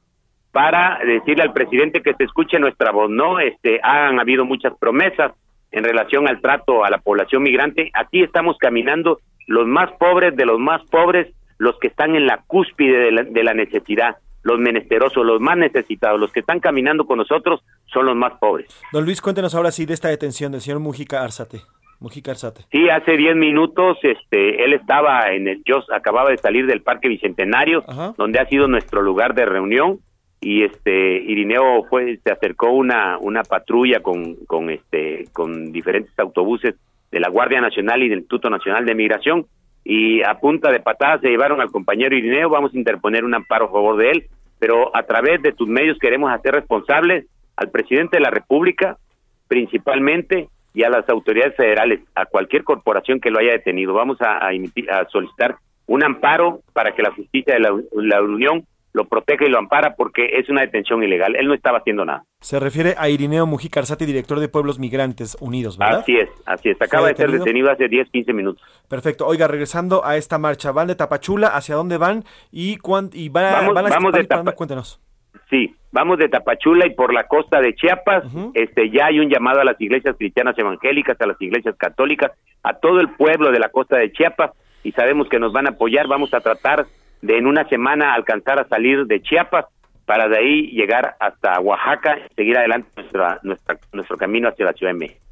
para 0.52 0.98
decirle 1.04 1.42
al 1.42 1.52
presidente 1.52 2.02
que 2.02 2.14
se 2.14 2.24
escuche 2.24 2.58
nuestra 2.58 2.90
voz, 2.90 3.10
¿no? 3.10 3.38
Este, 3.38 3.80
han 3.82 4.18
habido 4.18 4.44
muchas 4.44 4.72
promesas 4.78 5.32
en 5.70 5.84
relación 5.84 6.26
al 6.28 6.40
trato 6.40 6.84
a 6.84 6.90
la 6.90 6.98
población 6.98 7.42
migrante. 7.42 7.90
Aquí 7.94 8.22
estamos 8.22 8.56
caminando 8.58 9.20
los 9.46 9.66
más 9.66 9.90
pobres 9.98 10.36
de 10.36 10.44
los 10.44 10.58
más 10.58 10.82
pobres, 10.90 11.32
los 11.58 11.78
que 11.78 11.88
están 11.88 12.16
en 12.16 12.26
la 12.26 12.42
cúspide 12.46 13.12
de 13.24 13.44
la, 13.44 13.54
necesidad, 13.54 14.16
los 14.42 14.58
menesterosos, 14.58 15.24
los 15.24 15.40
más 15.40 15.56
necesitados, 15.56 16.18
los 16.18 16.32
que 16.32 16.40
están 16.40 16.60
caminando 16.60 17.04
con 17.04 17.18
nosotros 17.18 17.60
son 17.92 18.06
los 18.06 18.16
más 18.16 18.32
pobres. 18.40 18.68
Don 18.92 19.04
Luis, 19.04 19.20
cuéntenos 19.20 19.54
ahora 19.54 19.70
sí 19.70 19.86
de 19.86 19.94
esta 19.94 20.08
detención 20.08 20.52
del 20.52 20.60
señor 20.60 20.80
Mujica 20.80 21.22
Arzate. 21.22 21.60
Mujica 22.00 22.30
Arzate. 22.30 22.62
Sí, 22.72 22.88
hace 22.88 23.16
10 23.16 23.36
minutos 23.36 23.98
este, 24.02 24.64
él 24.64 24.72
estaba 24.72 25.32
en 25.32 25.48
el, 25.48 25.62
yo 25.64 25.84
acababa 25.94 26.30
de 26.30 26.38
salir 26.38 26.66
del 26.66 26.82
Parque 26.82 27.08
Bicentenario, 27.08 27.84
donde 28.16 28.40
ha 28.40 28.46
sido 28.46 28.66
nuestro 28.66 29.02
lugar 29.02 29.34
de 29.34 29.44
reunión, 29.44 30.00
y 30.40 30.64
este 30.64 31.16
Irineo 31.18 31.84
fue, 31.84 32.18
se 32.24 32.32
acercó 32.32 32.70
una, 32.70 33.18
una 33.18 33.42
patrulla 33.42 34.00
con, 34.00 34.36
con 34.46 34.70
este, 34.70 35.26
con 35.32 35.70
diferentes 35.72 36.18
autobuses 36.18 36.74
de 37.10 37.20
la 37.20 37.28
Guardia 37.28 37.60
Nacional 37.60 38.02
y 38.02 38.08
del 38.08 38.20
Instituto 38.20 38.48
Nacional 38.48 38.86
de 38.86 38.94
Migración, 38.94 39.46
y 39.84 40.22
a 40.22 40.34
punta 40.34 40.70
de 40.70 40.80
patadas 40.80 41.20
se 41.20 41.28
llevaron 41.28 41.60
al 41.60 41.70
compañero 41.70 42.16
Irineo, 42.16 42.48
vamos 42.48 42.72
a 42.74 42.78
interponer 42.78 43.24
un 43.24 43.34
amparo 43.34 43.66
a 43.66 43.72
favor 43.72 43.96
de 43.98 44.10
él, 44.10 44.26
pero 44.58 44.94
a 44.96 45.02
través 45.02 45.42
de 45.42 45.52
tus 45.52 45.68
medios 45.68 45.98
queremos 45.98 46.32
hacer 46.32 46.54
responsables 46.54 47.26
al 47.56 47.70
presidente 47.70 48.16
de 48.16 48.22
la 48.22 48.30
República, 48.30 48.96
principalmente, 49.48 50.48
y 50.74 50.82
a 50.84 50.88
las 50.90 51.08
autoridades 51.08 51.56
federales, 51.56 52.00
a 52.14 52.26
cualquier 52.26 52.64
corporación 52.64 53.20
que 53.20 53.30
lo 53.30 53.38
haya 53.40 53.52
detenido. 53.52 53.92
Vamos 53.94 54.20
a, 54.20 54.44
a 54.46 54.52
emitir- 54.52 54.90
a 54.90 55.08
solicitar 55.08 55.56
un 55.86 56.04
amparo 56.04 56.60
para 56.72 56.94
que 56.94 57.02
la 57.02 57.10
justicia 57.12 57.54
de 57.54 57.60
la, 57.60 57.70
la 57.94 58.22
Unión 58.22 58.64
lo 58.92 59.04
proteja 59.04 59.44
y 59.44 59.48
lo 59.48 59.58
ampara 59.58 59.94
porque 59.94 60.26
es 60.38 60.48
una 60.48 60.62
detención 60.62 61.02
ilegal. 61.04 61.36
Él 61.36 61.46
no 61.46 61.54
estaba 61.54 61.78
haciendo 61.78 62.04
nada. 62.04 62.24
Se 62.40 62.58
refiere 62.58 62.94
a 62.98 63.08
Irineo 63.08 63.46
Mujica 63.46 63.78
Arzate, 63.80 64.04
director 64.04 64.40
de 64.40 64.48
Pueblos 64.48 64.80
Migrantes 64.80 65.36
Unidos, 65.40 65.78
¿verdad? 65.78 66.00
Así 66.00 66.16
es, 66.16 66.28
así 66.44 66.70
es. 66.70 66.82
Acaba 66.82 67.02
¿Fue 67.04 67.10
de 67.12 67.16
ser 67.16 67.30
detenido? 67.30 67.70
hace 67.70 67.86
10, 67.88 68.08
15 68.10 68.32
minutos. 68.32 68.62
Perfecto. 68.88 69.26
Oiga, 69.28 69.46
regresando 69.46 70.04
a 70.04 70.16
esta 70.16 70.38
marcha, 70.38 70.72
¿van 70.72 70.88
de 70.88 70.96
Tapachula? 70.96 71.48
¿Hacia 71.48 71.76
dónde 71.76 71.98
van? 71.98 72.24
¿Y, 72.50 72.78
cuán, 72.78 73.10
y 73.12 73.28
van, 73.28 73.52
Vamos- 73.52 73.74
van 73.74 73.86
a 73.86 73.90
vamos 73.90 74.12
de? 74.12 74.24
Tapa- 74.24 74.52
Cuéntenos. 74.52 75.00
Sí, 75.50 75.74
vamos 75.90 76.18
de 76.18 76.28
Tapachula 76.28 76.86
y 76.86 76.94
por 76.94 77.12
la 77.12 77.24
costa 77.24 77.60
de 77.60 77.74
Chiapas. 77.74 78.24
Este 78.54 78.88
ya 78.90 79.06
hay 79.06 79.18
un 79.18 79.28
llamado 79.28 79.60
a 79.60 79.64
las 79.64 79.80
iglesias 79.80 80.16
cristianas 80.16 80.56
evangélicas, 80.56 81.20
a 81.20 81.26
las 81.26 81.40
iglesias 81.42 81.74
católicas, 81.76 82.30
a 82.62 82.74
todo 82.74 83.00
el 83.00 83.10
pueblo 83.10 83.50
de 83.50 83.58
la 83.58 83.68
costa 83.68 83.96
de 83.98 84.12
Chiapas 84.12 84.52
y 84.84 84.92
sabemos 84.92 85.28
que 85.28 85.40
nos 85.40 85.52
van 85.52 85.66
a 85.66 85.70
apoyar. 85.70 86.06
Vamos 86.06 86.32
a 86.32 86.40
tratar 86.40 86.86
de 87.20 87.36
en 87.36 87.46
una 87.46 87.68
semana 87.68 88.14
alcanzar 88.14 88.60
a 88.60 88.68
salir 88.68 89.06
de 89.06 89.20
Chiapas 89.20 89.66
para 90.06 90.28
de 90.28 90.38
ahí 90.38 90.66
llegar 90.68 91.16
hasta 91.20 91.60
Oaxaca 91.60 92.18
y 92.18 92.34
seguir 92.34 92.56
adelante 92.56 92.88
nuestra, 92.96 93.40
nuestra, 93.42 93.78
nuestro 93.92 94.16
camino 94.16 94.48
hacia 94.48 94.66
la 94.66 94.72
Ciudad 94.72 94.92
de 94.92 94.98
México. 94.98 95.29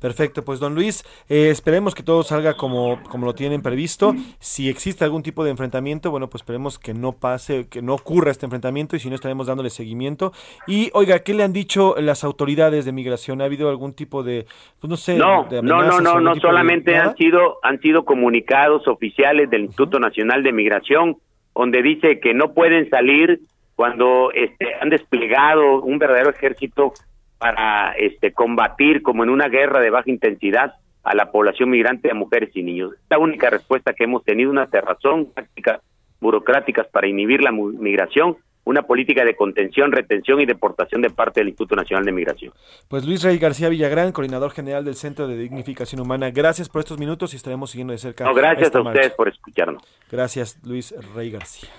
Perfecto, 0.00 0.44
pues 0.44 0.60
don 0.60 0.74
Luis, 0.74 1.04
eh, 1.28 1.48
esperemos 1.50 1.94
que 1.94 2.02
todo 2.02 2.22
salga 2.22 2.54
como, 2.54 3.02
como 3.10 3.24
lo 3.26 3.34
tienen 3.34 3.62
previsto. 3.62 4.14
Si 4.38 4.68
existe 4.68 5.04
algún 5.04 5.22
tipo 5.22 5.42
de 5.42 5.50
enfrentamiento, 5.50 6.10
bueno, 6.10 6.28
pues 6.28 6.42
esperemos 6.42 6.78
que 6.78 6.92
no 6.94 7.12
pase, 7.12 7.66
que 7.68 7.80
no 7.80 7.94
ocurra 7.94 8.30
este 8.30 8.44
enfrentamiento 8.46 8.94
y 8.94 9.00
si 9.00 9.08
no 9.08 9.14
estaremos 9.14 9.46
dándole 9.46 9.70
seguimiento. 9.70 10.32
Y 10.66 10.90
oiga, 10.92 11.20
¿qué 11.20 11.32
le 11.32 11.42
han 11.44 11.52
dicho 11.52 11.94
las 11.98 12.24
autoridades 12.24 12.84
de 12.84 12.92
migración? 12.92 13.40
¿Ha 13.40 13.46
habido 13.46 13.70
algún 13.70 13.94
tipo 13.94 14.22
de, 14.22 14.46
pues 14.80 14.90
no 14.90 14.96
sé, 14.96 15.16
No, 15.16 15.44
de 15.48 15.62
no, 15.62 15.82
no, 15.82 16.00
no, 16.00 16.20
no, 16.20 16.34
de- 16.34 16.40
solamente 16.40 16.96
han 16.96 17.16
sido 17.16 17.56
han 17.62 17.80
sido 17.80 18.04
comunicados 18.04 18.86
oficiales 18.88 19.48
del 19.50 19.62
Instituto 19.62 19.98
Nacional 19.98 20.42
de 20.42 20.52
Migración 20.52 21.16
donde 21.54 21.80
dice 21.82 22.20
que 22.20 22.34
no 22.34 22.52
pueden 22.52 22.90
salir 22.90 23.40
cuando 23.76 24.30
este, 24.32 24.74
han 24.80 24.90
desplegado 24.90 25.80
un 25.82 25.98
verdadero 25.98 26.30
ejército 26.30 26.92
para 27.38 27.92
este 27.92 28.32
combatir 28.32 29.02
como 29.02 29.24
en 29.24 29.30
una 29.30 29.48
guerra 29.48 29.80
de 29.80 29.90
baja 29.90 30.10
intensidad 30.10 30.74
a 31.02 31.14
la 31.14 31.30
población 31.30 31.70
migrante, 31.70 32.10
a 32.10 32.14
mujeres 32.14 32.50
y 32.54 32.62
niños. 32.62 32.92
La 33.08 33.18
única 33.18 33.48
respuesta 33.50 33.92
que 33.92 34.04
hemos 34.04 34.24
tenido, 34.24 34.50
una 34.50 34.66
cerrazón, 34.66 35.32
tácticas 35.32 35.80
burocráticas 36.20 36.88
para 36.88 37.06
inhibir 37.06 37.42
la 37.42 37.52
migración, 37.52 38.36
una 38.64 38.82
política 38.82 39.24
de 39.24 39.36
contención, 39.36 39.92
retención 39.92 40.40
y 40.40 40.46
deportación 40.46 41.00
de 41.02 41.10
parte 41.10 41.40
del 41.40 41.48
Instituto 41.48 41.76
Nacional 41.76 42.04
de 42.04 42.10
Migración. 42.10 42.52
Pues 42.88 43.06
Luis 43.06 43.22
Rey 43.22 43.38
García 43.38 43.68
Villagrán, 43.68 44.10
coordinador 44.10 44.50
general 44.50 44.84
del 44.84 44.96
Centro 44.96 45.28
de 45.28 45.36
Dignificación 45.36 46.00
Humana, 46.00 46.30
gracias 46.30 46.68
por 46.68 46.80
estos 46.80 46.98
minutos 46.98 47.32
y 47.32 47.36
estaremos 47.36 47.70
siguiendo 47.70 47.92
de 47.92 47.98
cerca. 47.98 48.24
No, 48.24 48.34
gracias 48.34 48.66
esta 48.66 48.78
a 48.78 48.82
ustedes 48.82 49.04
marcha. 49.04 49.16
por 49.16 49.28
escucharnos. 49.28 49.82
Gracias, 50.10 50.58
Luis 50.64 50.92
Rey 51.14 51.30
García. 51.30 51.70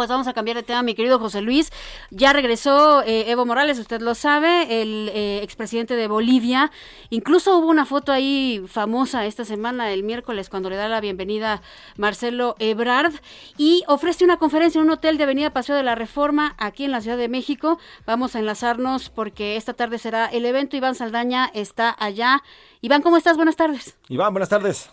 Pues 0.00 0.08
vamos 0.08 0.28
a 0.28 0.32
cambiar 0.32 0.56
de 0.56 0.62
tema, 0.62 0.82
mi 0.82 0.94
querido 0.94 1.18
José 1.18 1.42
Luis. 1.42 1.70
Ya 2.08 2.32
regresó 2.32 3.02
eh, 3.02 3.30
Evo 3.30 3.44
Morales, 3.44 3.78
usted 3.78 4.00
lo 4.00 4.14
sabe, 4.14 4.80
el 4.80 5.10
eh, 5.12 5.40
expresidente 5.42 5.94
de 5.94 6.08
Bolivia. 6.08 6.72
Incluso 7.10 7.58
hubo 7.58 7.66
una 7.66 7.84
foto 7.84 8.10
ahí 8.10 8.64
famosa 8.66 9.26
esta 9.26 9.44
semana, 9.44 9.92
el 9.92 10.02
miércoles, 10.02 10.48
cuando 10.48 10.70
le 10.70 10.76
da 10.76 10.88
la 10.88 11.02
bienvenida 11.02 11.60
Marcelo 11.98 12.56
Ebrard. 12.60 13.12
Y 13.58 13.84
ofrece 13.88 14.24
una 14.24 14.38
conferencia 14.38 14.78
en 14.78 14.86
un 14.86 14.92
hotel 14.92 15.18
de 15.18 15.24
Avenida 15.24 15.50
Paseo 15.50 15.76
de 15.76 15.82
la 15.82 15.96
Reforma, 15.96 16.54
aquí 16.56 16.84
en 16.84 16.92
la 16.92 17.02
Ciudad 17.02 17.18
de 17.18 17.28
México. 17.28 17.78
Vamos 18.06 18.34
a 18.34 18.38
enlazarnos 18.38 19.10
porque 19.10 19.56
esta 19.56 19.74
tarde 19.74 19.98
será 19.98 20.24
el 20.24 20.46
evento. 20.46 20.78
Iván 20.78 20.94
Saldaña 20.94 21.50
está 21.52 21.94
allá. 21.98 22.42
Iván, 22.80 23.02
¿cómo 23.02 23.18
estás? 23.18 23.36
Buenas 23.36 23.56
tardes. 23.56 23.98
Iván, 24.08 24.32
buenas 24.32 24.48
tardes. 24.48 24.88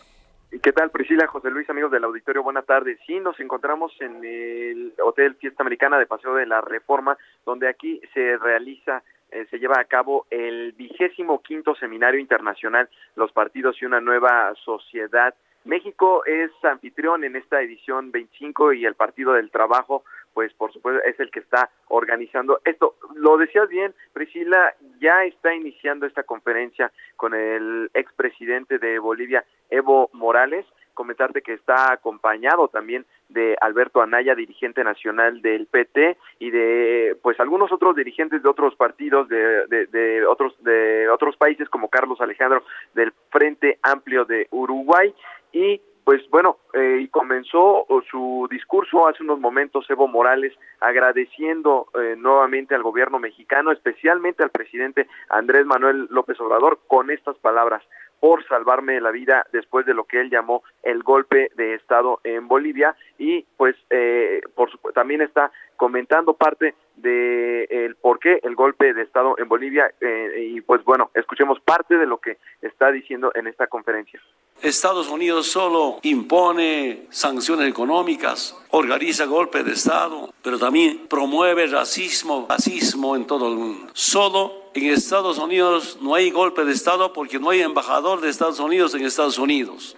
¿Qué 0.61 0.71
tal, 0.71 0.91
Priscila, 0.91 1.27
José 1.27 1.51
Luis, 1.51 1.69
amigos 1.69 1.91
del 1.91 2.05
auditorio? 2.05 2.41
Buenas 2.41 2.65
tardes. 2.65 2.97
Sí, 3.05 3.19
nos 3.19 3.37
encontramos 3.39 3.91
en 3.99 4.23
el 4.23 4.93
Hotel 5.03 5.35
Fiesta 5.35 5.61
Americana 5.61 5.99
de 5.99 6.05
Paseo 6.05 6.35
de 6.35 6.45
la 6.45 6.61
Reforma, 6.61 7.17
donde 7.45 7.67
aquí 7.67 8.01
se 8.13 8.37
realiza, 8.37 9.03
eh, 9.29 9.45
se 9.49 9.59
lleva 9.59 9.79
a 9.79 9.85
cabo 9.85 10.25
el 10.29 10.71
vigésimo 10.71 11.41
quinto 11.41 11.75
Seminario 11.75 12.19
Internacional 12.19 12.89
Los 13.15 13.33
Partidos 13.33 13.81
y 13.81 13.85
una 13.85 13.99
Nueva 13.99 14.53
Sociedad. 14.63 15.35
México 15.65 16.23
es 16.25 16.51
anfitrión 16.63 17.25
en 17.25 17.35
esta 17.35 17.61
edición 17.61 18.11
25 18.11 18.71
y 18.73 18.85
el 18.85 18.95
Partido 18.95 19.33
del 19.33 19.51
Trabajo, 19.51 20.05
pues 20.37 20.53
por 20.53 20.71
supuesto 20.71 21.03
es 21.03 21.19
el 21.19 21.31
que 21.31 21.39
está 21.39 21.71
organizando 21.87 22.61
esto. 22.63 22.93
Lo 23.15 23.37
decías 23.37 23.67
bien, 23.69 23.95
Priscila, 24.13 24.75
ya 24.99 25.23
está 25.23 25.55
iniciando 25.55 26.05
esta 26.05 26.21
conferencia 26.21 26.91
con 27.15 27.33
el 27.33 27.89
expresidente 27.95 28.77
de 28.77 28.99
Bolivia, 28.99 29.43
Evo 29.71 30.11
Morales. 30.13 30.63
Comentarte 30.93 31.41
que 31.41 31.53
está 31.53 31.91
acompañado 31.91 32.67
también 32.67 33.03
de 33.29 33.57
Alberto 33.61 33.99
Anaya, 33.99 34.35
dirigente 34.35 34.83
nacional 34.83 35.41
del 35.41 35.65
PT, 35.65 36.19
y 36.37 36.51
de 36.51 37.17
pues 37.23 37.39
algunos 37.39 37.71
otros 37.71 37.95
dirigentes 37.95 38.43
de 38.43 38.49
otros 38.49 38.75
partidos 38.75 39.27
de, 39.29 39.65
de, 39.65 39.87
de 39.87 40.23
otros 40.27 40.53
de 40.63 41.09
otros 41.09 41.35
países 41.35 41.67
como 41.67 41.89
Carlos 41.89 42.21
Alejandro 42.21 42.63
del 42.93 43.11
Frente 43.31 43.79
Amplio 43.81 44.23
de 44.25 44.45
Uruguay 44.51 45.11
y 45.51 45.81
pues 46.07 46.21
bueno, 46.29 46.59
eh, 46.73 47.05
comenzó 47.11 47.85
su 48.09 48.47
discurso 48.49 49.09
hace 49.09 49.23
unos 49.23 49.41
momentos 49.41 49.89
Evo 49.89 50.07
Morales 50.07 50.53
agradeciendo 50.79 51.87
eh, 51.99 52.15
nuevamente 52.17 52.73
al 52.73 52.81
gobierno 52.81 53.19
mexicano, 53.19 53.73
especialmente 53.73 54.41
al 54.41 54.49
presidente 54.49 55.09
Andrés 55.27 55.65
Manuel 55.65 56.07
López 56.09 56.39
Obrador, 56.39 56.79
con 56.87 57.11
estas 57.11 57.37
palabras 57.39 57.83
por 58.21 58.47
salvarme 58.47 59.01
la 59.01 59.11
vida 59.11 59.45
después 59.51 59.85
de 59.85 59.93
lo 59.93 60.05
que 60.05 60.21
él 60.21 60.29
llamó 60.29 60.63
el 60.81 61.03
golpe 61.03 61.51
de 61.57 61.73
Estado 61.73 62.21
en 62.23 62.47
Bolivia 62.47 62.95
y 63.17 63.45
pues 63.57 63.75
eh, 63.89 64.39
por 64.55 64.69
también 64.93 65.21
está 65.21 65.51
comentando 65.75 66.35
parte 66.35 66.73
de 66.97 67.63
el 67.69 67.95
por 67.95 68.19
qué 68.19 68.39
el 68.43 68.55
golpe 68.55 68.93
de 68.93 69.03
Estado 69.03 69.35
en 69.37 69.47
Bolivia 69.47 69.91
eh, 70.01 70.49
y 70.51 70.61
pues 70.61 70.83
bueno, 70.83 71.11
escuchemos 71.13 71.59
parte 71.59 71.97
de 71.97 72.05
lo 72.05 72.17
que 72.17 72.37
está 72.61 72.91
diciendo 72.91 73.31
en 73.35 73.47
esta 73.47 73.67
conferencia. 73.67 74.21
Estados 74.61 75.09
Unidos 75.09 75.47
solo 75.47 75.99
impone 76.01 77.05
sanciones 77.11 77.69
económicas, 77.69 78.57
organiza 78.71 79.25
golpe 79.25 79.63
de 79.63 79.73
Estado, 79.73 80.33
pero 80.43 80.57
también 80.57 81.07
promueve 81.07 81.67
racismo, 81.67 82.47
racismo 82.49 83.15
en 83.15 83.27
todo 83.27 83.49
el 83.49 83.55
mundo. 83.55 83.91
Solo 83.93 84.71
en 84.73 84.85
Estados 84.85 85.37
Unidos 85.37 85.99
no 86.01 86.15
hay 86.15 86.31
golpe 86.31 86.65
de 86.65 86.71
Estado 86.71 87.13
porque 87.13 87.39
no 87.39 87.51
hay 87.51 87.61
embajador 87.61 88.21
de 88.21 88.29
Estados 88.29 88.59
Unidos 88.59 88.95
en 88.95 89.05
Estados 89.05 89.37
Unidos. 89.37 89.95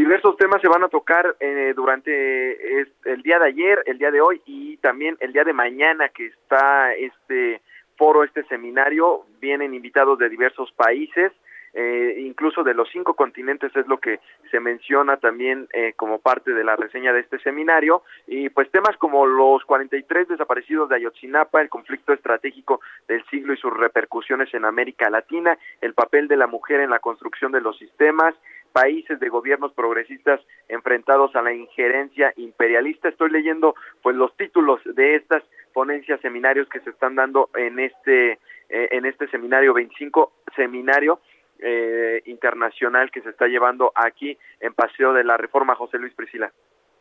Diversos 0.00 0.34
temas 0.38 0.62
se 0.62 0.68
van 0.68 0.82
a 0.82 0.88
tocar 0.88 1.36
eh, 1.40 1.74
durante 1.76 2.80
el 3.04 3.22
día 3.22 3.38
de 3.38 3.48
ayer, 3.48 3.82
el 3.84 3.98
día 3.98 4.10
de 4.10 4.22
hoy 4.22 4.40
y 4.46 4.78
también 4.78 5.18
el 5.20 5.34
día 5.34 5.44
de 5.44 5.52
mañana 5.52 6.08
que 6.08 6.24
está 6.24 6.94
este 6.94 7.60
foro, 7.96 8.24
este 8.24 8.42
seminario. 8.44 9.26
Vienen 9.42 9.74
invitados 9.74 10.18
de 10.18 10.30
diversos 10.30 10.72
países 10.72 11.32
eh, 11.72 12.16
incluso 12.18 12.64
de 12.64 12.74
los 12.74 12.88
cinco 12.90 13.14
continentes 13.14 13.74
es 13.76 13.86
lo 13.86 13.98
que 13.98 14.18
se 14.50 14.58
menciona 14.58 15.18
también 15.18 15.68
eh, 15.72 15.92
como 15.94 16.18
parte 16.18 16.52
de 16.52 16.64
la 16.64 16.74
reseña 16.74 17.12
de 17.12 17.20
este 17.20 17.38
seminario 17.38 18.02
y 18.26 18.48
pues 18.48 18.70
temas 18.72 18.96
como 18.96 19.24
los 19.24 19.64
43 19.64 20.28
desaparecidos 20.28 20.88
de 20.88 20.96
Ayotzinapa, 20.96 21.60
el 21.60 21.68
conflicto 21.68 22.12
estratégico 22.12 22.80
del 23.06 23.24
siglo 23.26 23.52
y 23.52 23.56
sus 23.56 23.72
repercusiones 23.72 24.52
en 24.52 24.64
América 24.64 25.10
Latina, 25.10 25.56
el 25.80 25.94
papel 25.94 26.26
de 26.26 26.36
la 26.36 26.48
mujer 26.48 26.80
en 26.80 26.90
la 26.90 26.98
construcción 26.98 27.52
de 27.52 27.60
los 27.60 27.78
sistemas, 27.78 28.34
países 28.72 29.20
de 29.20 29.28
gobiernos 29.28 29.72
progresistas 29.72 30.40
enfrentados 30.68 31.34
a 31.36 31.42
la 31.42 31.52
injerencia 31.52 32.32
imperialista. 32.36 33.08
Estoy 33.08 33.30
leyendo 33.30 33.74
pues 34.02 34.16
los 34.16 34.36
títulos 34.36 34.80
de 34.84 35.16
estas 35.16 35.42
ponencias, 35.72 36.20
seminarios 36.20 36.68
que 36.68 36.80
se 36.80 36.90
están 36.90 37.14
dando 37.14 37.50
en 37.54 37.78
este 37.78 38.38
eh, 38.68 38.88
en 38.92 39.04
este 39.04 39.28
seminario 39.28 39.74
25 39.74 40.32
seminario 40.54 41.20
eh, 41.58 42.22
internacional 42.26 43.10
que 43.10 43.20
se 43.20 43.30
está 43.30 43.46
llevando 43.46 43.92
aquí 43.94 44.36
en 44.60 44.72
Paseo 44.74 45.12
de 45.12 45.24
la 45.24 45.36
Reforma 45.36 45.74
José 45.74 45.98
Luis 45.98 46.14
Priscila. 46.14 46.52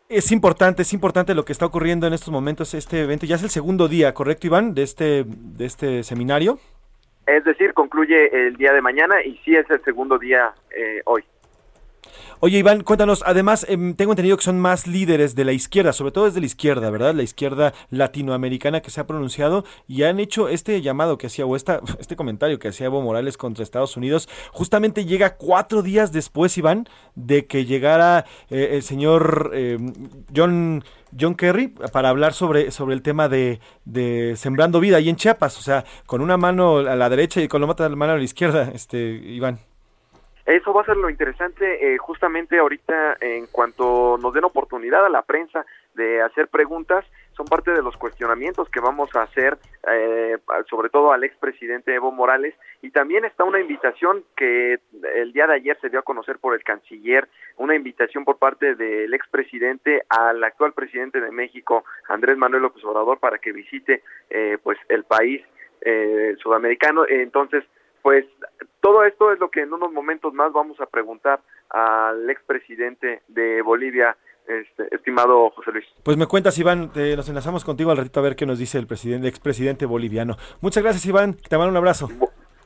Es 0.10 0.32
importante, 0.32 0.82
es 0.82 0.92
importante 0.92 1.36
lo 1.36 1.46
que 1.46 1.52
está 1.52 1.68
ocurriendo 1.68 2.08
en 2.08 2.14
estos 2.14 2.32
momentos, 2.32 2.74
este 2.74 3.04
evento. 3.04 3.28
Ya 3.28 3.36
es 3.36 3.44
el 3.44 3.52
segundo 3.52 3.88
día, 3.88 4.14
¿correcto, 4.16 4.48
Iván, 4.48 4.74
de 4.74 4.82
este, 4.82 5.24
de 5.24 5.66
este 5.66 6.02
seminario? 6.04 6.58
Es 7.28 7.44
decir, 7.44 7.76
concluye 7.76 8.48
el 8.48 8.56
día 8.56 8.74
de 8.74 8.82
mañana 8.82 9.24
y 9.24 9.38
sí 9.46 9.56
es 9.56 9.70
el 9.70 9.84
segundo 9.84 10.18
día 10.18 10.52
eh, 10.76 11.02
hoy. 11.06 11.24
Oye, 12.42 12.58
Iván, 12.58 12.84
cuéntanos, 12.84 13.22
además, 13.26 13.66
em, 13.68 13.94
tengo 13.96 14.14
entendido 14.14 14.38
que 14.38 14.44
son 14.44 14.62
más 14.62 14.88
líderes 14.88 15.36
de 15.36 15.44
la 15.44 15.52
izquierda, 15.52 15.92
sobre 15.92 16.14
todo 16.14 16.26
desde 16.26 16.40
la 16.40 16.46
izquierda, 16.46 16.90
¿verdad? 16.90 17.14
La 17.14 17.24
izquierda 17.24 17.74
latinoamericana 17.90 18.82
que 18.82 18.92
se 18.92 19.02
ha 19.02 19.08
pronunciado 19.08 19.66
y 19.90 20.04
han 20.04 20.22
hecho 20.22 20.48
este 20.48 20.82
llamado 20.82 21.18
que 21.18 21.28
hacía, 21.28 21.46
o 21.46 21.58
esta, 21.58 21.82
este 22.00 22.16
comentario 22.16 22.58
que 22.58 22.70
hacía 22.70 22.86
Evo 22.86 23.02
Morales 23.02 23.36
contra 23.36 23.64
Estados 23.64 23.98
Unidos, 23.98 24.30
justamente 24.54 25.04
llega 25.04 25.36
cuatro 25.36 25.82
días 25.82 26.14
después, 26.14 26.58
Iván, 26.58 26.88
de 27.16 27.46
que 27.46 27.66
llegara 27.66 28.26
eh, 28.50 28.70
el 28.74 28.84
señor 28.84 29.52
em, 29.54 29.94
John... 30.36 30.84
John 31.20 31.34
Kerry 31.34 31.70
para 31.70 32.10
hablar 32.10 32.34
sobre, 32.34 32.70
sobre 32.70 32.94
el 32.94 33.02
tema 33.02 33.28
de, 33.30 33.60
de, 33.84 34.36
Sembrando 34.38 34.80
Vida 34.80 34.98
ahí 34.98 35.10
en 35.10 35.16
Chiapas, 35.16 35.58
o 35.58 35.62
sea, 35.64 35.84
con 36.06 36.22
una 36.22 36.38
mano 36.38 36.78
a 36.78 36.96
la 36.96 37.10
derecha 37.10 37.42
y 37.42 37.48
con 37.48 37.62
la 37.62 37.68
otra 37.68 37.90
mano 37.90 38.14
a 38.14 38.18
la 38.18 38.24
izquierda, 38.24 38.70
este 38.76 39.00
Iván. 39.00 39.69
Eso 40.50 40.74
va 40.74 40.82
a 40.82 40.86
ser 40.86 40.98
lo 40.98 41.12
interesante 41.12 41.94
eh, 41.94 42.00
justamente 42.00 42.58
ahorita 42.58 43.18
en 43.22 43.46
cuanto 43.46 44.18
nos 44.18 44.34
den 44.34 44.46
oportunidad 44.46 45.06
a 45.06 45.10
la 45.10 45.22
prensa 45.22 45.64
de 45.94 46.24
hacer 46.24 46.48
preguntas, 46.48 47.06
son 47.34 47.46
parte 47.46 47.70
de 47.70 47.84
los 47.84 47.96
cuestionamientos 47.98 48.68
que 48.70 48.80
vamos 48.80 49.16
a 49.16 49.22
hacer, 49.22 49.60
eh, 49.88 50.40
sobre 50.68 50.90
todo 50.90 51.12
al 51.12 51.24
expresidente 51.24 51.94
Evo 51.94 52.12
Morales, 52.12 52.56
y 52.82 52.90
también 52.90 53.26
está 53.26 53.44
una 53.44 53.60
invitación 53.60 54.24
que 54.36 54.80
el 55.14 55.34
día 55.34 55.46
de 55.46 55.54
ayer 55.54 55.78
se 55.82 55.90
dio 55.90 56.00
a 56.00 56.04
conocer 56.04 56.40
por 56.40 56.56
el 56.56 56.64
canciller, 56.64 57.30
una 57.58 57.76
invitación 57.76 58.26
por 58.26 58.40
parte 58.40 58.74
del 58.74 59.14
expresidente 59.14 60.02
al 60.10 60.44
actual 60.44 60.74
presidente 60.74 61.22
de 61.22 61.30
México, 61.30 61.84
Andrés 62.08 62.38
Manuel 62.38 62.64
López 62.64 62.84
Obrador, 62.86 63.20
para 63.20 63.38
que 63.38 63.52
visite 63.52 64.02
eh, 64.32 64.58
pues 64.64 64.80
el 64.90 65.04
país 65.04 65.44
sudamericano. 66.44 67.06
Entonces, 67.08 67.64
pues 68.02 68.26
todo 68.82 69.04
esto 69.04 69.32
es 69.32 69.40
lo 69.40 69.50
que 69.50 69.62
en 69.62 69.74
unos 69.74 69.92
momentos 69.92 70.34
más 70.34 70.54
vamos 70.54 70.80
a 70.80 70.86
preguntar 70.86 71.42
al 71.70 72.30
expresidente 72.30 73.22
de 73.28 73.62
Bolivia, 73.62 74.16
este, 74.48 74.94
estimado 74.96 75.50
José 75.52 75.72
Luis. 75.72 75.86
Pues 76.04 76.18
me 76.18 76.28
cuentas, 76.28 76.58
Iván, 76.58 76.92
nos 76.96 77.30
enlazamos 77.30 77.64
contigo 77.64 77.92
al 77.92 77.98
ratito 77.98 78.20
a 78.20 78.24
ver 78.24 78.36
qué 78.36 78.46
nos 78.46 78.60
dice 78.60 78.78
el 78.78 78.88
presidente, 78.88 79.28
el 79.28 79.30
expresidente 79.30 79.86
boliviano. 79.86 80.38
Muchas 80.62 80.84
gracias, 80.84 81.06
Iván, 81.06 81.36
te 81.36 81.58
mando 81.58 81.72
un 81.72 81.78
abrazo. 81.78 82.10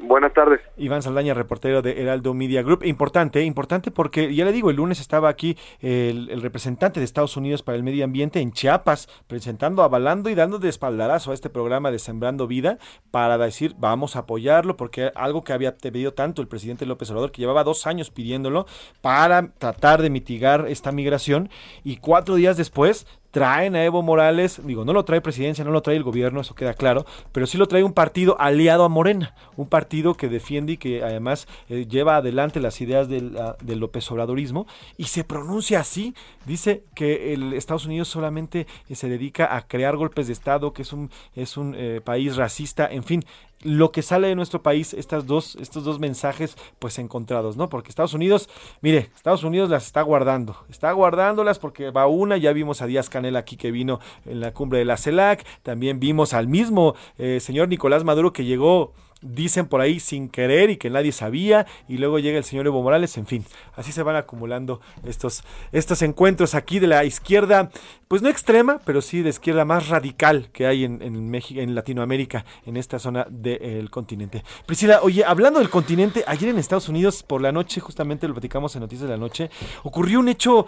Buenas 0.06 0.34
tardes. 0.34 0.60
Iván 0.76 1.02
Saldaña, 1.02 1.34
reportero 1.34 1.82
de 1.82 2.02
Heraldo 2.02 2.34
Media 2.34 2.62
Group. 2.62 2.84
Importante, 2.84 3.40
¿eh? 3.40 3.46
importante 3.46 3.90
porque 3.90 4.36
ya 4.36 4.44
le 4.44 4.52
digo, 4.52 4.70
el 4.70 4.76
lunes 4.76 5.00
estaba 5.00 5.30
aquí 5.30 5.58
el, 5.80 6.42
representante 6.42 7.00
de 7.00 7.06
Estados 7.06 7.38
Unidos 7.38 7.64
para 7.64 7.78
el 7.78 7.84
medio 7.84 8.04
ambiente 8.04 8.42
en 8.42 8.52
Chiapas, 8.52 9.08
presentando, 9.28 9.82
avalando 9.82 10.30
y 10.30 10.36
dando 10.36 10.60
de 10.60 10.68
espaldarazo 10.68 11.32
a 11.32 11.34
este 11.34 11.50
programa 11.50 11.90
de 11.90 12.00
Sembrando 12.00 12.48
Vida 12.48 12.80
para 13.12 13.38
decir, 13.38 13.76
vamos 13.78 14.18
a 14.18 14.20
apoyarlo, 14.20 14.76
porque 14.76 15.10
algo 15.16 15.46
que 15.46 15.54
había 15.54 15.78
pedido 15.78 16.14
tanto 16.14 16.42
el 16.42 16.50
presidente 16.50 16.86
López 16.86 17.10
Obrador, 17.10 17.32
que 17.32 17.42
llevaba 17.42 17.64
dos 17.64 17.88
años 17.88 18.12
pidiéndolo, 18.12 18.66
para 19.02 19.54
tratar 19.54 20.02
de 20.02 20.10
mitigar 20.10 20.66
esta 20.68 20.92
migración, 20.92 21.50
y 21.86 21.98
cuatro 21.98 22.36
días 22.36 22.58
después 22.58 23.08
traen 23.34 23.76
a 23.76 23.84
Evo 23.84 24.04
Morales, 24.04 24.62
digo, 24.64 24.86
no 24.86 24.94
lo 24.94 25.06
trae 25.06 25.20
presidencia, 25.20 25.66
no 25.66 25.72
lo 25.72 25.82
trae 25.82 25.98
el 25.98 26.04
gobierno, 26.04 26.40
eso 26.40 26.54
queda 26.54 26.76
claro, 26.76 27.04
pero 27.32 27.48
sí 27.48 27.58
lo 27.58 27.68
trae 27.68 27.84
un 27.84 27.92
partido 27.92 28.40
aliado 28.40 28.84
a 28.84 28.90
Morena, 28.90 29.34
un 29.58 29.68
partido 29.68 30.14
que 30.14 30.30
defiende 30.30 30.74
y 30.74 30.78
que 30.78 31.04
además 31.04 31.48
eh, 31.68 31.88
lleva 31.90 32.18
adelante 32.18 32.60
las 32.60 32.80
ideas 32.80 33.10
del, 33.10 33.36
uh, 33.36 33.56
del, 33.66 33.80
López 33.80 34.10
Obradorismo 34.12 34.68
y 34.98 35.06
se 35.06 35.24
pronuncia 35.24 35.80
así, 35.80 36.14
dice 36.46 36.84
que 36.94 37.34
el 37.34 37.54
Estados 37.54 37.88
Unidos 37.88 38.08
solamente 38.08 38.68
eh, 38.88 38.94
se 38.94 39.10
dedica 39.10 39.56
a 39.56 39.64
crear 39.64 39.98
golpes 39.98 40.28
de 40.28 40.34
Estado, 40.34 40.72
que 40.72 40.84
es 40.84 40.94
un, 40.94 41.10
es 41.34 41.58
un 41.58 41.74
eh, 41.76 42.02
país 42.06 42.36
racista, 42.36 42.86
en 42.86 43.04
fin, 43.04 43.26
lo 43.64 43.92
que 43.92 44.02
sale 44.02 44.28
de 44.28 44.36
nuestro 44.36 44.62
país, 44.62 44.94
estas 44.94 45.26
dos, 45.26 45.56
estos 45.60 45.84
dos 45.84 46.00
mensajes 46.00 46.56
pues 46.80 47.00
encontrados, 47.00 47.58
¿no? 47.58 47.70
Porque 47.70 47.90
Estados 47.90 48.14
Unidos, 48.14 48.50
mire, 48.82 49.10
Estados 49.16 49.44
Unidos 49.44 49.70
las 49.70 49.86
está 49.86 50.02
guardando, 50.02 50.56
está 50.70 50.92
guardándolas 50.92 51.60
porque 51.60 51.92
va 51.92 52.08
una, 52.08 52.38
ya 52.38 52.54
vimos 52.54 52.82
a 52.82 52.88
Díaz 52.88 53.10
Canel 53.10 53.36
aquí 53.36 53.58
que 53.58 53.72
vino 53.72 54.00
en 54.26 54.40
la 54.40 54.54
cumbre 54.54 54.80
de 54.80 54.86
la 54.86 54.98
CELAC, 54.98 55.46
también 55.64 56.00
vimos 56.00 56.34
al 56.34 56.48
mismo 56.48 56.96
eh, 57.18 57.40
señor 57.40 57.68
Nicolás 57.70 58.04
Maduro 58.04 58.34
que 58.34 58.46
llegó 58.46 58.94
dicen 59.24 59.66
por 59.66 59.82
ahí 59.82 60.00
sin 60.00 60.30
querer 60.30 60.70
y 60.70 60.78
que 60.78 60.90
nadie 60.90 61.12
sabía, 61.12 61.66
y 61.88 61.98
luego 61.98 62.20
llega 62.20 62.38
el 62.38 62.44
señor 62.44 62.68
Evo 62.68 62.82
Morales, 62.82 63.18
en 63.18 63.26
fin, 63.26 63.46
así 63.76 63.92
se 63.92 64.04
van 64.04 64.16
acumulando 64.16 64.82
estos, 65.06 65.44
estos 65.72 66.02
encuentros 66.02 66.56
aquí 66.56 66.80
de 66.80 66.88
la 66.88 67.04
izquierda, 67.06 67.72
pues 68.08 68.22
no 68.22 68.30
extrema, 68.30 68.80
pero 68.86 69.02
sí 69.02 69.22
de 69.22 69.30
izquierda 69.30 69.66
más 69.66 69.88
radical 69.88 70.50
que 70.52 70.68
hay 70.68 70.84
en, 70.84 71.02
en 71.02 71.30
México, 71.30 71.60
en 71.60 71.74
Latinoamérica, 71.74 72.46
en 72.66 72.78
esta 72.78 73.00
zona 73.00 73.26
del 73.30 73.90
continente. 73.90 74.44
Priscila, 74.66 75.00
oye, 75.02 75.24
hablando 75.26 75.60
del 75.60 75.70
continente, 75.70 76.24
ayer 76.28 76.50
en 76.50 76.60
Estados 76.60 76.90
Unidos 76.90 77.24
por 77.24 77.42
la 77.42 77.52
noche, 77.52 77.82
justamente 77.82 78.28
lo 78.28 78.34
platicamos 78.34 78.76
en 78.76 78.82
Noticias 78.82 79.08
de 79.08 79.16
la 79.16 79.18
Noche, 79.18 79.50
ocurrió 79.84 80.20
un 80.20 80.30
hecho 80.30 80.68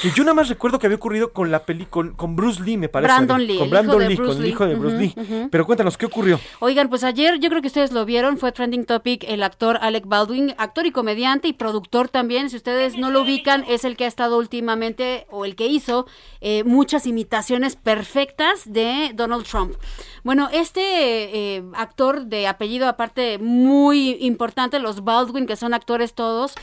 que 0.00 0.10
yo 0.10 0.22
nada 0.22 0.34
más 0.34 0.48
recuerdo 0.48 0.78
que 0.78 0.86
había 0.86 0.96
ocurrido 0.96 1.32
con 1.32 1.50
la 1.50 1.64
peli 1.64 1.86
con, 1.86 2.14
con 2.14 2.36
Bruce 2.36 2.62
Lee, 2.62 2.76
me 2.76 2.88
parece. 2.88 3.12
Brandon 3.12 3.46
Lee. 3.46 3.58
Con 3.58 3.70
Brandon 3.70 4.06
Lee, 4.06 4.16
con 4.16 4.36
el 4.36 4.46
hijo 4.46 4.66
de 4.66 4.74
Bruce 4.74 4.96
Lee. 4.96 5.14
Pero 5.50 5.66
cuéntanos, 5.66 5.96
¿qué 5.96 6.06
ocurrió? 6.06 6.38
Oigan, 6.60 6.88
pues 6.88 7.04
ayer 7.04 7.38
yo 7.40 7.48
creo 7.48 7.60
que 7.60 7.68
ustedes 7.68 7.92
lo 7.94 8.04
vieron, 8.04 8.36
fue 8.36 8.52
trending 8.52 8.84
topic 8.84 9.24
el 9.26 9.42
actor 9.42 9.78
Alec 9.80 10.06
Baldwin, 10.06 10.54
actor 10.58 10.84
y 10.86 10.90
comediante 10.90 11.48
y 11.48 11.52
productor 11.52 12.08
también. 12.08 12.50
Si 12.50 12.56
ustedes 12.56 12.98
no 12.98 13.10
lo 13.10 13.22
ubican, 13.22 13.64
es 13.68 13.84
el 13.84 13.96
que 13.96 14.04
ha 14.04 14.08
estado 14.08 14.36
últimamente 14.36 15.26
o 15.30 15.44
el 15.44 15.56
que 15.56 15.66
hizo 15.66 16.06
eh, 16.40 16.64
muchas 16.64 17.06
imitaciones 17.06 17.76
perfectas 17.76 18.70
de 18.70 19.12
Donald 19.14 19.46
Trump. 19.46 19.76
Bueno, 20.22 20.48
este 20.52 21.56
eh, 21.56 21.64
actor 21.74 22.26
de 22.26 22.46
apellido 22.46 22.88
aparte 22.88 23.38
muy 23.38 24.18
importante, 24.20 24.78
los 24.78 25.04
Baldwin, 25.04 25.46
que 25.46 25.56
son 25.56 25.72
actores 25.72 26.14
todos, 26.14 26.54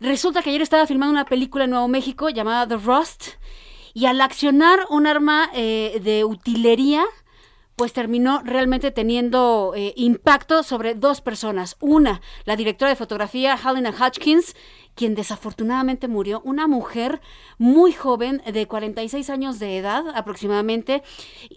resulta 0.00 0.42
que 0.42 0.50
ayer 0.50 0.62
estaba 0.62 0.86
filmando 0.86 1.12
una 1.12 1.24
película 1.24 1.64
en 1.64 1.70
Nuevo 1.70 1.88
México 1.88 2.28
llamada 2.28 2.66
The 2.66 2.76
Rust 2.76 3.28
y 3.94 4.06
al 4.06 4.20
accionar 4.20 4.80
un 4.90 5.06
arma 5.06 5.48
eh, 5.54 6.00
de 6.02 6.24
utilería, 6.24 7.04
pues 7.76 7.92
terminó 7.92 8.40
realmente 8.44 8.90
teniendo 8.90 9.72
eh, 9.76 9.92
impacto 9.96 10.62
sobre 10.62 10.94
dos 10.94 11.20
personas. 11.20 11.76
Una, 11.80 12.20
la 12.44 12.56
directora 12.56 12.90
de 12.90 12.96
fotografía, 12.96 13.58
Helena 13.62 13.90
Hutchins, 13.90 14.54
quien 14.94 15.14
desafortunadamente 15.14 16.08
murió, 16.08 16.40
una 16.44 16.66
mujer 16.66 17.20
muy 17.58 17.92
joven 17.92 18.42
de 18.50 18.66
46 18.66 19.30
años 19.30 19.58
de 19.58 19.78
edad 19.78 20.04
aproximadamente, 20.14 21.02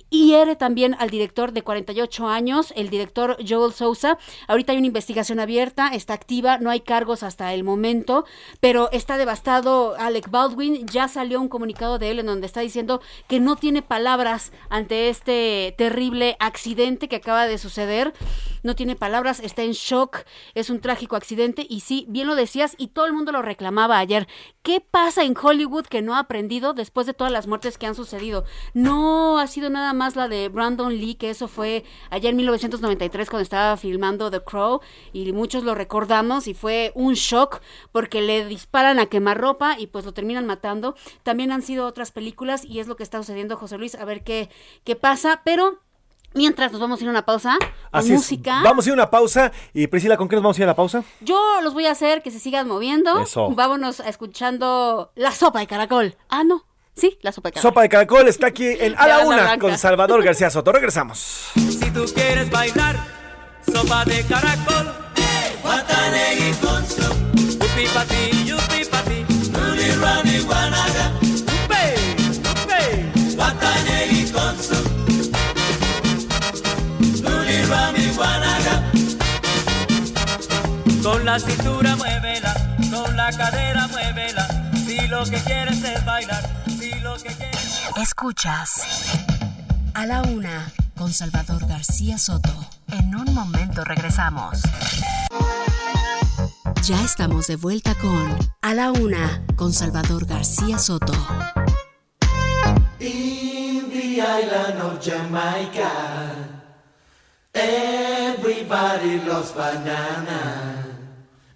hiere 0.10 0.56
también 0.56 0.96
al 1.00 1.10
director 1.10 1.52
de 1.52 1.62
48 1.62 2.28
años, 2.28 2.74
el 2.76 2.90
director 2.90 3.38
Joel 3.48 3.74
Sousa. 3.74 4.18
Ahorita 4.48 4.72
hay 4.72 4.78
una 4.78 4.88
investigación 4.88 5.40
abierta, 5.40 5.90
está 5.90 6.14
activa, 6.14 6.58
no 6.58 6.70
hay 6.70 6.82
cargos 6.82 7.24
hasta 7.24 7.54
el 7.54 7.64
momento, 7.64 8.26
pero 8.60 8.90
está 8.92 9.18
devastado 9.18 9.96
Alec 9.98 10.30
Baldwin, 10.30 10.88
ya 10.88 11.08
salió 11.08 11.40
un 11.40 11.50
comunicado 11.50 12.00
de 12.00 12.12
él 12.12 12.20
en 12.20 12.26
donde 12.26 12.48
está 12.48 12.62
diciendo 12.62 13.02
que 13.28 13.40
no 13.40 13.56
tiene 13.56 13.82
palabras 13.82 14.52
ante 14.70 15.10
este 15.10 15.76
terrible 15.78 16.38
accidente 16.40 17.08
que 17.08 17.18
acaba 17.18 17.48
de 17.48 17.58
suceder, 17.58 18.14
no 18.64 18.76
tiene 18.76 18.96
palabras, 18.96 19.40
está 19.40 19.64
en 19.64 19.72
shock, 19.72 20.20
es 20.56 20.70
un 20.70 20.82
trágico 20.82 21.16
accidente 21.16 21.66
y 21.70 21.82
sí, 21.82 22.06
bien 22.10 22.28
lo 22.28 22.36
decías 22.36 22.76
y 22.78 22.88
todo 22.88 23.06
el 23.06 23.14
mundo 23.14 23.27
lo 23.32 23.42
reclamaba 23.42 24.00
ayer. 24.00 24.28
¿Qué 24.62 24.82
pasa 24.82 25.24
en 25.24 25.36
Hollywood 25.42 25.86
que 25.86 26.02
no 26.02 26.16
ha 26.16 26.20
aprendido 26.20 26.74
después 26.74 27.08
de 27.08 27.14
todas 27.14 27.32
las 27.32 27.48
muertes 27.48 27.78
que 27.78 27.86
han 27.86 27.96
sucedido? 27.96 28.44
No 28.74 29.40
ha 29.40 29.48
sido 29.48 29.70
nada 29.70 29.94
más 29.94 30.16
la 30.16 30.28
de 30.28 30.50
Brandon 30.50 30.96
Lee, 30.96 31.16
que 31.16 31.30
eso 31.30 31.48
fue 31.48 31.84
allá 32.10 32.30
en 32.30 32.36
1993 32.36 33.30
cuando 33.30 33.44
estaba 33.44 33.78
filmando 33.78 34.32
The 34.32 34.44
Crow 34.44 34.82
y 35.14 35.32
muchos 35.34 35.64
lo 35.64 35.76
recordamos 35.76 36.48
y 36.48 36.54
fue 36.54 36.92
un 36.96 37.14
shock 37.14 37.62
porque 37.92 38.22
le 38.22 38.46
disparan 38.46 39.00
a 39.00 39.08
quemarropa 39.08 39.80
y 39.80 39.88
pues 39.88 40.06
lo 40.06 40.14
terminan 40.14 40.46
matando. 40.46 40.96
También 41.24 41.52
han 41.52 41.62
sido 41.62 41.86
otras 41.86 42.12
películas 42.12 42.66
y 42.66 42.80
es 42.80 42.88
lo 42.88 42.96
que 42.96 43.04
está 43.04 43.20
sucediendo, 43.20 43.58
José 43.58 43.78
Luis, 43.78 43.96
a 43.96 44.06
ver 44.06 44.24
qué, 44.24 44.50
qué 44.84 44.96
pasa, 44.96 45.42
pero... 45.44 45.87
Mientras 46.38 46.72
nos 46.72 46.80
vamos 46.80 47.00
a 47.00 47.04
ir 47.04 47.08
a 47.10 47.12
una 47.12 47.26
pausa, 47.26 47.58
Así 47.92 48.10
es. 48.14 48.14
música. 48.20 48.62
Vamos 48.64 48.86
a 48.86 48.90
ir 48.90 48.92
a 48.92 48.94
una 48.94 49.10
pausa. 49.10 49.52
Y 49.74 49.88
Priscila, 49.88 50.16
¿con 50.18 50.30
qué 50.30 50.36
nos 50.36 50.44
vamos 50.44 50.58
a 50.58 50.62
ir 50.62 50.64
a 50.64 50.68
la 50.68 50.76
pausa? 50.76 51.04
Yo 51.22 51.40
los 51.62 51.74
voy 51.74 51.88
a 51.88 51.92
hacer 51.92 52.22
que 52.22 52.32
se 52.32 52.40
sigan 52.40 52.68
moviendo. 52.68 53.20
Eso. 53.20 53.50
Vámonos 53.50 54.00
escuchando 54.02 55.12
la 55.16 55.32
sopa 55.32 55.60
de 55.60 55.68
caracol. 55.68 56.16
Ah, 56.30 56.44
no. 56.44 56.64
Sí, 56.96 57.18
la 57.22 57.32
sopa 57.32 57.50
de 57.50 57.54
caracol. 57.54 57.70
Sopa 57.72 57.82
de 57.82 57.90
caracol 57.90 58.28
está 58.28 58.48
aquí 58.48 58.66
en 58.68 58.96
A 58.98 59.08
la 59.08 59.20
Una 59.26 59.36
blanca. 59.38 59.60
con 59.60 59.78
Salvador 59.78 60.24
García 60.24 60.50
Soto. 60.50 60.72
Regresamos. 60.72 61.50
Si 61.56 61.92
tú 61.92 62.06
quieres 62.14 62.50
bailar, 62.50 62.96
sopa 63.72 64.06
de 64.06 64.24
caracol. 64.26 64.94
Guatanegui 65.64 66.54
con 66.62 66.86
su 66.88 67.02
Upi 67.66 67.86
pa 67.94 68.06
ti, 68.06 68.46
yupi 68.46 68.86
pa 68.90 69.02
ti. 69.04 69.26
Runi, 69.54 69.92
rani, 70.02 70.40
guanaga. 70.40 71.17
Con 81.08 81.24
la 81.24 81.40
cintura 81.40 81.96
muévela, 81.96 82.54
con 82.92 83.16
la 83.16 83.32
cadera 83.32 83.88
muévela. 83.88 84.46
Si 84.86 85.08
lo 85.08 85.24
que 85.24 85.38
quieres 85.38 85.82
es 85.82 86.04
bailar, 86.04 86.44
si 86.78 87.00
lo 87.00 87.16
que 87.16 87.30
quieres 87.30 87.82
Escuchas 87.96 88.82
A 89.94 90.06
la 90.06 90.22
Una 90.24 90.70
con 90.98 91.14
Salvador 91.14 91.66
García 91.66 92.18
Soto. 92.18 92.54
En 92.92 93.16
un 93.16 93.34
momento 93.34 93.86
regresamos. 93.86 94.60
Ya 96.84 97.02
estamos 97.02 97.48
de 97.48 97.56
vuelta 97.56 97.96
con 97.96 98.38
A 98.62 98.74
la 98.74 98.92
Una 98.92 99.46
con 99.56 99.72
Salvador 99.72 100.26
García 100.26 100.78
Soto. 100.78 101.14
In 103.00 103.90
the 103.92 104.22
island 104.22 104.82
of 104.82 105.00
Jamaica, 105.02 105.90
everybody 107.54 109.22
loves 109.26 109.54
banana. 109.56 110.87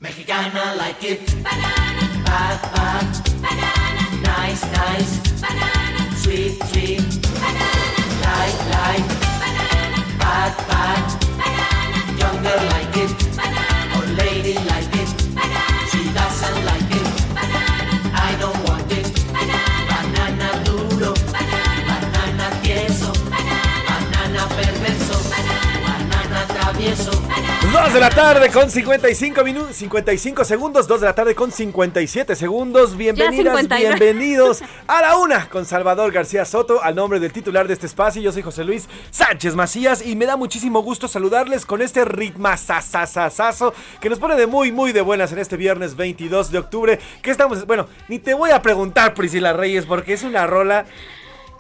Mexicana 0.01 0.73
like 0.79 1.03
it. 1.03 1.27
Banana. 1.43 2.23
Bad, 2.25 2.59
bad. 2.73 3.05
Banana. 3.39 4.03
Nice, 4.23 4.63
nice. 4.73 5.11
Banana. 5.39 6.15
Sweet, 6.17 6.57
sweet. 6.69 7.05
Banana. 7.37 8.01
Light, 8.25 8.57
light. 8.73 9.07
Banana. 9.41 9.99
Bad, 10.17 10.57
bad. 10.67 11.05
Banana. 11.37 11.99
Young 12.17 12.41
girl 12.41 12.63
like 12.73 12.97
it. 12.97 13.11
Banana. 13.37 13.95
Old 13.95 14.09
lady 14.17 14.55
like 14.71 14.90
2 27.71 27.93
de 27.93 27.99
la 28.01 28.09
tarde 28.09 28.49
con 28.49 28.69
55 28.69 29.43
minutos, 29.45 29.77
55 29.77 30.43
segundos, 30.43 30.87
2 30.89 30.99
de 30.99 31.07
la 31.07 31.15
tarde 31.15 31.35
con 31.35 31.53
57 31.53 32.35
segundos. 32.35 32.97
Bienvenidas, 32.97 33.65
bienvenidos 33.69 34.61
a 34.87 35.01
la 35.01 35.15
una 35.15 35.47
con 35.47 35.65
Salvador 35.65 36.11
García 36.11 36.43
Soto, 36.43 36.83
al 36.83 36.95
nombre 36.95 37.21
del 37.21 37.31
titular 37.31 37.69
de 37.69 37.73
este 37.73 37.85
espacio. 37.85 38.21
Yo 38.21 38.33
soy 38.33 38.41
José 38.41 38.65
Luis 38.65 38.89
Sánchez 39.09 39.55
Macías 39.55 40.05
y 40.05 40.17
me 40.17 40.25
da 40.25 40.35
muchísimo 40.35 40.81
gusto 40.81 41.07
saludarles 41.07 41.65
con 41.65 41.81
este 41.81 42.03
ritmazazazazazo 42.03 43.73
que 44.01 44.09
nos 44.09 44.19
pone 44.19 44.35
de 44.35 44.47
muy, 44.47 44.73
muy 44.73 44.91
de 44.91 44.99
buenas 44.99 45.31
en 45.31 45.39
este 45.39 45.55
viernes 45.55 45.95
22 45.95 46.51
de 46.51 46.57
octubre. 46.57 46.99
Que 47.21 47.31
estamos, 47.31 47.65
bueno, 47.65 47.87
ni 48.09 48.19
te 48.19 48.33
voy 48.33 48.51
a 48.51 48.61
preguntar, 48.61 49.13
Priscila 49.13 49.53
Reyes, 49.53 49.85
porque 49.85 50.11
es 50.11 50.23
una 50.23 50.45
rola 50.45 50.85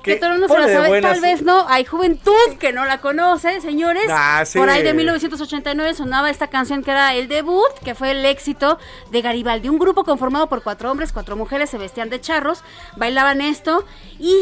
que 0.03 0.13
que 0.13 0.19
todo 0.19 0.33
el 0.33 0.39
mundo 0.39 0.53
se 0.53 0.59
la 0.59 0.67
sabe, 0.67 0.87
buenas. 0.87 1.11
tal 1.11 1.21
vez 1.21 1.41
no, 1.43 1.67
hay 1.67 1.85
juventud 1.85 2.57
que 2.59 2.73
no 2.73 2.85
la 2.85 2.99
conoce, 2.99 3.61
señores. 3.61 4.05
Ah, 4.09 4.43
sí. 4.45 4.57
Por 4.57 4.69
ahí 4.69 4.81
de 4.83 4.93
1989 4.93 5.93
sonaba 5.93 6.29
esta 6.29 6.47
canción 6.47 6.83
que 6.83 6.91
era 6.91 7.13
el 7.13 7.27
debut, 7.27 7.71
que 7.83 7.93
fue 7.93 8.11
el 8.11 8.25
éxito 8.25 8.79
de 9.11 9.21
Garibaldi, 9.21 9.69
un 9.69 9.77
grupo 9.77 10.03
conformado 10.03 10.47
por 10.49 10.63
cuatro 10.63 10.89
hombres, 10.91 11.11
cuatro 11.13 11.35
mujeres, 11.35 11.69
se 11.69 11.77
vestían 11.77 12.09
de 12.09 12.19
charros, 12.19 12.63
bailaban 12.95 13.41
esto 13.41 13.85
y 14.19 14.35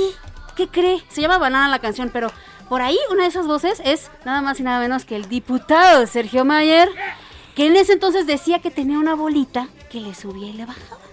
¿qué 0.56 0.68
cree? 0.68 1.04
Se 1.10 1.22
llama 1.22 1.38
Banana 1.38 1.70
la 1.70 1.80
canción, 1.80 2.10
pero 2.12 2.32
por 2.70 2.82
ahí 2.82 2.98
una 3.12 3.24
de 3.24 3.30
esas 3.30 3.48
voces 3.48 3.82
es 3.84 4.12
nada 4.26 4.42
más 4.42 4.60
y 4.60 4.64
nada 4.64 4.80
menos 4.80 5.04
que 5.04 5.16
el 5.16 5.28
diputado 5.28 6.06
Sergio 6.08 6.46
Mayer, 6.46 6.90
que 7.56 7.68
en 7.68 7.76
ese 7.76 7.94
entonces 7.94 8.28
decía 8.28 8.60
que 8.60 8.72
tenía 8.72 9.00
una 9.00 9.16
bolita 9.16 9.68
que 9.90 10.00
le 10.00 10.14
subía 10.14 10.48
y 10.48 10.54
le 10.54 10.66
bajaba. 10.66 11.09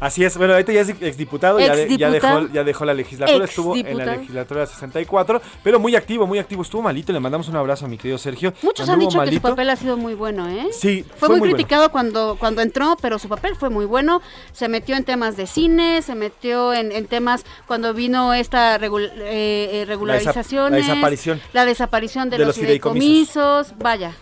Así 0.00 0.24
es, 0.24 0.36
bueno, 0.36 0.52
ahorita 0.52 0.72
ya 0.72 0.82
es 0.82 0.88
exdiputado, 0.90 1.58
ya, 1.58 1.74
de- 1.74 1.96
ya, 1.96 2.08
Exdiputado. 2.08 2.40
dejó, 2.42 2.52
ya 2.54 2.64
dejó 2.64 2.84
la 2.84 2.94
legislatura, 2.94 3.44
estuvo 3.44 3.74
en 3.76 3.96
la 3.96 4.04
legislatura 4.16 4.66
64, 4.66 5.40
pero 5.62 5.78
muy 5.80 5.96
activo, 5.96 6.26
muy 6.26 6.38
activo, 6.38 6.62
estuvo 6.62 6.82
malito, 6.82 7.12
le 7.12 7.20
mandamos 7.20 7.48
un 7.48 7.56
abrazo 7.56 7.86
a 7.86 7.88
mi 7.88 7.96
querido 7.96 8.18
Sergio. 8.18 8.52
Muchos 8.62 8.88
han 8.88 8.98
dicho 8.98 9.20
que 9.22 9.32
su 9.32 9.40
papel 9.40 9.70
ha 9.70 9.76
sido 9.76 9.96
muy 9.96 10.14
bueno, 10.14 10.48
¿eh? 10.48 10.66
Sí, 10.72 11.04
Fue, 11.16 11.28
muy, 11.30 11.38
bueno. 11.38 11.54
criticado 11.54 11.90
cuando, 11.90 12.36
cuando 12.38 12.60
entró, 12.62 12.96
pero 13.00 13.18
su 13.18 13.28
papel 13.28 13.56
fue 13.56 13.70
muy 13.70 13.86
bueno. 13.86 14.20
Se 14.52 14.68
metió 14.68 14.96
en 14.96 15.04
temas 15.04 15.36
de 15.36 15.46
cine, 15.46 16.02
se 16.02 16.14
metió 16.14 16.74
en, 16.74 16.92
en 16.92 17.06
temas 17.06 17.44
cuando 17.66 17.94
vino 17.94 18.34
esta 18.34 18.78
regul- 18.78 19.10
eh, 19.16 19.82
eh, 19.82 19.84
regularización. 19.86 20.72
la 20.72 20.76
desaparición. 20.78 21.40
La 21.52 21.64
desaparición 21.64 22.28
de, 22.30 22.38
De 22.38 22.44
los, 22.44 22.56
los 22.56 22.64
fideicomisos. 22.66 23.68
fideicomisos. 23.68 23.78
Vaya. 23.78 24.12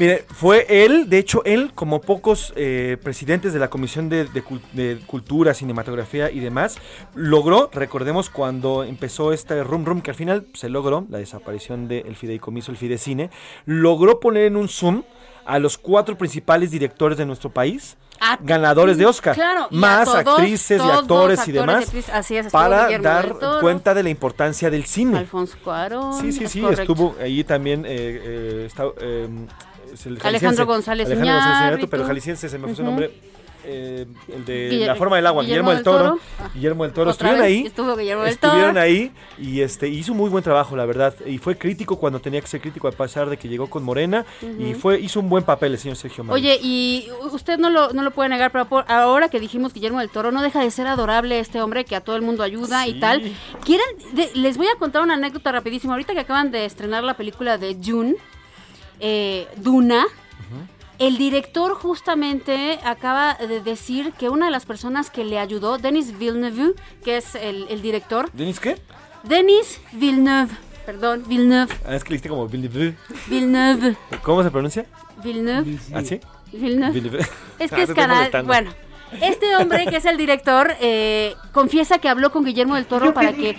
Mire, 0.00 0.24
fue 0.28 0.66
él, 0.68 1.08
de 1.08 1.18
hecho, 1.18 1.42
él, 1.44 1.72
como 1.74 2.00
pocos 2.00 2.52
eh, 2.56 2.96
presidentes 3.02 3.52
de 3.52 3.58
la 3.58 3.68
Comisión 3.70 4.08
de, 4.08 4.24
de 4.24 4.44
Cul- 4.44 4.60
de 4.72 4.98
Cultura, 5.06 5.54
Cinematografía 5.54 6.30
y 6.30 6.40
demás, 6.40 6.76
logró, 7.14 7.70
recordemos 7.72 8.30
cuando 8.30 8.84
empezó 8.84 9.32
este 9.32 9.62
rum 9.64 9.84
rum, 9.84 10.00
que 10.00 10.10
al 10.10 10.16
final 10.16 10.46
se 10.54 10.68
logró, 10.68 11.06
la 11.10 11.18
desaparición 11.18 11.88
del 11.88 12.16
fideicomiso, 12.16 12.70
el 12.72 12.76
Fidecine, 12.78 13.30
logró 13.66 14.20
poner 14.20 14.44
en 14.44 14.56
un 14.56 14.68
Zoom 14.68 15.02
a 15.46 15.58
los 15.58 15.76
cuatro 15.78 16.16
principales 16.16 16.70
directores 16.70 17.18
de 17.18 17.26
nuestro 17.26 17.50
país, 17.50 17.96
ganadores 18.40 18.96
de 18.96 19.04
Oscar, 19.04 19.34
claro, 19.34 19.66
más 19.70 20.04
todos, 20.06 20.18
actrices 20.18 20.78
y 20.78 20.80
todos 20.80 20.98
actores 21.00 21.38
y 21.38 21.40
actores 21.40 21.48
y 21.48 21.52
demás, 21.52 22.08
así 22.10 22.36
es, 22.38 22.50
para 22.50 22.84
Guillermo 22.86 23.04
dar 23.04 23.38
Toro. 23.38 23.60
cuenta 23.60 23.92
de 23.92 24.02
la 24.02 24.08
importancia 24.08 24.70
del 24.70 24.84
cine. 24.86 25.18
Alfonso 25.18 25.58
Cuarón. 25.62 26.18
Sí, 26.18 26.32
sí, 26.32 26.46
sí, 26.46 26.64
estuvo 26.64 27.14
ahí 27.20 27.44
también. 27.44 27.84
Eh, 27.84 27.88
eh, 27.90 28.64
está, 28.66 28.84
eh, 28.98 29.28
es 29.94 30.06
el 30.06 30.18
Alejandro. 30.22 30.66
González 30.66 31.06
Alejandro 31.06 31.34
González 31.34 31.58
Iñárritu. 31.60 31.88
Pero 31.88 32.04
jalisciense 32.04 32.48
se 32.48 32.58
me 32.58 32.66
fue 32.66 32.76
su 32.76 32.82
nombre. 32.82 33.10
eh, 33.66 34.04
el 34.28 34.44
de 34.44 34.84
La 34.86 34.94
forma 34.94 35.16
del 35.16 35.26
agua, 35.26 35.42
Guillermo, 35.42 35.70
del 35.70 35.82
Toro. 35.82 36.18
Guillermo 36.52 36.84
del 36.84 36.92
Toro. 36.92 37.10
Estuvieron 37.12 37.40
vez 37.40 37.46
ahí. 37.46 37.66
estuvo 37.66 37.96
Guillermo 37.96 38.22
del 38.24 38.32
estuvieron 38.34 38.74
Toro. 38.74 38.80
ahí 38.80 39.10
y 39.38 39.62
este 39.62 39.88
hizo 39.88 40.12
un 40.12 40.18
muy 40.18 40.28
buen 40.28 40.44
trabajo, 40.44 40.76
la 40.76 40.84
verdad. 40.84 41.14
Y 41.24 41.38
fue 41.38 41.56
crítico 41.56 41.98
cuando 41.98 42.20
tenía 42.20 42.42
que 42.42 42.46
ser 42.46 42.60
crítico, 42.60 42.88
a 42.88 42.92
pesar 42.92 43.30
de 43.30 43.38
que 43.38 43.48
llegó 43.48 43.70
con 43.70 43.82
Morena. 43.82 44.26
Y 44.58 44.74
fue 44.74 45.00
hizo 45.00 45.18
un 45.20 45.30
buen 45.30 45.44
papel 45.44 45.72
el 45.72 45.78
señor 45.78 45.96
Sergio 45.96 46.24
Mayer. 46.24 46.34
Oye, 46.44 46.60
y 46.62 47.08
usted 47.32 47.56
no 47.58 47.70
lo, 47.70 47.90
no 47.94 48.02
lo 48.02 48.10
puede 48.10 48.28
negar, 48.28 48.52
pero 48.52 48.66
por- 48.66 48.84
ahora 48.86 49.30
que 49.30 49.40
dijimos 49.40 49.72
Guillermo 49.72 50.00
del 50.00 50.10
Toro, 50.10 50.30
no 50.30 50.42
deja 50.42 50.60
de 50.60 50.70
ser 50.70 50.86
adorable 50.86 51.38
este 51.38 51.62
hombre 51.62 51.86
que 51.86 51.96
a 51.96 52.02
todo 52.02 52.16
el 52.16 52.22
mundo 52.22 52.42
ayuda 52.42 52.86
y 52.86 53.00
tal. 53.00 53.22
¿Quieren? 53.64 53.86
de- 54.12 54.30
les 54.34 54.58
voy 54.58 54.66
a 54.66 54.78
contar 54.78 55.00
una 55.02 55.14
anécdota 55.14 55.52
rapidísima. 55.52 55.94
Ahorita 55.94 56.12
que 56.12 56.20
acaban 56.20 56.50
de 56.50 56.66
estrenar 56.66 57.02
la 57.02 57.14
película 57.16 57.56
de 57.56 57.78
June, 57.82 58.14
eh, 59.00 59.46
Duna, 59.56 60.04
el 60.98 61.18
director 61.18 61.74
justamente 61.74 62.78
acaba 62.84 63.34
de 63.34 63.60
decir 63.60 64.12
que 64.18 64.28
una 64.28 64.46
de 64.46 64.52
las 64.52 64.64
personas 64.64 65.10
que 65.10 65.24
le 65.24 65.38
ayudó, 65.38 65.76
Denis 65.78 66.16
Villeneuve, 66.16 66.74
que 67.04 67.16
es 67.16 67.34
el, 67.34 67.66
el 67.68 67.82
director, 67.82 68.30
¿Denis 68.32 68.60
qué? 68.60 68.78
Denis 69.24 69.80
Villeneuve, 69.92 70.52
perdón, 70.86 71.24
Villeneuve, 71.26 71.74
Ah, 71.86 71.96
es 71.96 72.04
que 72.04 72.10
le 72.10 72.14
diste 72.16 72.28
como 72.28 72.46
Villeneuve. 72.46 72.94
Villeneuve, 73.26 73.96
¿Cómo 74.22 74.42
se 74.44 74.50
pronuncia? 74.50 74.86
Villeneuve. 75.22 75.78
¿Ah, 75.92 76.02
sí? 76.02 76.20
Villeneuve. 76.52 76.92
Villeneuve. 76.92 77.26
Es 77.58 77.72
Ah, 77.72 77.76
que 77.76 77.86
te 77.86 77.92
es 77.92 77.94
canal. 77.94 78.30
Bueno, 78.44 78.70
Este 79.20 79.54
hombre, 79.56 79.86
que 79.86 79.96
es 79.96 80.04
el 80.06 80.16
director, 80.16 80.74
eh, 80.80 81.34
confiesa 81.52 81.98
que 81.98 82.08
habló 82.08 82.30
con 82.32 82.44
Guillermo 82.44 82.74
del 82.76 82.86
Toro 82.86 83.12
para 83.14 83.32
que 83.32 83.56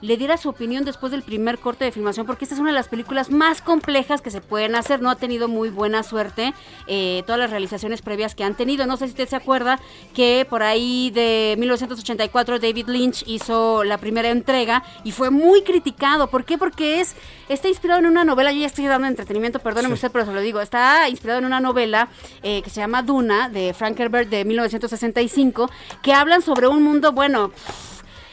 le 0.00 0.16
diera 0.16 0.36
su 0.36 0.48
opinión 0.48 0.84
después 0.84 1.12
del 1.12 1.22
primer 1.22 1.58
corte 1.58 1.84
de 1.84 1.92
filmación, 1.92 2.26
porque 2.26 2.44
esta 2.44 2.54
es 2.54 2.60
una 2.60 2.70
de 2.70 2.74
las 2.74 2.88
películas 2.88 3.30
más 3.30 3.62
complejas 3.62 4.22
que 4.22 4.30
se 4.30 4.40
pueden 4.40 4.74
hacer. 4.74 5.02
No 5.02 5.10
ha 5.10 5.16
tenido 5.16 5.48
muy 5.48 5.70
buena 5.70 6.02
suerte 6.02 6.54
eh, 6.86 7.22
todas 7.26 7.38
las 7.38 7.50
realizaciones 7.50 8.02
previas 8.02 8.34
que 8.34 8.44
han 8.44 8.54
tenido. 8.54 8.86
No 8.86 8.96
sé 8.96 9.06
si 9.06 9.10
usted 9.10 9.28
se 9.28 9.36
acuerda 9.36 9.78
que 10.14 10.46
por 10.48 10.62
ahí 10.62 11.10
de 11.10 11.54
1984 11.58 12.58
David 12.58 12.88
Lynch 12.88 13.24
hizo 13.26 13.84
la 13.84 13.98
primera 13.98 14.30
entrega 14.30 14.82
y 15.04 15.12
fue 15.12 15.30
muy 15.30 15.62
criticado. 15.62 16.28
¿Por 16.28 16.44
qué? 16.44 16.58
Porque 16.58 17.00
es 17.00 17.14
está 17.48 17.68
inspirado 17.68 18.00
en 18.00 18.06
una 18.06 18.24
novela. 18.24 18.52
Yo 18.52 18.60
ya 18.60 18.66
estoy 18.66 18.86
dando 18.86 19.06
entretenimiento, 19.06 19.58
perdóneme 19.58 19.94
usted, 19.94 20.10
pero 20.10 20.24
se 20.24 20.32
lo 20.32 20.40
digo. 20.40 20.60
Está 20.60 21.08
inspirado 21.08 21.40
en 21.40 21.44
una 21.44 21.60
novela 21.60 22.08
eh, 22.42 22.62
que 22.62 22.70
se 22.70 22.80
llama 22.80 23.02
Duna 23.02 23.48
de 23.48 23.74
Frank 23.74 23.98
Herbert 23.98 24.30
de 24.30 24.44
1965, 24.44 25.70
que 26.02 26.12
hablan 26.12 26.42
sobre 26.42 26.68
un 26.68 26.82
mundo, 26.82 27.12
bueno 27.12 27.52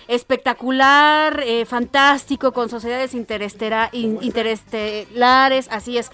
espectacular, 0.08 1.44
eh, 1.46 1.66
fantástico, 1.66 2.54
con 2.54 2.70
sociedades 2.70 3.14
interestelares, 3.14 5.68
así 5.72 5.98
es. 5.98 6.12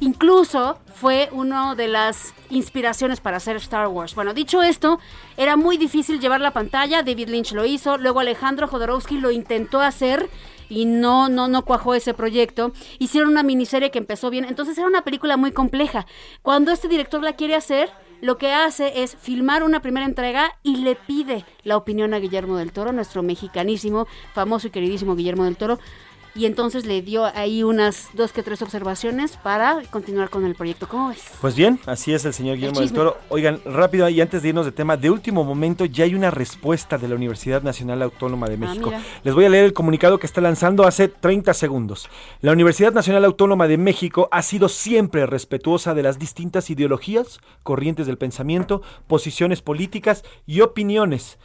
Incluso 0.00 0.78
fue 0.94 1.28
una 1.30 1.76
de 1.76 1.86
las 1.86 2.34
inspiraciones 2.50 3.20
para 3.20 3.36
hacer 3.36 3.54
Star 3.56 3.86
Wars. 3.86 4.16
Bueno, 4.16 4.34
dicho 4.34 4.60
esto, 4.60 4.98
era 5.36 5.56
muy 5.56 5.76
difícil 5.76 6.18
llevar 6.18 6.40
la 6.40 6.50
pantalla, 6.50 7.04
David 7.04 7.28
Lynch 7.28 7.52
lo 7.52 7.64
hizo, 7.64 7.98
luego 7.98 8.18
Alejandro 8.18 8.66
Jodorowsky 8.66 9.18
lo 9.18 9.30
intentó 9.30 9.80
hacer 9.80 10.28
y 10.68 10.86
no, 10.86 11.28
no, 11.28 11.46
no 11.46 11.64
cuajó 11.64 11.94
ese 11.94 12.14
proyecto. 12.14 12.72
Hicieron 12.98 13.30
una 13.30 13.44
miniserie 13.44 13.92
que 13.92 13.98
empezó 13.98 14.28
bien, 14.28 14.44
entonces 14.44 14.76
era 14.76 14.88
una 14.88 15.04
película 15.04 15.36
muy 15.36 15.52
compleja. 15.52 16.04
Cuando 16.42 16.72
este 16.72 16.88
director 16.88 17.22
la 17.22 17.34
quiere 17.34 17.54
hacer, 17.54 17.92
lo 18.22 18.38
que 18.38 18.52
hace 18.52 19.02
es 19.02 19.16
filmar 19.16 19.64
una 19.64 19.82
primera 19.82 20.06
entrega 20.06 20.52
y 20.62 20.76
le 20.76 20.94
pide 20.94 21.44
la 21.64 21.76
opinión 21.76 22.14
a 22.14 22.20
Guillermo 22.20 22.56
del 22.56 22.70
Toro, 22.70 22.92
nuestro 22.92 23.24
mexicanísimo, 23.24 24.06
famoso 24.32 24.68
y 24.68 24.70
queridísimo 24.70 25.16
Guillermo 25.16 25.44
del 25.44 25.56
Toro, 25.56 25.80
y 26.34 26.46
entonces 26.46 26.86
le 26.86 27.02
dio 27.02 27.24
ahí 27.24 27.62
unas 27.62 28.08
dos 28.14 28.32
que 28.32 28.42
tres 28.42 28.62
observaciones 28.62 29.36
para 29.36 29.82
continuar 29.90 30.30
con 30.30 30.44
el 30.44 30.54
proyecto. 30.54 30.88
¿Cómo 30.88 31.08
ves? 31.08 31.22
Pues 31.40 31.54
bien, 31.54 31.78
así 31.86 32.12
es 32.12 32.24
el 32.24 32.32
señor 32.32 32.56
Guillermo 32.56 32.80
del 32.80 32.92
Toro. 32.92 33.18
Oigan, 33.28 33.60
rápido 33.64 34.08
y 34.08 34.20
antes 34.20 34.42
de 34.42 34.48
irnos 34.48 34.64
de 34.64 34.72
tema, 34.72 34.96
de 34.96 35.10
último 35.10 35.44
momento 35.44 35.84
ya 35.84 36.04
hay 36.04 36.14
una 36.14 36.30
respuesta 36.30 36.98
de 36.98 37.08
la 37.08 37.14
Universidad 37.14 37.62
Nacional 37.62 38.02
Autónoma 38.02 38.48
de 38.48 38.54
ah, 38.54 38.58
México. 38.58 38.92
Les 39.24 39.34
voy 39.34 39.44
a 39.44 39.48
leer 39.48 39.64
el 39.64 39.72
comunicado 39.72 40.18
que 40.18 40.26
está 40.26 40.40
lanzando 40.40 40.86
hace 40.86 41.08
30 41.08 41.52
segundos. 41.54 42.08
La 42.40 42.52
Universidad 42.52 42.92
Nacional 42.92 43.24
Autónoma 43.24 43.68
de 43.68 43.78
México 43.78 44.28
ha 44.30 44.42
sido 44.42 44.68
siempre 44.68 45.26
respetuosa 45.26 45.94
de 45.94 46.02
las 46.02 46.18
distintas 46.18 46.70
ideologías, 46.70 47.40
corrientes 47.62 48.06
del 48.06 48.18
pensamiento, 48.18 48.82
posiciones 49.06 49.62
políticas 49.62 50.24
y 50.46 50.60
opiniones 50.60 51.38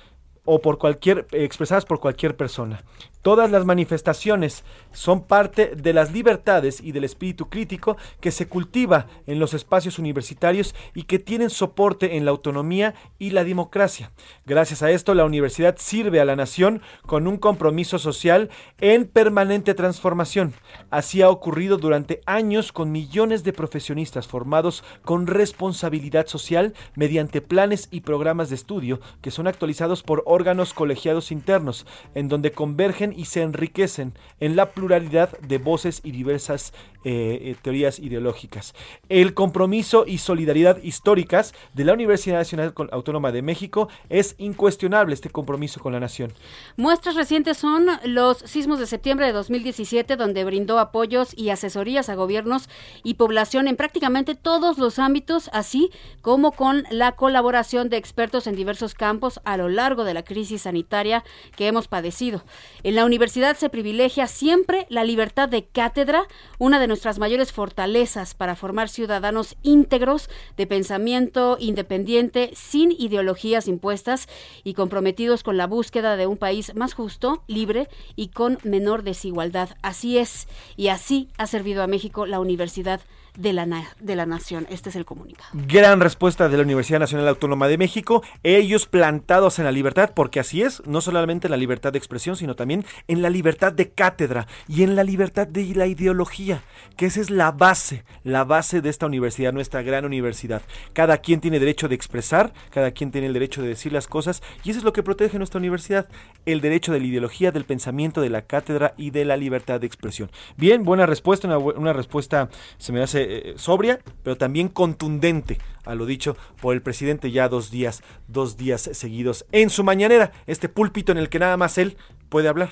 o 0.48 0.62
por 0.62 0.78
cualquier 0.78 1.28
expresadas 1.34 1.86
por 1.86 2.00
cualquier 2.00 2.38
persona. 2.38 2.82
Todas 3.28 3.52
las 3.52 3.66
manifestaciones 3.66 4.64
son 4.94 5.22
parte 5.22 5.76
de 5.76 5.92
las 5.92 6.14
libertades 6.14 6.80
y 6.80 6.94
del 6.94 7.04
espíritu 7.04 7.50
crítico 7.50 7.98
que 8.22 8.32
se 8.32 8.48
cultiva 8.48 9.08
en 9.26 9.38
los 9.38 9.54
espacios 9.54 10.00
universitarios 10.00 10.74
y 10.96 11.04
que 11.04 11.20
tienen 11.20 11.50
soporte 11.50 12.16
en 12.16 12.24
la 12.24 12.32
autonomía 12.32 12.96
y 13.20 13.32
la 13.32 13.44
democracia. 13.44 14.14
Gracias 14.46 14.82
a 14.82 14.92
esto, 14.92 15.14
la 15.14 15.26
universidad 15.26 15.76
sirve 15.78 16.22
a 16.22 16.26
la 16.26 16.38
nación 16.38 16.82
con 17.06 17.28
un 17.28 17.36
compromiso 17.36 18.00
social 18.00 18.50
en 18.80 19.06
permanente 19.06 19.74
transformación. 19.74 20.54
Así 20.90 21.22
ha 21.22 21.30
ocurrido 21.30 21.76
durante 21.76 22.22
años 22.26 22.72
con 22.72 22.94
millones 22.94 23.44
de 23.44 23.52
profesionistas 23.52 24.26
formados 24.26 24.86
con 25.04 25.28
responsabilidad 25.28 26.28
social 26.28 26.74
mediante 26.96 27.42
planes 27.42 27.90
y 27.92 28.02
programas 28.02 28.48
de 28.48 28.56
estudio 28.56 29.02
que 29.22 29.32
son 29.32 29.48
actualizados 29.48 30.02
por 30.02 30.24
órganos 30.26 30.74
colegiados 30.74 31.34
internos, 31.34 31.86
en 32.16 32.30
donde 32.30 32.52
convergen 32.52 33.17
y 33.18 33.26
se 33.26 33.42
enriquecen 33.42 34.14
en 34.40 34.56
la 34.56 34.72
pluralidad 34.72 35.38
de 35.40 35.58
voces 35.58 36.02
y 36.04 36.12
diversas 36.12 36.72
eh, 37.04 37.40
eh, 37.44 37.56
teorías 37.62 38.00
ideológicas. 38.00 38.74
El 39.08 39.34
compromiso 39.34 40.06
y 40.08 40.18
solidaridad 40.18 40.82
históricas 40.84 41.54
de 41.74 41.86
la 41.86 41.94
Universidad 41.94 42.38
Nacional 42.38 42.74
Autónoma 42.92 43.32
de 43.32 43.42
México 43.42 43.88
es 44.10 44.36
incuestionable 44.38 45.14
este 45.14 45.30
compromiso 45.30 45.80
con 45.80 45.94
la 45.94 46.00
nación. 46.00 46.34
Muestras 46.76 47.16
recientes 47.16 47.58
son 47.58 47.88
los 48.04 48.40
sismos 48.40 48.80
de 48.80 48.88
septiembre 48.88 49.28
de 49.28 49.34
2017, 49.34 50.16
donde 50.16 50.44
brindó 50.44 50.80
apoyos 50.80 51.38
y 51.38 51.50
asesorías 51.50 52.10
a 52.10 52.16
gobiernos 52.16 52.70
y 53.04 53.14
población 53.14 53.68
en 53.68 53.76
prácticamente 53.76 54.36
todos 54.36 54.78
los 54.78 55.00
ámbitos, 55.00 55.50
así 55.54 55.92
como 56.22 56.52
con 56.52 56.84
la 56.90 57.14
colaboración 57.14 57.90
de 57.90 57.98
expertos 57.98 58.48
en 58.48 58.56
diversos 58.56 58.96
campos 58.96 59.40
a 59.46 59.58
lo 59.58 59.70
largo 59.70 60.04
de 60.04 60.14
la 60.14 60.24
crisis 60.24 60.64
sanitaria 60.64 61.24
que 61.56 61.68
hemos 61.68 61.88
padecido. 61.88 62.44
En 62.84 62.96
la 62.96 63.06
universidad 63.06 63.56
se 63.56 63.70
privilegia 63.70 64.28
siempre 64.28 64.86
la 64.90 65.04
libertad 65.04 65.48
de 65.48 65.66
cátedra, 65.66 66.24
una 66.58 66.80
de 66.80 66.87
nuestras 66.88 67.20
mayores 67.20 67.52
fortalezas 67.52 68.34
para 68.34 68.56
formar 68.56 68.90
ciudadanos 68.90 69.56
íntegros 69.64 70.30
de 70.56 70.68
pensamiento 70.68 71.58
independiente, 71.60 72.52
sin 72.54 72.92
ideologías 72.92 73.68
impuestas 73.68 74.28
y 74.64 74.74
comprometidos 74.74 75.44
con 75.44 75.58
la 75.58 75.68
búsqueda 75.68 76.18
de 76.18 76.28
un 76.28 76.38
país 76.38 76.74
más 76.76 76.94
justo, 76.94 77.44
libre 77.48 77.90
y 78.16 78.30
con 78.30 78.58
menor 78.64 79.04
desigualdad. 79.04 79.70
Así 79.82 80.18
es, 80.18 80.48
y 80.76 80.88
así 80.88 81.30
ha 81.38 81.48
servido 81.48 81.84
a 81.84 81.88
México 81.88 82.26
la 82.26 82.40
Universidad 82.40 83.02
de 83.38 83.54
la, 83.54 83.66
de 84.00 84.16
la 84.16 84.26
nación. 84.26 84.68
Este 84.70 84.90
es 84.90 84.96
el 84.96 85.06
comunicado. 85.06 85.50
Gran 85.54 86.02
respuesta 86.02 86.50
de 86.50 86.58
la 86.58 86.64
Universidad 86.64 87.00
Nacional 87.00 87.28
Autónoma 87.28 87.68
de 87.68 87.78
México. 87.78 88.24
Ellos 88.44 88.88
plantados 88.88 89.60
en 89.60 89.66
la 89.66 89.72
libertad, 89.72 90.12
porque 90.14 90.40
así 90.40 90.64
es, 90.64 90.82
no 90.86 91.02
solamente 91.02 91.48
en 91.48 91.52
la 91.52 91.58
libertad 91.58 91.94
de 91.94 92.00
expresión, 92.00 92.36
sino 92.36 92.56
también 92.56 92.84
en 93.08 93.22
la 93.22 93.30
libertad 93.30 93.72
de 93.72 93.92
cátedra 93.92 94.48
y 94.68 94.84
en 94.84 94.96
la 94.96 95.04
libertad 95.04 95.48
de 95.48 95.66
la 95.76 95.86
ideología, 95.86 96.64
que 96.96 97.06
esa 97.06 97.22
es 97.22 97.30
la 97.30 97.52
base, 97.52 98.04
la 98.24 98.44
base 98.44 98.82
de 98.82 98.90
esta 98.90 99.06
universidad, 99.06 99.54
nuestra 99.54 99.84
gran 99.84 100.04
universidad. 100.04 100.64
Cada 100.94 101.20
quien 101.20 101.40
tiene 101.40 101.60
derecho 101.60 101.88
de 101.88 101.96
expresar, 101.96 102.54
cada 102.72 102.92
quien 102.92 103.12
tiene 103.12 103.28
el 103.28 103.34
derecho 103.34 103.62
de 103.62 103.68
decir 103.68 103.94
las 103.94 104.08
cosas, 104.08 104.42
y 104.64 104.72
eso 104.72 104.80
es 104.80 104.86
lo 104.86 104.94
que 104.94 105.04
protege 105.04 105.38
nuestra 105.38 105.60
universidad, 105.60 106.10
el 106.46 106.62
derecho 106.62 106.92
de 106.92 107.00
la 107.00 107.06
ideología, 107.06 107.52
del 107.52 107.66
pensamiento, 107.66 108.22
de 108.22 108.32
la 108.32 108.42
cátedra 108.42 108.96
y 108.98 109.12
de 109.12 109.26
la 109.26 109.38
libertad 109.38 109.80
de 109.80 109.86
expresión. 109.88 110.32
Bien, 110.56 110.84
buena 110.84 111.06
respuesta, 111.06 111.48
una, 111.48 111.60
una 111.60 111.94
respuesta 111.94 112.50
se 112.78 112.92
me 112.92 113.04
hace 113.04 113.27
eh, 113.30 113.54
sobria, 113.58 114.00
pero 114.24 114.38
también 114.38 114.68
contundente 114.70 115.60
a 115.86 115.96
lo 115.96 116.06
dicho 116.06 116.36
por 116.62 116.74
el 116.76 116.82
presidente 116.82 117.32
ya 117.32 117.50
dos 117.50 117.72
días, 117.72 118.04
dos 118.28 118.58
días 118.58 118.90
seguidos 118.94 119.46
en 119.52 119.70
su 119.70 119.84
mañanera, 119.84 120.32
este 120.46 120.70
púlpito 120.70 121.12
en 121.12 121.18
el 121.18 121.30
que 121.30 121.40
nada 121.40 121.58
más 121.58 121.78
él 121.78 121.98
puede 122.30 122.50
hablar. 122.50 122.70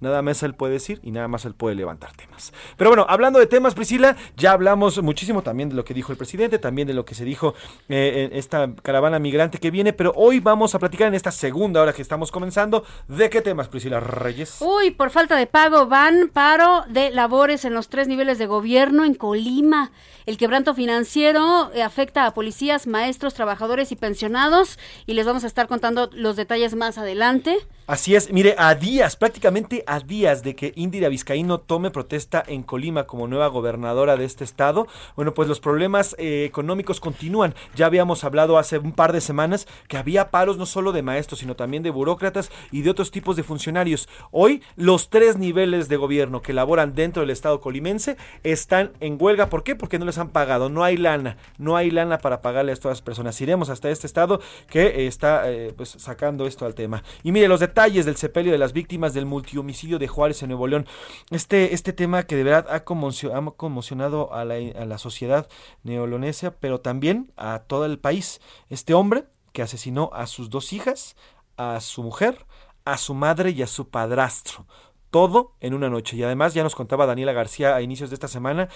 Nada 0.00 0.22
más 0.22 0.42
él 0.42 0.54
puede 0.54 0.74
decir 0.74 1.00
y 1.02 1.10
nada 1.10 1.28
más 1.28 1.44
él 1.44 1.54
puede 1.54 1.74
levantar 1.74 2.12
temas. 2.12 2.52
Pero 2.76 2.90
bueno, 2.90 3.06
hablando 3.08 3.38
de 3.38 3.46
temas, 3.46 3.74
Priscila, 3.74 4.16
ya 4.36 4.52
hablamos 4.52 5.02
muchísimo 5.02 5.42
también 5.42 5.70
de 5.70 5.74
lo 5.74 5.84
que 5.84 5.94
dijo 5.94 6.12
el 6.12 6.18
presidente, 6.18 6.58
también 6.58 6.86
de 6.86 6.94
lo 6.94 7.04
que 7.04 7.14
se 7.14 7.24
dijo 7.24 7.54
eh, 7.88 8.28
en 8.30 8.38
esta 8.38 8.70
caravana 8.82 9.18
migrante 9.18 9.58
que 9.58 9.70
viene, 9.70 9.92
pero 9.92 10.12
hoy 10.16 10.40
vamos 10.40 10.74
a 10.74 10.78
platicar 10.78 11.08
en 11.08 11.14
esta 11.14 11.30
segunda 11.30 11.80
hora 11.80 11.92
que 11.92 12.02
estamos 12.02 12.30
comenzando. 12.30 12.84
¿De 13.08 13.30
qué 13.30 13.40
temas, 13.40 13.68
Priscila 13.68 14.00
Reyes? 14.00 14.58
Uy, 14.60 14.90
por 14.90 15.10
falta 15.10 15.36
de 15.36 15.46
pago 15.46 15.86
van 15.86 16.28
paro 16.32 16.84
de 16.88 17.10
labores 17.10 17.64
en 17.64 17.74
los 17.74 17.88
tres 17.88 18.08
niveles 18.08 18.38
de 18.38 18.46
gobierno 18.46 19.04
en 19.04 19.14
Colima. 19.14 19.92
El 20.26 20.36
quebranto 20.36 20.74
financiero 20.74 21.70
eh, 21.72 21.82
afecta 21.82 22.26
a 22.26 22.34
policías, 22.34 22.86
maestros, 22.86 23.34
trabajadores 23.34 23.92
y 23.92 23.96
pensionados 23.96 24.78
y 25.06 25.14
les 25.14 25.24
vamos 25.24 25.44
a 25.44 25.46
estar 25.46 25.68
contando 25.68 26.10
los 26.12 26.36
detalles 26.36 26.74
más 26.74 26.98
adelante. 26.98 27.56
Así 27.88 28.16
es, 28.16 28.32
mire, 28.32 28.56
a 28.58 28.74
días, 28.74 29.14
prácticamente 29.14 29.84
a 29.86 30.00
días 30.00 30.42
de 30.42 30.56
que 30.56 30.72
Indira 30.74 31.08
Vizcaíno 31.08 31.58
tome 31.58 31.92
protesta 31.92 32.42
en 32.44 32.64
Colima 32.64 33.04
como 33.04 33.28
nueva 33.28 33.46
gobernadora 33.46 34.16
de 34.16 34.24
este 34.24 34.42
estado, 34.42 34.88
bueno, 35.14 35.34
pues 35.34 35.48
los 35.48 35.60
problemas 35.60 36.16
eh, 36.18 36.44
económicos 36.44 36.98
continúan. 36.98 37.54
Ya 37.76 37.86
habíamos 37.86 38.24
hablado 38.24 38.58
hace 38.58 38.78
un 38.78 38.90
par 38.90 39.12
de 39.12 39.20
semanas 39.20 39.68
que 39.86 39.96
había 39.96 40.32
paros 40.32 40.58
no 40.58 40.66
solo 40.66 40.90
de 40.90 41.02
maestros, 41.02 41.38
sino 41.38 41.54
también 41.54 41.84
de 41.84 41.90
burócratas 41.90 42.50
y 42.72 42.82
de 42.82 42.90
otros 42.90 43.12
tipos 43.12 43.36
de 43.36 43.44
funcionarios. 43.44 44.08
Hoy 44.32 44.64
los 44.74 45.08
tres 45.08 45.36
niveles 45.36 45.88
de 45.88 45.96
gobierno 45.96 46.42
que 46.42 46.52
laboran 46.52 46.96
dentro 46.96 47.20
del 47.20 47.30
estado 47.30 47.60
colimense 47.60 48.16
están 48.42 48.94
en 48.98 49.16
huelga. 49.16 49.48
¿Por 49.48 49.62
qué? 49.62 49.76
Porque 49.76 50.00
no 50.00 50.06
les 50.06 50.18
han 50.18 50.30
pagado, 50.30 50.68
no 50.70 50.82
hay 50.82 50.96
lana, 50.96 51.36
no 51.56 51.76
hay 51.76 51.92
lana 51.92 52.18
para 52.18 52.42
pagarle 52.42 52.72
a 52.72 52.88
las 52.88 53.02
personas. 53.02 53.40
Iremos 53.40 53.70
hasta 53.70 53.90
este 53.90 54.08
estado 54.08 54.40
que 54.68 55.06
está 55.06 55.48
eh, 55.48 55.72
pues 55.76 55.90
sacando 55.90 56.48
esto 56.48 56.66
al 56.66 56.74
tema. 56.74 57.04
Y 57.22 57.30
mire, 57.30 57.46
los 57.46 57.60
detalles 57.76 58.06
del 58.06 58.16
sepelio 58.16 58.52
de 58.52 58.56
las 58.56 58.72
víctimas 58.72 59.12
del 59.12 59.26
multihomicidio 59.26 59.98
de 59.98 60.08
Juárez 60.08 60.42
en 60.42 60.48
Nuevo 60.48 60.66
León. 60.66 60.86
Este, 61.30 61.74
este 61.74 61.92
tema 61.92 62.22
que 62.22 62.34
de 62.34 62.42
verdad 62.42 62.66
ha, 62.70 62.84
conmocionado 62.84 64.32
a 64.32 64.46
la, 64.46 64.54
a 64.54 64.86
la 64.86 64.96
sociedad 64.96 65.46
neolonesia, 65.82 66.56
pero 66.58 66.80
también 66.80 67.34
a 67.36 67.64
todo 67.66 67.84
el 67.84 67.98
país. 67.98 68.40
Este 68.70 68.94
hombre 68.94 69.26
que 69.52 69.60
asesinó 69.60 70.08
a 70.14 70.26
sus 70.26 70.48
dos 70.48 70.72
hijas, 70.72 71.16
a 71.58 71.78
su 71.82 72.02
mujer, 72.02 72.46
a 72.86 72.96
su 72.96 73.12
madre 73.12 73.50
y 73.50 73.60
a 73.60 73.66
su 73.66 73.90
padrastro. 73.90 74.64
Todo 75.10 75.52
en 75.60 75.74
una 75.74 75.90
noche. 75.90 76.16
Y 76.16 76.22
además 76.22 76.54
ya 76.54 76.62
nos 76.62 76.74
contaba 76.74 77.04
Daniela 77.04 77.34
García 77.34 77.76
a 77.76 77.82
inicios 77.82 78.08
de 78.08 78.14
esta 78.14 78.28
semana, 78.28 78.70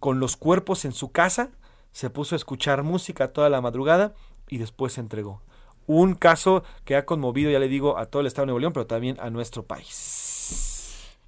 con 0.00 0.18
los 0.18 0.38
cuerpos 0.38 0.86
en 0.86 0.92
su 0.92 1.12
casa, 1.12 1.50
se 1.92 2.08
puso 2.08 2.34
a 2.34 2.36
escuchar 2.36 2.84
música 2.84 3.34
toda 3.34 3.50
la 3.50 3.60
madrugada 3.60 4.14
y 4.48 4.56
después 4.56 4.94
se 4.94 5.02
entregó 5.02 5.42
Un 5.86 6.14
caso 6.14 6.64
que 6.84 6.96
ha 6.96 7.06
conmovido, 7.06 7.50
ya 7.50 7.58
le 7.58 7.68
digo, 7.68 7.98
a 7.98 8.06
todo 8.06 8.20
el 8.20 8.26
estado 8.26 8.44
de 8.44 8.46
Nuevo 8.46 8.60
León, 8.60 8.72
pero 8.72 8.86
también 8.86 9.16
a 9.20 9.30
nuestro 9.30 9.64
país. 9.64 10.26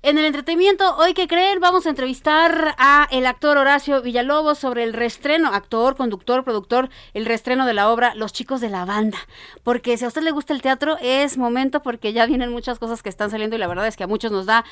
En 0.01 0.17
el 0.17 0.25
entretenimiento, 0.25 0.97
hoy 0.97 1.13
que 1.13 1.27
creen, 1.27 1.59
vamos 1.59 1.85
a 1.85 1.91
entrevistar 1.91 2.77
a 2.79 3.09
el 3.11 3.27
actor 3.27 3.59
Horacio 3.59 4.01
Villalobos 4.01 4.57
sobre 4.57 4.85
el 4.85 4.93
restreno, 4.93 5.49
actor, 5.53 5.97
conductor, 5.97 6.45
productor, 6.45 6.89
el 7.15 7.27
restreno 7.27 7.67
de 7.67 7.75
la 7.75 7.91
obra 7.91 8.15
Los 8.15 8.33
chicos 8.33 8.61
de 8.61 8.69
la 8.69 8.85
banda. 8.85 9.19
Porque 9.65 9.97
si 9.97 10.05
a 10.05 10.09
usted 10.09 10.23
le 10.23 10.31
gusta 10.31 10.55
el 10.55 10.63
teatro, 10.63 10.97
es 11.01 11.37
momento 11.37 11.83
porque 11.83 12.13
ya 12.13 12.27
vienen 12.27 12.53
muchas 12.53 12.79
cosas 12.79 13.03
que 13.03 13.09
están 13.09 13.31
saliendo 13.31 13.57
y 13.57 13.59
la 13.59 13.67
verdad 13.67 13.89
es 13.89 13.97
que 13.97 14.05
a 14.05 14.07
muchos 14.07 14.31
nos 14.31 14.47
da 14.47 14.65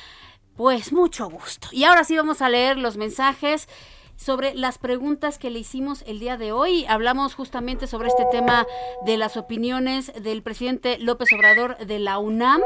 pues 0.55 0.93
mucho 0.93 1.29
gusto. 1.29 1.67
Y 1.73 1.83
ahora 1.83 2.05
sí 2.05 2.15
vamos 2.15 2.41
a 2.41 2.47
leer 2.47 2.77
los 2.77 2.95
mensajes 2.95 3.67
sobre 4.17 4.53
las 4.55 4.77
preguntas 4.77 5.37
que 5.37 5.49
le 5.49 5.59
hicimos 5.59 6.03
el 6.07 6.19
día 6.19 6.35
de 6.35 6.51
hoy. 6.51 6.85
Hablamos 6.89 7.35
justamente 7.35 7.87
sobre 7.87 8.09
este 8.09 8.25
tema 8.31 8.67
de 9.05 9.15
las 9.15 9.37
opiniones 9.37 10.11
del 10.21 10.43
presidente 10.43 10.97
López 10.97 11.29
Obrador 11.33 11.77
de 11.77 11.99
la 11.99 12.17
UNAM 12.17 12.61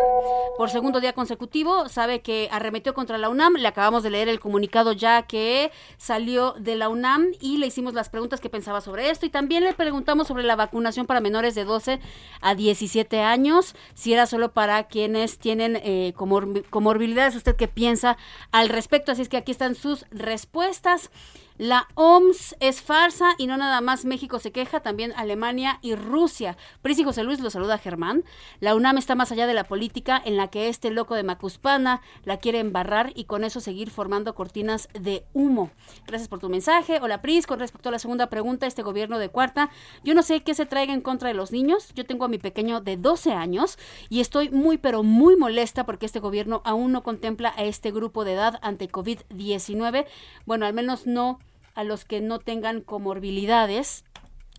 por 0.57 0.69
segundo 0.69 0.99
día 0.99 1.13
consecutivo. 1.13 1.89
Sabe 1.89 2.21
que 2.21 2.49
arremetió 2.51 2.93
contra 2.93 3.17
la 3.17 3.29
UNAM. 3.29 3.55
Le 3.55 3.67
acabamos 3.67 4.01
de 4.01 4.09
leer 4.09 4.29
el 4.29 4.39
comunicado 4.39 4.93
ya 4.93 5.23
que 5.23 5.71
salió 5.97 6.53
de 6.53 6.75
la 6.75 6.89
UNAM 6.89 7.31
y 7.39 7.57
le 7.57 7.67
hicimos 7.67 7.93
las 7.93 8.09
preguntas 8.09 8.39
que 8.39 8.49
pensaba 8.49 8.81
sobre 8.81 9.09
esto. 9.09 9.25
Y 9.25 9.29
también 9.29 9.63
le 9.63 9.73
preguntamos 9.73 10.27
sobre 10.27 10.43
la 10.43 10.55
vacunación 10.55 11.05
para 11.05 11.19
menores 11.19 11.53
de 11.53 11.65
12 11.65 11.99
a 12.41 12.55
17 12.55 13.21
años, 13.21 13.75
si 13.93 14.13
era 14.13 14.25
solo 14.25 14.53
para 14.53 14.83
quienes 14.85 15.37
tienen 15.37 15.75
eh, 15.83 16.13
comor 16.15 16.65
comorbilidades. 16.69 17.35
¿Usted 17.35 17.55
qué 17.55 17.67
piensa 17.67 18.17
al 18.51 18.69
respecto? 18.69 19.11
Así 19.11 19.21
es 19.21 19.29
que 19.29 19.37
aquí 19.37 19.51
están 19.51 19.75
sus 19.75 20.05
respuestas. 20.11 21.11
La 21.57 21.87
OMS 21.95 22.55
es 22.59 22.81
farsa 22.81 23.35
y 23.37 23.45
no 23.45 23.57
nada 23.57 23.81
más 23.81 24.05
México 24.05 24.39
se 24.39 24.51
queja, 24.51 24.79
también 24.79 25.13
Alemania 25.15 25.79
y 25.81 25.95
Rusia. 25.95 26.57
Príncipe 26.81 27.05
José 27.05 27.23
Luis 27.23 27.39
lo 27.39 27.49
saluda 27.49 27.77
Germán. 27.77 28.23
La 28.59 28.73
UNAM 28.73 28.97
está 28.97 29.15
más 29.15 29.31
allá 29.31 29.47
de 29.47 29.53
la 29.53 29.65
política 29.65 30.21
en 30.23 30.37
la 30.37 30.47
que 30.47 30.69
este 30.69 30.89
loco 30.89 31.13
de 31.15 31.23
Macuspana 31.23 32.01
la 32.23 32.37
quiere 32.37 32.59
embarrar 32.59 33.11
y 33.15 33.25
con 33.25 33.43
eso 33.43 33.59
seguir 33.59 33.91
formando 33.91 34.33
cortinas 34.33 34.89
de 34.93 35.23
humo. 35.33 35.69
Gracias 36.07 36.29
por 36.29 36.39
tu 36.39 36.49
mensaje. 36.49 36.99
Hola 37.01 37.21
Pris, 37.21 37.45
con 37.45 37.59
respecto 37.59 37.89
a 37.89 37.91
la 37.91 37.99
segunda 37.99 38.27
pregunta, 38.27 38.65
este 38.65 38.81
gobierno 38.81 39.19
de 39.19 39.29
cuarta, 39.29 39.69
yo 40.03 40.13
no 40.13 40.23
sé 40.23 40.41
qué 40.41 40.53
se 40.53 40.65
traiga 40.65 40.93
en 40.93 41.01
contra 41.01 41.27
de 41.27 41.35
los 41.35 41.51
niños. 41.51 41.93
Yo 41.93 42.05
tengo 42.05 42.25
a 42.25 42.29
mi 42.29 42.37
pequeño 42.37 42.81
de 42.81 42.97
12 42.97 43.33
años 43.33 43.77
y 44.09 44.21
estoy 44.21 44.49
muy 44.49 44.77
pero 44.77 45.03
muy 45.03 45.35
molesta 45.35 45.85
porque 45.85 46.05
este 46.05 46.19
gobierno 46.19 46.61
aún 46.65 46.91
no 46.91 47.03
contempla 47.03 47.53
a 47.55 47.63
este 47.63 47.91
grupo 47.91 48.25
de 48.25 48.33
edad 48.33 48.59
ante 48.61 48.89
COVID-19. 48.89 50.05
Bueno, 50.45 50.65
al 50.65 50.73
menos 50.73 51.05
no 51.05 51.39
a 51.75 51.83
los 51.83 52.05
que 52.05 52.21
no 52.21 52.39
tengan 52.39 52.81
comorbilidades. 52.81 54.05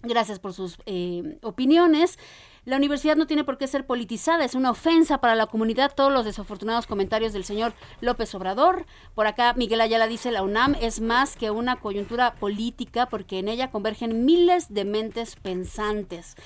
Gracias 0.02 0.38
por 0.38 0.52
sus 0.52 0.78
eh, 0.86 1.38
opiniones. 1.42 2.18
La 2.64 2.76
universidad 2.76 3.16
no 3.16 3.26
tiene 3.26 3.42
por 3.42 3.58
qué 3.58 3.66
ser 3.66 3.86
politizada, 3.86 4.44
es 4.44 4.54
una 4.54 4.70
ofensa 4.70 5.18
para 5.18 5.34
la 5.34 5.46
comunidad 5.46 5.92
todos 5.96 6.12
los 6.12 6.24
desafortunados 6.24 6.86
comentarios 6.86 7.32
del 7.32 7.42
señor 7.42 7.74
López 8.00 8.32
Obrador. 8.36 8.86
Por 9.16 9.26
acá 9.26 9.52
Miguel 9.54 9.80
Ayala 9.80 10.06
dice, 10.06 10.30
la 10.30 10.44
UNAM 10.44 10.76
es 10.80 11.00
más 11.00 11.34
que 11.34 11.50
una 11.50 11.80
coyuntura 11.80 12.34
política 12.34 13.06
porque 13.06 13.40
en 13.40 13.48
ella 13.48 13.72
convergen 13.72 14.24
miles 14.24 14.72
de 14.72 14.84
mentes 14.84 15.34
pensantes. 15.34 16.36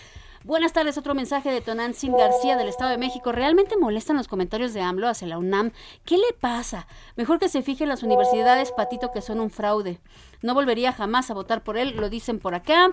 Buenas 0.46 0.72
tardes, 0.72 0.96
otro 0.96 1.14
mensaje 1.14 1.50
de 1.50 1.60
Tonantzin 1.60 2.16
García 2.16 2.56
del 2.56 2.68
Estado 2.68 2.92
de 2.92 2.98
México. 2.98 3.32
¿Realmente 3.32 3.76
molestan 3.76 4.16
los 4.16 4.28
comentarios 4.28 4.72
de 4.72 4.80
AMLO 4.80 5.08
hacia 5.08 5.26
la 5.26 5.38
UNAM? 5.38 5.72
¿Qué 6.04 6.16
le 6.16 6.32
pasa? 6.40 6.86
Mejor 7.16 7.40
que 7.40 7.48
se 7.48 7.62
fijen 7.62 7.88
las 7.88 8.04
universidades, 8.04 8.70
Patito, 8.70 9.10
que 9.10 9.22
son 9.22 9.40
un 9.40 9.50
fraude. 9.50 9.98
No 10.46 10.54
volvería 10.54 10.92
jamás 10.92 11.28
a 11.28 11.34
votar 11.34 11.64
por 11.64 11.76
él, 11.76 11.96
lo 11.96 12.08
dicen 12.08 12.38
por 12.38 12.54
acá. 12.54 12.92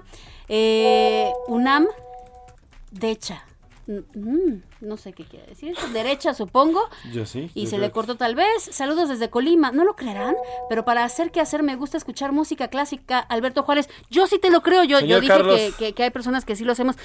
Eh, 0.50 1.32
UNAM, 1.48 1.86
decha. 2.90 3.46
Mm, 3.86 4.62
no 4.82 4.96
sé 4.98 5.12
qué 5.14 5.26
quiere 5.26 5.46
decir. 5.48 5.76
Derecha, 5.92 6.34
supongo. 6.34 6.82
Yo 7.12 7.26
sí. 7.26 7.52
Y 7.54 7.64
yo 7.64 7.70
se 7.70 7.76
creo 7.76 7.88
le 7.88 7.92
cortó 7.92 8.16
tal 8.16 8.34
vez. 8.36 8.64
Saludos 8.72 9.10
desde 9.10 9.30
Colima. 9.30 9.72
No 9.72 9.84
lo 9.84 9.96
creerán, 9.96 10.36
pero 10.70 10.86
para 10.86 11.04
hacer 11.04 11.32
que 11.32 11.42
hacer 11.42 11.64
me 11.64 11.76
gusta 11.76 11.98
escuchar 11.98 12.32
música 12.32 12.70
clásica. 12.70 13.20
Alberto 13.20 13.64
Juárez, 13.64 13.90
yo 14.10 14.26
sí 14.28 14.40
te 14.40 14.50
lo 14.52 14.62
creo. 14.62 14.84
Yo, 14.86 15.00
yo 15.02 15.20
dije 15.20 15.34
que, 15.44 15.74
que- 15.78 15.94
que 15.94 16.04
hay 16.04 16.12
personas 16.12 16.46
que 16.46 16.56
sí 16.56 16.64
lo 16.64 16.72
hacemos. 16.72 16.96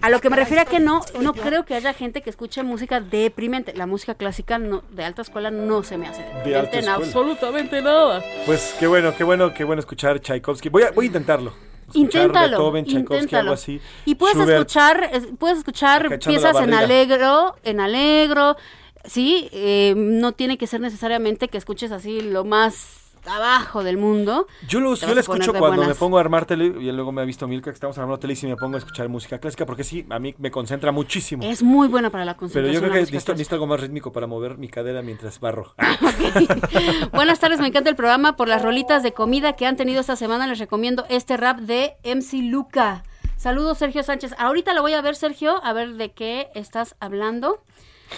A 0.00 0.10
lo 0.10 0.20
que 0.20 0.28
me 0.28 0.36
refiero 0.36 0.62
a 0.62 0.64
que 0.64 0.80
no, 0.80 1.02
no 1.20 1.34
creo 1.34 1.64
que 1.64 1.74
haya 1.74 1.92
gente 1.92 2.20
que 2.22 2.30
escuche 2.30 2.62
música 2.64 3.00
deprimente. 3.00 3.72
La 3.74 3.86
música 3.86 4.14
clásica 4.16 4.58
no, 4.58 4.82
de 4.90 5.04
alta 5.04 5.22
escuela 5.22 5.50
no 5.52 5.82
se 5.84 5.98
me 5.98 6.08
hace 6.08 6.22
deprimente 6.22 6.56
alta 6.56 6.72
en 6.78 6.78
escuela. 6.80 6.94
absolutamente 6.96 7.80
nada. 7.80 8.22
Pues 8.46 8.74
qué 8.80 8.86
bueno, 8.88 9.14
qué 9.16 9.22
bueno, 9.24 9.54
qué 9.54 9.62
bueno 9.64 9.80
escuchar 9.80 10.18
Tchaikovsky. 10.20 10.68
Voy 10.68 10.82
a, 10.82 10.90
voy 10.90 11.04
a 11.04 11.06
intentarlo. 11.06 11.52
Escuchar 11.94 12.22
Inténtalo, 12.22 12.56
Beethoven, 12.72 12.84
Tchaikovsky, 12.84 13.14
inténtalo. 13.14 13.40
algo 13.42 13.54
así. 13.54 13.80
Y 14.04 14.14
puedes 14.16 14.36
Schubert. 14.36 14.58
escuchar, 14.58 15.10
es- 15.12 15.28
puedes 15.38 15.58
escuchar 15.58 16.18
piezas 16.18 16.56
en 16.60 16.74
alegro, 16.74 17.56
en 17.64 17.80
alegro, 17.80 18.56
sí, 19.04 19.48
eh, 19.52 19.94
no 19.96 20.32
tiene 20.32 20.58
que 20.58 20.66
ser 20.66 20.80
necesariamente 20.80 21.48
que 21.48 21.58
escuches 21.58 21.92
así 21.92 22.20
lo 22.20 22.44
más 22.44 23.03
abajo 23.26 23.84
del 23.84 23.96
mundo. 23.96 24.46
Yo 24.68 24.80
lo, 24.80 24.94
yo 24.94 25.06
vas 25.06 25.14
lo 25.14 25.20
a 25.20 25.24
poner 25.24 25.42
escucho 25.42 25.58
cuando 25.58 25.84
me 25.84 25.94
pongo 25.94 26.18
a 26.18 26.20
armar 26.20 26.46
tele, 26.46 26.66
y 26.66 26.92
luego 26.92 27.12
me 27.12 27.22
ha 27.22 27.24
visto 27.24 27.46
Milka 27.48 27.70
que 27.70 27.74
estamos 27.74 27.96
armando 27.98 28.18
tele 28.18 28.36
y 28.40 28.46
me 28.46 28.56
pongo 28.56 28.76
a 28.76 28.78
escuchar 28.78 29.08
música 29.08 29.38
clásica, 29.38 29.66
porque 29.66 29.84
sí, 29.84 30.06
a 30.10 30.18
mí 30.18 30.34
me 30.38 30.50
concentra 30.50 30.92
muchísimo. 30.92 31.42
Es 31.42 31.62
muy 31.62 31.88
buena 31.88 32.10
para 32.10 32.24
la 32.24 32.32
Pero 32.32 32.40
concentración. 32.40 32.74
yo 32.74 32.80
creo 32.80 32.90
la 32.90 32.94
que 32.94 33.12
necesito, 33.12 33.32
necesito 33.32 33.54
algo 33.56 33.66
más 33.66 33.80
rítmico 33.80 34.12
para 34.12 34.26
mover 34.26 34.58
mi 34.58 34.68
cadera 34.68 35.02
mientras 35.02 35.40
barro. 35.40 35.74
Buenas 37.12 37.40
tardes, 37.40 37.60
me 37.60 37.68
encanta 37.68 37.90
el 37.90 37.96
programa. 37.96 38.36
Por 38.36 38.48
las 38.48 38.62
rolitas 38.62 39.02
de 39.02 39.12
comida 39.12 39.54
que 39.54 39.66
han 39.66 39.76
tenido 39.76 40.00
esta 40.00 40.16
semana, 40.16 40.46
les 40.46 40.58
recomiendo 40.58 41.04
este 41.08 41.36
rap 41.36 41.58
de 41.58 41.94
MC 42.04 42.42
Luca. 42.42 43.04
Saludos, 43.36 43.78
Sergio 43.78 44.02
Sánchez. 44.02 44.34
Ahorita 44.38 44.74
lo 44.74 44.82
voy 44.82 44.94
a 44.94 45.02
ver, 45.02 45.16
Sergio, 45.16 45.62
a 45.64 45.72
ver 45.72 45.94
de 45.94 46.12
qué 46.12 46.48
estás 46.54 46.96
hablando. 47.00 47.62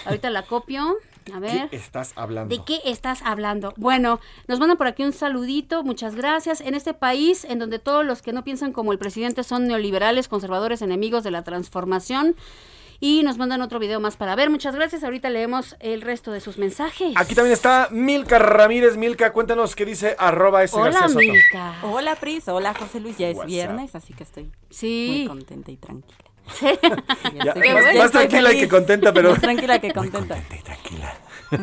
Ahorita 0.05 0.29
la 0.29 0.43
copio. 0.43 0.95
A 1.33 1.39
ver. 1.39 1.69
¿Qué 1.69 1.75
estás 1.75 2.13
hablando? 2.15 2.55
¿De 2.55 2.63
qué 2.63 2.79
estás 2.85 3.21
hablando? 3.23 3.73
Bueno, 3.77 4.19
nos 4.47 4.59
mandan 4.59 4.77
por 4.77 4.87
aquí 4.87 5.03
un 5.03 5.13
saludito, 5.13 5.83
muchas 5.83 6.15
gracias. 6.15 6.61
En 6.61 6.73
este 6.75 6.93
país, 6.93 7.45
en 7.45 7.59
donde 7.59 7.79
todos 7.79 8.05
los 8.05 8.21
que 8.21 8.33
no 8.33 8.43
piensan 8.43 8.71
como 8.73 8.91
el 8.91 8.97
presidente 8.99 9.43
son 9.43 9.67
neoliberales, 9.67 10.27
conservadores, 10.27 10.81
enemigos 10.81 11.23
de 11.23 11.31
la 11.31 11.43
transformación. 11.43 12.35
Y 12.99 13.21
nos 13.21 13.37
mandan 13.37 13.61
otro 13.61 13.77
video 13.77 13.99
más 13.99 14.17
para 14.17 14.33
ver. 14.35 14.49
Muchas 14.49 14.73
gracias. 14.73 15.03
Ahorita 15.03 15.29
leemos 15.29 15.75
el 15.79 16.01
resto 16.01 16.31
de 16.31 16.41
sus 16.41 16.57
mensajes. 16.57 17.13
Aquí 17.15 17.35
también 17.35 17.53
está 17.53 17.89
Milka 17.91 18.39
Ramírez. 18.39 18.97
Milka, 18.97 19.31
cuéntanos 19.33 19.75
qué 19.75 19.85
dice 19.85 20.15
arroba 20.17 20.63
ese 20.63 20.75
Hola, 20.77 20.85
García 20.85 21.07
Soto. 21.09 21.19
Milka. 21.19 21.75
Hola, 21.83 22.15
Pris. 22.15 22.47
Hola, 22.47 22.73
José 22.73 22.99
Luis. 22.99 23.15
Ya 23.19 23.29
es 23.29 23.37
What's 23.37 23.47
viernes, 23.47 23.93
así 23.93 24.13
que 24.15 24.23
estoy 24.23 24.49
Sí. 24.71 25.25
muy 25.27 25.27
contenta 25.27 25.69
y 25.69 25.77
tranquila. 25.77 26.17
Ya, 27.43 27.53
más- 27.99 28.11
tranquila 28.11 28.51
que 28.51 28.67
contenta, 28.67 29.13
pero- 29.13 29.31
Más 29.31 29.41
tranquila 29.41 29.79
que 29.79 29.91
contenta. 29.93 30.37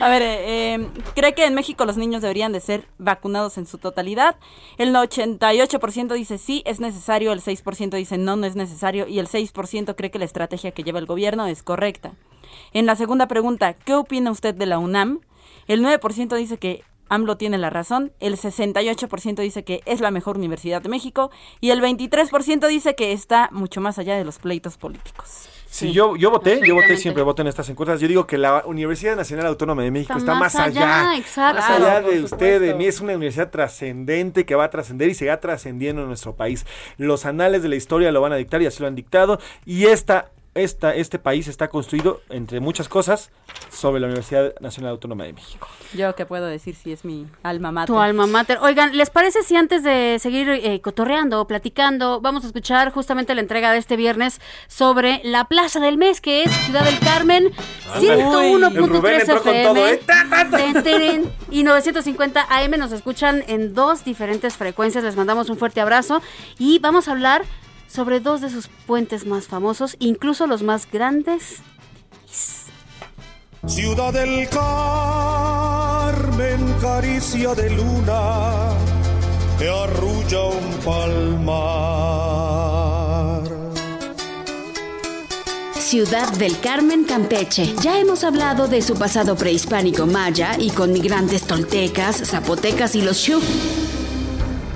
A 0.00 0.08
ver, 0.08 0.22
eh, 0.22 0.74
eh, 0.74 0.88
cree 1.14 1.34
que 1.34 1.44
en 1.44 1.54
México 1.54 1.84
los 1.84 1.96
niños 1.96 2.22
deberían 2.22 2.52
de 2.52 2.60
ser 2.60 2.86
vacunados 2.98 3.58
en 3.58 3.66
su 3.66 3.78
totalidad. 3.78 4.36
El 4.78 4.94
88% 4.94 6.14
dice 6.14 6.38
sí, 6.38 6.62
es 6.66 6.80
necesario, 6.80 7.32
el 7.32 7.40
6% 7.42 7.90
dice 7.96 8.16
no, 8.18 8.36
no 8.36 8.46
es 8.46 8.56
necesario 8.56 9.06
y 9.06 9.18
el 9.18 9.28
6% 9.28 9.94
cree 9.96 10.10
que 10.10 10.18
la 10.18 10.24
estrategia 10.24 10.70
que 10.70 10.82
lleva 10.82 10.98
el 10.98 11.06
gobierno 11.06 11.46
es 11.46 11.62
correcta. 11.62 12.12
En 12.72 12.86
la 12.86 12.96
segunda 12.96 13.26
pregunta, 13.28 13.74
¿qué 13.74 13.94
opina 13.94 14.30
usted 14.30 14.54
de 14.54 14.66
la 14.66 14.78
UNAM? 14.78 15.20
El 15.68 15.82
9% 15.84 16.36
dice 16.36 16.56
que 16.58 16.84
AMLO 17.08 17.36
tiene 17.36 17.58
la 17.58 17.70
razón, 17.70 18.12
el 18.20 18.36
68% 18.36 19.36
dice 19.36 19.64
que 19.64 19.82
es 19.86 20.00
la 20.00 20.10
mejor 20.10 20.36
universidad 20.36 20.82
de 20.82 20.88
México 20.88 21.30
y 21.60 21.70
el 21.70 21.80
23% 21.80 22.66
dice 22.68 22.94
que 22.94 23.12
está 23.12 23.48
mucho 23.52 23.80
más 23.80 23.98
allá 23.98 24.16
de 24.16 24.24
los 24.24 24.38
pleitos 24.38 24.76
políticos. 24.76 25.48
Sí, 25.76 25.92
yo, 25.92 26.16
yo 26.16 26.30
voté, 26.30 26.60
yo 26.66 26.74
voté, 26.74 26.96
siempre 26.96 27.22
voto 27.22 27.42
en 27.42 27.48
estas 27.48 27.68
encuestas. 27.68 28.00
Yo 28.00 28.08
digo 28.08 28.26
que 28.26 28.38
la 28.38 28.62
Universidad 28.64 29.14
Nacional 29.14 29.46
Autónoma 29.46 29.82
de 29.82 29.90
México 29.90 30.14
Está 30.16 30.32
está, 30.32 30.34
más 30.34 30.54
más 30.54 30.68
allá. 30.68 31.10
allá, 31.10 31.18
exacto. 31.18 31.60
Más 31.60 31.70
allá 31.70 32.00
de 32.00 32.22
usted, 32.22 32.60
de 32.62 32.72
mí. 32.72 32.86
Es 32.86 33.02
una 33.02 33.14
universidad 33.14 33.50
trascendente 33.50 34.46
que 34.46 34.54
va 34.54 34.64
a 34.64 34.70
trascender 34.70 35.10
y 35.10 35.14
seguirá 35.14 35.38
trascendiendo 35.38 36.00
en 36.00 36.08
nuestro 36.08 36.34
país. 36.34 36.64
Los 36.96 37.26
anales 37.26 37.62
de 37.62 37.68
la 37.68 37.76
historia 37.76 38.10
lo 38.10 38.22
van 38.22 38.32
a 38.32 38.36
dictar 38.36 38.62
y 38.62 38.66
así 38.66 38.80
lo 38.80 38.86
han 38.86 38.94
dictado. 38.94 39.38
Y 39.66 39.84
esta, 39.84 40.30
esta, 40.56 40.94
este 40.94 41.18
país 41.18 41.48
está 41.48 41.68
construido, 41.68 42.20
entre 42.30 42.60
muchas 42.60 42.88
cosas, 42.88 43.30
sobre 43.70 44.00
la 44.00 44.06
Universidad 44.06 44.54
Nacional 44.60 44.92
Autónoma 44.92 45.24
de 45.24 45.32
México. 45.32 45.68
Yo 45.94 46.14
qué 46.14 46.26
puedo 46.26 46.46
decir 46.46 46.74
si 46.74 46.92
es 46.92 47.04
mi 47.04 47.26
alma 47.42 47.72
mater. 47.72 47.94
Tu 47.94 48.00
alma 48.00 48.26
mater. 48.26 48.58
Oigan, 48.60 48.96
¿les 48.96 49.10
parece 49.10 49.42
si 49.42 49.56
antes 49.56 49.82
de 49.82 50.18
seguir 50.20 50.48
eh, 50.48 50.80
cotorreando 50.80 51.40
o 51.40 51.46
platicando, 51.46 52.20
vamos 52.20 52.44
a 52.44 52.46
escuchar 52.48 52.92
justamente 52.92 53.34
la 53.34 53.40
entrega 53.40 53.72
de 53.72 53.78
este 53.78 53.96
viernes 53.96 54.40
sobre 54.66 55.20
la 55.24 55.44
Plaza 55.44 55.80
del 55.80 55.96
Mes, 55.98 56.20
que 56.20 56.42
es 56.44 56.50
Ciudad 56.50 56.84
del 56.84 56.98
Carmen, 56.98 57.52
Ándale. 57.92 58.22
El 58.22 58.88
Rubén 58.88 59.20
101.3 59.20 59.20
entró 59.20 59.42
con 59.42 59.54
FM 59.54 59.64
todo, 59.64 59.86
¿eh? 59.86 60.00
Ten, 60.50 60.82
teren, 60.82 61.32
y 61.50 61.62
950 61.62 62.46
AM 62.48 62.70
nos 62.78 62.92
escuchan 62.92 63.44
en 63.46 63.74
dos 63.74 64.04
diferentes 64.04 64.56
frecuencias. 64.56 65.04
Les 65.04 65.16
mandamos 65.16 65.48
un 65.50 65.56
fuerte 65.56 65.80
abrazo 65.80 66.22
y 66.58 66.78
vamos 66.78 67.08
a 67.08 67.12
hablar 67.12 67.44
sobre 67.96 68.20
dos 68.20 68.42
de 68.42 68.50
sus 68.50 68.68
puentes 68.68 69.24
más 69.24 69.46
famosos, 69.46 69.96
incluso 69.98 70.46
los 70.46 70.62
más 70.62 70.86
grandes. 70.92 71.62
Ciudad 73.66 74.12
del 74.12 74.46
Carmen, 74.50 75.54
caricia 76.80 77.54
de 77.54 77.70
luna, 77.70 78.68
te 79.58 79.70
arrulla 79.70 80.44
un 80.44 80.74
palmar. 80.84 81.86
Ciudad 85.80 86.30
del 86.34 86.60
Carmen, 86.60 87.04
Campeche. 87.04 87.74
Ya 87.82 87.98
hemos 87.98 88.24
hablado 88.24 88.68
de 88.68 88.82
su 88.82 88.94
pasado 88.96 89.36
prehispánico 89.36 90.04
maya 90.04 90.58
y 90.58 90.68
con 90.68 90.92
migrantes 90.92 91.44
toltecas, 91.44 92.28
zapotecas 92.28 92.94
y 92.94 93.00
los 93.00 93.16
Shu. 93.16 93.40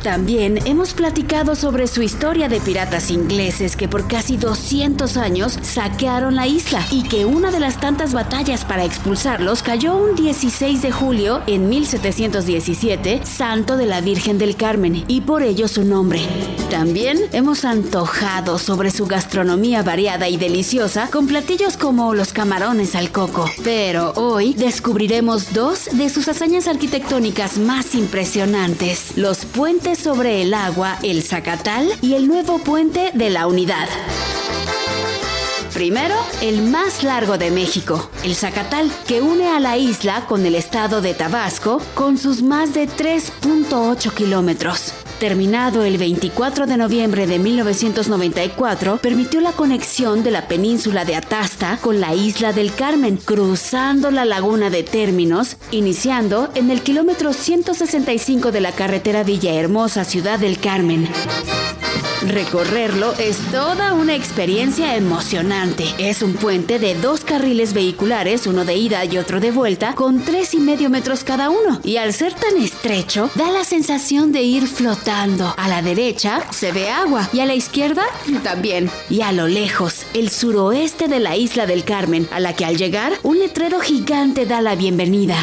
También 0.03 0.67
hemos 0.67 0.95
platicado 0.95 1.55
sobre 1.55 1.87
su 1.87 2.01
historia 2.01 2.49
de 2.49 2.59
piratas 2.61 3.11
ingleses 3.11 3.77
que 3.77 3.87
por 3.87 4.09
casi 4.09 4.39
200 4.39 5.19
años 5.19 5.59
saquearon 5.61 6.37
la 6.37 6.47
isla 6.47 6.83
y 6.91 7.03
que 7.03 7.27
una 7.27 7.51
de 7.51 7.61
las 7.61 7.79
tantas 7.81 8.15
batallas 8.15 8.65
para 8.65 8.85
expulsarlos 8.85 9.63
cayó 9.63 9.97
un 9.97 10.17
16 10.17 10.81
de 10.81 10.91
julio 10.91 11.43
en 11.47 11.69
1717, 11.69 13.27
santo 13.27 13.77
de 13.77 13.85
la 13.85 14.01
Virgen 14.01 14.39
del 14.39 14.57
Carmen, 14.57 15.05
y 15.07 15.21
por 15.21 15.43
ello 15.43 15.69
su 15.69 15.85
nombre. 15.85 16.23
También 16.71 17.19
hemos 17.33 17.67
antojado 17.67 18.59
sobre 18.59 18.91
su 18.91 19.07
gastronomía 19.07 19.83
variada 19.83 20.29
y 20.29 20.39
deliciosa 20.39 21.11
con 21.11 21.27
platillos 21.27 21.77
como 21.77 22.15
los 22.15 22.33
camarones 22.33 22.95
al 22.95 23.11
coco. 23.11 23.51
Pero 23.65 24.13
hoy 24.17 24.55
descubriremos 24.55 25.53
dos 25.53 25.89
de 25.93 26.09
sus 26.09 26.29
hazañas 26.29 26.69
arquitectónicas 26.69 27.59
más 27.59 27.95
impresionantes, 27.95 29.17
los 29.17 29.45
puentes 29.45 29.90
sobre 29.97 30.43
el 30.43 30.55
agua, 30.55 30.99
el 31.03 31.23
Zacatal 31.23 31.89
y 32.01 32.15
el 32.15 32.29
nuevo 32.29 32.59
puente 32.59 33.11
de 33.15 33.31
la 33.31 33.47
Unidad. 33.47 33.89
Primero, 35.73 36.17
el 36.43 36.63
más 36.63 37.03
largo 37.03 37.39
de 37.39 37.51
México, 37.51 38.11
el 38.25 38.35
Zacatal, 38.35 38.91
que 39.07 39.23
une 39.23 39.49
a 39.49 39.61
la 39.61 39.79
isla 39.79 40.27
con 40.27 40.45
el 40.45 40.55
estado 40.55 41.01
de 41.01 41.15
Tabasco 41.15 41.81
con 41.95 42.19
sus 42.19 42.43
más 42.43 42.75
de 42.75 42.89
3.8 42.89 44.13
kilómetros. 44.13 44.93
Terminado 45.21 45.85
el 45.85 45.99
24 45.99 46.67
de 46.67 46.79
noviembre 46.79 47.27
de 47.27 47.39
1994, 47.39 48.97
permitió 49.03 49.43
la 49.43 49.53
conexión 49.53 50.23
de 50.23 50.31
la 50.31 50.49
península 50.49 51.05
de 51.05 51.15
Atasta 51.15 51.77
con 51.77 52.01
la 52.01 52.15
isla 52.15 52.55
del 52.55 52.75
Carmen, 52.75 53.19
cruzando 53.19 54.11
la 54.11 54.25
laguna 54.25 54.71
de 54.71 54.83
términos, 54.83 55.59
iniciando 55.73 56.49
en 56.55 56.71
el 56.71 56.81
kilómetro 56.81 57.35
165 57.35 58.51
de 58.51 58.63
la 58.63 58.73
carretera 58.73 59.23
Villahermosa, 59.23 60.05
Ciudad 60.05 60.39
del 60.39 60.59
Carmen. 60.59 61.07
Recorrerlo 62.27 63.15
es 63.19 63.39
toda 63.51 63.95
una 63.95 64.15
experiencia 64.15 64.95
emocionante. 64.95 65.85
Es 65.99 66.23
un 66.23 66.35
puente 66.35 66.79
de 66.79 66.95
dos 66.95 67.23
carriles 67.23 67.73
vehiculares, 67.73 68.47
uno 68.47 68.67
de 68.67 68.77
ida 68.77 69.05
y 69.07 69.17
otro 69.17 69.41
de 69.41 69.51
vuelta, 69.51 69.95
con 69.95 70.23
tres 70.23 70.53
y 70.53 70.59
medio 70.59 70.91
metros 70.91 71.25
cada 71.25 71.49
uno. 71.49 71.81
Y 71.83 71.97
al 71.97 72.13
ser 72.13 72.35
tan 72.35 72.59
estrecho, 72.59 73.31
da 73.37 73.51
la 73.51 73.65
sensación 73.65 74.33
de 74.33 74.43
ir 74.43 74.67
flotando. 74.67 75.10
A 75.11 75.67
la 75.69 75.83
derecha 75.83 76.41
se 76.53 76.71
ve 76.71 76.89
agua 76.89 77.29
y 77.33 77.41
a 77.41 77.47
la 77.47 77.55
izquierda 77.55 78.05
también. 78.45 78.89
Y 79.09 79.23
a 79.23 79.33
lo 79.33 79.49
lejos, 79.49 80.07
el 80.15 80.31
suroeste 80.31 81.09
de 81.09 81.19
la 81.19 81.37
isla 81.37 81.67
del 81.67 81.83
Carmen, 81.83 82.29
a 82.31 82.39
la 82.39 82.55
que 82.55 82.65
al 82.65 82.77
llegar, 82.77 83.15
un 83.25 83.41
letrero 83.41 83.81
gigante 83.81 84.47
da 84.47 84.61
la 84.61 84.77
bienvenida. 84.77 85.37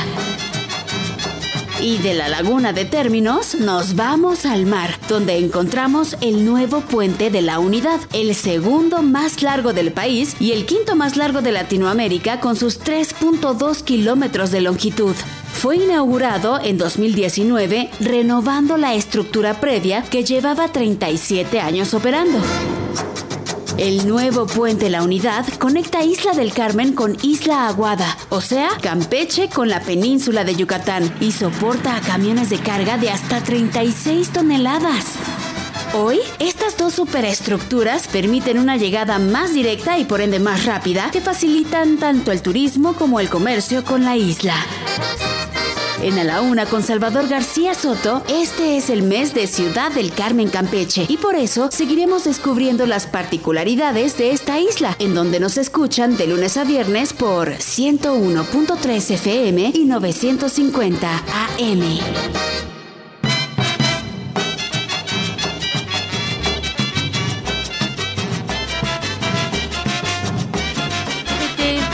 Y 1.80 2.00
de 2.00 2.16
la 2.16 2.28
laguna 2.28 2.74
de 2.74 2.86
términos 2.86 3.54
nos 3.56 3.96
vamos 3.96 4.48
al 4.48 4.66
mar, 4.66 5.00
donde 5.08 5.38
encontramos 5.38 6.18
el 6.22 6.44
nuevo 6.44 6.82
puente 6.82 7.30
de 7.30 7.44
la 7.44 7.60
unidad, 7.60 8.00
el 8.14 8.34
segundo 8.34 9.04
más 9.04 9.44
largo 9.44 9.74
del 9.74 9.92
país 9.92 10.36
y 10.40 10.54
el 10.54 10.66
quinto 10.66 10.96
más 10.96 11.18
largo 11.18 11.44
de 11.44 11.52
Latinoamérica 11.52 12.40
con 12.40 12.56
sus 12.56 12.80
3.2 12.80 13.84
kilómetros 13.84 14.50
de 14.50 14.62
longitud. 14.62 15.16
Fue 15.54 15.78
inaugurado 15.78 16.60
en 16.64 16.80
2019 16.80 17.92
renovando 18.00 18.78
la 18.78 18.96
estructura 18.96 19.60
previa 19.60 20.02
que 20.02 20.24
llevaba 20.24 20.70
37 20.70 21.60
años 21.60 21.94
operando. 21.94 22.40
El 23.78 24.08
nuevo 24.08 24.48
puente 24.48 24.90
La 24.90 25.04
Unidad 25.04 25.46
conecta 25.60 26.04
Isla 26.04 26.34
del 26.34 26.52
Carmen 26.52 26.94
con 26.94 27.16
Isla 27.22 27.68
Aguada, 27.68 28.18
o 28.30 28.42
sea, 28.42 28.70
Campeche 28.82 29.50
con 29.50 29.70
la 29.70 29.82
península 29.82 30.44
de 30.44 30.56
Yucatán, 30.56 31.16
y 31.22 31.32
soporta 31.32 31.96
a 31.96 32.02
camiones 32.02 32.50
de 32.50 32.58
carga 32.58 32.98
de 32.98 33.12
hasta 33.12 33.40
36 33.40 34.34
toneladas. 34.34 35.06
Hoy, 35.94 36.20
estas 36.40 36.76
dos 36.76 36.94
superestructuras 36.94 38.08
permiten 38.08 38.58
una 38.58 38.78
llegada 38.78 39.20
más 39.20 39.54
directa 39.54 40.00
y 40.00 40.06
por 40.06 40.22
ende 40.22 40.40
más 40.40 40.66
rápida 40.66 41.12
que 41.12 41.22
facilitan 41.22 41.98
tanto 41.98 42.32
el 42.32 42.42
turismo 42.42 42.94
como 42.94 43.20
el 43.20 43.30
comercio 43.30 43.86
con 43.86 44.04
la 44.04 44.18
isla. 44.18 44.56
En 46.02 46.20
A 46.20 46.24
la 46.24 46.42
Una 46.42 46.68
con 46.68 46.84
Salvador 46.84 47.28
García 47.28 47.74
Soto, 47.74 48.24
este 48.30 48.78
es 48.78 48.92
el 48.92 49.02
mes 49.02 49.34
de 49.34 49.48
Ciudad 49.48 49.92
del 49.92 50.14
Carmen 50.14 50.48
Campeche 50.48 51.06
y 51.10 51.18
por 51.18 51.36
eso 51.36 51.70
seguiremos 51.72 52.26
descubriendo 52.26 52.86
las 52.86 53.08
particularidades 53.08 54.16
de 54.18 54.32
esta 54.32 54.60
isla, 54.60 54.96
en 55.00 55.16
donde 55.16 55.40
nos 55.40 55.58
escuchan 55.58 56.16
de 56.16 56.28
lunes 56.28 56.56
a 56.58 56.66
viernes 56.66 57.14
por 57.14 57.50
101.3 57.50 59.12
FM 59.12 59.72
y 59.74 59.86
950 59.86 61.24
AM. 61.58 62.47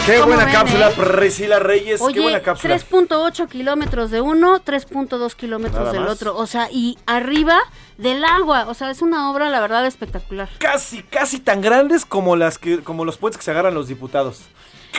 Qué 0.05 0.15
¿Cómo 0.15 0.27
buena 0.33 0.43
ven, 0.45 0.53
cápsula, 0.53 0.89
eh? 0.89 0.93
Priscila 1.17 1.59
Reyes. 1.59 2.01
Oye, 2.01 2.15
qué 2.15 2.19
buena 2.19 2.41
cápsula. 2.41 2.75
3.8 2.77 3.47
kilómetros 3.47 4.11
de 4.11 4.19
uno, 4.19 4.59
3.2 4.59 5.33
kilómetros 5.33 5.93
del 5.93 6.07
otro. 6.07 6.35
O 6.35 6.45
sea, 6.45 6.67
y 6.69 6.97
arriba 7.05 7.59
del 7.97 8.25
agua. 8.25 8.65
O 8.67 8.73
sea, 8.73 8.91
es 8.91 9.01
una 9.01 9.31
obra, 9.31 9.47
la 9.49 9.61
verdad, 9.61 9.85
espectacular. 9.85 10.49
Casi, 10.57 11.03
casi 11.03 11.39
tan 11.39 11.61
grandes 11.61 12.05
como 12.05 12.35
las 12.35 12.57
que, 12.57 12.83
como 12.83 13.05
los 13.05 13.17
puentes 13.17 13.37
que 13.37 13.45
se 13.45 13.51
agarran 13.51 13.73
los 13.75 13.87
diputados. 13.87 14.41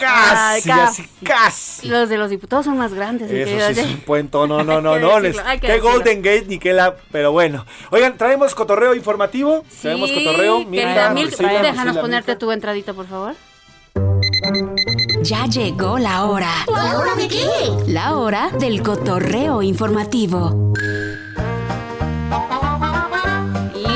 Casi, 0.00 0.70
así, 0.70 1.06
casi. 1.22 1.86
Los 1.86 2.08
de 2.08 2.16
los 2.16 2.30
diputados 2.30 2.64
son 2.64 2.78
más 2.78 2.94
grandes. 2.94 3.30
Eso 3.30 3.74
sí 3.74 3.80
es 3.80 3.86
un 3.86 4.00
puente, 4.00 4.38
no, 4.38 4.46
no, 4.46 4.64
no, 4.64 4.80
no. 4.80 4.94
decirlo, 5.20 5.20
les- 5.20 5.60
qué 5.60 5.66
decirlo. 5.68 5.90
Golden 5.92 6.22
Gate 6.22 6.46
ni 6.48 6.58
qué 6.58 6.72
la. 6.72 6.96
Pero 7.12 7.30
bueno. 7.30 7.66
Oigan, 7.90 8.16
traemos 8.16 8.54
cotorreo 8.54 8.94
informativo. 8.94 9.64
traemos 9.82 10.10
cotorreo. 10.10 10.60
Sí, 10.60 10.64
querida 10.70 11.10
Milk, 11.10 11.26
Priscila, 11.28 11.52
déjanos 11.60 11.74
Priscila, 11.82 12.00
ponerte 12.00 12.36
tu 12.36 12.50
entradita, 12.50 12.94
por 12.94 13.06
favor. 13.06 13.34
Ya 15.24 15.46
llegó 15.46 15.98
la 15.98 16.24
hora. 16.26 16.50
¿La 16.70 16.98
hora 16.98 17.14
de 17.14 17.28
qué? 17.28 17.46
La 17.86 18.16
hora 18.16 18.50
del 18.58 18.82
cotorreo 18.82 19.62
informativo. 19.62 20.72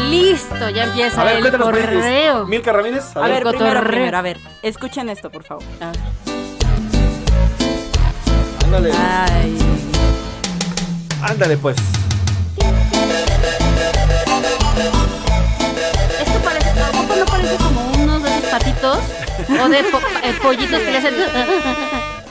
Listo, 0.09 0.70
ya 0.70 0.85
empieza 0.85 1.20
A 1.20 1.24
ver, 1.24 1.35
el 1.37 1.41
cuéntanos, 1.43 1.68
correo. 1.68 2.47
Milka 2.47 2.72
Ramírez. 2.72 3.14
A 3.14 3.20
ver, 3.29 3.43
primero, 3.43 3.53
cotorreo. 3.53 3.89
primero, 3.91 4.16
a 4.18 4.22
ver, 4.22 4.39
escuchen 4.62 5.11
esto, 5.11 5.31
por 5.31 5.45
favor. 5.45 5.62
Ándale. 8.64 8.93
Ay. 8.93 9.59
Ándale, 11.22 11.59
pues. 11.59 11.76
Esto 16.20 16.39
parece, 16.43 16.70
¿a 16.70 16.91
poco 16.93 17.16
no 17.16 17.24
parece 17.26 17.57
como 17.57 17.93
unos 18.03 18.22
de 18.22 18.29
esos 18.39 18.51
patitos? 18.51 18.99
O 19.49 19.68
de 19.68 19.82
po- 19.84 19.99
eh, 20.22 20.34
pollitos 20.42 20.80
que 20.80 20.90
le 20.90 20.99
hacen... 20.99 21.14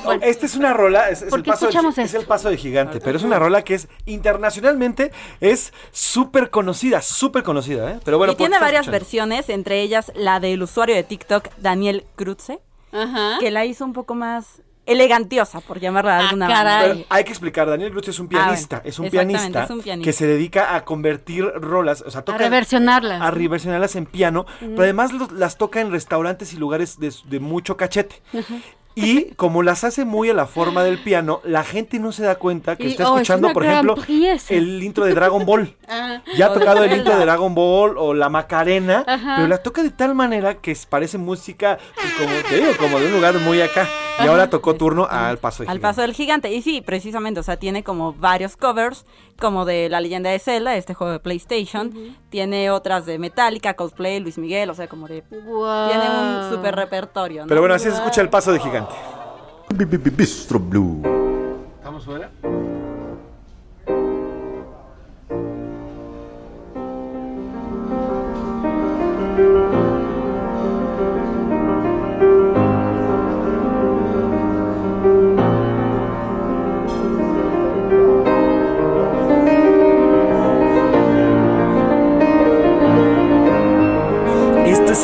Bueno, 0.03 0.23
Esta 0.23 0.45
es 0.45 0.55
una 0.55 0.71
rola, 0.71 1.09
es, 1.09 1.21
es 1.21 1.29
¿Por 1.29 1.39
el 1.39 1.43
paso 1.43 1.65
del, 1.65 1.69
escuchamos 1.75 1.97
es 1.97 2.13
el 2.13 2.25
paso 2.25 2.49
de 2.49 2.55
gigante, 2.55 3.01
pero 3.01 3.17
es 3.17 3.25
una 3.25 3.39
rola 3.39 3.61
que 3.63 3.73
es 3.75 3.89
internacionalmente 4.05 5.11
es 5.41 5.73
súper 5.91 6.49
conocida, 6.49 7.01
súper 7.01 7.43
conocida, 7.43 7.91
¿eh? 7.91 7.99
Pero 8.05 8.17
bueno, 8.17 8.31
y 8.31 8.35
¿por 8.37 8.45
qué 8.45 8.49
tiene 8.49 8.57
varias 8.63 8.83
escuchando? 8.87 8.99
versiones, 8.99 9.49
entre 9.49 9.81
ellas 9.81 10.13
la 10.15 10.39
del 10.39 10.63
usuario 10.63 10.95
de 10.95 11.03
TikTok, 11.03 11.49
Daniel 11.57 12.05
Krutze, 12.15 12.61
Ajá. 12.93 13.35
que 13.41 13.51
la 13.51 13.65
hizo 13.65 13.83
un 13.83 13.91
poco 13.91 14.15
más 14.15 14.61
elegantiosa, 14.87 15.61
por 15.61 15.79
llamarla 15.79 16.15
de 16.17 16.23
alguna 16.23 16.47
manera. 16.47 16.79
Pero 16.93 17.05
hay 17.09 17.23
que 17.23 17.29
explicar, 17.31 17.67
Daniel 17.69 17.93
es 18.07 18.19
un 18.19 18.27
Ah, 18.33 18.47
bueno, 18.47 18.53
es 18.85 18.99
un 18.99 19.09
pianista, 19.09 19.63
es 19.63 19.69
un 19.69 19.81
pianista. 19.81 20.03
que 20.05 20.13
se 20.13 20.25
dedica 20.27 20.75
a 20.75 20.83
convertir 20.85 21.45
rolas, 21.55 22.01
o 22.05 22.09
sea, 22.11 22.21
toca 22.23 22.37
reversionarlas. 22.39 23.21
a 23.21 23.31
reversionarlas 23.31 23.95
en 23.95 24.05
piano, 24.05 24.45
pero 24.59 24.81
además 24.83 25.11
los- 25.13 25.31
las 25.31 25.57
toca 25.57 25.81
en 25.81 25.91
restaurantes 25.91 26.53
y 26.53 26.57
lugares 26.57 26.99
de, 26.99 27.13
de 27.25 27.39
mucho 27.39 27.77
cachete. 27.77 28.21
Y 28.99 29.25
como 29.35 29.61
las 29.61 29.83
hace 29.83 30.05
muy 30.05 30.31
a 30.31 30.33
la 30.33 30.47
forma 30.47 30.83
del 30.83 30.97
piano, 31.03 31.39
la 31.43 31.63
gente 31.63 31.99
no 31.99 32.11
se 32.11 32.23
da 32.23 32.33
cuenta 32.35 32.75
que 32.77 32.85
Y, 32.85 32.91
está 32.91 33.03
oh, 33.11 33.17
es 33.17 33.21
escuchando, 33.21 33.53
por 33.53 33.63
ejemplo, 33.63 33.95
el 34.49 34.81
intro 34.83 35.05
de 35.05 35.13
Dragon 35.13 35.45
Ball. 35.45 35.75
Ah. 35.89 36.21
Ya 36.35 36.47
ha 36.47 36.53
tocado 36.53 36.83
el 36.83 36.91
intro 36.97 37.15
de 37.15 37.23
Dragon 37.23 37.53
Ball 37.55 37.95
o 37.97 38.13
la 38.13 38.27
Macarena, 38.29 39.03
Ajá. 39.07 39.35
pero 39.37 39.47
la 39.47 39.59
toca 39.59 39.83
de 39.83 39.91
tal 39.91 40.15
manera 40.15 40.55
que 40.55 40.75
parece 40.89 41.17
música, 41.17 41.77
pues, 41.95 42.13
como 42.15 42.33
te 42.49 42.55
digo, 42.57 42.71
como 42.77 42.99
de 42.99 43.05
un 43.07 43.13
lugar 43.13 43.35
muy 43.39 43.61
acá. 43.61 43.87
Y 44.19 44.27
ahora 44.27 44.49
tocó 44.49 44.75
turno 44.75 45.07
al 45.09 45.37
paso 45.37 45.63
de 45.63 45.69
Al 45.69 45.77
Gigante. 45.77 45.81
paso 45.81 46.01
del 46.01 46.13
gigante. 46.13 46.53
Y 46.53 46.61
sí, 46.61 46.81
precisamente, 46.81 47.39
o 47.39 47.43
sea, 47.43 47.57
tiene 47.57 47.83
como 47.83 48.13
varios 48.13 48.57
covers, 48.57 49.05
como 49.39 49.65
de 49.65 49.89
La 49.89 50.01
leyenda 50.01 50.29
de 50.29 50.39
Zelda, 50.39 50.75
este 50.75 50.93
juego 50.93 51.13
de 51.13 51.19
PlayStation. 51.19 51.93
Tiene 52.29 52.71
otras 52.71 53.05
de 53.05 53.19
Metallica, 53.19 53.75
Coldplay, 53.75 54.19
Luis 54.19 54.37
Miguel, 54.37 54.69
o 54.69 54.73
sea, 54.73 54.87
como 54.87 55.07
de... 55.07 55.21
Tiene 55.21 56.09
un 56.09 56.49
super 56.49 56.75
repertorio, 56.75 57.43
¿no? 57.43 57.47
Pero 57.47 57.61
bueno, 57.61 57.75
así 57.75 57.85
se 57.89 57.95
escucha 57.95 58.21
el 58.21 58.29
paso 58.29 58.51
de 58.51 58.59
Gigante. 58.59 58.93
Bistro 59.69 60.59
Blue. 60.59 61.01
¿Estamos 61.79 62.05
fuera? 62.05 62.31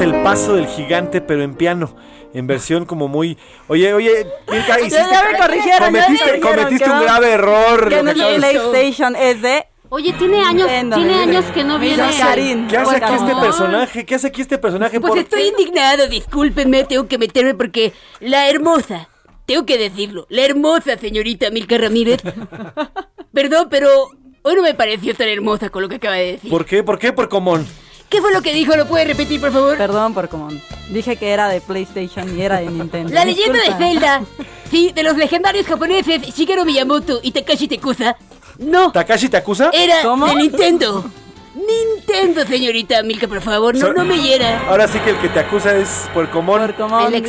El 0.04 0.22
paso 0.24 0.56
del 0.56 0.68
gigante, 0.68 1.22
pero 1.22 1.44
en 1.44 1.56
piano. 1.56 1.96
En 2.34 2.48
versión 2.48 2.86
como 2.86 3.08
muy. 3.08 3.38
Oye, 3.68 3.94
oye, 3.94 4.26
Milka, 4.52 4.80
hiciste- 4.80 4.98
ya 5.12 5.24
me 5.32 5.38
corrigieron, 5.38 5.80
ya 5.82 5.92
me 5.92 6.02
cometiste, 6.02 6.40
cometiste 6.40 6.90
un 6.90 7.02
grave 7.02 7.32
error. 7.32 7.90
Que 7.90 8.02
no 8.04 8.10
es 8.12 8.18
de 8.18 8.36
PlayStation, 8.38 9.16
es 9.16 9.42
de. 9.42 9.66
Oye, 9.90 10.12
tiene 10.14 10.42
años, 10.42 10.68
tiene 10.96 11.14
años 11.14 11.46
que 11.54 11.64
no 11.64 11.78
viene. 11.78 12.02
Karin. 12.18 12.68
¿Qué 12.68 12.78
hace 12.78 12.96
aquí 12.96 13.14
este 13.14 13.36
personaje? 13.36 14.06
¿Qué 14.08 14.16
hace 14.16 14.28
aquí 14.28 14.42
este 14.42 14.58
personaje? 14.58 15.00
Pues 15.00 15.12
¿Por 15.12 15.20
estoy 15.20 15.44
indignado, 15.50 16.08
discúlpenme, 16.08 16.84
tengo 16.86 17.08
que 17.08 17.20
meterme 17.20 17.54
porque 17.54 17.94
la 18.20 18.50
hermosa, 18.50 19.08
tengo 19.46 19.68
que 19.68 19.78
decirlo, 19.78 20.26
la 20.30 20.42
hermosa 20.42 20.98
señorita 20.98 21.52
Milka 21.52 21.78
Ramírez, 21.78 22.24
perdón, 23.34 23.68
pero 23.70 24.10
hoy 24.42 24.56
no 24.56 24.64
me 24.64 24.74
pareció 24.74 25.14
tan 25.14 25.28
hermosa 25.30 25.70
con 25.70 25.84
lo 25.84 25.90
que 25.90 25.98
acaba 25.98 26.16
de 26.16 26.34
decir. 26.34 26.50
¿Por 26.50 26.66
qué? 26.66 26.82
¿Por 26.84 26.98
qué? 26.98 27.14
Por 27.14 27.30
común. 27.30 27.68
¿Qué 28.10 28.22
fue 28.22 28.32
lo 28.32 28.42
que 28.42 28.54
dijo? 28.54 28.76
¿Lo 28.76 28.88
puede 28.88 29.06
repetir, 29.06 29.42
por 29.42 29.52
favor? 29.52 29.78
Perdón 29.78 30.14
por 30.14 30.30
común. 30.30 30.62
Dije 30.90 31.16
que 31.16 31.32
era 31.32 31.48
de 31.50 31.62
PlayStation 31.62 32.38
y 32.38 32.42
era 32.42 32.60
de 32.60 32.68
Nintendo. 32.68 33.14
La 33.14 33.26
leyenda 33.26 33.60
de. 33.60 33.74
Zelda, 33.76 34.22
sí, 34.72 34.92
de 34.94 35.04
los 35.04 35.18
legendarios 35.18 35.66
japoneses 35.66 36.22
Shigeru 36.22 36.66
Miyamoto 36.66 37.20
y 37.24 37.32
Takashi 37.32 37.68
Tekusa. 37.68 38.16
No, 38.60 38.92
¿Takashi 38.92 39.30
te 39.30 39.38
acusa? 39.38 39.72
era 39.74 40.04
de 40.04 40.36
Nintendo. 40.36 41.04
Nintendo, 41.56 42.46
señorita 42.46 43.04
Milka, 43.04 43.28
por 43.28 43.42
favor, 43.42 43.76
no, 43.76 43.82
So- 43.82 43.94
no 43.94 44.04
me 44.06 44.18
hiera. 44.20 44.68
Ahora 44.68 44.88
sí 44.88 44.98
que 45.00 45.12
el 45.12 45.18
que 45.18 45.30
te 45.30 45.40
acusa 45.40 45.76
es 45.78 46.10
por 46.14 46.30
común. 46.30 46.62
El 46.62 46.74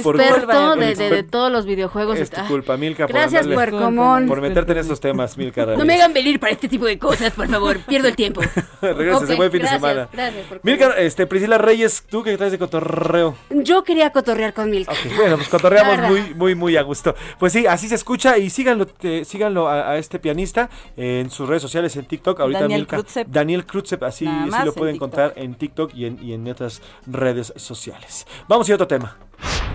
Por- 0.03 0.19
experto 0.21 0.77
de, 0.77 1.23
todos 1.23 1.53
los 1.53 1.67
videojuegos. 1.67 2.19
Es 2.19 2.31
tu 2.31 2.41
Ah, 2.41 2.47
culpa, 2.49 2.77
Milka. 2.77 3.07
por 3.07 3.15
Gracias, 3.15 3.43
andarle- 3.47 3.55
puercomón. 3.55 4.27
Por 4.27 4.41
meterte 4.41 4.73
en 4.73 4.79
estos 4.79 5.01
temas, 5.01 5.37
Milka. 5.37 5.67
No 5.67 5.85
me 5.85 5.95
hagan 5.95 6.13
venir 6.13 6.41
para 6.41 6.53
este 6.53 6.69
tipo 6.69 6.87
de 6.87 6.99
cosas, 6.99 7.33
por 7.33 7.49
favor, 7.49 7.79
pierdo 7.81 8.09
el 8.09 8.17
tiempo. 8.17 8.41
Regresa, 8.83 9.19
Ok, 9.19 9.37
buen 9.37 9.51
fin 9.51 9.63
de 9.63 9.69
semana. 9.69 10.09
gracias, 10.13 10.47
Puercomón. 10.47 10.61
Milka, 10.63 10.99
este, 10.99 11.27
Priscila 11.27 11.59
Reyes, 11.59 12.05
tú 12.09 12.23
que 12.23 12.37
traes 12.37 12.53
de 12.53 12.59
cotorreo. 12.59 13.37
Yo 13.51 13.85
quería 13.85 14.11
cotorrear 14.11 14.55
con 14.55 14.71
Milka. 14.71 14.93
Bueno, 15.17 15.37
pues 15.37 15.49
cotorreamos 15.49 16.09
muy, 16.11 16.35
muy, 16.35 16.55
muy 16.55 16.77
a 16.77 16.83
gusto. 16.83 17.15
Pues 17.39 17.53
sí, 17.53 17.67
así 17.67 17.89
se 17.89 17.95
escucha 17.95 18.39
y 18.39 18.51
síganlo, 18.51 18.87
te- 18.87 19.25
síganlo 19.25 19.69
a, 19.69 19.91
a 19.93 19.99
este 19.99 20.19
pianista 20.19 20.69
eh, 20.97 21.21
en 21.23 21.31
sus 21.31 21.49
redes 21.49 21.63
sociales, 21.63 21.95
en 21.97 22.05
TikTok. 22.07 22.41
Ahorita 22.41 22.61
Daniel 22.61 22.81
Milka- 22.83 22.97
Krutzev. 22.97 23.27
Daniel 23.29 23.67
Krutzev, 23.67 24.05
sí 24.15 24.27
más 24.27 24.65
lo 24.65 24.73
en 24.73 24.75
pueden 24.75 24.95
TikTok. 24.95 24.95
encontrar 24.95 25.33
en 25.37 25.55
TikTok 25.55 25.95
y 25.95 26.07
en, 26.07 26.23
y 26.23 26.33
en 26.33 26.47
otras 26.49 26.81
redes 27.07 27.53
sociales. 27.57 28.27
Vamos 28.49 28.69
a 28.69 28.71
ir 28.71 28.75
a 28.75 28.77
otro 28.77 28.89
tema. 28.89 29.17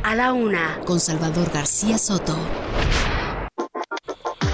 A 0.04 0.16
la 0.16 0.34
una, 0.34 0.80
con 0.86 1.00
Salvador 1.00 1.50
García 1.52 1.98
Soto. 1.98 2.36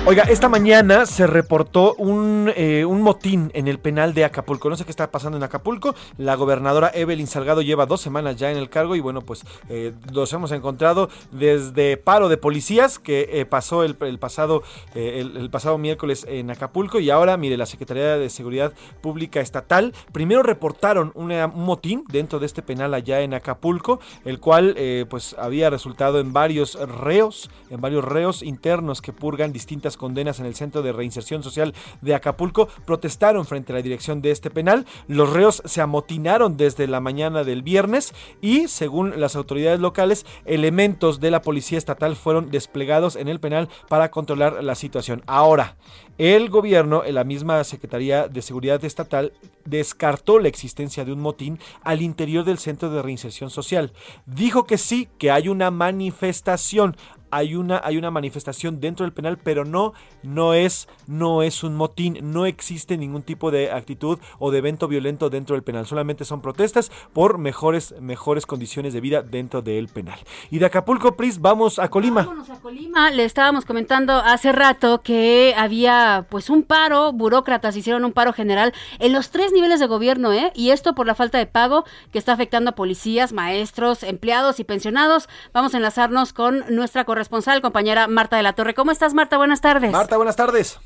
Oiga, 0.07 0.21
esta 0.25 0.49
mañana 0.49 1.07
se 1.07 1.25
reportó 1.25 1.95
un, 1.95 2.51
eh, 2.55 2.85
un 2.85 3.01
motín 3.01 3.49
en 3.55 3.67
el 3.67 3.79
penal 3.79 4.13
de 4.13 4.23
Acapulco. 4.23 4.69
No 4.69 4.75
sé 4.75 4.85
qué 4.85 4.91
está 4.91 5.09
pasando 5.09 5.35
en 5.35 5.43
Acapulco. 5.43 5.95
La 6.19 6.35
gobernadora 6.35 6.91
Evelyn 6.93 7.25
Salgado 7.25 7.63
lleva 7.63 7.87
dos 7.87 8.01
semanas 8.01 8.35
ya 8.35 8.51
en 8.51 8.57
el 8.57 8.69
cargo 8.69 8.95
y 8.95 8.99
bueno, 8.99 9.21
pues 9.21 9.43
eh, 9.67 9.93
los 10.13 10.31
hemos 10.31 10.51
encontrado 10.51 11.09
desde 11.31 11.97
paro 11.97 12.29
de 12.29 12.37
policías 12.37 12.99
que 12.99 13.29
eh, 13.31 13.47
pasó 13.47 13.83
el, 13.83 13.95
pasado, 14.19 14.61
eh, 14.93 15.21
el, 15.21 15.49
pasado 15.49 15.79
miércoles 15.79 16.23
en 16.29 16.51
Acapulco 16.51 16.99
y 16.99 17.09
ahora, 17.09 17.35
mire, 17.35 17.57
la 17.57 17.65
Secretaría 17.65 18.19
de 18.19 18.29
Seguridad 18.29 18.73
Pública 19.01 19.39
Estatal 19.39 19.91
primero 20.11 20.43
reportaron 20.43 21.13
un 21.15 21.33
motín 21.55 22.03
dentro 22.09 22.37
de 22.37 22.45
este 22.45 22.61
penal 22.61 22.93
allá 22.93 23.21
en 23.21 23.33
Acapulco, 23.33 23.99
el 24.23 24.39
cual 24.39 24.75
eh, 24.77 25.07
pues 25.09 25.35
había 25.39 25.71
resultado 25.71 26.19
en 26.19 26.31
varios 26.31 26.75
reos, 26.75 27.49
en 27.71 27.81
varios 27.81 28.05
reos 28.05 28.43
internos 28.43 29.01
que 29.01 29.11
purgan 29.11 29.51
distintas 29.51 29.94
condenas 29.97 30.39
en 30.39 30.45
el 30.45 30.55
Centro 30.55 30.81
de 30.81 30.91
Reinserción 30.91 31.43
Social 31.43 31.73
de 32.01 32.15
Acapulco, 32.15 32.67
protestaron 32.85 33.45
frente 33.45 33.71
a 33.71 33.75
la 33.75 33.81
dirección 33.81 34.21
de 34.21 34.31
este 34.31 34.49
penal. 34.49 34.85
Los 35.07 35.31
reos 35.31 35.61
se 35.65 35.81
amotinaron 35.81 36.57
desde 36.57 36.87
la 36.87 36.99
mañana 36.99 37.43
del 37.43 37.61
viernes 37.61 38.13
y, 38.41 38.67
según 38.67 39.19
las 39.19 39.35
autoridades 39.35 39.79
locales, 39.79 40.25
elementos 40.45 41.19
de 41.19 41.31
la 41.31 41.41
Policía 41.41 41.77
Estatal 41.77 42.15
fueron 42.15 42.51
desplegados 42.51 43.15
en 43.15 43.27
el 43.27 43.39
penal 43.39 43.69
para 43.87 44.11
controlar 44.11 44.63
la 44.63 44.75
situación. 44.75 45.23
Ahora, 45.27 45.75
el 46.17 46.49
gobierno, 46.49 47.03
en 47.03 47.15
la 47.15 47.25
misma 47.25 47.63
Secretaría 47.65 48.29
de 48.29 48.41
Seguridad 48.41 48.83
Estatal, 48.85 49.33
descartó 49.65 50.39
la 50.39 50.47
existencia 50.47 51.03
de 51.03 51.11
un 51.11 51.19
motín 51.19 51.59
al 51.83 52.01
interior 52.01 52.45
del 52.45 52.57
Centro 52.57 52.89
de 52.89 53.01
Reinserción 53.01 53.49
Social. 53.49 53.91
Dijo 54.25 54.65
que 54.65 54.77
sí, 54.77 55.09
que 55.17 55.31
hay 55.31 55.49
una 55.49 55.71
manifestación. 55.71 56.95
Hay 57.35 57.55
una, 57.55 57.81
hay 57.83 57.97
una 57.97 58.11
manifestación 58.11 58.79
dentro 58.79 59.05
del 59.05 59.11
penal, 59.11 59.37
pero 59.37 59.65
no, 59.65 59.93
no 60.23 60.53
es, 60.53 60.87
no 61.05 61.41
es 61.41 61.63
un 61.63 61.75
motín, 61.75 62.17
no 62.21 62.45
existe 62.45 62.97
ningún 62.97 63.23
tipo 63.23 63.51
de 63.51 63.73
actitud 63.73 64.19
o 64.39 64.51
de 64.51 64.59
evento 64.59 64.87
violento 64.87 65.29
dentro 65.29 65.55
del 65.55 65.63
penal. 65.63 65.85
Solamente 65.85 66.23
son 66.23 66.41
protestas 66.41 66.91
por 67.11 67.37
mejores, 67.37 67.93
mejores 67.99 68.45
condiciones 68.45 68.93
de 68.93 69.01
vida 69.01 69.21
dentro 69.21 69.61
del 69.61 69.89
penal. 69.89 70.17
Y 70.49 70.59
de 70.59 70.65
Acapulco, 70.65 71.17
Pris, 71.17 71.41
vamos 71.41 71.77
a 71.77 71.89
Colima. 71.89 72.21
Vámonos 72.21 72.49
a 72.49 72.55
Colima. 72.61 73.11
Le 73.11 73.25
estábamos 73.25 73.65
comentando 73.65 74.13
hace 74.13 74.53
rato 74.53 75.01
que 75.01 75.53
había 75.57 76.27
pues 76.29 76.49
un 76.49 76.63
paro, 76.63 77.11
burócratas 77.11 77.75
hicieron 77.75 78.05
un 78.05 78.13
paro 78.13 78.31
general 78.31 78.73
en 78.99 79.11
los 79.11 79.29
tres 79.29 79.51
niveles 79.51 79.81
de 79.81 79.87
gobierno, 79.87 80.31
¿eh? 80.31 80.53
Y 80.55 80.69
esto 80.69 80.95
por 80.95 81.05
la 81.05 81.15
falta 81.15 81.37
de 81.37 81.47
pago 81.47 81.83
que 82.13 82.17
está 82.17 82.31
afectando 82.31 82.69
a 82.69 82.75
policías, 82.75 83.33
maestros, 83.33 84.03
empleados 84.03 84.59
y 84.59 84.63
pensionados. 84.63 85.27
Vamos 85.51 85.73
a 85.73 85.77
enlazarnos 85.77 86.31
con 86.31 86.63
nuestra 86.69 87.03
corresponsal, 87.25 87.61
compañera 87.61 88.07
Marta 88.07 88.37
de 88.37 88.43
la 88.43 88.53
Torre. 88.53 88.75
¿Cómo 88.75 88.91
estás, 88.91 89.15
Marta? 89.15 89.37
Buenas 89.37 89.59
tardes. 89.59 89.91
Marta, 89.91 90.15
buenas 90.15 90.35
tardes. 90.35 90.79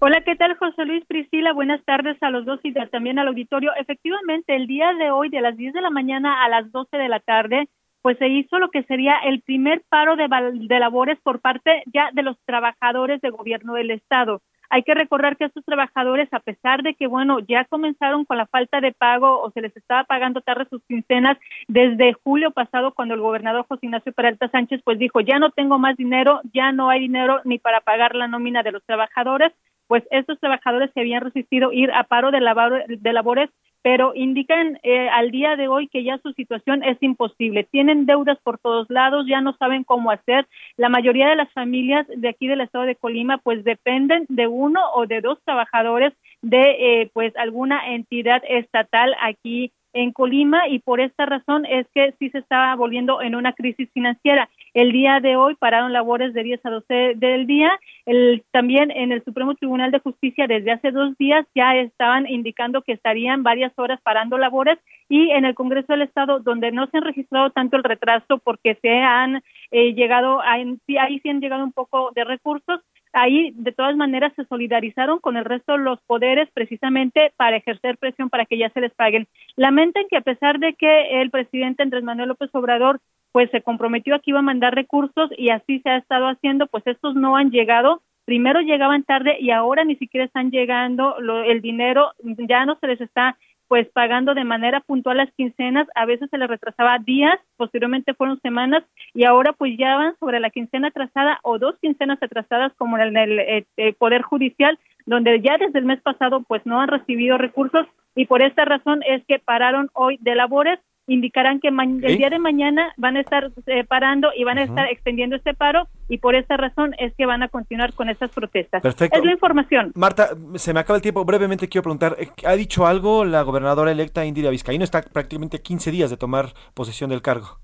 Hola, 0.00 0.22
¿qué 0.24 0.34
tal, 0.34 0.56
José 0.56 0.84
Luis 0.84 1.04
Priscila? 1.06 1.52
Buenas 1.52 1.84
tardes 1.84 2.20
a 2.20 2.30
los 2.30 2.44
dos 2.44 2.58
y 2.64 2.74
también 2.90 3.20
al 3.20 3.28
auditorio. 3.28 3.70
Efectivamente, 3.76 4.56
el 4.56 4.66
día 4.66 4.92
de 4.98 5.12
hoy, 5.12 5.28
de 5.28 5.40
las 5.40 5.56
10 5.56 5.72
de 5.72 5.80
la 5.80 5.90
mañana 5.90 6.44
a 6.44 6.48
las 6.48 6.70
12 6.72 6.96
de 6.96 7.08
la 7.08 7.20
tarde, 7.20 7.68
pues 8.02 8.18
se 8.18 8.28
hizo 8.28 8.58
lo 8.58 8.70
que 8.70 8.82
sería 8.82 9.14
el 9.24 9.40
primer 9.42 9.82
paro 9.88 10.16
de, 10.16 10.26
de 10.52 10.78
labores 10.80 11.18
por 11.22 11.40
parte 11.40 11.84
ya 11.86 12.10
de 12.12 12.22
los 12.22 12.36
trabajadores 12.44 13.20
de 13.20 13.30
gobierno 13.30 13.74
del 13.74 13.92
Estado. 13.92 14.42
Hay 14.74 14.82
que 14.82 14.92
recordar 14.92 15.36
que 15.36 15.44
estos 15.44 15.64
trabajadores, 15.64 16.28
a 16.32 16.40
pesar 16.40 16.82
de 16.82 16.94
que, 16.94 17.06
bueno, 17.06 17.38
ya 17.38 17.64
comenzaron 17.66 18.24
con 18.24 18.38
la 18.38 18.46
falta 18.46 18.80
de 18.80 18.90
pago 18.90 19.40
o 19.40 19.52
se 19.52 19.60
les 19.60 19.76
estaba 19.76 20.02
pagando 20.02 20.40
tarde 20.40 20.66
sus 20.68 20.82
quincenas 20.88 21.38
desde 21.68 22.12
julio 22.14 22.50
pasado, 22.50 22.92
cuando 22.92 23.14
el 23.14 23.20
gobernador 23.20 23.66
José 23.68 23.86
Ignacio 23.86 24.12
Peralta 24.12 24.48
Sánchez, 24.48 24.80
pues 24.84 24.98
dijo, 24.98 25.20
ya 25.20 25.38
no 25.38 25.52
tengo 25.52 25.78
más 25.78 25.96
dinero, 25.96 26.40
ya 26.52 26.72
no 26.72 26.90
hay 26.90 26.98
dinero 26.98 27.40
ni 27.44 27.60
para 27.60 27.82
pagar 27.82 28.16
la 28.16 28.26
nómina 28.26 28.64
de 28.64 28.72
los 28.72 28.82
trabajadores, 28.84 29.52
pues 29.86 30.02
estos 30.10 30.40
trabajadores 30.40 30.90
se 30.92 30.98
habían 31.02 31.22
resistido 31.22 31.70
ir 31.70 31.92
a 31.92 32.02
paro 32.02 32.32
de, 32.32 32.40
labor- 32.40 32.84
de 32.88 33.12
labores, 33.12 33.50
pero 33.84 34.14
indican 34.14 34.80
eh, 34.82 35.10
al 35.10 35.30
día 35.30 35.56
de 35.56 35.68
hoy 35.68 35.88
que 35.88 36.04
ya 36.04 36.16
su 36.22 36.32
situación 36.32 36.82
es 36.82 36.96
imposible. 37.02 37.64
Tienen 37.64 38.06
deudas 38.06 38.38
por 38.42 38.56
todos 38.56 38.88
lados, 38.88 39.26
ya 39.28 39.42
no 39.42 39.54
saben 39.58 39.84
cómo 39.84 40.10
hacer. 40.10 40.46
La 40.78 40.88
mayoría 40.88 41.28
de 41.28 41.36
las 41.36 41.52
familias 41.52 42.06
de 42.08 42.30
aquí 42.30 42.46
del 42.46 42.62
estado 42.62 42.86
de 42.86 42.96
Colima 42.96 43.36
pues 43.36 43.62
dependen 43.62 44.24
de 44.30 44.46
uno 44.46 44.80
o 44.94 45.06
de 45.06 45.20
dos 45.20 45.38
trabajadores 45.44 46.14
de 46.40 46.62
eh, 47.02 47.10
pues 47.12 47.36
alguna 47.36 47.92
entidad 47.92 48.42
estatal 48.48 49.14
aquí 49.20 49.70
en 49.92 50.12
Colima 50.12 50.66
y 50.66 50.78
por 50.78 51.00
esta 51.00 51.26
razón 51.26 51.66
es 51.66 51.86
que 51.94 52.14
sí 52.18 52.30
se 52.30 52.38
estaba 52.38 52.74
volviendo 52.76 53.20
en 53.20 53.34
una 53.34 53.52
crisis 53.52 53.90
financiera. 53.92 54.48
El 54.74 54.90
día 54.90 55.20
de 55.20 55.36
hoy 55.36 55.54
pararon 55.54 55.92
labores 55.92 56.34
de 56.34 56.42
10 56.42 56.66
a 56.66 56.70
12 56.70 57.12
del 57.14 57.46
día. 57.46 57.70
El, 58.06 58.42
también 58.50 58.90
en 58.90 59.12
el 59.12 59.22
Supremo 59.22 59.54
Tribunal 59.54 59.92
de 59.92 60.00
Justicia 60.00 60.48
desde 60.48 60.72
hace 60.72 60.90
dos 60.90 61.16
días 61.16 61.46
ya 61.54 61.76
estaban 61.76 62.28
indicando 62.28 62.82
que 62.82 62.92
estarían 62.92 63.44
varias 63.44 63.72
horas 63.76 64.00
parando 64.02 64.36
labores 64.36 64.78
y 65.08 65.30
en 65.30 65.44
el 65.44 65.54
Congreso 65.54 65.92
del 65.92 66.02
Estado 66.02 66.40
donde 66.40 66.72
no 66.72 66.88
se 66.88 66.98
han 66.98 67.04
registrado 67.04 67.50
tanto 67.50 67.76
el 67.76 67.84
retraso 67.84 68.38
porque 68.38 68.76
se 68.82 68.98
han 68.98 69.42
eh, 69.70 69.94
llegado 69.94 70.40
a, 70.42 70.54
ahí 70.54 71.20
sí 71.22 71.28
han 71.28 71.40
llegado 71.40 71.62
un 71.62 71.72
poco 71.72 72.10
de 72.12 72.24
recursos 72.24 72.80
ahí 73.14 73.52
de 73.54 73.72
todas 73.72 73.96
maneras 73.96 74.32
se 74.34 74.44
solidarizaron 74.44 75.20
con 75.20 75.36
el 75.36 75.44
resto 75.44 75.72
de 75.72 75.78
los 75.78 76.00
poderes 76.02 76.48
precisamente 76.52 77.32
para 77.36 77.56
ejercer 77.56 77.96
presión 77.96 78.28
para 78.28 78.44
que 78.44 78.58
ya 78.58 78.70
se 78.70 78.80
les 78.80 78.92
paguen. 78.92 79.26
Lamentan 79.56 80.04
que 80.10 80.16
a 80.16 80.20
pesar 80.20 80.58
de 80.58 80.74
que 80.74 81.22
el 81.22 81.30
presidente 81.30 81.82
Andrés 81.82 82.02
Manuel 82.02 82.28
López 82.28 82.50
Obrador 82.52 83.00
pues 83.34 83.50
se 83.50 83.62
comprometió 83.62 84.14
a 84.14 84.20
que 84.20 84.30
iba 84.30 84.38
a 84.38 84.42
mandar 84.42 84.76
recursos 84.76 85.28
y 85.36 85.48
así 85.50 85.80
se 85.80 85.90
ha 85.90 85.96
estado 85.96 86.28
haciendo, 86.28 86.68
pues 86.68 86.86
estos 86.86 87.16
no 87.16 87.36
han 87.36 87.50
llegado. 87.50 88.00
Primero 88.26 88.60
llegaban 88.60 89.02
tarde 89.02 89.38
y 89.40 89.50
ahora 89.50 89.84
ni 89.84 89.96
siquiera 89.96 90.24
están 90.24 90.52
llegando 90.52 91.16
lo- 91.18 91.42
el 91.42 91.60
dinero, 91.60 92.12
ya 92.22 92.64
no 92.64 92.76
se 92.80 92.86
les 92.86 93.00
está 93.00 93.36
pues 93.66 93.88
pagando 93.88 94.34
de 94.34 94.44
manera 94.44 94.78
puntual 94.82 95.16
las 95.16 95.32
quincenas, 95.32 95.88
a 95.96 96.04
veces 96.06 96.30
se 96.30 96.38
les 96.38 96.48
retrasaba 96.48 96.96
días, 97.00 97.34
posteriormente 97.56 98.14
fueron 98.14 98.38
semanas 98.40 98.84
y 99.14 99.24
ahora 99.24 99.52
pues 99.52 99.76
ya 99.76 99.96
van 99.96 100.16
sobre 100.20 100.38
la 100.38 100.50
quincena 100.50 100.88
atrasada 100.88 101.40
o 101.42 101.58
dos 101.58 101.74
quincenas 101.80 102.22
atrasadas 102.22 102.72
como 102.76 102.98
en 102.98 103.16
el, 103.16 103.40
eh, 103.40 103.64
eh, 103.78 103.94
Poder 103.94 104.22
Judicial, 104.22 104.78
donde 105.06 105.40
ya 105.40 105.58
desde 105.58 105.80
el 105.80 105.86
mes 105.86 106.00
pasado 106.02 106.44
pues 106.46 106.64
no 106.66 106.80
han 106.80 106.86
recibido 106.88 107.36
recursos 107.36 107.84
y 108.14 108.26
por 108.26 108.42
esta 108.42 108.64
razón 108.64 109.00
es 109.08 109.24
que 109.26 109.40
pararon 109.40 109.90
hoy 109.92 110.18
de 110.20 110.36
labores 110.36 110.78
indicarán 111.06 111.60
que 111.60 111.70
ma- 111.70 111.84
el 111.84 112.16
día 112.16 112.30
de 112.30 112.38
mañana 112.38 112.92
van 112.96 113.16
a 113.16 113.20
estar 113.20 113.50
eh, 113.66 113.84
parando 113.84 114.30
y 114.36 114.44
van 114.44 114.58
a 114.58 114.62
estar 114.62 114.88
extendiendo 114.88 115.36
este 115.36 115.52
paro 115.54 115.86
y 116.08 116.18
por 116.18 116.34
esa 116.34 116.56
razón 116.56 116.94
es 116.98 117.14
que 117.14 117.26
van 117.26 117.42
a 117.42 117.48
continuar 117.48 117.92
con 117.92 118.08
estas 118.08 118.30
protestas. 118.30 118.82
Perfecto. 118.82 119.18
Es 119.18 119.24
la 119.24 119.32
información. 119.32 119.92
Marta, 119.94 120.30
se 120.56 120.72
me 120.72 120.80
acaba 120.80 120.96
el 120.96 121.02
tiempo. 121.02 121.24
Brevemente 121.24 121.68
quiero 121.68 121.82
preguntar, 121.82 122.16
eh, 122.18 122.28
¿ha 122.46 122.54
dicho 122.56 122.86
algo 122.86 123.24
la 123.24 123.42
gobernadora 123.42 123.90
electa 123.92 124.24
Indira 124.24 124.50
Vizcaíno? 124.50 124.84
Está 124.84 125.02
prácticamente 125.02 125.58
a 125.58 125.60
15 125.62 125.90
días 125.90 126.10
de 126.10 126.16
tomar 126.16 126.46
posesión 126.74 127.10
del 127.10 127.22
cargo. 127.22 127.58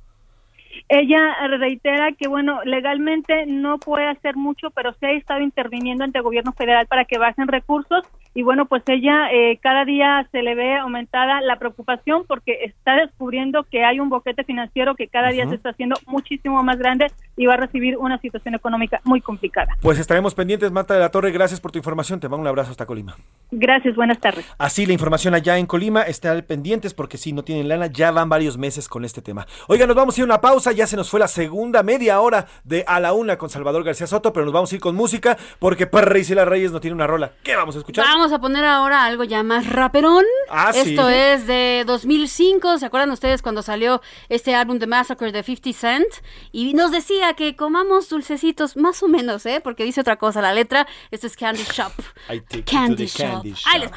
Ella 0.88 1.34
reitera 1.58 2.12
que, 2.12 2.28
bueno, 2.28 2.60
legalmente 2.64 3.46
no 3.46 3.78
puede 3.78 4.06
hacer 4.08 4.36
mucho, 4.36 4.70
pero 4.70 4.92
se 4.94 5.06
ha 5.06 5.12
estado 5.12 5.40
interviniendo 5.40 6.04
ante 6.04 6.18
el 6.18 6.24
gobierno 6.24 6.52
federal 6.52 6.86
para 6.86 7.04
que 7.04 7.18
bajen 7.18 7.48
recursos. 7.48 8.02
Y 8.34 8.42
bueno, 8.42 8.66
pues 8.66 8.82
ella 8.86 9.30
eh, 9.32 9.58
cada 9.62 9.84
día 9.84 10.28
se 10.30 10.42
le 10.42 10.54
ve 10.54 10.76
aumentada 10.76 11.40
la 11.40 11.56
preocupación 11.56 12.24
porque 12.26 12.64
está 12.64 12.96
descubriendo 12.96 13.64
que 13.64 13.84
hay 13.84 13.98
un 13.98 14.08
boquete 14.08 14.44
financiero 14.44 14.94
que 14.94 15.08
cada 15.08 15.30
día 15.30 15.48
se 15.48 15.56
está 15.56 15.70
haciendo 15.70 15.96
muchísimo 16.06 16.62
más 16.62 16.78
grande 16.78 17.06
y 17.36 17.46
va 17.46 17.54
a 17.54 17.56
recibir 17.56 17.96
una 17.96 18.18
situación 18.18 18.54
económica 18.54 19.00
muy 19.04 19.20
complicada. 19.20 19.76
Pues 19.80 19.98
estaremos 19.98 20.34
pendientes, 20.34 20.70
Marta 20.70 20.94
de 20.94 21.00
la 21.00 21.10
Torre. 21.10 21.32
Gracias 21.32 21.60
por 21.60 21.72
tu 21.72 21.78
información. 21.78 22.20
Te 22.20 22.28
mando 22.28 22.42
un 22.42 22.48
abrazo 22.48 22.70
hasta 22.70 22.86
Colima. 22.86 23.16
Gracias, 23.50 23.96
buenas 23.96 24.20
tardes. 24.20 24.46
Así 24.58 24.86
la 24.86 24.92
información 24.92 25.34
allá 25.34 25.58
en 25.58 25.66
Colima, 25.66 26.02
estén 26.02 26.44
pendientes 26.44 26.94
porque 26.94 27.16
si 27.16 27.32
no 27.32 27.42
tienen 27.42 27.68
lana, 27.68 27.86
ya 27.86 28.10
van 28.10 28.28
varios 28.28 28.58
meses 28.58 28.88
con 28.88 29.04
este 29.04 29.22
tema. 29.22 29.46
Oiga, 29.68 29.86
nos 29.86 29.96
vamos 29.96 30.16
a 30.16 30.20
ir 30.20 30.22
a 30.22 30.26
una 30.26 30.40
pausa, 30.40 30.72
ya 30.72 30.86
se 30.86 30.96
nos 30.96 31.10
fue 31.10 31.18
la 31.18 31.28
segunda 31.28 31.82
media 31.82 32.20
hora 32.20 32.46
de 32.64 32.84
A 32.86 33.00
la 33.00 33.12
Una 33.12 33.38
con 33.38 33.50
Salvador 33.50 33.84
García 33.84 34.06
Soto, 34.06 34.32
pero 34.32 34.44
nos 34.44 34.52
vamos 34.52 34.70
a 34.70 34.74
ir 34.74 34.80
con 34.80 34.94
música 34.94 35.36
porque 35.58 35.86
Perra 35.86 36.18
y 36.18 36.24
Cela 36.24 36.44
Reyes 36.44 36.72
no 36.72 36.80
tiene 36.80 36.94
una 36.94 37.06
rola. 37.06 37.32
¿Qué 37.42 37.56
vamos 37.56 37.74
a 37.74 37.78
escuchar? 37.78 38.04
Vamos 38.04 38.19
a 38.28 38.38
poner 38.40 38.64
ahora 38.64 39.04
algo 39.04 39.24
ya 39.24 39.42
más 39.42 39.66
raperón. 39.66 40.24
Ah, 40.48 40.72
sí. 40.72 40.90
Esto 40.90 41.08
es 41.08 41.46
de 41.46 41.84
2005. 41.86 42.78
¿Se 42.78 42.86
acuerdan 42.86 43.10
ustedes 43.10 43.42
cuando 43.42 43.62
salió 43.62 44.02
este 44.28 44.54
álbum 44.54 44.78
de 44.78 44.86
Massacre 44.86 45.32
de 45.32 45.42
50 45.42 45.72
Cent? 45.72 46.06
Y 46.52 46.74
nos 46.74 46.92
decía 46.92 47.32
que 47.34 47.56
comamos 47.56 48.08
dulcecitos, 48.08 48.76
más 48.76 49.02
o 49.02 49.08
menos, 49.08 49.46
¿eh? 49.46 49.60
Porque 49.62 49.84
dice 49.84 50.02
otra 50.02 50.16
cosa 50.16 50.40
la 50.42 50.52
letra. 50.52 50.86
Esto 51.10 51.26
es 51.26 51.36
Candy 51.36 51.64
Shop. 51.64 51.92
I 52.28 52.40
take 52.40 52.56
you 52.56 52.62
to 52.62 52.70
Candy 52.70 52.96
the 52.96 53.06
Shop. 53.06 53.42
candy 53.42 53.54
Ahí 53.66 53.80
les 53.80 53.90
va. 53.90 53.96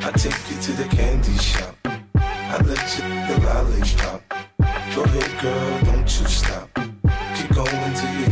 I 0.00 0.10
take 0.12 0.50
you 0.50 0.56
to 0.62 0.72
the 0.72 0.96
candy 0.96 1.36
shop. 1.38 1.76
I 2.14 2.58
let 2.64 2.98
you 2.98 3.04
the 3.28 3.40
lollipop. 3.46 4.22
Go 4.94 5.02
ahead, 5.04 5.40
girl, 5.40 5.80
don't 5.84 6.20
you 6.20 6.26
stop. 6.26 6.68
Keep 7.34 7.54
going 7.54 7.94
till 7.94 8.12
you 8.20 8.31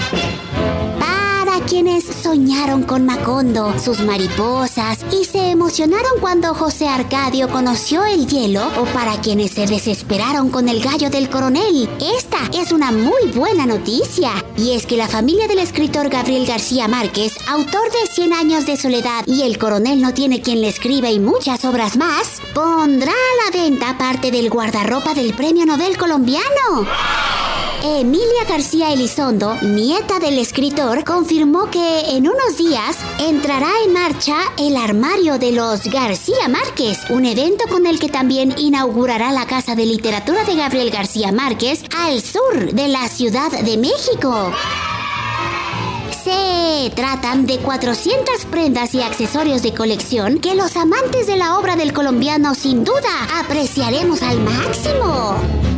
Quienes 1.83 2.05
soñaron 2.05 2.83
con 2.83 3.07
Macondo, 3.07 3.73
sus 3.79 4.01
mariposas 4.01 4.99
y 5.11 5.25
se 5.25 5.49
emocionaron 5.49 6.19
cuando 6.21 6.53
José 6.53 6.87
Arcadio 6.87 7.49
conoció 7.49 8.05
el 8.05 8.27
hielo, 8.27 8.67
o 8.79 8.85
para 8.93 9.19
quienes 9.19 9.53
se 9.53 9.65
desesperaron 9.65 10.51
con 10.51 10.69
el 10.69 10.79
gallo 10.79 11.09
del 11.09 11.27
coronel, 11.27 11.89
esta 12.15 12.37
es 12.53 12.71
una 12.71 12.91
muy 12.91 13.31
buena 13.33 13.65
noticia. 13.65 14.31
Y 14.57 14.73
es 14.73 14.85
que 14.85 14.95
la 14.95 15.07
familia 15.07 15.47
del 15.47 15.57
escritor 15.57 16.09
Gabriel 16.09 16.45
García 16.45 16.87
Márquez, 16.87 17.35
autor 17.47 17.89
de 17.91 18.13
Cien 18.13 18.31
años 18.31 18.67
de 18.67 18.77
soledad 18.77 19.23
y 19.25 19.41
El 19.41 19.57
coronel 19.57 20.01
no 20.01 20.13
tiene 20.13 20.43
quien 20.43 20.61
le 20.61 20.67
escriba 20.67 21.09
y 21.09 21.19
muchas 21.19 21.65
obras 21.65 21.97
más, 21.97 22.43
pondrá 22.53 23.11
a 23.11 23.51
la 23.51 23.59
venta 23.59 23.97
parte 23.97 24.29
del 24.29 24.51
guardarropa 24.51 25.15
del 25.15 25.33
Premio 25.33 25.65
Nobel 25.65 25.97
colombiano. 25.97 26.85
Emilia 27.83 28.43
García 28.47 28.93
Elizondo, 28.93 29.55
nieta 29.63 30.19
del 30.19 30.37
escritor, 30.37 31.03
confirmó 31.03 31.71
que 31.71 32.11
en 32.11 32.27
unos 32.27 32.55
días 32.55 32.95
entrará 33.19 33.71
en 33.83 33.91
marcha 33.91 34.35
el 34.59 34.77
armario 34.77 35.39
de 35.39 35.51
los 35.51 35.85
García 35.85 36.47
Márquez, 36.47 36.99
un 37.09 37.25
evento 37.25 37.65
con 37.71 37.87
el 37.87 37.99
que 37.99 38.07
también 38.07 38.53
inaugurará 38.55 39.31
la 39.31 39.47
Casa 39.47 39.73
de 39.73 39.87
Literatura 39.87 40.43
de 40.43 40.55
Gabriel 40.55 40.91
García 40.91 41.31
Márquez 41.31 41.83
al 41.97 42.21
sur 42.21 42.71
de 42.71 42.87
la 42.87 43.07
Ciudad 43.07 43.49
de 43.49 43.77
México. 43.77 44.51
Se 46.23 46.91
tratan 46.91 47.47
de 47.47 47.57
400 47.57 48.45
prendas 48.51 48.93
y 48.93 49.01
accesorios 49.01 49.63
de 49.63 49.73
colección 49.73 50.37
que 50.37 50.53
los 50.53 50.77
amantes 50.77 51.25
de 51.25 51.35
la 51.35 51.57
obra 51.57 51.75
del 51.75 51.93
colombiano 51.93 52.53
sin 52.53 52.83
duda 52.83 53.39
apreciaremos 53.39 54.21
al 54.21 54.39
máximo. 54.39 55.70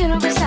Quiero 0.00 0.18
besar. 0.18 0.39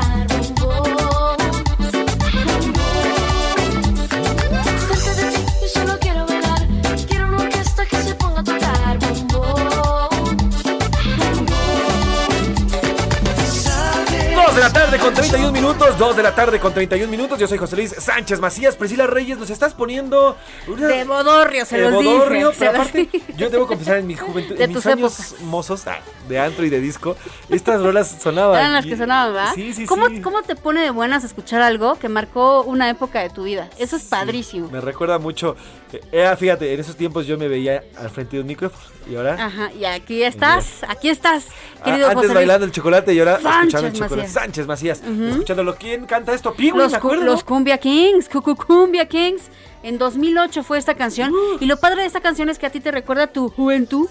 Con 15.04 15.14
31 15.14 15.52
minutos, 15.52 15.98
2 15.98 16.16
de 16.16 16.24
la 16.24 16.34
tarde 16.34 16.60
con 16.60 16.74
31 16.74 17.10
minutos. 17.12 17.38
Yo 17.40 17.48
soy 17.48 17.58
José 17.58 17.76
Luis 17.76 17.92
Sánchez 17.98 18.40
Macías. 18.40 18.76
Priscila 18.76 19.06
Reyes, 19.08 19.38
nos 19.38 19.50
estás 19.50 19.74
poniendo 19.74 20.38
una- 20.68 20.88
De 20.88 21.04
bodorrio, 21.04 21.66
se 21.66 21.78
de 21.78 21.84
los 21.90 21.94
bodorrio, 21.94 22.50
dije. 22.52 22.60
pero 22.60 22.72
se 22.72 22.78
aparte, 22.78 23.10
yo 23.36 23.50
debo 23.50 23.68
confesar 23.68 23.98
en 23.98 24.08
mi 24.08 24.16
juventud, 24.16 24.56
De 24.58 24.64
en 24.64 24.74
mis 24.74 24.86
años 24.86 25.36
mozos 25.42 25.86
ah, 25.88 26.00
de 26.30 26.40
antro 26.40 26.66
y 26.66 26.70
de 26.70 26.80
disco, 26.80 27.18
estas 27.50 27.82
rolas 27.82 28.16
sonaban. 28.22 28.58
Eran 28.58 28.74
las 28.74 28.86
que 28.86 28.96
sonaban, 28.96 29.34
¿verdad? 29.34 29.52
Sí, 29.56 29.74
sí, 29.74 29.86
¿Cómo, 29.86 30.08
sí. 30.08 30.22
¿Cómo 30.22 30.42
te 30.42 30.56
pone 30.56 30.82
de 30.82 30.92
buenas 30.92 31.24
escuchar 31.24 31.62
algo 31.62 31.96
que 32.00 32.08
marcó 32.10 32.62
una 32.64 32.90
época 32.90 33.20
de 33.22 33.30
tu 33.30 33.44
vida? 33.44 33.70
Eso 33.78 33.98
es 33.98 34.04
padrísimo. 34.04 34.70
Me 34.70 34.80
recuerda 34.82 35.20
mucho. 35.20 35.56
eh, 35.92 36.02
era, 36.12 36.38
fíjate, 36.38 36.74
en 36.74 36.80
esos 36.80 36.96
tiempos 36.96 37.28
yo 37.28 37.38
me 37.38 37.48
veía 37.48 37.84
al 37.98 38.10
frente 38.10 38.38
de 38.38 38.42
un 38.42 38.48
micrófono 38.48 38.84
y 39.10 39.16
ahora 39.18 39.34
Ajá, 39.34 39.70
y 39.74 39.84
aquí 39.84 40.24
estás, 40.24 40.66
aquí 40.88 41.10
estás, 41.10 41.48
ah, 41.82 41.84
querido 41.84 42.06
antes 42.06 42.16
José 42.16 42.28
Luis. 42.28 42.36
bailando 42.36 42.66
el 42.66 42.72
chocolate 42.72 43.14
y 43.14 43.20
ahora 43.20 43.34
Sánchez 43.42 43.58
escuchando 43.60 43.88
el 43.88 43.94
chocolate. 43.94 44.16
Macías. 44.16 44.32
Sánchez 44.32 44.68
Macías. 44.68 44.93
Escuchándolo. 45.02 45.76
¿Quién 45.76 46.06
canta 46.06 46.34
esto? 46.34 46.53
Piwi, 46.53 46.78
los, 46.78 46.91
¿me 46.91 46.99
cu- 46.99 47.07
acuerdo? 47.07 47.24
los 47.26 47.44
Cumbia 47.44 47.78
Kings, 47.78 48.30
Cucu 48.30 48.56
Cumbia 48.56 49.07
Kings. 49.07 49.44
En 49.84 49.98
2008 49.98 50.64
fue 50.64 50.78
esta 50.78 50.94
canción. 50.95 51.34
Y 51.60 51.65
lo 51.65 51.78
padre 51.78 52.02
de 52.02 52.07
esta 52.07 52.22
canción 52.22 52.49
es 52.49 52.60
que 52.60 52.65
a 52.65 52.70
ti 52.70 52.80
te 52.80 52.91
recuerda 52.91 53.28
tu 53.28 53.49
juventud. 53.49 54.07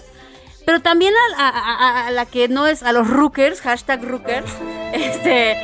Pero 0.65 0.81
también 0.81 1.13
a, 1.37 1.47
a- 1.49 1.49
a- 1.49 2.07
a 2.07 2.11
la 2.11 2.25
que 2.25 2.47
no 2.47 2.67
es, 2.67 2.83
a 2.83 2.93
los 2.93 3.07
rookers, 3.09 3.59
hashtag 3.61 4.03
rookers, 4.03 4.49
este, 4.93 5.57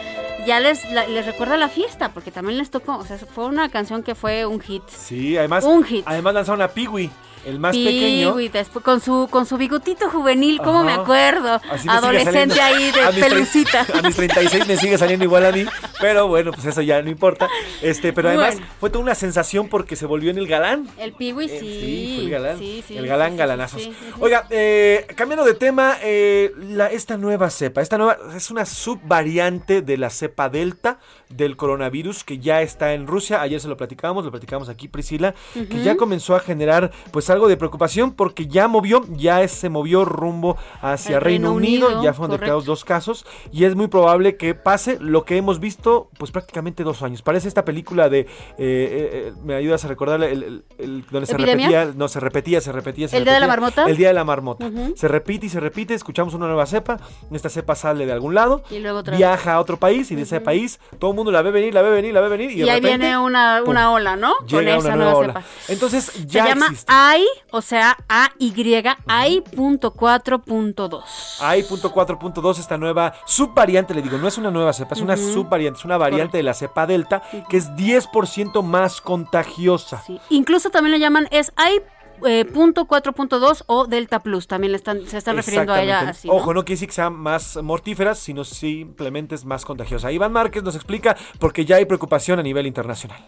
ya 0.46 0.60
les, 0.60 0.84
la- 0.92 1.08
les 1.08 1.26
recuerda 1.26 1.56
la 1.58 1.70
fiesta, 1.70 2.10
porque 2.14 2.32
también 2.32 2.58
les 2.58 2.70
tocó, 2.70 2.98
o 2.98 3.06
sea, 3.06 3.18
fue 3.18 3.46
una 3.46 3.70
canción 3.70 4.04
que 4.04 4.14
fue 4.16 4.46
un 4.46 4.60
hit. 4.60 4.84
Sí, 4.90 5.38
además, 5.38 5.64
Un 5.64 5.84
hit. 5.86 6.04
además 6.06 6.34
lanzaron 6.34 6.62
a 6.62 6.68
Piwi, 6.70 7.10
el 7.46 7.60
más 7.60 7.76
Sí, 7.76 7.86
pequeño. 7.86 8.34
güey, 8.34 8.50
después 8.50 8.84
con 8.84 9.02
su 9.02 9.28
con 9.30 9.46
su 9.46 9.58
bigotito 9.58 10.10
juvenil, 10.10 10.60
¿cómo 10.64 10.84
me 10.84 10.92
acuerdo? 10.94 11.62
Me 11.86 11.92
Adolescente 11.92 12.60
ahí 12.62 12.92
de 12.92 13.02
A 13.04 13.12
pelucita. 13.12 13.86
A 13.94 14.02
mis 14.02 14.16
36 14.16 14.68
me 14.68 14.78
sigue 14.78 14.98
saliendo 14.98 15.26
igual 15.26 15.46
a 15.46 15.52
mí, 15.52 15.66
pero 16.00 16.28
bueno, 16.28 16.52
pues 16.52 16.66
eso 16.66 16.82
ya 16.82 17.02
no 17.02 17.10
importa. 17.10 17.48
Este, 17.82 18.14
pero 18.14 18.30
además 18.30 18.56
Bueno. 18.56 18.68
fue 18.80 18.90
toda 18.90 19.04
una 19.04 19.16
sensación 19.16 19.68
porque 19.70 19.96
se 19.96 20.06
volvió 20.06 20.32
en 20.32 20.38
el 20.38 20.48
galán. 20.48 20.88
El 20.98 21.14
Piwi 21.14 21.48
sí. 21.50 21.60
Sí, 21.60 22.14
fue 22.16 22.24
el 22.26 22.30
galán. 22.32 22.58
Sí, 22.60 22.84
sí, 22.88 22.98
el 22.98 23.08
galán 23.08 23.38
galanazos. 23.38 23.90
Oiga, 24.20 24.46
eh, 24.50 25.06
cambiando 25.16 25.46
de 25.46 25.54
tema, 25.54 25.98
eh, 26.02 26.52
la, 26.58 26.88
esta 26.88 27.18
nueva 27.18 27.50
cepa, 27.50 27.82
esta 27.82 27.98
nueva 27.98 28.18
es 28.36 28.52
una 28.52 28.66
subvariante 28.66 29.82
de 29.82 29.98
la 29.98 30.10
cepa 30.10 30.50
delta 30.50 31.00
del 31.30 31.56
coronavirus 31.58 32.24
que 32.24 32.40
ya 32.40 32.62
está 32.62 32.94
en 32.94 33.08
Rusia. 33.08 33.42
Ayer 33.42 33.60
se 33.60 33.68
lo 33.68 33.78
platicamos, 33.78 34.26
lo 34.26 34.32
platicamos 34.32 34.70
aquí 34.70 34.88
Priscila, 34.88 35.34
que 35.54 35.84
ya 35.84 35.96
comenzó 35.96 36.36
a 36.36 36.40
generar 36.40 36.92
pues 37.12 37.29
algo 37.30 37.48
de 37.48 37.58
preocupación 37.58 38.12
porque 38.14 38.48
ya 38.48 38.68
movió, 38.68 39.04
ya 39.10 39.48
se 39.48 39.70
movió 39.70 40.06
rumbo 40.06 40.58
hacia 40.82 41.20
Reino, 41.20 41.50
Reino 41.50 41.54
Unido, 41.54 41.88
Unido, 41.88 42.04
ya 42.04 42.14
fueron 42.14 42.32
correcto. 42.32 42.34
detectados 42.40 42.66
dos 42.66 42.86
casos 42.86 43.26
y 43.52 43.66
es 43.66 43.76
muy 43.76 43.88
probable 43.88 44.38
que 44.38 44.56
pase 44.56 44.98
lo 45.00 45.26
que 45.26 45.38
hemos 45.38 45.60
visto 45.60 46.10
pues 46.18 46.32
prácticamente 46.32 46.84
dos 46.84 47.02
años. 47.02 47.22
Parece 47.22 47.48
esta 47.48 47.66
película 47.66 48.10
de, 48.10 48.20
eh, 48.22 48.26
eh, 48.58 48.60
eh, 48.60 49.34
me 49.44 49.56
ayudas 49.56 49.84
a 49.86 49.88
recordar 49.88 50.22
el, 50.24 50.44
el- 50.44 50.64
el- 50.78 51.06
donde 51.10 51.26
se 51.26 51.34
¿Epidemia? 51.34 51.68
repetía, 51.70 51.94
no 51.98 52.08
se 52.08 52.20
repetía, 52.20 52.62
se 52.62 52.72
repetía, 52.72 53.08
se 53.08 53.18
¿El 53.18 53.24
día 53.24 53.34
de 53.34 53.40
la 53.40 53.48
marmota? 53.48 53.86
El 53.86 53.98
día 53.98 54.08
de 54.10 54.14
la 54.14 54.24
marmota. 54.24 54.70
Se 54.96 55.08
repite 55.08 55.46
y 55.46 55.50
se 55.50 55.60
repite, 55.60 55.94
escuchamos 55.94 56.34
una 56.34 56.48
nueva 56.48 56.66
cepa, 56.66 56.98
esta 57.32 57.50
cepa 57.50 57.76
sale 57.76 58.06
de 58.06 58.12
algún 58.12 58.34
lado, 58.36 58.64
Y 58.70 58.80
luego 58.80 59.00
otra. 59.00 59.16
viaja 59.18 59.54
a 59.54 59.60
otro 59.60 59.78
país 59.78 60.12
y 60.12 60.16
de 60.16 60.24
ese 60.24 60.42
país 60.42 60.80
todo 61.00 61.12
el 61.12 61.16
mundo 61.16 61.32
la 61.32 61.42
ve 61.42 61.52
venir, 61.52 61.74
la 61.74 61.82
ve 61.82 61.90
venir, 61.92 62.14
la 62.14 62.22
ve 62.22 62.30
venir 62.30 62.52
y, 62.52 62.56
Y, 62.62 62.64
de 62.64 62.72
ahí 62.72 62.80
repente, 62.82 62.98
viene 63.06 63.18
una, 63.18 63.62
pum, 63.64 63.70
una 63.72 63.92
ola, 63.92 64.16
¿no? 64.16 64.34
Con 64.50 64.68
esa 64.68 64.78
una 64.80 64.96
nueva 64.96 64.96
nueva 64.96 65.16
ola. 65.16 65.28
cepa. 65.34 65.44
Entonces 65.70 66.14
ya 66.28 66.44
Se 66.44 66.50
llama 66.50 66.66
existe. 66.68 66.92
AI, 67.20 67.26
o 67.52 67.62
sea, 67.62 67.98
AY, 68.08 68.84
AI.4.2. 69.08 71.04
AI.4.2, 71.42 72.60
esta 72.60 72.78
nueva 72.78 73.14
subvariante, 73.26 73.94
le 73.94 74.02
digo, 74.02 74.18
no 74.18 74.28
es 74.28 74.38
una 74.38 74.52
nueva 74.52 74.74
cepa, 74.74 74.96
es 74.96 75.02
una 75.02 75.18
subvariante, 75.18 75.80
es 75.80 75.86
una 75.86 75.98
variante 75.98 76.38
de 76.38 76.44
la 76.44 76.54
cepa 76.54 76.86
delta 76.88 77.22
que 77.50 77.58
es 77.58 77.70
10% 77.72 78.62
más 78.64 79.02
contagiosa. 79.02 80.04
Incluso 80.30 80.70
también 80.70 80.92
le 80.94 81.00
llaman 81.00 81.28
es 81.32 81.52
AI. 81.56 81.82
eh, 82.26 82.44
punto 82.46 82.86
4.2 82.86 83.64
o 83.68 83.88
Delta 83.88 84.20
Plus, 84.20 84.46
también 84.48 84.72
le 84.72 84.78
están, 84.78 85.08
se 85.08 85.18
están 85.18 85.38
refiriendo 85.38 85.72
a 85.74 85.82
ella 85.82 86.10
así. 86.10 86.28
¿no? 86.28 86.34
Ojo, 86.34 86.54
no 86.54 86.66
quiere 86.66 86.76
decir 86.76 86.90
que 86.90 86.96
sea 86.96 87.10
más 87.10 87.58
mortífera, 87.64 88.14
sino 88.14 88.44
simplemente 88.44 89.36
es 89.36 89.46
más 89.46 89.64
contagiosa. 89.66 90.12
Iván 90.12 90.34
Márquez 90.34 90.62
nos 90.64 90.76
explica 90.76 91.16
porque 91.40 91.64
ya 91.66 91.78
hay 91.78 91.86
preocupación 91.86 92.40
a 92.40 92.44
nivel 92.44 92.68
internacional. 92.68 93.26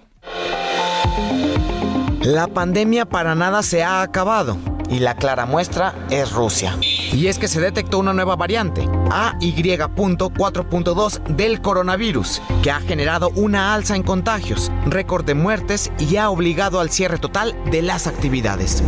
La 2.24 2.48
pandemia 2.48 3.08
para 3.08 3.34
nada 3.34 3.64
se 3.64 3.84
ha 3.84 4.04
acabado 4.04 4.56
y 4.92 5.00
la 5.00 5.16
clara 5.16 5.48
muestra 5.48 5.96
es 6.12 6.32
Rusia. 6.32 6.78
Y 7.12 7.26
es 7.26 7.40
que 7.40 7.48
se 7.48 7.60
detectó 7.60 7.98
una 7.98 8.14
nueva 8.14 8.36
variante, 8.36 8.88
AY.4.2 9.10 11.24
del 11.36 11.62
coronavirus, 11.62 12.44
que 12.62 12.70
ha 12.70 12.80
generado 12.80 13.32
una 13.36 13.74
alza 13.74 13.96
en 13.96 14.04
contagios, 14.04 14.72
récord 14.86 15.26
de 15.26 15.34
muertes 15.34 15.92
y 15.98 16.18
ha 16.18 16.30
obligado 16.30 16.80
al 16.80 16.92
cierre 16.92 17.18
total 17.18 17.56
de 17.72 17.82
las 17.82 18.06
actividades. 18.06 18.84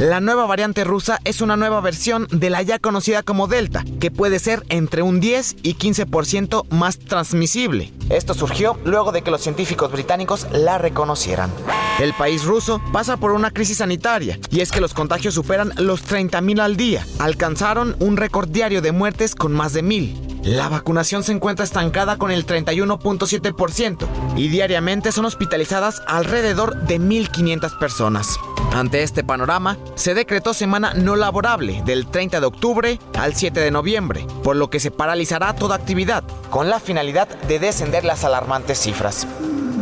La 0.00 0.22
nueva 0.22 0.46
variante 0.46 0.82
rusa 0.82 1.20
es 1.24 1.42
una 1.42 1.58
nueva 1.58 1.82
versión 1.82 2.26
de 2.30 2.48
la 2.48 2.62
ya 2.62 2.78
conocida 2.78 3.22
como 3.22 3.48
Delta, 3.48 3.84
que 4.00 4.10
puede 4.10 4.38
ser 4.38 4.64
entre 4.70 5.02
un 5.02 5.20
10 5.20 5.56
y 5.62 5.74
15% 5.74 6.66
más 6.70 6.98
transmisible. 6.98 7.92
Esto 8.08 8.32
surgió 8.32 8.78
luego 8.86 9.12
de 9.12 9.20
que 9.20 9.30
los 9.30 9.42
científicos 9.42 9.92
británicos 9.92 10.46
la 10.52 10.78
reconocieran. 10.78 11.52
El 11.98 12.14
país 12.14 12.44
ruso 12.44 12.80
pasa 12.94 13.18
por 13.18 13.32
una 13.32 13.50
crisis 13.50 13.76
sanitaria, 13.76 14.38
y 14.50 14.60
es 14.60 14.72
que 14.72 14.80
los 14.80 14.94
contagios 14.94 15.34
superan 15.34 15.74
los 15.76 16.02
30.000 16.02 16.62
al 16.62 16.78
día. 16.78 17.06
Alcanzaron 17.18 17.94
un 17.98 18.16
récord 18.16 18.48
diario 18.48 18.80
de 18.80 18.92
muertes 18.92 19.34
con 19.34 19.52
más 19.52 19.74
de 19.74 19.84
1.000. 19.84 20.30
La 20.44 20.70
vacunación 20.70 21.22
se 21.24 21.32
encuentra 21.32 21.66
estancada 21.66 22.16
con 22.16 22.30
el 22.30 22.46
31.7% 22.46 24.06
y 24.36 24.48
diariamente 24.48 25.12
son 25.12 25.26
hospitalizadas 25.26 26.00
alrededor 26.06 26.86
de 26.86 26.98
1.500 26.98 27.78
personas. 27.78 28.38
Ante 28.72 29.02
este 29.02 29.24
panorama, 29.24 29.76
se 29.94 30.14
decretó 30.14 30.54
semana 30.54 30.94
no 30.94 31.16
laborable 31.16 31.82
del 31.84 32.06
30 32.06 32.40
de 32.40 32.46
octubre 32.46 32.98
al 33.18 33.34
7 33.34 33.60
de 33.60 33.70
noviembre, 33.70 34.26
por 34.42 34.56
lo 34.56 34.70
que 34.70 34.80
se 34.80 34.90
paralizará 34.90 35.54
toda 35.54 35.76
actividad, 35.76 36.24
con 36.50 36.70
la 36.70 36.80
finalidad 36.80 37.28
de 37.42 37.58
descender 37.58 38.04
las 38.04 38.24
alarmantes 38.24 38.78
cifras. 38.78 39.26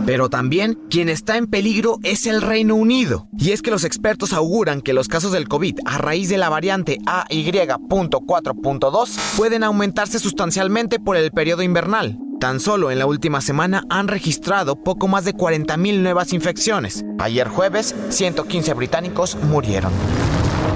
Pero 0.09 0.31
también 0.31 0.79
quien 0.89 1.11
está 1.11 1.37
en 1.37 1.49
peligro 1.49 1.99
es 2.03 2.27
el 2.27 2.41
Reino 2.41 2.75
Unido. 2.75 3.29
Y 3.37 3.53
es 3.53 3.61
que 3.61 3.71
los 3.71 3.85
expertos 3.85 4.33
auguran 4.33 4.81
que 4.81 4.95
los 4.95 5.07
casos 5.07 5.33
del 5.33 5.49
COVID 5.49 5.81
a 5.85 5.99
raíz 5.99 6.31
de 6.31 6.39
la 6.39 6.49
variante 6.49 6.97
AY.4.2 7.05 9.37
pueden 9.37 9.65
aumentarse 9.65 10.19
sustancialmente 10.19 10.99
por 10.99 11.19
el 11.19 11.31
periodo 11.31 11.63
invernal. 11.63 12.19
Tan 12.41 12.61
solo 12.61 12.93
en 12.93 13.01
la 13.01 13.07
última 13.07 13.41
semana 13.41 13.83
han 13.91 14.07
registrado 14.07 14.77
poco 14.77 15.09
más 15.09 15.25
de 15.25 15.35
40.000 15.35 15.99
nuevas 15.99 16.33
infecciones. 16.33 17.05
Ayer 17.19 17.49
jueves, 17.49 17.97
115 18.11 18.75
británicos 18.75 19.37
murieron. 19.43 19.93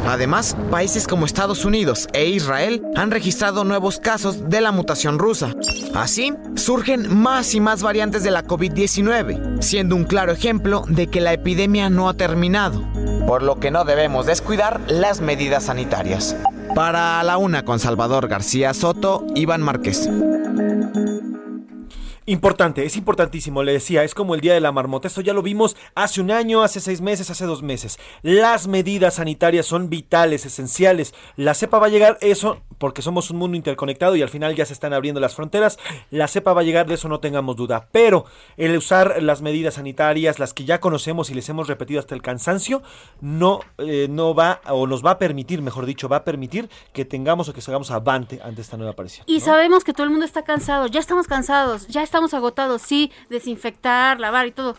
Además, 0.09 0.57
países 0.73 1.07
como 1.07 1.25
Estados 1.25 1.65
Unidos 1.65 2.09
e 2.13 2.27
Israel 2.27 2.83
han 2.97 3.13
registrado 3.13 3.63
nuevos 3.63 4.01
casos 4.01 4.51
de 4.51 4.61
la 4.61 4.73
mutación 4.73 5.21
rusa. 5.21 5.55
Así, 5.95 6.35
surgen 6.57 7.17
más 7.17 7.55
y 7.55 7.61
más 7.61 7.83
variantes 7.83 8.25
de 8.25 8.33
la 8.33 8.45
COVID-19, 8.45 9.63
siendo 9.63 9.95
un 9.95 10.03
claro 10.03 10.33
ejemplo 10.33 10.83
de 10.89 11.07
que 11.07 11.21
la 11.21 11.33
epidemia 11.33 11.89
no 11.91 12.09
ha 12.09 12.15
terminado, 12.15 12.83
por 13.29 13.45
lo 13.45 13.61
que 13.61 13.71
no 13.71 13.85
debemos 13.85 14.27
descuidar 14.27 14.81
las 14.89 15.21
medidas 15.21 15.65
sanitarias. 15.67 16.35
Para 16.75 17.23
la 17.23 17.37
una 17.37 17.65
con 17.65 17.79
Salvador 17.79 18.27
García 18.27 18.75
Soto, 18.75 19.25
Iván 19.37 19.63
Márquez. 19.63 20.09
Importante, 22.25 22.85
es 22.85 22.97
importantísimo, 22.97 23.65
le 23.65 23.73
decía, 23.73 24.05
es 24.05 24.15
como 24.15 24.37
el 24.37 24.41
día 24.41 24.55
de 24.55 24.61
la 24.61 24.71
marmota. 24.71 25.09
Esto 25.09 25.23
ya 25.23 25.33
lo 25.33 25.43
vimos 25.43 25.77
hace 25.97 26.21
un 26.21 26.31
año, 26.31 26.63
hace 26.63 26.79
seis 26.79 27.01
meses, 27.01 27.31
hace 27.31 27.47
dos 27.47 27.63
meses. 27.63 27.99
Las 28.23 28.69
medidas 28.69 29.15
sanitarias 29.15 29.67
son 29.67 29.91
vitales, 29.91 30.47
esenciales. 30.47 31.15
La 31.35 31.55
cepa 31.55 31.81
va 31.81 31.87
a 31.87 31.91
llegar, 31.91 32.19
eso, 32.21 32.63
porque 32.79 33.03
somos 33.03 33.31
un 33.31 33.39
mundo 33.39 33.57
interconectado 33.57 34.15
y 34.15 34.23
al 34.23 34.29
final 34.29 34.55
ya 34.55 34.65
se 34.65 34.73
están 34.73 34.93
abriendo 34.93 35.21
las 35.21 35.35
fronteras. 35.35 35.81
La 36.11 36.29
cepa 36.29 36.53
va 36.53 36.61
a 36.61 36.65
llegar, 36.65 36.87
de 36.87 36.95
eso 36.95 37.09
no 37.09 37.19
tengamos 37.19 37.57
duda. 37.57 37.89
Pero 37.91 38.25
el 38.57 38.77
usar 38.77 39.21
las 39.21 39.43
medidas 39.43 39.75
sanitarias, 39.75 40.39
las 40.39 40.55
que 40.55 40.65
ya 40.65 40.79
conocemos 40.79 41.29
y 41.31 41.35
les 41.35 41.49
hemos 41.49 41.67
repetido 41.67 41.99
hasta 41.99 42.15
el 42.15 42.23
cansancio, 42.23 42.83
no, 43.21 43.61
eh, 43.79 44.07
no 44.09 44.33
va, 44.33 44.61
o 44.69 44.87
nos 44.87 45.05
va 45.05 45.13
a 45.13 45.19
permitir, 45.19 45.61
mejor 45.61 45.87
dicho, 45.87 46.09
va 46.09 46.19
a 46.19 46.25
permitir 46.25 46.71
que 46.93 47.05
tengamos 47.05 47.49
o 47.49 47.53
que 47.53 47.61
salgamos 47.61 47.91
avante 47.91 48.39
ante 48.45 48.61
esta 48.61 48.77
nueva 48.77 48.93
aparición. 48.93 49.25
Y 49.29 49.41
sabemos 49.41 49.83
que 49.83 49.93
todo 49.93 50.05
el 50.05 50.11
mundo 50.11 50.25
está 50.25 50.43
cansado, 50.43 50.87
ya 50.87 51.01
estamos 51.01 51.27
cansados, 51.27 51.89
ya 51.89 52.03
estamos 52.03 52.12
agotados, 52.35 52.83
sí, 52.83 53.11
desinfectar, 53.29 54.21
lavar 54.21 54.47
y 54.47 54.53
todo. 54.53 54.77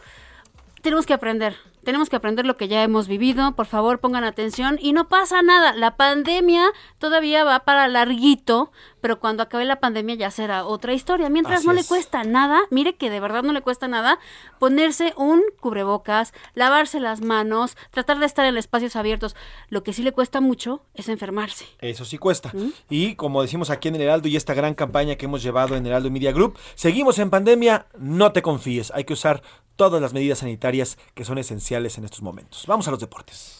Tenemos 0.81 1.05
que 1.05 1.13
aprender, 1.13 1.55
tenemos 1.83 2.09
que 2.09 2.15
aprender 2.15 2.45
lo 2.45 2.57
que 2.57 2.67
ya 2.67 2.83
hemos 2.83 3.07
vivido, 3.07 3.55
por 3.55 3.65
favor 3.65 3.99
pongan 3.99 4.23
atención 4.23 4.77
y 4.81 4.93
no 4.93 5.07
pasa 5.09 5.41
nada, 5.41 5.73
la 5.73 5.95
pandemia 5.95 6.65
todavía 6.97 7.43
va 7.43 7.59
para 7.59 7.87
larguito, 7.87 8.71
pero 9.01 9.19
cuando 9.19 9.43
acabe 9.43 9.65
la 9.65 9.79
pandemia 9.79 10.15
ya 10.15 10.31
será 10.31 10.65
otra 10.65 10.93
historia. 10.93 11.29
Mientras 11.29 11.59
Así 11.59 11.67
no 11.67 11.73
le 11.73 11.81
es. 11.81 11.87
cuesta 11.87 12.23
nada, 12.23 12.61
mire 12.71 12.95
que 12.95 13.09
de 13.09 13.19
verdad 13.19 13.43
no 13.43 13.51
le 13.51 13.61
cuesta 13.61 13.87
nada 13.87 14.19
ponerse 14.59 15.13
un 15.17 15.41
cubrebocas, 15.59 16.33
lavarse 16.53 16.99
las 16.99 17.21
manos, 17.21 17.75
tratar 17.91 18.19
de 18.19 18.25
estar 18.25 18.45
en 18.45 18.57
espacios 18.57 18.95
abiertos. 18.95 19.35
Lo 19.69 19.83
que 19.83 19.91
sí 19.91 20.03
le 20.03 20.13
cuesta 20.13 20.39
mucho 20.39 20.83
es 20.93 21.09
enfermarse. 21.09 21.65
Eso 21.79 22.05
sí 22.05 22.17
cuesta. 22.17 22.53
Y 22.89 23.15
como 23.15 23.41
decimos 23.41 23.69
aquí 23.69 23.89
en 23.89 23.95
el 23.95 24.01
Heraldo 24.01 24.29
y 24.29 24.37
esta 24.37 24.53
gran 24.53 24.73
campaña 24.73 25.15
que 25.15 25.25
hemos 25.25 25.43
llevado 25.43 25.75
en 25.75 25.85
Heraldo 25.85 26.09
Media 26.09 26.31
Group, 26.31 26.57
seguimos 26.75 27.19
en 27.19 27.29
pandemia, 27.29 27.87
no 27.97 28.31
te 28.31 28.41
confíes, 28.41 28.91
hay 28.95 29.03
que 29.03 29.13
usar 29.13 29.43
todas 29.75 30.01
las 30.01 30.13
medidas 30.13 30.39
sanitarias 30.39 30.97
que 31.13 31.25
son 31.25 31.37
esenciales 31.37 31.97
en 31.97 32.05
estos 32.05 32.21
momentos. 32.21 32.65
Vamos 32.67 32.87
a 32.87 32.91
los 32.91 32.99
deportes. 32.99 33.57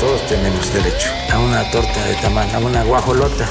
Todos 0.00 0.26
tenemos 0.28 0.72
derecho 0.72 1.08
a 1.32 1.38
una 1.40 1.70
torta 1.70 2.04
de 2.06 2.14
tamal, 2.16 2.48
a 2.54 2.58
una 2.58 2.84
guajolota. 2.84 3.48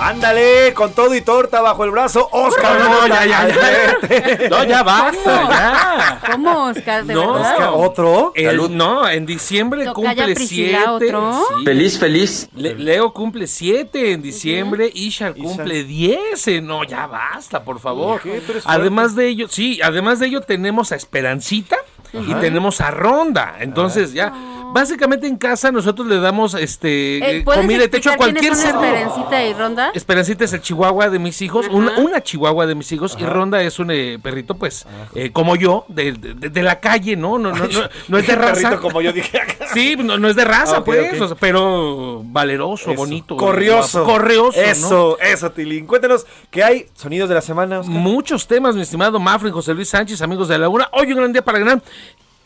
Ándale, 0.00 0.72
con 0.74 0.92
todo 0.94 1.14
y 1.14 1.20
torta 1.20 1.60
bajo 1.60 1.84
el 1.84 1.90
brazo, 1.90 2.26
Oscar. 2.32 2.78
No, 2.80 2.88
no, 2.88 3.06
ya, 3.06 3.26
ya, 3.26 3.48
ya. 3.48 4.48
No, 4.48 4.64
ya 4.64 4.82
basta, 4.82 5.22
¿Cómo? 5.40 5.50
ya. 5.50 6.20
¿Cómo, 6.32 6.64
Oscar? 6.68 7.04
¿De 7.04 7.12
No, 7.14 7.34
verdad? 7.34 7.52
Oscar, 7.52 7.70
¿Otro? 7.74 8.32
El- 8.34 8.76
no, 8.76 9.06
en 9.08 9.26
diciembre 9.26 9.84
cumple 9.92 10.36
siete. 10.36 10.78
¿otro? 10.88 11.44
sí. 11.58 11.64
Feliz, 11.66 11.98
feliz. 11.98 12.48
Le- 12.54 12.74
Leo 12.76 13.12
cumple 13.12 13.46
siete 13.46 14.12
en 14.12 14.22
diciembre, 14.22 14.90
Ishar 14.92 15.34
cumple 15.34 15.84
diez. 15.84 16.46
No, 16.62 16.82
ya 16.84 17.06
basta, 17.06 17.62
por 17.62 17.78
favor. 17.78 18.22
Además 18.64 19.14
de 19.14 19.28
ello, 19.28 19.48
sí, 19.48 19.80
además 19.82 20.18
de 20.18 20.28
ello 20.28 20.40
tenemos 20.40 20.92
a 20.92 20.96
Esperancita 20.96 21.76
y 22.14 22.32
Ajá. 22.32 22.40
tenemos 22.40 22.80
a 22.80 22.90
Ronda. 22.90 23.56
Entonces 23.60 24.14
ya, 24.14 24.32
básicamente 24.72 25.26
en 25.26 25.36
casa 25.36 25.70
nosotros 25.72 26.06
le 26.06 26.18
damos 26.20 26.54
este 26.54 27.18
Eh, 27.18 27.38
eh, 27.38 27.42
¿Puedes 27.44 27.60
comida 27.62 27.84
y 27.84 27.88
techo 27.88 28.10
a 28.10 28.16
cualquier 28.16 28.54
ser. 28.54 28.74
Esperancita 28.74 29.44
y 29.44 29.52
Ronda? 29.54 29.90
Esperancita 29.94 30.44
es 30.44 30.52
el 30.52 30.60
chihuahua 30.62 31.08
de 31.10 31.18
mis 31.18 31.40
hijos, 31.42 31.66
una, 31.70 31.98
una 31.98 32.22
chihuahua 32.22 32.66
de 32.66 32.74
mis 32.74 32.90
hijos, 32.92 33.16
y. 33.18 33.24
Ronda 33.24 33.62
es 33.62 33.78
un 33.78 33.90
eh, 33.90 34.18
perrito, 34.22 34.54
pues, 34.54 34.86
eh, 35.14 35.30
como 35.32 35.56
yo, 35.56 35.84
de, 35.88 36.12
de- 36.12 36.48
de 36.50 36.62
la 36.62 36.80
calle, 36.80 37.16
¿no? 37.16 37.38
No, 37.38 37.52
no, 37.52 37.66
no, 37.66 37.80
no 38.08 38.18
es 38.18 38.26
de 38.26 38.34
raza. 38.36 38.62
Perrito 38.62 38.80
como 38.82 39.00
yo 39.00 39.12
dije. 39.12 39.40
Sí, 39.72 39.96
no, 39.96 40.18
no 40.18 40.28
es 40.28 40.36
de 40.36 40.44
raza, 40.44 40.78
Ah, 40.78 40.84
pues, 40.84 41.14
ok. 41.14 41.22
o 41.22 41.28
sea, 41.28 41.36
pero 41.38 42.22
valeroso, 42.24 42.90
Eso. 42.90 42.94
bonito. 43.00 43.36
Corrioso. 43.36 44.04
Corrioso. 44.04 44.58
¿no? 44.60 44.66
Eso, 44.66 45.18
eso, 45.20 45.50
Tilín. 45.52 45.86
Cuéntanos 45.86 46.26
qué 46.50 46.62
hay 46.64 46.86
sonidos 46.94 47.28
de 47.28 47.34
la 47.34 47.40
semana, 47.42 47.80
Oscar. 47.80 47.94
Muchos 47.96 48.46
temas, 48.46 48.74
mi 48.74 48.82
estimado 48.82 49.18
Mafren, 49.20 49.52
José 49.52 49.74
Luis 49.74 49.88
Sánchez, 49.88 50.20
amigos 50.22 50.48
de 50.48 50.54
la 50.54 50.62
Laguna. 50.62 50.88
Hoy 50.92 51.10
un 51.12 51.18
gran 51.18 51.32
día 51.32 51.42
para 51.44 51.58
ganar. 51.58 51.82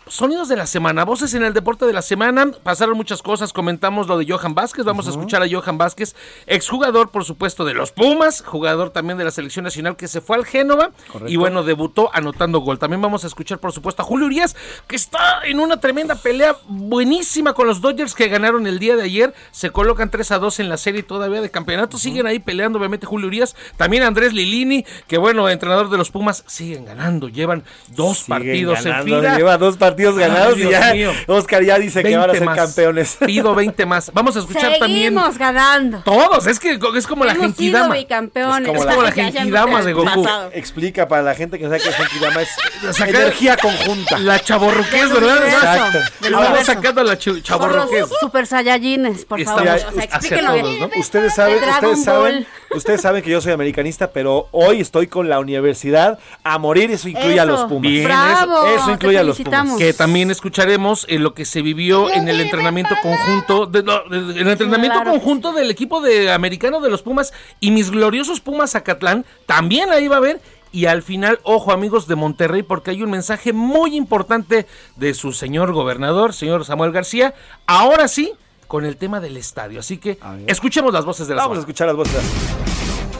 Sonidos 0.06 0.48
de 0.48 0.56
la 0.56 0.66
semana, 0.66 1.04
voces 1.04 1.34
en 1.34 1.44
el 1.44 1.54
deporte 1.54 1.86
de 1.86 1.92
la 1.92 2.02
semana. 2.02 2.50
Pasaron 2.62 2.96
muchas 2.96 3.22
cosas, 3.22 3.52
comentamos 3.52 4.06
lo 4.06 4.18
de 4.18 4.26
Johan 4.30 4.54
Vázquez. 4.54 4.84
Vamos 4.84 5.06
a 5.06 5.10
escuchar 5.10 5.42
a 5.42 5.46
Johan 5.50 5.78
Vázquez, 5.78 6.14
exjugador, 6.46 7.10
por 7.10 7.24
supuesto, 7.24 7.64
de 7.64 7.74
los 7.74 7.92
Pumas, 7.92 8.42
jugador 8.44 8.90
también 8.90 9.18
de 9.18 9.24
la 9.24 9.30
selección 9.30 9.64
nacional 9.64 9.96
que 9.96 10.08
se 10.08 10.20
fue 10.20 10.36
al 10.36 10.44
Génova 10.44 10.90
Correcto. 11.08 11.32
y 11.32 11.36
bueno, 11.36 11.62
debutó 11.62 12.10
anotando 12.12 12.58
gol. 12.60 12.78
También 12.78 13.00
vamos 13.00 13.24
a 13.24 13.26
escuchar, 13.26 13.58
por 13.58 13.72
supuesto, 13.72 14.02
a 14.02 14.04
Julio 14.04 14.26
Urias, 14.26 14.56
que 14.86 14.96
está 14.96 15.40
en 15.44 15.60
una 15.60 15.78
tremenda 15.78 16.16
pelea 16.16 16.56
buenísima 16.68 17.54
con 17.54 17.66
los 17.66 17.80
Dodgers 17.80 18.14
que 18.14 18.28
ganaron 18.28 18.66
el 18.66 18.78
día 18.78 18.96
de 18.96 19.04
ayer. 19.04 19.34
Se 19.52 19.70
colocan 19.70 20.10
3 20.10 20.32
a 20.32 20.38
2 20.38 20.60
en 20.60 20.68
la 20.68 20.76
serie 20.76 21.02
todavía 21.02 21.40
de 21.40 21.50
campeonato. 21.50 21.98
Siguen 21.98 22.26
ahí 22.26 22.38
peleando, 22.38 22.78
obviamente, 22.78 23.06
Julio 23.06 23.28
Urias. 23.28 23.56
También 23.76 24.02
Andrés 24.02 24.32
Lilini, 24.32 24.84
que 25.06 25.18
bueno, 25.18 25.48
entrenador 25.48 25.88
de 25.88 25.96
los 25.96 26.10
Pumas, 26.10 26.44
siguen 26.46 26.84
ganando. 26.84 27.28
Llevan 27.28 27.64
dos 27.88 28.18
Siguen 28.18 28.38
partidos 28.38 28.84
ganando, 28.84 28.98
en 28.98 29.22
fila. 29.22 29.36
Lleva 29.36 29.58
dos 29.58 29.76
partidos 29.76 29.93
Ay, 29.96 30.18
ganados 30.18 30.58
y 30.58 30.68
ya 30.70 30.92
mío. 30.92 31.12
Oscar 31.26 31.62
ya 31.62 31.78
dice 31.78 32.02
que 32.02 32.16
van 32.16 32.30
a 32.30 32.32
20 32.32 32.38
ser 32.38 32.46
más. 32.46 32.56
campeones. 32.56 33.16
Pido 33.26 33.54
20 33.54 33.86
más. 33.86 34.10
Vamos 34.12 34.36
a 34.36 34.40
escuchar 34.40 34.72
también. 34.78 35.14
Seguimos 35.14 35.38
ganando. 35.38 35.98
Todos, 36.04 36.46
es 36.46 36.58
que 36.58 36.78
es 36.96 37.06
como 37.06 37.24
la 37.24 37.32
Hemos 37.32 37.46
Genkidama. 37.46 37.96
Es 37.98 38.06
como 38.06 39.02
la 39.02 39.14
ya 39.14 39.30
Genkidama 39.30 39.82
de 39.82 39.92
Goku. 39.92 40.22
pasado. 40.22 40.50
Explica 40.54 41.08
para 41.08 41.22
la 41.22 41.34
gente 41.34 41.58
que 41.58 41.64
no 41.64 41.70
sabe 41.70 41.82
que 41.82 41.88
es 41.90 41.96
Genkidama, 41.96 42.42
es 42.42 42.48
Sacar- 42.96 43.08
energía 43.14 43.56
conjunta. 43.56 44.18
La 44.18 44.38
chaborruqués, 44.40 45.10
Del 45.10 45.20
¿verdad? 45.20 45.46
Exacto. 45.46 45.98
universo. 46.22 46.64
sacando 46.64 47.04
la 47.04 47.14
ch- 47.14 47.24
Son 47.24 47.42
chaborruqués. 47.42 48.00
los 48.00 48.10
super 48.20 48.46
saiyajines, 48.46 49.24
por 49.24 49.42
favor. 49.42 49.62
O 49.62 49.64
sea, 49.64 50.52
bien. 50.52 50.78
¿no? 50.80 50.90
Ustedes 50.96 51.34
saben, 51.34 51.58
ustedes 51.62 52.04
saben. 52.04 52.46
Ustedes 52.76 53.00
saben 53.00 53.22
que 53.22 53.30
yo 53.30 53.40
soy 53.40 53.52
americanista, 53.52 54.10
pero 54.10 54.48
hoy 54.50 54.80
estoy 54.80 55.06
con 55.06 55.28
la 55.28 55.38
universidad 55.40 56.18
a 56.42 56.58
morir. 56.58 56.90
Eso 56.90 57.08
incluye 57.08 57.38
a 57.40 57.44
los 57.44 57.60
Pumas. 57.64 57.90
Bien, 57.90 58.04
Bravo, 58.04 58.66
Eso 58.66 58.90
incluye 58.90 59.18
a 59.18 59.22
los 59.22 59.36
felicitamos. 59.36 59.78
Que 59.78 59.92
también 59.92 60.30
escucharemos 60.30 61.06
en 61.08 61.22
lo 61.22 61.34
que 61.34 61.44
se 61.44 61.62
vivió 61.62 62.10
en 62.10 62.28
el 62.28 62.40
entrenamiento 62.40 62.94
conjunto, 63.02 63.66
de- 63.66 63.82
no, 63.82 64.00
de- 64.10 64.18
en 64.18 64.46
el 64.46 64.48
entrenamiento 64.48 65.00
Claro 65.00 65.10
conjunto 65.12 65.52
del 65.52 65.70
equipo 65.70 66.00
de 66.00 66.32
americano 66.32 66.80
de 66.80 66.90
los 66.90 67.02
Pumas 67.02 67.32
y 67.60 67.70
mis 67.70 67.90
gloriosos 67.90 68.40
Pumas 68.40 68.74
Acatlán, 68.74 69.24
también 69.46 69.90
ahí 69.90 70.08
va 70.08 70.16
a 70.16 70.18
haber. 70.18 70.40
Y 70.72 70.86
al 70.86 71.02
final, 71.04 71.38
ojo 71.44 71.70
amigos 71.70 72.08
de 72.08 72.16
Monterrey, 72.16 72.64
porque 72.64 72.90
hay 72.90 73.02
un 73.04 73.10
mensaje 73.10 73.52
muy 73.52 73.94
importante 73.96 74.66
de 74.96 75.14
su 75.14 75.32
señor 75.32 75.72
gobernador, 75.72 76.32
señor 76.32 76.64
Samuel 76.64 76.90
García. 76.90 77.32
Ahora 77.64 78.08
sí, 78.08 78.32
con 78.74 78.84
el 78.84 78.96
tema 78.96 79.20
del 79.20 79.36
estadio. 79.36 79.78
Así 79.78 79.98
que 79.98 80.18
escuchemos 80.48 80.92
las 80.92 81.04
voces 81.04 81.28
de 81.28 81.36
la 81.36 81.42
Vamos 81.42 81.58
a 81.58 81.60
escuchar 81.60 81.86
las 81.86 81.94
voces. 81.94 82.20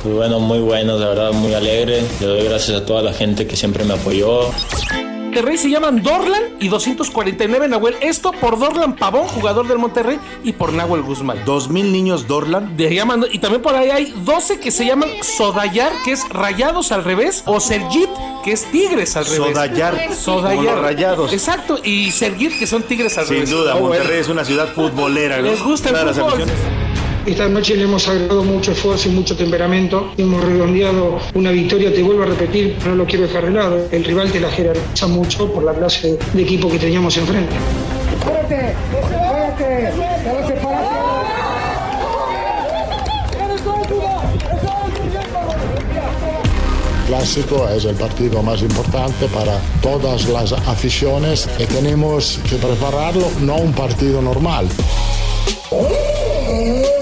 Muy 0.03 0.15
bueno, 0.15 0.41
muy 0.41 0.59
bueno, 0.59 0.99
de 0.99 1.07
verdad 1.07 1.33
muy 1.33 1.55
alegre. 1.55 2.03
Le 2.19 2.27
doy 2.27 2.43
gracias 2.43 2.83
a 2.83 2.85
toda 2.85 3.03
la 3.03 3.13
gente 3.13 3.47
que 3.47 3.55
siempre 3.55 3.85
me 3.85 3.95
apoyó. 3.95 4.51
Monterrey 5.35 5.59
se 5.59 5.69
llaman 5.69 6.01
Dorlan 6.01 6.43
y 6.61 6.69
249 6.69 7.67
Nahuel. 7.67 7.97
Esto 8.01 8.31
por 8.31 8.57
Dorlan 8.57 8.95
Pavón, 8.95 9.27
jugador 9.27 9.67
del 9.67 9.79
Monterrey, 9.79 10.17
y 10.45 10.53
por 10.53 10.73
Nahuel 10.73 11.03
Guzmán. 11.03 11.39
2000 11.45 11.91
niños 11.91 12.29
Dorlan. 12.29 12.77
De 12.77 12.95
llaman, 12.95 13.25
y 13.33 13.41
también 13.41 13.61
por 13.61 13.75
ahí 13.75 13.91
hay 13.91 14.15
12 14.25 14.61
que 14.61 14.71
se 14.71 14.87
llaman 14.87 15.09
Sodayar, 15.23 15.91
que 16.05 16.13
es 16.13 16.29
rayados 16.29 16.93
al 16.93 17.03
revés, 17.03 17.43
o 17.47 17.59
Sergit, 17.59 18.09
que 18.45 18.53
es 18.53 18.71
tigres 18.71 19.17
al 19.17 19.25
revés. 19.25 19.39
Sodayar, 19.49 20.15
Sodayar. 20.15 20.57
como 20.57 20.71
los 20.71 20.81
rayados. 20.81 21.33
Exacto, 21.33 21.81
y 21.83 22.13
Sergit, 22.13 22.57
que 22.57 22.69
son 22.69 22.85
tigres 22.85 23.19
al 23.19 23.25
Sin 23.27 23.35
revés. 23.35 23.51
duda, 23.51 23.75
Oh, 23.75 23.81
bueno. 23.81 23.95
Monterrey 23.97 24.21
es 24.21 24.29
una 24.29 24.45
ciudad 24.45 24.69
futbolera. 24.73 25.39
¿no? 25.39 25.43
Les 25.51 25.61
gusta 25.65 25.91
el 25.91 26.15
fútbol. 26.15 26.45
Esta 27.27 27.49
noche 27.49 27.75
le 27.75 27.85
hemos 27.85 28.07
agregado 28.07 28.45
mucho 28.45 28.73
esfuerzo 28.73 29.09
y 29.09 29.13
mucho 29.13 29.35
temperamento. 29.35 30.13
Hemos 30.19 30.45
redondeado 30.45 31.19
una 31.35 31.53
victoria, 31.53 31.93
te 31.93 32.03
vuelvo 32.03 32.25
a 32.25 32.27
repetir, 32.27 32.77
no 32.87 32.95
lo 32.95 33.07
quiero 33.07 33.27
dejar 33.27 33.47
de 33.47 33.51
lado. 33.51 33.89
El 33.91 34.05
rival 34.05 34.31
te 34.31 34.41
la 34.41 34.51
jerarquiza 34.51 35.07
mucho 35.07 35.51
por 35.51 35.65
la 35.65 35.73
clase 35.73 36.19
de 36.35 36.43
equipo 36.43 36.69
que 36.69 36.79
teníamos 36.79 37.17
enfrente. 37.17 37.55
Clásico 47.07 47.69
es 47.71 47.85
el 47.87 47.95
partido 47.97 48.43
más 48.43 48.61
importante 48.61 49.27
para 49.29 49.59
todas 49.81 50.29
las 50.29 50.53
aficiones 50.53 51.49
y 51.59 51.65
tenemos 51.65 52.39
que 52.49 52.57
prepararlo 52.57 53.31
no 53.41 53.57
un 53.57 53.73
partido 53.73 54.21
normal. 54.21 54.69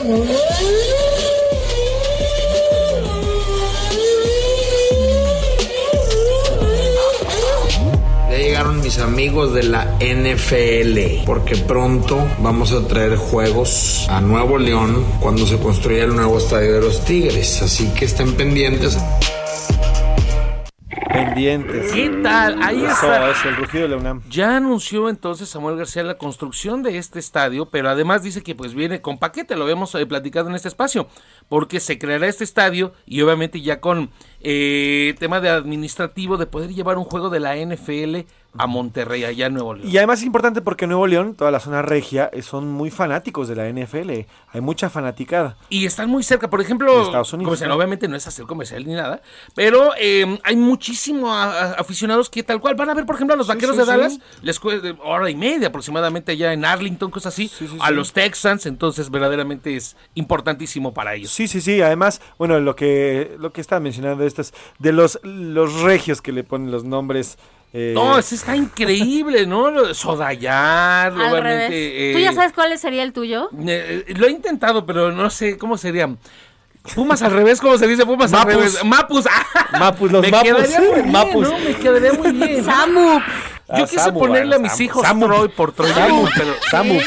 Ya 0.02 0.08
llegaron 8.36 8.80
mis 8.80 8.98
amigos 8.98 9.54
de 9.54 9.62
la 9.62 9.96
NFL, 10.00 11.24
porque 11.24 11.54
pronto 11.56 12.18
vamos 12.40 12.72
a 12.72 12.84
traer 12.88 13.14
juegos 13.14 14.08
a 14.08 14.20
Nuevo 14.20 14.58
León 14.58 15.04
cuando 15.20 15.46
se 15.46 15.56
construya 15.58 16.02
el 16.02 16.16
nuevo 16.16 16.38
estadio 16.38 16.74
de 16.74 16.80
los 16.80 17.04
Tigres. 17.04 17.62
Así 17.62 17.86
que 17.94 18.06
estén 18.06 18.34
pendientes. 18.34 18.98
Pendientes. 21.12 21.92
¿Qué 21.92 22.08
tal? 22.22 22.62
Ahí 22.62 22.78
Eso 22.84 22.90
está. 22.92 23.30
es 23.30 23.44
el 23.44 23.56
rugido 23.56 23.82
de 23.82 23.88
la 23.90 23.96
UNAM. 23.96 24.22
Ya 24.30 24.56
anunció 24.56 25.08
entonces 25.10 25.48
Samuel 25.48 25.76
García 25.76 26.02
la 26.02 26.16
construcción 26.16 26.82
de 26.82 26.96
este 26.96 27.18
estadio, 27.18 27.66
pero 27.66 27.90
además 27.90 28.22
dice 28.22 28.42
que 28.42 28.54
pues 28.54 28.74
viene 28.74 29.02
con 29.02 29.18
paquete, 29.18 29.54
lo 29.56 29.64
habíamos 29.64 29.94
eh, 29.94 30.06
platicado 30.06 30.48
en 30.48 30.54
este 30.54 30.68
espacio, 30.68 31.08
porque 31.48 31.80
se 31.80 31.98
creará 31.98 32.28
este 32.28 32.44
estadio 32.44 32.94
y 33.04 33.20
obviamente 33.20 33.60
ya 33.60 33.80
con 33.80 34.10
eh, 34.40 35.14
tema 35.18 35.40
de 35.40 35.50
administrativo 35.50 36.38
de 36.38 36.46
poder 36.46 36.72
llevar 36.72 36.96
un 36.96 37.04
juego 37.04 37.28
de 37.28 37.40
la 37.40 37.56
NFL 37.56 38.26
a 38.56 38.66
Monterrey, 38.66 39.24
allá 39.24 39.46
en 39.46 39.54
Nuevo 39.54 39.74
León. 39.74 39.88
Y 39.88 39.96
además 39.96 40.20
es 40.20 40.26
importante 40.26 40.60
porque 40.60 40.86
Nuevo 40.86 41.06
León, 41.06 41.34
toda 41.34 41.50
la 41.50 41.60
zona 41.60 41.82
regia, 41.82 42.28
eh, 42.32 42.42
son 42.42 42.70
muy 42.70 42.90
fanáticos 42.90 43.48
de 43.48 43.56
la 43.56 43.68
NFL. 43.68 44.26
Hay 44.52 44.60
mucha 44.60 44.90
fanaticada. 44.90 45.56
Y 45.70 45.86
están 45.86 46.10
muy 46.10 46.22
cerca, 46.22 46.50
por 46.50 46.60
ejemplo, 46.60 46.94
De 46.96 47.02
Estados 47.04 47.32
Unidos, 47.32 47.48
comercial, 47.48 47.70
¿no? 47.70 47.76
obviamente 47.76 48.08
no 48.08 48.16
es 48.16 48.26
hacer 48.26 48.44
comercial 48.44 48.86
ni 48.86 48.94
nada, 48.94 49.22
pero 49.54 49.92
eh, 49.98 50.38
hay 50.44 50.56
muchísimos 50.56 51.30
aficionados 51.32 52.28
que 52.28 52.42
tal 52.42 52.60
cual 52.60 52.74
van 52.74 52.90
a 52.90 52.94
ver, 52.94 53.06
por 53.06 53.14
ejemplo, 53.14 53.34
a 53.34 53.36
los 53.36 53.46
vaqueros 53.46 53.74
sí, 53.74 53.80
de 53.80 53.84
sí. 53.84 53.90
Dallas, 53.90 54.18
les 54.42 54.60
cuesta 54.60 54.94
hora 55.02 55.30
y 55.30 55.34
media 55.34 55.68
aproximadamente 55.68 56.32
allá 56.32 56.52
en 56.52 56.64
Arlington, 56.64 57.10
cosas 57.10 57.32
así, 57.32 57.50
a 57.80 57.90
los 57.90 58.12
Texans, 58.12 58.66
entonces 58.66 59.10
verdaderamente 59.10 59.76
es 59.76 59.96
importantísimo 60.14 60.92
para 60.92 61.14
ellos. 61.14 61.30
Sí, 61.30 61.48
sí, 61.48 61.60
sí. 61.60 61.80
Además, 61.80 62.20
bueno, 62.38 62.60
lo 62.60 62.76
que 62.76 63.36
lo 63.38 63.52
que 63.52 63.60
estaba 63.60 63.80
mencionando 63.80 64.24
estas 64.24 64.52
de 64.78 64.92
los 64.92 65.18
los 65.22 65.80
regios 65.80 66.20
que 66.20 66.32
le 66.32 66.44
ponen 66.44 66.70
los 66.70 66.84
nombres. 66.84 67.38
Eh, 67.72 67.92
No, 67.94 68.18
eso 68.18 68.34
está 68.34 68.54
increíble, 68.56 69.46
¿no? 69.46 69.70
Al 71.06 71.32
obviamente. 71.32 71.40
revés. 71.40 72.12
¿Tú 72.12 72.18
eh, 72.18 72.22
ya 72.22 72.32
sabes 72.32 72.52
cuál 72.52 72.76
sería 72.78 73.02
el 73.02 73.12
tuyo? 73.12 73.48
eh, 73.66 74.04
lo 74.16 74.26
he 74.26 74.30
intentado, 74.30 74.84
pero 74.86 75.12
no 75.12 75.30
sé 75.30 75.56
cómo 75.58 75.76
sería. 75.78 76.08
Pumas 76.96 77.22
al 77.22 77.30
revés, 77.32 77.60
¿cómo 77.60 77.78
se 77.78 77.86
dice? 77.86 78.04
Pumas 78.04 78.32
al 78.32 78.44
revés. 78.44 78.84
Mapus. 78.84 79.26
ah, 79.30 79.46
Mapus, 79.78 80.10
los 80.10 80.20
me 80.22 80.30
mapus. 80.32 80.48
quedaría 80.52 80.80
muy 80.80 80.94
bien, 80.94 81.12
Mapus. 81.12 81.48
¿no? 81.48 81.58
Me 81.60 81.74
quedaría 81.76 82.12
muy 82.14 82.32
bien. 82.32 82.64
Samu. 82.64 83.20
Yo 83.76 83.84
Ah, 83.84 83.86
quise 83.86 83.98
Samu, 84.04 84.18
ponerle 84.18 84.56
a 84.56 84.58
mis 84.58 84.72
Samu. 84.72 84.82
hijos 84.84 85.02
Samu. 85.02 85.26
Troy 85.26 85.48
por 85.48 85.72
Troy 85.72 85.90
Samu. 85.92 86.04
Aikman, 86.26 86.32
pero 86.36 86.54
Samu. 86.70 87.00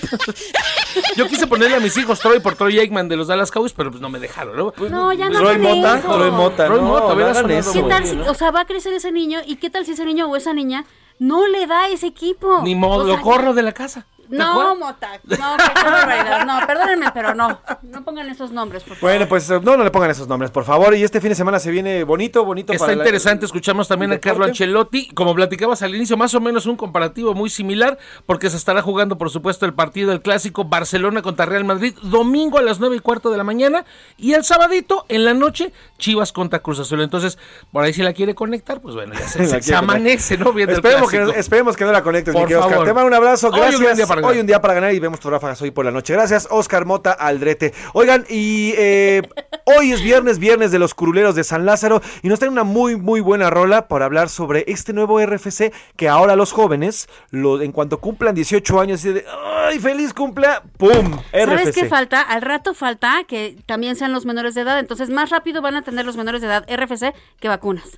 yo 1.15 1.27
quise 1.27 1.47
ponerle 1.47 1.75
a 1.77 1.79
mis 1.79 1.95
hijos 1.97 2.19
Troy 2.19 2.39
por 2.39 2.55
Troy 2.55 2.79
Aikman 2.79 3.07
de 3.07 3.15
los 3.17 3.27
Dallas 3.27 3.51
Cowboys, 3.51 3.73
pero 3.73 3.91
pues 3.91 4.01
no 4.01 4.09
me 4.09 4.19
dejaron, 4.19 4.55
¿no? 4.57 4.73
No, 4.89 5.13
ya 5.13 5.29
no 5.29 5.39
Troy 5.39 5.57
Mota, 5.57 5.97
eso. 5.99 6.13
Troy 6.15 6.31
Mota, 6.31 6.65
Troy 6.65 6.79
no, 6.81 6.87
Mota, 6.87 7.15
no 7.15 7.33
sonado 7.33 7.49
eso. 7.49 7.73
¿Qué 7.73 7.83
tal 7.83 8.05
si, 8.05 8.15
¿no? 8.15 8.31
o 8.31 8.33
sea, 8.33 8.51
va 8.51 8.61
a 8.61 8.65
crecer 8.65 8.93
ese 8.93 9.11
niño 9.11 9.39
y 9.45 9.57
qué 9.57 9.69
tal 9.69 9.85
si 9.85 9.91
ese 9.91 10.05
niño 10.05 10.27
o 10.29 10.35
esa 10.35 10.53
niña 10.53 10.85
no 11.19 11.47
le 11.47 11.67
da 11.67 11.87
ese 11.89 12.07
equipo? 12.07 12.61
Ni 12.63 12.75
modo, 12.75 13.03
O 13.03 13.07
lo 13.07 13.21
corro 13.21 13.53
de 13.53 13.61
la 13.63 13.71
casa. 13.73 14.05
¿De 14.27 14.37
No, 14.37 14.51
acuerdo? 14.51 14.75
Mota, 14.77 15.09
no, 15.25 15.57
qué, 15.57 15.83
barbaridad. 15.83 16.45
No, 16.45 16.65
perdónenme, 16.67 17.11
pero 17.13 17.35
no. 17.35 17.59
No 17.83 18.03
pongan 18.03 18.29
esos 18.29 18.51
nombres, 18.51 18.83
por 18.83 18.97
favor. 18.97 19.11
Bueno, 19.11 19.27
pues 19.27 19.49
no, 19.49 19.77
no 19.77 19.83
le 19.83 19.91
pongan 19.91 20.11
esos 20.11 20.27
nombres, 20.27 20.51
por 20.51 20.63
favor. 20.65 20.95
Y 20.95 21.03
este 21.03 21.21
fin 21.21 21.29
de 21.29 21.35
semana 21.35 21.59
se 21.59 21.71
viene 21.71 22.03
bonito, 22.03 22.43
bonito 22.43 22.73
Está 22.73 22.85
para 22.85 22.95
la- 22.97 23.03
interesante, 23.03 23.45
escuchamos 23.45 23.87
también 23.87 24.11
a. 24.13 24.19
Carlo 24.19 24.45
Ancelotti, 24.45 25.09
como 25.09 25.35
platicabas 25.35 25.81
al 25.83 25.93
inicio, 25.95 26.17
más 26.17 26.33
o 26.33 26.39
menos 26.41 26.65
un 26.65 26.75
comparativo 26.75 27.33
muy 27.33 27.49
similar, 27.49 27.97
porque 28.25 28.49
se 28.49 28.57
estará 28.57 28.81
jugando, 28.81 29.17
por 29.17 29.29
supuesto, 29.29 29.65
el 29.65 29.73
partido 29.73 30.09
del 30.09 30.21
clásico 30.21 30.65
Barcelona 30.65 31.21
contra 31.21 31.45
Real 31.45 31.63
Madrid, 31.63 31.93
domingo 32.01 32.57
a 32.57 32.61
las 32.61 32.79
nueve 32.79 32.95
y 32.95 32.99
cuarto 32.99 33.29
de 33.29 33.37
la 33.37 33.43
mañana, 33.43 33.85
y 34.17 34.33
el 34.33 34.43
sabadito, 34.43 35.05
en 35.09 35.25
la 35.25 35.33
noche, 35.33 35.71
Chivas 35.99 36.31
contra 36.31 36.59
Cruz 36.59 36.79
Azul. 36.79 37.01
Entonces, 37.01 37.37
por 37.71 37.83
ahí 37.83 37.93
si 37.93 38.01
la 38.01 38.13
quiere 38.13 38.33
conectar, 38.35 38.81
pues 38.81 38.95
bueno, 38.95 39.13
ya 39.13 39.27
se, 39.61 39.75
amanece, 39.75 40.37
¿no? 40.37 40.51
Viendo 40.53 40.71
el 40.73 40.77
Esperemos 40.79 41.11
que, 41.11 41.39
esperemos 41.39 41.77
que 41.77 41.85
no 41.85 41.91
la 41.91 42.01
conectes, 42.03 42.33
mi 42.33 42.39
Por 42.39 42.47
querido 42.47 42.61
Oscar. 42.61 42.73
favor. 42.73 42.87
Te 42.87 42.93
mando 42.93 43.07
un 43.07 43.13
abrazo, 43.13 43.47
Hoy 43.49 43.53
un 43.53 43.59
gracias. 43.61 43.81
gran 43.81 43.95
día 43.97 44.07
para 44.15 44.21
ganar. 44.21 44.33
Hoy 44.35 44.39
un 44.41 44.47
día 44.47 44.61
para 44.61 44.73
ganar 44.73 44.93
y 44.93 44.99
vemos 44.99 45.19
tus 45.19 45.31
ráfagas 45.31 45.61
hoy 45.61 45.71
por 45.71 45.85
la 45.85 45.91
noche. 45.91 46.13
Gracias, 46.13 46.47
Oscar 46.49 46.85
Mota 46.85 47.11
Aldrete. 47.11 47.73
Oigan, 47.93 48.25
y 48.29 48.73
eh, 48.77 49.21
hoy 49.65 49.91
es 49.91 50.01
viernes, 50.01 50.39
viernes 50.39 50.71
de 50.71 50.79
los 50.79 50.93
curuleros 50.93 51.35
de 51.35 51.43
San 51.43 51.65
Lázaro 51.65 52.01
y 52.21 52.27
nos 52.29 52.39
traen 52.39 52.51
una 52.53 52.63
muy, 52.63 52.95
muy 52.95 53.21
buena 53.21 53.49
rola 53.49 53.87
para 53.87 54.05
hablar 54.05 54.29
sobre 54.29 54.63
este 54.67 54.93
nuevo 54.93 55.19
RFC 55.23 55.71
que 55.95 56.09
ahora 56.09 56.35
los 56.35 56.51
jóvenes, 56.51 57.07
lo- 57.31 57.61
en 57.61 57.71
cuanto 57.71 57.99
cumplan 57.99 58.35
18 58.35 58.79
años, 58.79 58.99
así 58.99 59.13
de, 59.13 59.25
¡ay, 59.67 59.79
feliz 59.79 60.13
cumplea! 60.13 60.61
¡Pum! 60.77 61.19
¿Sabes 61.31 61.67
RFC. 61.67 61.73
qué 61.73 61.85
falta? 61.87 62.21
Al 62.21 62.41
rato 62.41 62.73
falta 62.73 63.23
que 63.27 63.57
también 63.65 63.95
sean 63.95 64.11
los 64.13 64.25
menores 64.25 64.55
de 64.55 64.61
edad. 64.61 64.79
Entonces, 64.79 65.09
más 65.09 65.29
rápido 65.29 65.61
van 65.61 65.75
a 65.75 65.81
tener 65.81 66.05
los 66.05 66.17
menores 66.17 66.41
de 66.41 66.47
edad 66.47 66.65
RFC 66.69 67.13
que 67.39 67.47
vacunas. 67.47 67.97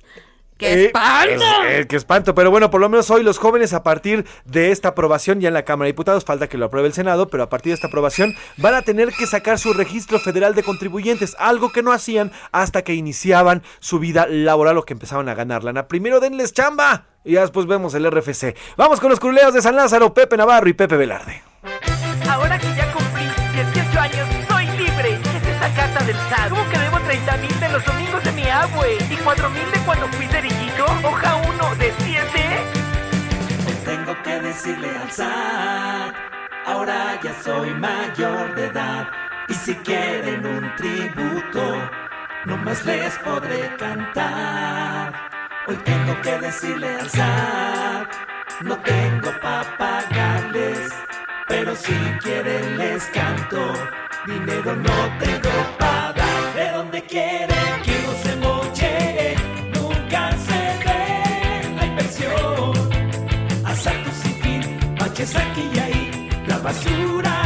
¡Qué 0.58 0.72
Eh, 0.74 0.86
espanto! 0.86 1.44
es- 1.68 1.80
eh, 1.82 1.86
¡Qué 1.88 1.94
espanto! 1.96 2.34
Pero 2.34 2.50
bueno, 2.50 2.68
por 2.70 2.80
lo 2.80 2.88
menos 2.88 3.08
hoy 3.10 3.22
los 3.22 3.38
jóvenes 3.38 3.72
a 3.72 3.82
partir 3.84 4.26
de 4.44 4.72
esta 4.72 4.88
aprobación 4.88 5.40
ya 5.40 5.48
en 5.48 5.54
la 5.54 5.64
Cámara 5.64 5.86
de 5.86 5.92
Diputados, 5.92 6.24
falta 6.24 6.48
que 6.48 6.58
lo 6.58 6.66
apruebe 6.66 6.88
el 6.88 6.94
Senado, 6.94 7.28
pero 7.28 7.44
a 7.44 7.48
partir 7.48 7.70
de 7.70 7.74
esta 7.74 7.86
aprobación 7.86 8.34
van 8.56 8.74
a 8.74 8.82
tener 8.82 9.10
que 9.12 9.26
sacar 9.28 9.58
su 9.60 9.72
registro 9.72 10.18
federal 10.18 10.54
de 10.56 10.64
contribuyentes, 10.64 11.36
algo 11.38 11.70
que 11.70 11.82
no 11.82 11.92
hacían 11.92 12.32
hasta 12.50 12.82
que 12.82 12.94
iniciaban 12.94 13.62
su 13.78 14.00
vida 14.00 14.26
laboral 14.28 14.76
o 14.78 14.82
que 14.84 14.94
empezaban 14.94 15.28
a 15.28 15.34
ganar 15.34 15.62
lana. 15.62 15.86
Primero 15.86 16.18
denles 16.18 16.52
chamba 16.52 17.04
y 17.24 17.34
ya 17.34 17.42
después 17.42 17.66
vemos 17.66 17.94
el 17.94 18.04
RFC. 18.10 18.56
Vamos 18.76 18.98
con 19.00 19.10
los 19.10 19.20
curuleos 19.20 19.54
de 19.54 19.62
San 19.62 19.76
Lázaro, 19.76 20.12
Pepe 20.12 20.36
Navarro 20.36 20.68
y 20.68 20.72
Pepe 20.72 20.96
Velarde. 20.96 21.40
Ahora 22.28 22.58
que 22.58 22.66
ya 22.74 22.90
cumplí 22.92 23.22
18 23.54 24.00
años. 24.00 24.28
¿Qué 25.78 25.84
es 25.84 25.90
esa 25.90 25.94
carta 25.94 26.04
del 26.06 26.16
SAT? 26.16 26.48
¿Cómo 26.50 26.68
que 26.70 26.78
debo 26.78 26.98
30 27.00 27.36
mil 27.36 27.60
de 27.60 27.68
los 27.68 27.84
domingos 27.84 28.24
de 28.24 28.32
mi 28.32 28.48
abue? 28.48 28.98
¿Y 29.10 29.16
4 29.16 29.50
mil 29.50 29.70
de 29.70 29.78
cuando 29.86 30.08
fui 30.08 30.26
cerillito? 30.26 30.84
¿Hoja 31.04 31.36
1 31.36 31.74
de 31.76 31.94
7? 31.98 32.24
Hoy 33.64 33.74
tengo 33.84 34.22
que 34.24 34.40
decirle 34.40 34.90
al 34.90 35.12
SAT, 35.12 36.14
ahora 36.66 37.20
ya 37.22 37.32
soy 37.44 37.70
mayor 37.74 38.54
de 38.56 38.66
edad. 38.66 39.08
Y 39.48 39.54
si 39.54 39.74
quieren 39.76 40.44
un 40.44 40.74
tributo, 40.76 41.90
no 42.44 42.56
más 42.56 42.84
les 42.84 43.16
podré 43.20 43.76
cantar. 43.76 45.12
Hoy 45.68 45.76
tengo 45.84 46.20
que 46.22 46.38
decirle 46.38 46.88
al 46.96 47.08
SAT, 47.08 48.08
no 48.62 48.76
tengo 48.78 49.30
pa' 49.40 49.64
pagarles. 49.78 50.92
Pero 51.46 51.76
si 51.76 51.94
quieren 52.20 52.78
les 52.78 53.04
canto, 53.06 53.72
dinero 54.28 54.76
no 54.76 54.96
tengo 55.18 55.54
pa' 55.78 56.12
dar. 56.12 56.54
De 56.54 56.70
donde 56.76 57.02
quieren 57.02 57.82
que 57.84 57.92
uno 58.04 58.12
se 58.22 58.36
moche, 58.36 59.34
nunca 59.74 60.30
se 60.46 60.60
ve 60.84 61.74
la 61.76 61.86
inversión. 61.86 62.72
Asaltos 63.64 64.14
sin 64.22 64.34
fin, 64.42 64.62
baches 64.98 65.34
aquí 65.34 65.64
y 65.74 65.78
ahí, 65.78 66.30
la 66.46 66.58
basura 66.58 67.37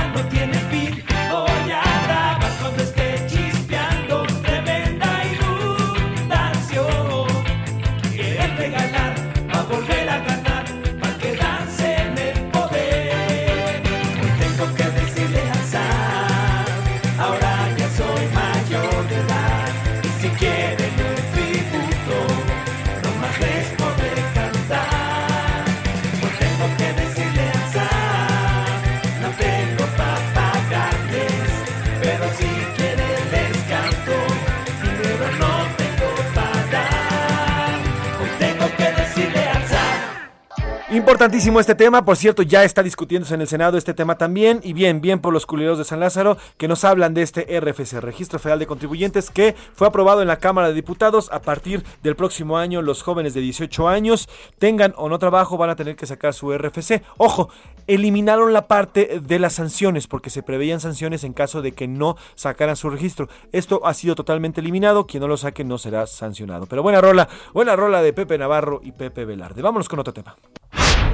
Importantísimo 40.93 41.59
este 41.59 41.75
tema, 41.75 42.05
por 42.05 42.19
cierto, 42.19 42.43
ya 42.43 42.65
está 42.65 42.83
discutiéndose 42.83 43.35
en 43.35 43.41
el 43.41 43.49
Senado 43.49 43.79
este 43.79 43.95
tema 43.95 44.19
también, 44.19 44.61
y 44.63 44.75
bien, 44.75 45.01
bien 45.01 45.21
por 45.21 45.33
los 45.33 45.47
culeros 45.47 45.79
de 45.79 45.85
San 45.85 46.01
Lázaro, 46.01 46.37
que 46.59 46.69
nos 46.69 46.85
hablan 46.85 47.15
de 47.15 47.23
este 47.23 47.47
RFC, 47.61 47.99
Registro 48.03 48.39
Federal 48.39 48.59
de 48.59 48.67
Contribuyentes, 48.67 49.31
que 49.31 49.57
fue 49.73 49.87
aprobado 49.87 50.21
en 50.21 50.29
la 50.29 50.37
Cámara 50.37 50.69
de 50.69 50.75
Diputados. 50.75 51.33
A 51.33 51.41
partir 51.41 51.83
del 52.03 52.15
próximo 52.15 52.59
año, 52.59 52.83
los 52.83 53.03
jóvenes 53.03 53.33
de 53.33 53.41
18 53.41 53.89
años, 53.89 54.29
tengan 54.59 54.93
o 54.99 55.09
no 55.09 55.19
trabajo, 55.19 55.57
van 55.57 55.71
a 55.71 55.77
tener 55.77 55.97
que 55.97 56.05
sacar 56.05 56.35
su 56.35 56.53
RFC. 56.53 57.03
Ojo, 57.17 57.49
eliminaron 57.87 58.53
la 58.53 58.69
parte 58.69 59.19
de 59.19 59.39
las 59.39 59.55
sanciones, 59.55 60.07
porque 60.07 60.29
se 60.29 60.43
preveían 60.43 60.81
sanciones 60.81 61.25
en 61.25 61.33
caso 61.33 61.63
de 61.63 61.73
que 61.73 61.89
no 61.89 62.19
sacaran 62.35 62.77
su 62.77 62.91
registro. 62.91 63.31
Esto 63.53 63.81
ha 63.87 63.95
sido 63.95 64.15
totalmente 64.15 64.61
eliminado, 64.61 65.07
quien 65.07 65.23
no 65.23 65.29
lo 65.29 65.39
saque 65.39 65.65
no 65.65 65.79
será 65.79 66.07
sancionado. 66.07 66.67
Pero 66.67 66.83
buena 66.83 67.01
rola, 67.01 67.31
buena 67.55 67.77
rola 67.77 68.03
de 68.03 68.13
Pepe 68.13 68.37
Navarro 68.37 68.83
y 68.85 68.93
Pepe 68.93 69.25
Velarde. 69.25 69.63
Vámonos 69.63 69.89
con 69.89 69.99
otro 69.99 70.13
tema. 70.13 70.37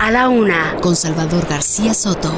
A 0.00 0.12
la 0.12 0.28
una, 0.28 0.76
con 0.80 0.94
Salvador 0.94 1.46
García 1.48 1.92
Soto. 1.92 2.32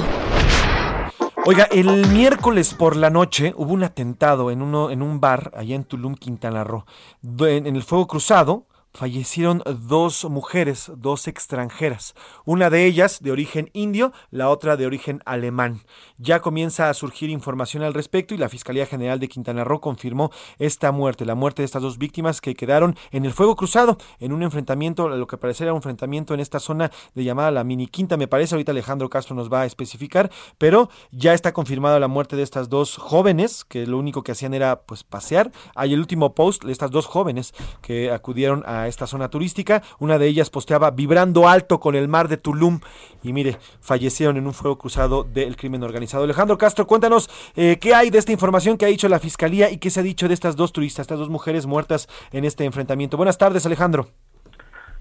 Oiga, 1.44 1.64
el 1.70 2.06
miércoles 2.08 2.72
por 2.72 2.96
la 2.96 3.10
noche 3.10 3.52
hubo 3.54 3.74
un 3.74 3.84
atentado 3.84 4.50
en, 4.50 4.62
uno, 4.62 4.90
en 4.90 5.02
un 5.02 5.20
bar 5.20 5.52
allá 5.54 5.76
en 5.76 5.84
Tulum, 5.84 6.14
Quintana 6.14 6.64
Roo. 6.64 6.86
En, 7.22 7.66
en 7.66 7.76
el 7.76 7.82
fuego 7.82 8.06
cruzado 8.06 8.66
fallecieron 8.92 9.62
dos 9.64 10.24
mujeres, 10.24 10.90
dos 10.96 11.28
extranjeras. 11.28 12.14
Una 12.44 12.70
de 12.70 12.84
ellas 12.84 13.20
de 13.22 13.30
origen 13.30 13.70
indio, 13.72 14.12
la 14.30 14.50
otra 14.50 14.76
de 14.76 14.86
origen 14.86 15.22
alemán. 15.24 15.80
Ya 16.18 16.40
comienza 16.40 16.90
a 16.90 16.94
surgir 16.94 17.30
información 17.30 17.82
al 17.82 17.94
respecto 17.94 18.34
y 18.34 18.38
la 18.38 18.48
Fiscalía 18.48 18.86
General 18.86 19.20
de 19.20 19.28
Quintana 19.28 19.64
Roo 19.64 19.80
confirmó 19.80 20.30
esta 20.58 20.92
muerte, 20.92 21.24
la 21.24 21.34
muerte 21.34 21.62
de 21.62 21.66
estas 21.66 21.82
dos 21.82 21.98
víctimas 21.98 22.40
que 22.40 22.54
quedaron 22.54 22.96
en 23.12 23.24
el 23.24 23.32
fuego 23.32 23.56
cruzado, 23.56 23.96
en 24.18 24.32
un 24.32 24.42
enfrentamiento, 24.42 25.08
lo 25.08 25.26
que 25.26 25.38
parecía 25.38 25.70
un 25.72 25.76
enfrentamiento 25.76 26.34
en 26.34 26.40
esta 26.40 26.60
zona 26.60 26.90
de 27.14 27.24
llamada 27.24 27.50
la 27.50 27.64
mini 27.64 27.86
quinta, 27.86 28.16
me 28.16 28.28
parece, 28.28 28.54
ahorita 28.54 28.72
Alejandro 28.72 29.10
Castro 29.10 29.34
nos 29.36 29.52
va 29.52 29.62
a 29.62 29.66
especificar, 29.66 30.30
pero 30.58 30.90
ya 31.10 31.34
está 31.34 31.52
confirmada 31.52 32.00
la 32.00 32.08
muerte 32.08 32.36
de 32.36 32.42
estas 32.42 32.68
dos 32.68 32.96
jóvenes, 32.96 33.64
que 33.64 33.86
lo 33.86 33.98
único 33.98 34.22
que 34.22 34.32
hacían 34.32 34.54
era 34.54 34.82
pues 34.82 35.04
pasear. 35.04 35.52
Hay 35.74 35.92
el 35.92 36.00
último 36.00 36.34
post 36.34 36.64
de 36.64 36.72
estas 36.72 36.90
dos 36.90 37.06
jóvenes 37.06 37.52
que 37.82 38.10
acudieron 38.10 38.62
a 38.66 38.79
esta 38.86 39.06
zona 39.06 39.28
turística, 39.28 39.82
una 39.98 40.18
de 40.18 40.26
ellas 40.26 40.50
posteaba 40.50 40.90
vibrando 40.90 41.48
alto 41.48 41.80
con 41.80 41.94
el 41.94 42.08
mar 42.08 42.28
de 42.28 42.36
Tulum 42.36 42.80
y 43.22 43.32
mire, 43.32 43.56
fallecieron 43.80 44.36
en 44.36 44.46
un 44.46 44.54
fuego 44.54 44.78
cruzado 44.78 45.24
del 45.24 45.56
crimen 45.56 45.82
organizado. 45.82 46.24
Alejandro 46.24 46.58
Castro, 46.58 46.86
cuéntanos 46.86 47.28
eh, 47.56 47.78
qué 47.80 47.94
hay 47.94 48.10
de 48.10 48.18
esta 48.18 48.32
información 48.32 48.76
que 48.76 48.84
ha 48.84 48.88
dicho 48.88 49.08
la 49.08 49.18
Fiscalía 49.18 49.70
y 49.70 49.78
qué 49.78 49.90
se 49.90 50.00
ha 50.00 50.02
dicho 50.02 50.28
de 50.28 50.34
estas 50.34 50.56
dos 50.56 50.72
turistas, 50.72 51.04
estas 51.04 51.18
dos 51.18 51.30
mujeres 51.30 51.66
muertas 51.66 52.08
en 52.32 52.44
este 52.44 52.64
enfrentamiento. 52.64 53.16
Buenas 53.16 53.38
tardes, 53.38 53.66
Alejandro. 53.66 54.08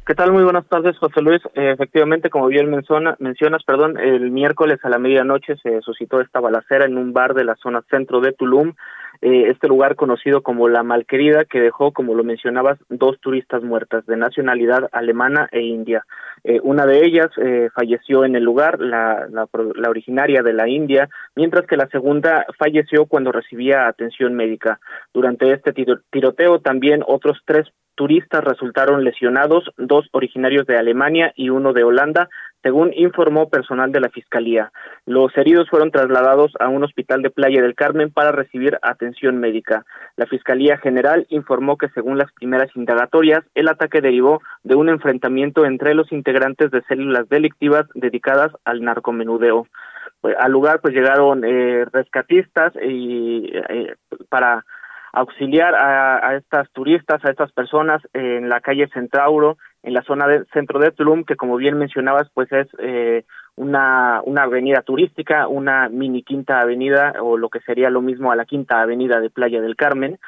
¿Qué 0.09 0.15
tal? 0.15 0.31
Muy 0.31 0.43
buenas 0.43 0.65
tardes, 0.65 0.97
José 0.97 1.21
Luis. 1.21 1.39
Eh, 1.53 1.69
efectivamente, 1.71 2.31
como 2.31 2.47
bien 2.47 2.67
menciona, 2.71 3.15
mencionas, 3.19 3.63
perdón, 3.63 3.99
el 3.99 4.31
miércoles 4.31 4.79
a 4.81 4.89
la 4.89 4.97
medianoche 4.97 5.55
se 5.61 5.81
suscitó 5.81 6.19
esta 6.19 6.39
balacera 6.39 6.85
en 6.85 6.97
un 6.97 7.13
bar 7.13 7.35
de 7.35 7.43
la 7.43 7.55
zona 7.57 7.83
centro 7.91 8.19
de 8.19 8.31
Tulum, 8.31 8.73
eh, 9.21 9.49
este 9.49 9.67
lugar 9.67 9.95
conocido 9.95 10.41
como 10.41 10.69
La 10.69 10.83
Malquerida, 10.83 11.45
que 11.45 11.59
dejó, 11.59 11.91
como 11.91 12.15
lo 12.15 12.23
mencionabas, 12.23 12.79
dos 12.89 13.19
turistas 13.19 13.63
muertas 13.63 14.05
de 14.05 14.17
nacionalidad 14.17 14.89
alemana 14.91 15.49
e 15.51 15.61
india. 15.61 16.05
Eh, 16.43 16.59
una 16.63 16.85
de 16.85 17.05
ellas 17.05 17.29
eh, 17.37 17.69
falleció 17.73 18.23
en 18.23 18.35
el 18.35 18.43
lugar, 18.43 18.79
la, 18.79 19.27
la, 19.29 19.47
la 19.75 19.89
originaria 19.89 20.41
de 20.41 20.53
la 20.53 20.69
India, 20.69 21.09
mientras 21.35 21.65
que 21.65 21.75
la 21.77 21.87
segunda 21.87 22.45
falleció 22.57 23.05
cuando 23.07 23.31
recibía 23.31 23.87
atención 23.87 24.35
médica. 24.35 24.79
Durante 25.13 25.51
este 25.51 25.73
tiro- 25.73 25.99
tiroteo 26.09 26.59
también 26.59 27.03
otros 27.05 27.39
tres 27.45 27.67
turistas 27.95 28.41
resultaron 28.45 29.03
lesionados, 29.03 29.69
dos 29.77 30.07
originarios 30.13 30.65
de 30.65 30.77
Alemania 30.77 31.33
y 31.35 31.49
uno 31.49 31.73
de 31.73 31.83
Holanda, 31.83 32.29
según 32.61 32.91
informó 32.93 33.49
personal 33.49 33.91
de 33.91 33.99
la 33.99 34.09
Fiscalía. 34.09 34.71
Los 35.05 35.35
heridos 35.37 35.69
fueron 35.69 35.91
trasladados 35.91 36.51
a 36.59 36.67
un 36.67 36.83
hospital 36.83 37.21
de 37.21 37.29
Playa 37.29 37.61
del 37.61 37.75
Carmen 37.75 38.11
para 38.11 38.31
recibir 38.31 38.77
atención 38.81 39.37
médica. 39.37 39.85
La 40.17 40.25
Fiscalía 40.25 40.77
General 40.77 41.25
informó 41.29 41.77
que 41.77 41.89
según 41.89 42.17
las 42.17 42.31
primeras 42.33 42.69
indagatorias, 42.75 43.43
el 43.55 43.67
ataque 43.67 44.01
derivó 44.01 44.41
de 44.63 44.75
un 44.75 44.89
enfrentamiento 44.89 45.65
entre 45.65 45.93
los 45.93 46.11
integrantes 46.11 46.71
de 46.71 46.81
células 46.83 47.29
delictivas 47.29 47.85
dedicadas 47.93 48.51
al 48.65 48.81
narcomenudeo. 48.83 49.67
Pues, 50.21 50.35
al 50.37 50.51
lugar 50.51 50.81
pues 50.81 50.93
llegaron 50.93 51.43
eh, 51.45 51.85
rescatistas 51.91 52.73
y 52.81 53.51
eh, 53.53 53.95
para 54.27 54.65
auxiliar 55.13 55.73
a, 55.75 56.35
estas 56.35 56.69
turistas, 56.71 57.23
a 57.25 57.31
estas 57.31 57.51
personas 57.51 58.01
en 58.13 58.49
la 58.49 58.61
calle 58.61 58.87
Centauro, 58.93 59.57
en 59.83 59.93
la 59.93 60.01
zona 60.03 60.27
del 60.27 60.45
centro 60.53 60.79
de 60.79 60.91
Tulum, 60.91 61.23
que 61.23 61.35
como 61.35 61.55
bien 61.55 61.77
mencionabas, 61.77 62.29
pues 62.33 62.51
es 62.51 62.67
eh, 62.79 63.23
una, 63.55 64.21
una 64.25 64.43
avenida 64.43 64.81
turística, 64.81 65.47
una 65.47 65.89
mini 65.89 66.23
quinta 66.23 66.59
avenida, 66.61 67.13
o 67.21 67.37
lo 67.37 67.49
que 67.49 67.61
sería 67.61 67.89
lo 67.89 68.01
mismo 68.01 68.31
a 68.31 68.35
la 68.35 68.45
quinta 68.45 68.81
avenida 68.81 69.19
de 69.19 69.29
Playa 69.29 69.61
del 69.61 69.75
Carmen. 69.75 70.19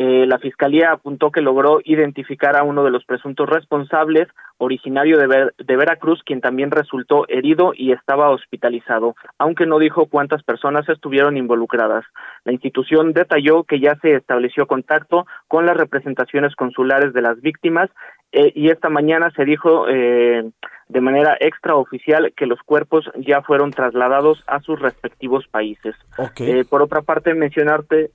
Eh, 0.00 0.26
la 0.28 0.38
fiscalía 0.38 0.92
apuntó 0.92 1.32
que 1.32 1.40
logró 1.40 1.80
identificar 1.84 2.56
a 2.56 2.62
uno 2.62 2.84
de 2.84 2.92
los 2.92 3.04
presuntos 3.04 3.48
responsables, 3.48 4.28
originario 4.58 5.18
de, 5.18 5.26
Ver- 5.26 5.54
de 5.58 5.76
Veracruz, 5.76 6.22
quien 6.24 6.40
también 6.40 6.70
resultó 6.70 7.24
herido 7.28 7.72
y 7.74 7.90
estaba 7.90 8.30
hospitalizado, 8.30 9.16
aunque 9.38 9.66
no 9.66 9.80
dijo 9.80 10.06
cuántas 10.06 10.44
personas 10.44 10.88
estuvieron 10.88 11.36
involucradas. 11.36 12.04
La 12.44 12.52
institución 12.52 13.12
detalló 13.12 13.64
que 13.64 13.80
ya 13.80 13.96
se 13.96 14.14
estableció 14.14 14.68
contacto 14.68 15.26
con 15.48 15.66
las 15.66 15.76
representaciones 15.76 16.54
consulares 16.54 17.12
de 17.12 17.22
las 17.22 17.40
víctimas 17.40 17.90
eh, 18.32 18.52
y 18.54 18.70
esta 18.70 18.88
mañana 18.88 19.30
se 19.30 19.44
dijo 19.44 19.88
eh, 19.88 20.50
de 20.88 21.00
manera 21.00 21.36
extraoficial 21.40 22.32
que 22.36 22.46
los 22.46 22.60
cuerpos 22.62 23.10
ya 23.16 23.42
fueron 23.42 23.70
trasladados 23.70 24.42
a 24.46 24.60
sus 24.60 24.80
respectivos 24.80 25.46
países. 25.48 25.94
Eh, 26.38 26.64
por 26.68 26.82
otra 26.82 27.02
parte, 27.02 27.34
mencionarte 27.34 28.10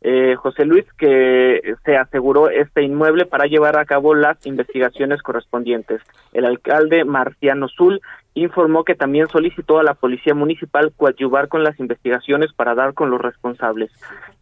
eh, 0.00 0.36
José 0.36 0.64
Luis, 0.64 0.84
que 0.96 1.74
se 1.84 1.96
aseguró 1.96 2.50
este 2.50 2.82
inmueble 2.82 3.26
para 3.26 3.46
llevar 3.46 3.78
a 3.78 3.84
cabo 3.84 4.14
las 4.14 4.44
investigaciones 4.46 5.22
correspondientes. 5.22 6.00
El 6.32 6.44
alcalde 6.44 7.04
Marciano 7.04 7.68
Zul 7.68 8.00
informó 8.38 8.84
que 8.84 8.94
también 8.94 9.28
solicitó 9.28 9.78
a 9.78 9.82
la 9.82 9.94
Policía 9.94 10.34
Municipal 10.34 10.92
coadyuvar 10.96 11.48
con 11.48 11.62
las 11.62 11.78
investigaciones 11.78 12.52
para 12.52 12.74
dar 12.74 12.94
con 12.94 13.10
los 13.10 13.20
responsables. 13.20 13.90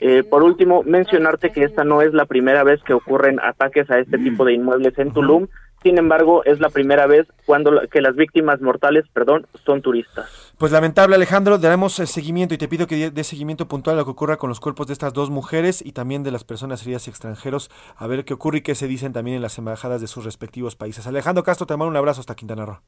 Eh, 0.01 0.23
por 0.23 0.43
último, 0.43 0.83
mencionarte 0.83 1.51
que 1.51 1.65
esta 1.65 1.85
no 1.85 2.03
es 2.03 2.13
la 2.13 2.27
primera 2.27 2.65
vez 2.65 2.83
que 2.83 2.95
ocurren 2.95 3.41
ataques 3.41 3.91
a 3.91 3.99
este 3.99 4.19
tipo 4.19 4.45
de 4.45 4.55
inmuebles 4.55 4.99
en 4.99 5.13
Tulum. 5.13 5.47
Sin 5.83 5.99
embargo, 5.99 6.43
es 6.45 6.59
la 6.59 6.69
primera 6.69 7.07
vez 7.07 7.29
cuando 7.45 7.83
que 7.91 8.01
las 8.01 8.17
víctimas 8.17 8.61
mortales, 8.61 9.05
perdón, 9.13 9.47
son 9.65 9.83
turistas. 9.83 10.55
Pues 10.59 10.73
lamentable, 10.73 11.15
Alejandro, 11.15 11.59
daremos 11.59 12.01
el 12.01 12.09
seguimiento 12.09 12.55
y 12.55 12.59
te 12.59 12.67
pido 12.67 12.87
que 12.87 13.11
des 13.11 13.27
seguimiento 13.27 13.69
puntual 13.69 13.97
a 13.97 14.01
lo 14.01 14.05
que 14.05 14.11
ocurra 14.11 14.37
con 14.37 14.49
los 14.49 14.59
cuerpos 14.59 14.89
de 14.89 14.95
estas 14.95 15.13
dos 15.13 15.31
mujeres 15.31 15.85
y 15.85 15.93
también 15.93 16.25
de 16.25 16.33
las 16.33 16.45
personas 16.45 16.83
heridas 16.83 17.07
extranjeros, 17.09 17.71
a 17.95 18.07
ver 18.07 18.25
qué 18.25 18.35
ocurre 18.35 18.59
y 18.59 18.63
qué 18.63 18.75
se 18.75 18.89
dicen 18.89 19.13
también 19.13 19.37
en 19.37 19.43
las 19.43 19.59
embajadas 19.59 20.01
de 20.01 20.09
sus 20.09 20.25
respectivos 20.25 20.75
países. 20.75 21.07
Alejandro 21.07 21.45
Castro, 21.45 21.67
te 21.67 21.77
mando 21.77 21.91
un 21.91 21.97
abrazo 21.97 22.21
hasta 22.21 22.35
Quintana 22.35 22.67
Roo. 22.67 22.81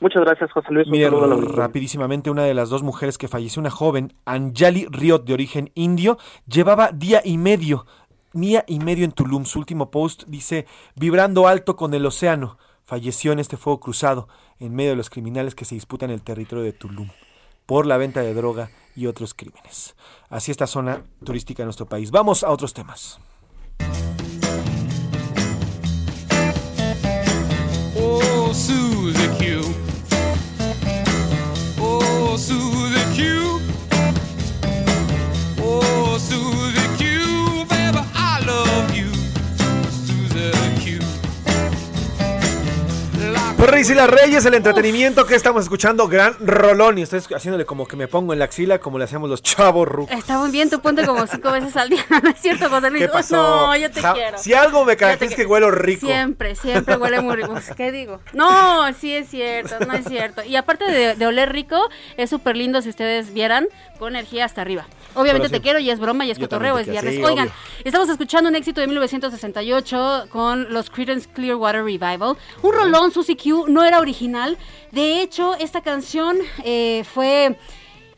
Muchas 0.00 0.22
gracias, 0.22 0.50
José 0.52 0.68
Luis. 0.70 0.88
Mira, 0.88 1.10
rapidísimamente, 1.10 2.30
una 2.30 2.42
de 2.42 2.54
las 2.54 2.70
dos 2.70 2.82
mujeres 2.82 3.18
que 3.18 3.28
falleció, 3.28 3.60
una 3.60 3.70
joven, 3.70 4.14
Anjali 4.24 4.86
Riot, 4.90 5.20
de 5.20 5.32
origen 5.32 5.70
indio, 5.74 6.18
llevaba 6.46 6.90
día 6.92 7.22
y 7.24 7.38
medio, 7.38 7.86
día 8.32 8.64
y 8.66 8.80
medio 8.80 9.04
en 9.04 9.12
Tulum. 9.12 9.44
Su 9.44 9.60
último 9.60 9.90
post 9.90 10.24
dice, 10.26 10.66
vibrando 10.96 11.46
alto 11.46 11.76
con 11.76 11.94
el 11.94 12.04
océano. 12.04 12.58
Falleció 12.84 13.30
en 13.32 13.38
este 13.38 13.56
fuego 13.56 13.78
cruzado, 13.78 14.28
en 14.58 14.74
medio 14.74 14.90
de 14.90 14.96
los 14.96 15.08
criminales 15.08 15.54
que 15.54 15.64
se 15.64 15.76
disputan 15.76 16.10
el 16.10 16.22
territorio 16.22 16.64
de 16.64 16.72
Tulum, 16.72 17.08
por 17.64 17.86
la 17.86 17.96
venta 17.96 18.22
de 18.22 18.34
droga 18.34 18.70
y 18.96 19.06
otros 19.06 19.34
crímenes. 19.34 19.94
Así 20.28 20.50
esta 20.50 20.66
zona 20.66 21.04
turística 21.24 21.62
de 21.62 21.66
nuestro 21.66 21.86
país. 21.86 22.10
Vamos 22.10 22.42
a 22.42 22.50
otros 22.50 22.74
temas. 22.74 23.20
Oh, 27.96 28.52
Susie 28.52 29.28
Q. 29.38 29.81
Oh, 32.44 32.48
Susie 32.48 33.14
Q. 33.14 33.51
Pues 43.62 43.70
Reyes 43.70 43.90
y 43.90 43.94
las 43.94 44.10
Reyes, 44.10 44.44
el 44.44 44.54
entretenimiento 44.54 45.24
que 45.24 45.36
estamos 45.36 45.62
escuchando, 45.62 46.08
gran 46.08 46.34
rolón. 46.40 46.98
Y 46.98 47.02
estoy 47.02 47.20
haciéndole 47.32 47.64
como 47.64 47.86
que 47.86 47.94
me 47.94 48.08
pongo 48.08 48.32
en 48.32 48.40
la 48.40 48.46
axila, 48.46 48.80
como 48.80 48.98
le 48.98 49.04
hacemos 49.04 49.30
los 49.30 49.40
chavos 49.40 49.86
rucos. 49.86 50.12
Está 50.16 50.36
muy 50.38 50.50
bien, 50.50 50.68
tú 50.68 50.80
ponte 50.80 51.06
como 51.06 51.24
cinco 51.28 51.52
veces 51.52 51.76
al 51.76 51.88
día, 51.88 52.04
¿no 52.24 52.28
es 52.30 52.40
cierto, 52.40 52.68
José 52.68 52.90
Luis? 52.90 53.02
¿Qué 53.04 53.08
pasó? 53.08 53.36
No, 53.36 53.76
yo 53.76 53.88
te 53.88 54.00
Ja- 54.02 54.14
quiero. 54.14 54.38
Si 54.38 54.52
algo 54.52 54.84
me 54.84 54.96
caracteriza 54.96 55.34
es 55.34 55.40
que 55.40 55.46
huelo 55.46 55.70
rico. 55.70 56.08
Siempre, 56.08 56.56
siempre 56.56 56.96
huele 56.96 57.20
muy 57.20 57.36
rico. 57.36 57.54
¿Qué 57.76 57.92
digo? 57.92 58.18
No, 58.32 58.92
sí 58.94 59.14
es 59.14 59.28
cierto, 59.28 59.78
no 59.86 59.92
es 59.94 60.06
cierto. 60.06 60.42
Y 60.42 60.56
aparte 60.56 60.90
de, 60.90 61.14
de 61.14 61.26
oler 61.28 61.52
rico, 61.52 61.88
es 62.16 62.30
súper 62.30 62.56
lindo 62.56 62.82
si 62.82 62.88
ustedes 62.88 63.32
vieran, 63.32 63.68
con 64.00 64.16
energía 64.16 64.44
hasta 64.44 64.60
arriba. 64.62 64.86
Obviamente 65.14 65.50
te 65.50 65.60
quiero 65.60 65.78
y 65.78 65.88
es 65.88 66.00
broma 66.00 66.26
y 66.26 66.32
es 66.32 66.38
Yo 66.38 66.46
cotorreo, 66.46 66.78
es 66.80 66.88
viernes. 66.88 67.14
sí, 67.14 67.22
Oigan, 67.22 67.46
obvio. 67.46 67.54
estamos 67.84 68.08
escuchando 68.08 68.50
un 68.50 68.56
éxito 68.56 68.80
de 68.80 68.88
1968 68.88 70.24
con 70.30 70.72
los 70.72 70.90
Creedence 70.90 71.28
Clearwater 71.32 71.84
Revival. 71.84 72.36
Un 72.62 72.72
rolón, 72.72 73.12
Susie 73.12 73.36
Q, 73.36 73.51
no 73.68 73.84
era 73.84 74.00
original. 74.00 74.58
De 74.90 75.22
hecho, 75.22 75.54
esta 75.58 75.80
canción 75.80 76.38
eh, 76.64 77.04
fue 77.04 77.56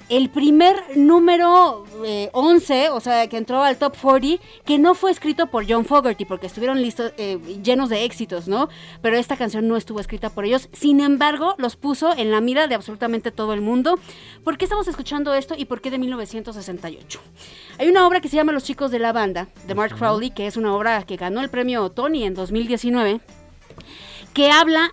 el 0.09 0.29
primer 0.29 0.77
número 0.97 1.85
eh, 2.05 2.29
11, 2.33 2.91
o 2.91 3.01
sea, 3.01 3.27
que 3.29 3.39
entró 3.39 3.63
al 3.63 3.79
top 3.79 3.97
40, 4.01 4.43
que 4.65 4.79
no 4.79 4.95
fue 4.95 5.11
escrito 5.11 5.47
por 5.47 5.65
John 5.69 5.85
Fogerty, 5.85 6.25
porque 6.25 6.47
estuvieron 6.47 6.83
listos, 6.83 7.13
eh, 7.17 7.39
llenos 7.63 7.89
de 7.89 8.05
éxitos, 8.05 8.47
¿no? 8.47 8.69
Pero 9.01 9.17
esta 9.17 9.37
canción 9.37 9.67
no 9.67 9.77
estuvo 9.77 10.01
escrita 10.01 10.31
por 10.31 10.45
ellos. 10.45 10.69
Sin 10.73 11.01
embargo, 11.01 11.55
los 11.59 11.77
puso 11.77 12.15
en 12.15 12.31
la 12.31 12.41
mira 12.41 12.67
de 12.67 12.75
absolutamente 12.75 13.31
todo 13.31 13.55
el 13.55 13.61
mundo. 13.61 13.99
¿Por 14.43 14.59
qué 14.59 14.67
estamos 14.67 14.89
escuchando 14.89 15.33
esto 15.33 15.55
y 15.57 15.65
por 15.65 15.81
qué 15.81 15.91
de 15.91 15.99
1968? 15.99 17.21
Hay 17.79 17.89
una 17.89 18.07
obra 18.07 18.21
que 18.21 18.29
se 18.29 18.37
llama 18.37 18.53
Los 18.53 18.65
chicos 18.65 18.91
de 18.91 18.99
la 18.99 19.13
banda, 19.13 19.49
de 19.67 19.75
Mark 19.75 19.97
Crowley, 19.97 20.31
que 20.31 20.47
es 20.47 20.57
una 20.57 20.75
obra 20.75 21.03
que 21.05 21.17
ganó 21.17 21.41
el 21.41 21.49
premio 21.49 21.89
Tony 21.91 22.25
en 22.25 22.35
2019, 22.35 23.21
que 24.35 24.51
habla 24.51 24.93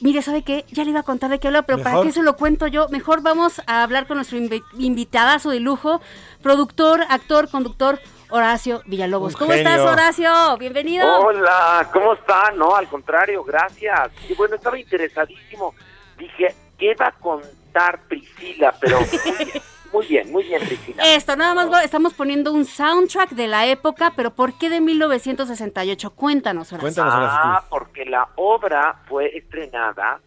Mire, 0.00 0.22
¿sabe 0.22 0.42
qué? 0.42 0.64
Ya 0.70 0.84
le 0.84 0.90
iba 0.90 1.00
a 1.00 1.04
contar 1.04 1.28
de 1.30 1.40
qué 1.40 1.48
habla, 1.48 1.62
pero 1.62 1.82
¿para 1.82 2.02
qué 2.02 2.12
se 2.12 2.22
lo 2.22 2.36
cuento 2.36 2.66
yo? 2.68 2.88
Mejor 2.88 3.20
vamos 3.22 3.60
a 3.66 3.82
hablar 3.82 4.06
con 4.06 4.16
nuestro 4.18 4.38
invi- 4.38 4.62
invitadazo 4.78 5.50
de 5.50 5.58
lujo, 5.60 6.00
productor, 6.42 7.02
actor, 7.08 7.50
conductor, 7.50 7.98
Horacio 8.30 8.82
Villalobos. 8.86 9.34
Un 9.34 9.38
¿Cómo 9.40 9.52
estás. 9.54 9.80
Horacio? 9.80 10.30
Bienvenido. 10.58 11.20
Hola, 11.20 11.88
¿cómo 11.92 12.12
está? 12.14 12.52
No, 12.52 12.76
al 12.76 12.86
contrario, 12.88 13.42
gracias. 13.42 14.10
Y 14.28 14.34
bueno, 14.34 14.54
estaba 14.56 14.78
interesadísimo. 14.78 15.74
Dije, 16.18 16.54
¿qué 16.78 16.94
va 16.94 17.06
a 17.08 17.12
contar 17.12 18.02
Priscila? 18.06 18.74
Pero 18.80 18.98
muy 19.92 20.06
bien, 20.06 20.30
muy 20.32 20.44
bien, 20.44 20.60
Priscila. 20.60 21.02
Esto, 21.14 21.36
nada 21.36 21.54
más 21.54 21.68
lo- 21.68 21.78
estamos 21.78 22.14
poniendo 22.14 22.52
un 22.52 22.64
soundtrack 22.64 23.30
de 23.30 23.46
la 23.48 23.66
época, 23.66 24.12
pero 24.16 24.30
¿por 24.34 24.56
qué 24.58 24.68
de 24.70 24.80
1968? 24.80 26.10
Cuéntanos, 26.10 26.72
Horacio. 26.72 27.02
Ah, 27.06 27.64
porque 27.70 28.04
la 28.04 28.28
obra 28.36 29.00
fue 29.08 29.36
estrenada 29.36 30.20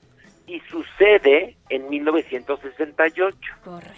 y 0.48 0.60
sucede 0.62 1.56
en 1.70 1.90
1968. 1.90 3.38
Correcto. 3.64 3.94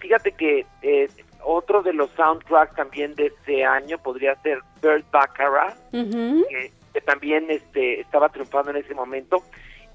Fíjate 0.00 0.32
que 0.32 0.66
eh, 0.82 1.08
otro 1.44 1.82
de 1.82 1.92
los 1.92 2.10
soundtracks 2.12 2.74
también 2.74 3.14
de 3.14 3.26
ese 3.26 3.64
año 3.64 3.98
podría 3.98 4.34
ser 4.42 4.60
Burt 4.82 5.04
Baccarat, 5.10 5.76
Ujú. 5.92 6.44
que, 6.48 6.72
que 6.94 7.00
también 7.02 7.46
este, 7.50 8.00
estaba 8.00 8.28
triunfando 8.30 8.70
en 8.70 8.78
ese 8.78 8.94
momento. 8.94 9.42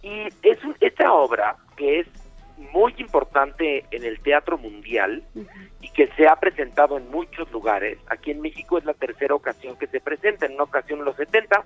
Y 0.04 0.28
es 0.44 0.64
un- 0.64 0.76
esta 0.80 1.12
obra 1.12 1.56
que 1.76 2.02
es 2.02 2.08
muy 2.58 2.94
importante 2.98 3.86
en 3.92 4.04
el 4.04 4.20
teatro 4.20 4.58
mundial 4.58 5.24
y 5.82 5.90
que 5.90 6.08
se 6.16 6.28
ha 6.28 6.36
presentado 6.36 6.98
en 6.98 7.10
muchos 7.10 7.52
lugares. 7.52 7.98
Aquí 8.08 8.32
en 8.32 8.42
México 8.42 8.78
es 8.78 8.86
la 8.86 8.94
tercera 8.94 9.36
ocasión 9.36 9.78
que 9.78 9.88
se 9.88 10.00
presenta, 10.00 10.46
en 10.46 10.54
una 10.54 10.64
ocasión 10.64 11.00
en 11.00 11.06
los 11.06 11.16
70, 11.16 11.64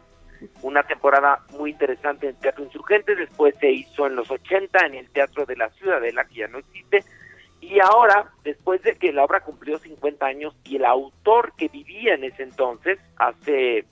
una 0.61 0.83
temporada 0.83 1.43
muy 1.51 1.71
interesante 1.71 2.29
en 2.29 2.35
Teatro 2.35 2.63
Insurgente, 2.63 3.15
después 3.15 3.55
se 3.59 3.71
hizo 3.71 4.05
en 4.07 4.15
los 4.15 4.29
80 4.29 4.85
en 4.85 4.95
el 4.95 5.09
Teatro 5.09 5.45
de 5.45 5.55
la 5.55 5.69
Ciudadela, 5.71 6.25
que 6.25 6.35
ya 6.35 6.47
no 6.47 6.59
existe, 6.59 7.03
y 7.59 7.79
ahora, 7.79 8.31
después 8.43 8.81
de 8.83 8.95
que 8.95 9.11
la 9.11 9.25
obra 9.25 9.41
cumplió 9.41 9.77
50 9.79 10.25
años 10.25 10.55
y 10.63 10.75
el 10.75 10.85
autor 10.85 11.53
que 11.57 11.67
vivía 11.69 12.13
en 12.13 12.23
ese 12.23 12.43
entonces, 12.43 12.99
hace 13.17 13.85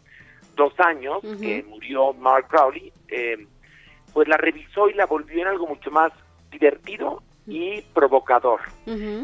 dos 0.55 0.73
años, 0.79 1.21
que 1.41 1.63
murió 1.63 2.13
Mark 2.13 2.47
Crowley, 2.47 2.93
eh, 3.09 3.47
pues 4.13 4.27
la 4.27 4.37
revisó 4.37 4.87
y 4.87 4.93
la 4.93 5.05
volvió 5.05 5.41
en 5.41 5.47
algo 5.47 5.67
mucho 5.67 5.91
más 5.91 6.13
divertido 6.51 7.21
y 7.47 7.81
provocador. 7.93 8.61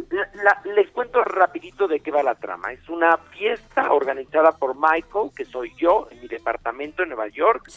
La- 0.09 0.29
la- 0.43 0.61
les 0.75 0.91
cuento 0.91 1.23
rapidito 1.23 1.87
de 1.87 2.01
qué 2.01 2.11
va 2.11 2.21
la 2.21 2.35
trama. 2.35 2.71
Es 2.71 2.87
una 2.87 3.17
fiesta 3.17 3.91
organizada 3.91 4.51
por 4.51 4.75
Michael, 4.75 5.31
que 5.35 5.45
soy 5.45 5.73
yo, 5.77 6.07
en 6.11 6.21
mi 6.21 6.27
departamento 6.27 7.01
en 7.01 7.09
Nueva 7.09 7.27
York, 7.29 7.67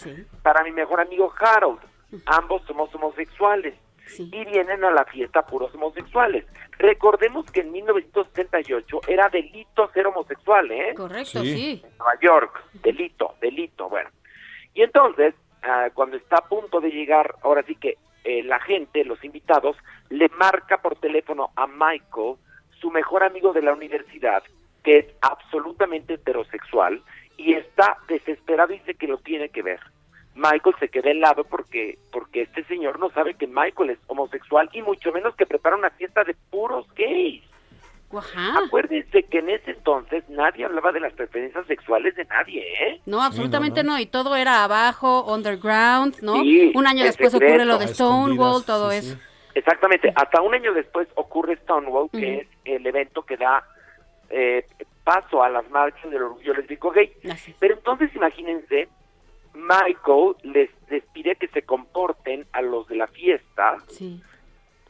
para 0.42 0.62
mi 0.62 0.70
mejor 0.70 1.00
amigo 1.00 1.32
Harold. 1.38 1.80
Ambos 2.26 2.62
somos 2.66 2.94
homosexuales 2.94 3.74
y 4.18 4.44
vienen 4.44 4.84
a 4.84 4.90
la 4.90 5.04
fiesta 5.06 5.46
puros 5.46 5.74
homosexuales. 5.74 6.44
Recordemos 6.78 7.50
que 7.50 7.60
en 7.60 7.72
1978 7.72 9.00
era 9.08 9.28
delito 9.30 9.90
ser 9.92 10.06
homosexual, 10.06 10.70
¿eh? 10.70 10.94
Correcto, 10.94 11.40
Sí. 11.40 11.54
sí. 11.54 11.82
En 11.84 11.96
Nueva 11.98 12.14
York, 12.20 12.62
delito, 12.74 13.34
delito, 13.40 13.88
bueno. 13.88 14.10
Y 14.74 14.82
entonces, 14.82 15.34
ah, 15.62 15.88
cuando 15.94 16.16
está 16.16 16.36
a 16.38 16.48
punto 16.48 16.80
de 16.80 16.90
llegar, 16.90 17.34
ahora 17.42 17.62
sí 17.62 17.74
que 17.76 17.96
eh, 18.24 18.42
la 18.42 18.58
gente, 18.60 19.04
los 19.04 19.22
invitados, 19.24 19.76
le 20.08 20.28
marca 20.30 20.78
por 20.78 20.96
teléfono 20.96 21.50
a 21.56 21.66
Michael, 21.66 22.36
su 22.80 22.90
mejor 22.90 23.22
amigo 23.22 23.52
de 23.52 23.62
la 23.62 23.72
universidad, 23.72 24.42
que 24.82 24.98
es 24.98 25.06
absolutamente 25.20 26.14
heterosexual, 26.14 27.02
y 27.36 27.54
está 27.54 27.98
desesperado 28.08 28.72
y 28.72 28.78
dice 28.78 28.94
que 28.94 29.08
lo 29.08 29.18
tiene 29.18 29.48
que 29.48 29.62
ver. 29.62 29.80
Michael 30.34 30.74
se 30.80 30.88
queda 30.88 31.10
helado 31.10 31.44
porque, 31.44 31.98
porque 32.10 32.42
este 32.42 32.64
señor 32.64 32.98
no 32.98 33.10
sabe 33.10 33.34
que 33.34 33.46
Michael 33.46 33.90
es 33.90 33.98
homosexual 34.08 34.68
y 34.72 34.82
mucho 34.82 35.12
menos 35.12 35.36
que 35.36 35.46
prepara 35.46 35.76
una 35.76 35.90
fiesta 35.90 36.24
de 36.24 36.34
puros 36.50 36.86
gays. 36.94 37.42
Acuérdense 38.66 39.22
que 39.24 39.38
en 39.38 39.50
ese 39.50 39.72
entonces 39.72 40.24
nadie 40.28 40.64
hablaba 40.64 40.92
de 40.92 41.00
las 41.00 41.12
preferencias 41.12 41.66
sexuales 41.66 42.14
de 42.16 42.24
nadie, 42.24 42.62
¿eh? 42.80 43.00
No, 43.06 43.22
absolutamente 43.22 43.82
no, 43.82 43.98
y 43.98 44.06
todo 44.06 44.36
era 44.36 44.64
abajo, 44.64 45.24
underground, 45.32 46.20
¿no? 46.22 46.42
Sí, 46.42 46.72
Un 46.74 46.86
año 46.86 47.04
después 47.04 47.32
secreto. 47.32 47.52
ocurre 47.54 47.64
lo 47.66 47.78
de 47.78 47.84
A 47.86 47.88
Stonewall, 47.88 48.64
todo 48.64 48.90
sí, 48.90 48.98
eso. 48.98 49.16
Exactamente, 49.54 50.12
hasta 50.16 50.40
un 50.42 50.54
año 50.54 50.72
después 50.72 51.06
ocurre 51.14 51.56
Stonewall, 51.58 52.10
que 52.10 52.40
es 52.40 52.48
el 52.64 52.86
evento 52.86 53.22
que 53.22 53.36
da 53.36 53.64
eh, 54.30 54.66
paso 55.04 55.42
a 55.42 55.48
las 55.48 55.68
marchas 55.70 56.10
del 56.10 56.22
orgullo 56.22 56.54
lésbico 56.54 56.90
gay. 56.90 57.12
Pero 57.60 57.74
entonces 57.74 58.10
imagínense, 58.16 58.88
Michael 59.54 60.34
les, 60.42 60.70
les 60.90 61.04
pide 61.12 61.36
que 61.36 61.46
se 61.48 61.62
comporten 61.62 62.46
a 62.52 62.62
los 62.62 62.88
de 62.88 62.96
la 62.96 63.06
fiesta, 63.06 63.76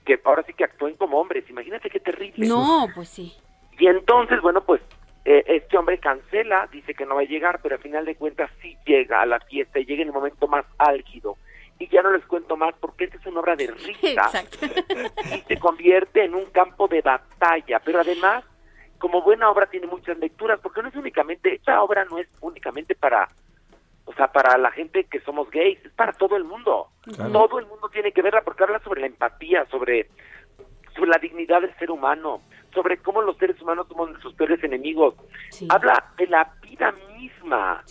que 0.05 0.21
ahora 0.25 0.43
sí 0.45 0.53
que 0.53 0.65
actúen 0.65 0.97
como 0.97 1.19
hombres, 1.19 1.49
imagínate 1.49 1.91
qué 1.91 2.01
terrible. 2.01 2.47
No, 2.47 2.89
pues 2.95 3.09
sí. 3.09 3.35
Y 3.79 3.87
entonces, 3.87 4.41
bueno, 4.41 4.63
pues 4.65 4.81
eh, 5.25 5.43
este 5.47 5.79
hombre 5.79 5.99
cancela, 5.99 6.69
dice 6.71 6.95
que 6.95 7.07
no 7.07 7.15
va 7.15 7.23
a 7.23 7.25
llegar, 7.25 7.61
pero 7.63 7.77
al 7.77 7.81
final 7.81 8.05
de 8.05 8.15
cuentas 8.15 8.51
sí 8.61 8.77
llega 8.85 9.23
a 9.23 9.27
la 9.27 9.41
fiesta 9.41 9.79
y 9.79 9.87
llega 9.87 10.03
en 10.03 10.09
el 10.09 10.15
momento 10.15 10.47
más 10.47 10.67
álgido. 10.79 11.37
Y 11.79 11.89
ya 11.89 12.03
no 12.03 12.13
les 12.13 12.25
cuento 12.27 12.57
más 12.57 12.75
porque 12.79 13.05
esta 13.05 13.17
es 13.17 13.27
una 13.27 13.41
obra 13.41 13.57
de 13.57 13.67
risa 13.73 14.45
y 15.35 15.41
se 15.41 15.59
convierte 15.59 16.25
en 16.25 16.35
un 16.35 16.47
campo 16.47 16.87
de 16.89 17.01
batalla, 17.01 17.81
pero 17.81 18.01
además, 18.01 18.45
como 18.99 19.23
buena 19.23 19.51
obra 19.51 19.67
tiene 19.67 19.87
muchas 19.87 20.19
lecturas, 20.19 20.61
porque 20.61 20.83
no 20.83 20.89
es 20.89 20.95
únicamente, 20.95 21.55
esta 21.55 21.83
obra 21.83 22.05
no 22.05 22.19
es 22.19 22.29
únicamente 22.41 22.95
para, 22.95 23.29
o 24.07 24.13
sea, 24.15 24.29
para 24.33 24.57
la 24.59 24.71
gente 24.71 25.05
que 25.05 25.21
somos 25.21 25.51
gays, 25.51 25.79
es 25.85 25.93
para 25.93 26.13
todo 26.13 26.37
el 26.37 26.45
mundo. 26.45 26.89
Claro. 27.03 27.33
Todo 27.33 27.59
el 27.59 27.67
mundo 27.67 27.89
tiene 27.91 28.13
que 28.13 28.23
verla 28.23 28.43
porque 28.43 28.65
habla 28.65 28.81
sobre 28.81 29.01
la 29.01 29.07
empatía, 29.07 29.67
sobre, 29.71 30.09
sobre 30.95 31.11
la 31.11 31.19
dignidad 31.19 31.63
del 31.63 31.75
ser 31.79 31.91
humano, 31.91 32.43
sobre 32.75 32.99
cómo 32.99 33.23
los 33.23 33.37
seres 33.39 33.61
humanos 33.63 33.87
somos 33.89 34.11
nuestros 34.11 34.35
peores 34.35 34.63
enemigos. 34.63 35.15
Habla 35.69 36.13
de 36.19 36.27
la 36.27 36.53
vida 36.63 36.93
misma. 37.17 37.83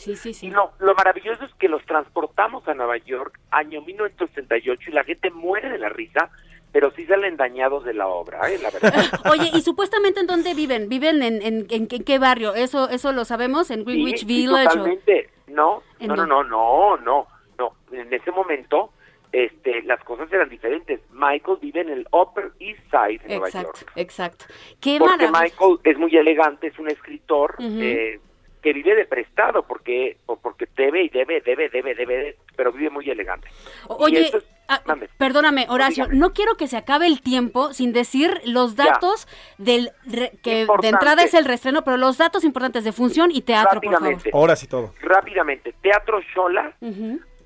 Y 0.41 0.49
lo, 0.51 0.71
lo 0.79 0.93
maravilloso 0.93 1.45
es 1.45 1.53
que 1.55 1.67
los 1.69 1.83
transportamos 1.85 2.67
a 2.67 2.73
Nueva 2.73 2.97
York, 2.97 3.39
año 3.51 3.81
1968, 3.81 4.89
y 4.89 4.93
la 4.93 5.03
gente 5.03 5.31
muere 5.31 5.69
de 5.69 5.77
la 5.79 5.89
risa, 5.89 6.29
pero 6.71 6.91
sí 6.91 7.05
salen 7.05 7.37
dañados 7.37 7.85
de 7.85 7.93
la 7.93 8.07
obra, 8.07 8.49
¿eh? 8.51 8.59
la 8.61 8.69
verdad. 8.71 8.91
Oye, 9.31 9.49
¿y 9.53 9.61
supuestamente 9.61 10.19
en 10.19 10.27
dónde 10.27 10.53
viven? 10.53 10.89
¿Viven 10.89 11.21
en, 11.23 11.41
en, 11.41 11.67
en 11.69 11.87
qué- 11.87 12.03
qué 12.03 12.19
barrio? 12.19 12.53
¿Eso 12.55 12.89
eso 12.89 13.11
lo 13.13 13.25
sabemos? 13.25 13.69
¿En 13.71 13.85
Greenwich 13.85 14.19
Sí, 14.19 14.19
sí, 14.21 14.25
Village? 14.25 14.67
o- 14.67 14.69
totalmente. 14.71 15.29
No, 15.53 15.83
¿En 15.99 16.07
no, 16.07 16.15
no, 16.15 16.25
no, 16.25 16.43
no, 16.43 16.97
no, 16.97 17.27
no. 17.57 17.73
En 17.91 18.13
ese 18.13 18.31
momento, 18.31 18.91
este, 19.31 19.81
las 19.83 20.03
cosas 20.03 20.31
eran 20.31 20.49
diferentes. 20.49 20.99
Michael 21.11 21.57
vive 21.61 21.81
en 21.81 21.89
el 21.89 22.07
Upper 22.11 22.51
East 22.59 22.81
Side 22.91 23.19
de 23.19 23.27
Nueva 23.29 23.47
Exacto, 23.47 23.79
York. 23.79 23.91
exacto. 23.95 24.45
Qué 24.79 24.97
Porque 24.99 25.27
maravilla. 25.27 25.41
Michael 25.41 25.79
es 25.83 25.97
muy 25.97 26.15
elegante, 26.15 26.67
es 26.67 26.79
un 26.79 26.89
escritor 26.89 27.55
eh, 27.59 28.19
que 28.63 28.73
vive 28.73 28.95
de 28.95 29.05
prestado, 29.05 29.63
porque, 29.63 30.17
o 30.25 30.37
porque 30.37 30.67
debe 30.75 31.03
y 31.03 31.09
debe, 31.09 31.41
debe, 31.41 31.69
debe, 31.69 31.93
debe, 31.93 32.37
pero 32.55 32.71
vive 32.71 32.89
muy 32.89 33.07
elegante. 33.09 33.47
Oye, 33.89 34.21
es- 34.27 34.37
ah, 34.69 34.81
perdóname, 35.17 35.65
Horacio, 35.69 36.07
no 36.09 36.33
quiero 36.33 36.55
que 36.55 36.67
se 36.67 36.77
acabe 36.77 37.05
el 37.07 37.21
tiempo 37.21 37.73
sin 37.73 37.91
decir 37.93 38.41
los 38.45 38.75
Ya. 38.75 38.85
datos 38.85 39.27
del 39.57 39.91
re- 40.05 40.31
que 40.41 40.65
de 40.81 40.87
entrada 40.87 41.23
es 41.23 41.33
el 41.33 41.43
restreno, 41.45 41.83
pero 41.83 41.97
los 41.97 42.17
datos 42.17 42.43
importantes 42.45 42.85
de 42.85 42.93
función 42.93 43.29
y 43.31 43.41
teatro, 43.41 43.81
por 43.81 43.91
favor. 43.91 43.99
Rápidamente. 44.01 44.29
Horas 44.33 44.63
y 44.63 44.67
todo. 44.67 44.93
Rápidamente, 45.01 45.73
Teatro 45.81 46.21
Shola, 46.33 46.73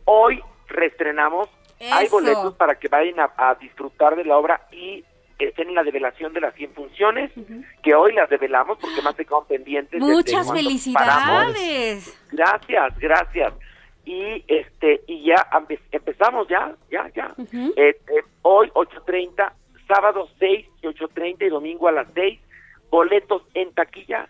hoy 0.05 0.39
reestrenamos, 0.67 1.49
hay 1.91 2.07
boletos 2.09 2.53
para 2.55 2.75
que 2.75 2.87
vayan 2.87 3.19
a, 3.19 3.31
a 3.37 3.55
disfrutar 3.55 4.15
de 4.15 4.23
la 4.23 4.37
obra 4.37 4.61
y 4.71 5.03
estén 5.45 5.69
en 5.69 5.75
la 5.75 5.83
develación 5.83 6.33
de 6.33 6.41
las 6.41 6.55
100 6.55 6.73
funciones, 6.73 7.31
que 7.83 7.93
hoy 7.93 8.13
las 8.13 8.29
develamos 8.29 8.77
porque 8.79 9.01
más 9.03 9.15
se 9.15 9.23
quedaron 9.25 9.45
pendientes. 9.47 10.01
Muchas 10.01 10.47
felicidades. 10.51 12.27
Gracias, 12.31 12.97
gracias. 12.99 13.53
Y 14.05 14.43
este 14.47 15.01
y 15.07 15.23
ya 15.25 15.35
empe- 15.51 15.79
empezamos 15.91 16.47
ya, 16.47 16.73
ya, 16.89 17.09
ya. 17.15 17.33
Ujú. 17.37 17.73
Eh, 17.75 17.89
eh, 18.07 18.23
hoy 18.41 18.69
8.30, 18.73 19.51
sábado 19.87 20.29
6 20.39 20.65
y 20.81 20.87
8.30 20.87 21.45
y 21.45 21.49
domingo 21.49 21.87
a 21.87 21.91
las 21.91 22.07
6, 22.13 22.39
boletos 22.89 23.43
en 23.53 23.73
taquilla 23.73 24.27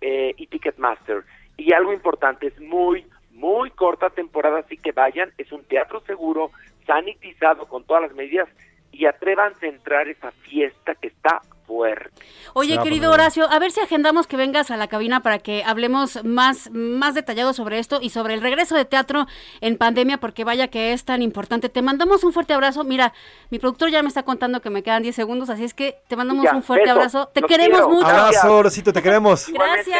eh, 0.00 0.34
y 0.36 0.46
Ticketmaster. 0.46 1.24
Y 1.56 1.72
algo 1.72 1.92
importante, 1.92 2.48
es 2.48 2.60
muy, 2.60 3.06
muy 3.30 3.70
corta 3.70 4.10
temporada, 4.10 4.58
así 4.58 4.76
que 4.76 4.92
vayan, 4.92 5.32
es 5.38 5.50
un 5.52 5.64
teatro 5.64 6.00
seguro, 6.06 6.50
sanitizado 6.86 7.66
con 7.66 7.84
todas 7.84 8.02
las 8.02 8.12
medidas 8.14 8.48
y 8.96 9.06
atrévanse 9.06 9.66
a 9.66 9.68
entrar 9.70 10.06
a 10.06 10.10
esa 10.10 10.30
fiesta 10.48 10.94
que 10.94 11.08
está 11.08 11.40
fuerte. 11.66 12.10
Oye, 12.52 12.78
a 12.78 12.82
querido 12.82 13.10
Horacio, 13.10 13.50
a 13.50 13.58
ver 13.58 13.70
si 13.72 13.80
agendamos 13.80 14.26
que 14.26 14.36
vengas 14.36 14.70
a 14.70 14.76
la 14.76 14.86
cabina 14.86 15.20
para 15.20 15.38
que 15.38 15.64
hablemos 15.64 16.22
más, 16.22 16.70
más 16.72 17.14
detallado 17.14 17.54
sobre 17.54 17.78
esto 17.78 18.00
y 18.02 18.10
sobre 18.10 18.34
el 18.34 18.42
regreso 18.42 18.76
de 18.76 18.84
teatro 18.84 19.26
en 19.62 19.78
pandemia, 19.78 20.18
porque 20.18 20.44
vaya 20.44 20.68
que 20.68 20.92
es 20.92 21.06
tan 21.06 21.22
importante. 21.22 21.70
Te 21.70 21.80
mandamos 21.80 22.22
un 22.22 22.34
fuerte 22.34 22.52
abrazo. 22.52 22.84
Mira, 22.84 23.14
mi 23.50 23.58
productor 23.58 23.90
ya 23.90 24.02
me 24.02 24.08
está 24.08 24.22
contando 24.24 24.60
que 24.60 24.68
me 24.68 24.82
quedan 24.82 25.02
10 25.02 25.16
segundos, 25.16 25.48
así 25.48 25.64
es 25.64 25.72
que 25.72 25.96
te 26.06 26.16
mandamos 26.16 26.44
Ya, 26.44 26.52
un 26.54 26.62
fuerte 26.62 26.84
beso. 26.84 26.96
abrazo. 26.96 27.30
Te 27.32 27.40
queremos 27.42 27.80
quiero. 27.80 27.94
mucho. 27.94 28.06
Abrazo, 28.08 28.62
Rosito, 28.62 28.92
te 28.92 29.02
queremos. 29.02 29.48
Gracias. 29.48 29.98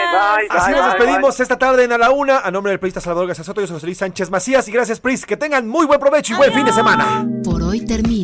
Así 0.51 0.71
nos 0.73 0.85
despedimos 0.93 1.41
esta 1.41 1.59
tarde 1.59 1.85
en 1.85 1.93
A 1.93 1.99
la 1.99 2.11
Una. 2.11 2.41
A 2.41 2.51
nombre 2.51 2.71
del 2.73 2.79
periodista 2.79 3.01
Salvador 3.01 3.27
García 3.29 3.43
Soto, 3.45 3.63
yo 3.63 3.67
soy 3.67 3.77
José 3.77 3.87
Luis 3.87 3.99
Sánchez 3.99 4.31
Macías. 4.31 4.69
Y 4.69 4.71
gracias, 4.73 5.01
Pris. 5.01 5.25
Que 5.25 5.37
tengan 5.39 5.67
muy 5.67 5.87
buen 5.87 5.99
provecho 5.99 6.35
y 6.35 6.37
buen 6.37 6.53
fin 6.53 6.67
de 6.67 6.73
semana. 6.73 7.27
Por 7.43 7.63
hoy 7.63 7.85
termina 7.85 8.24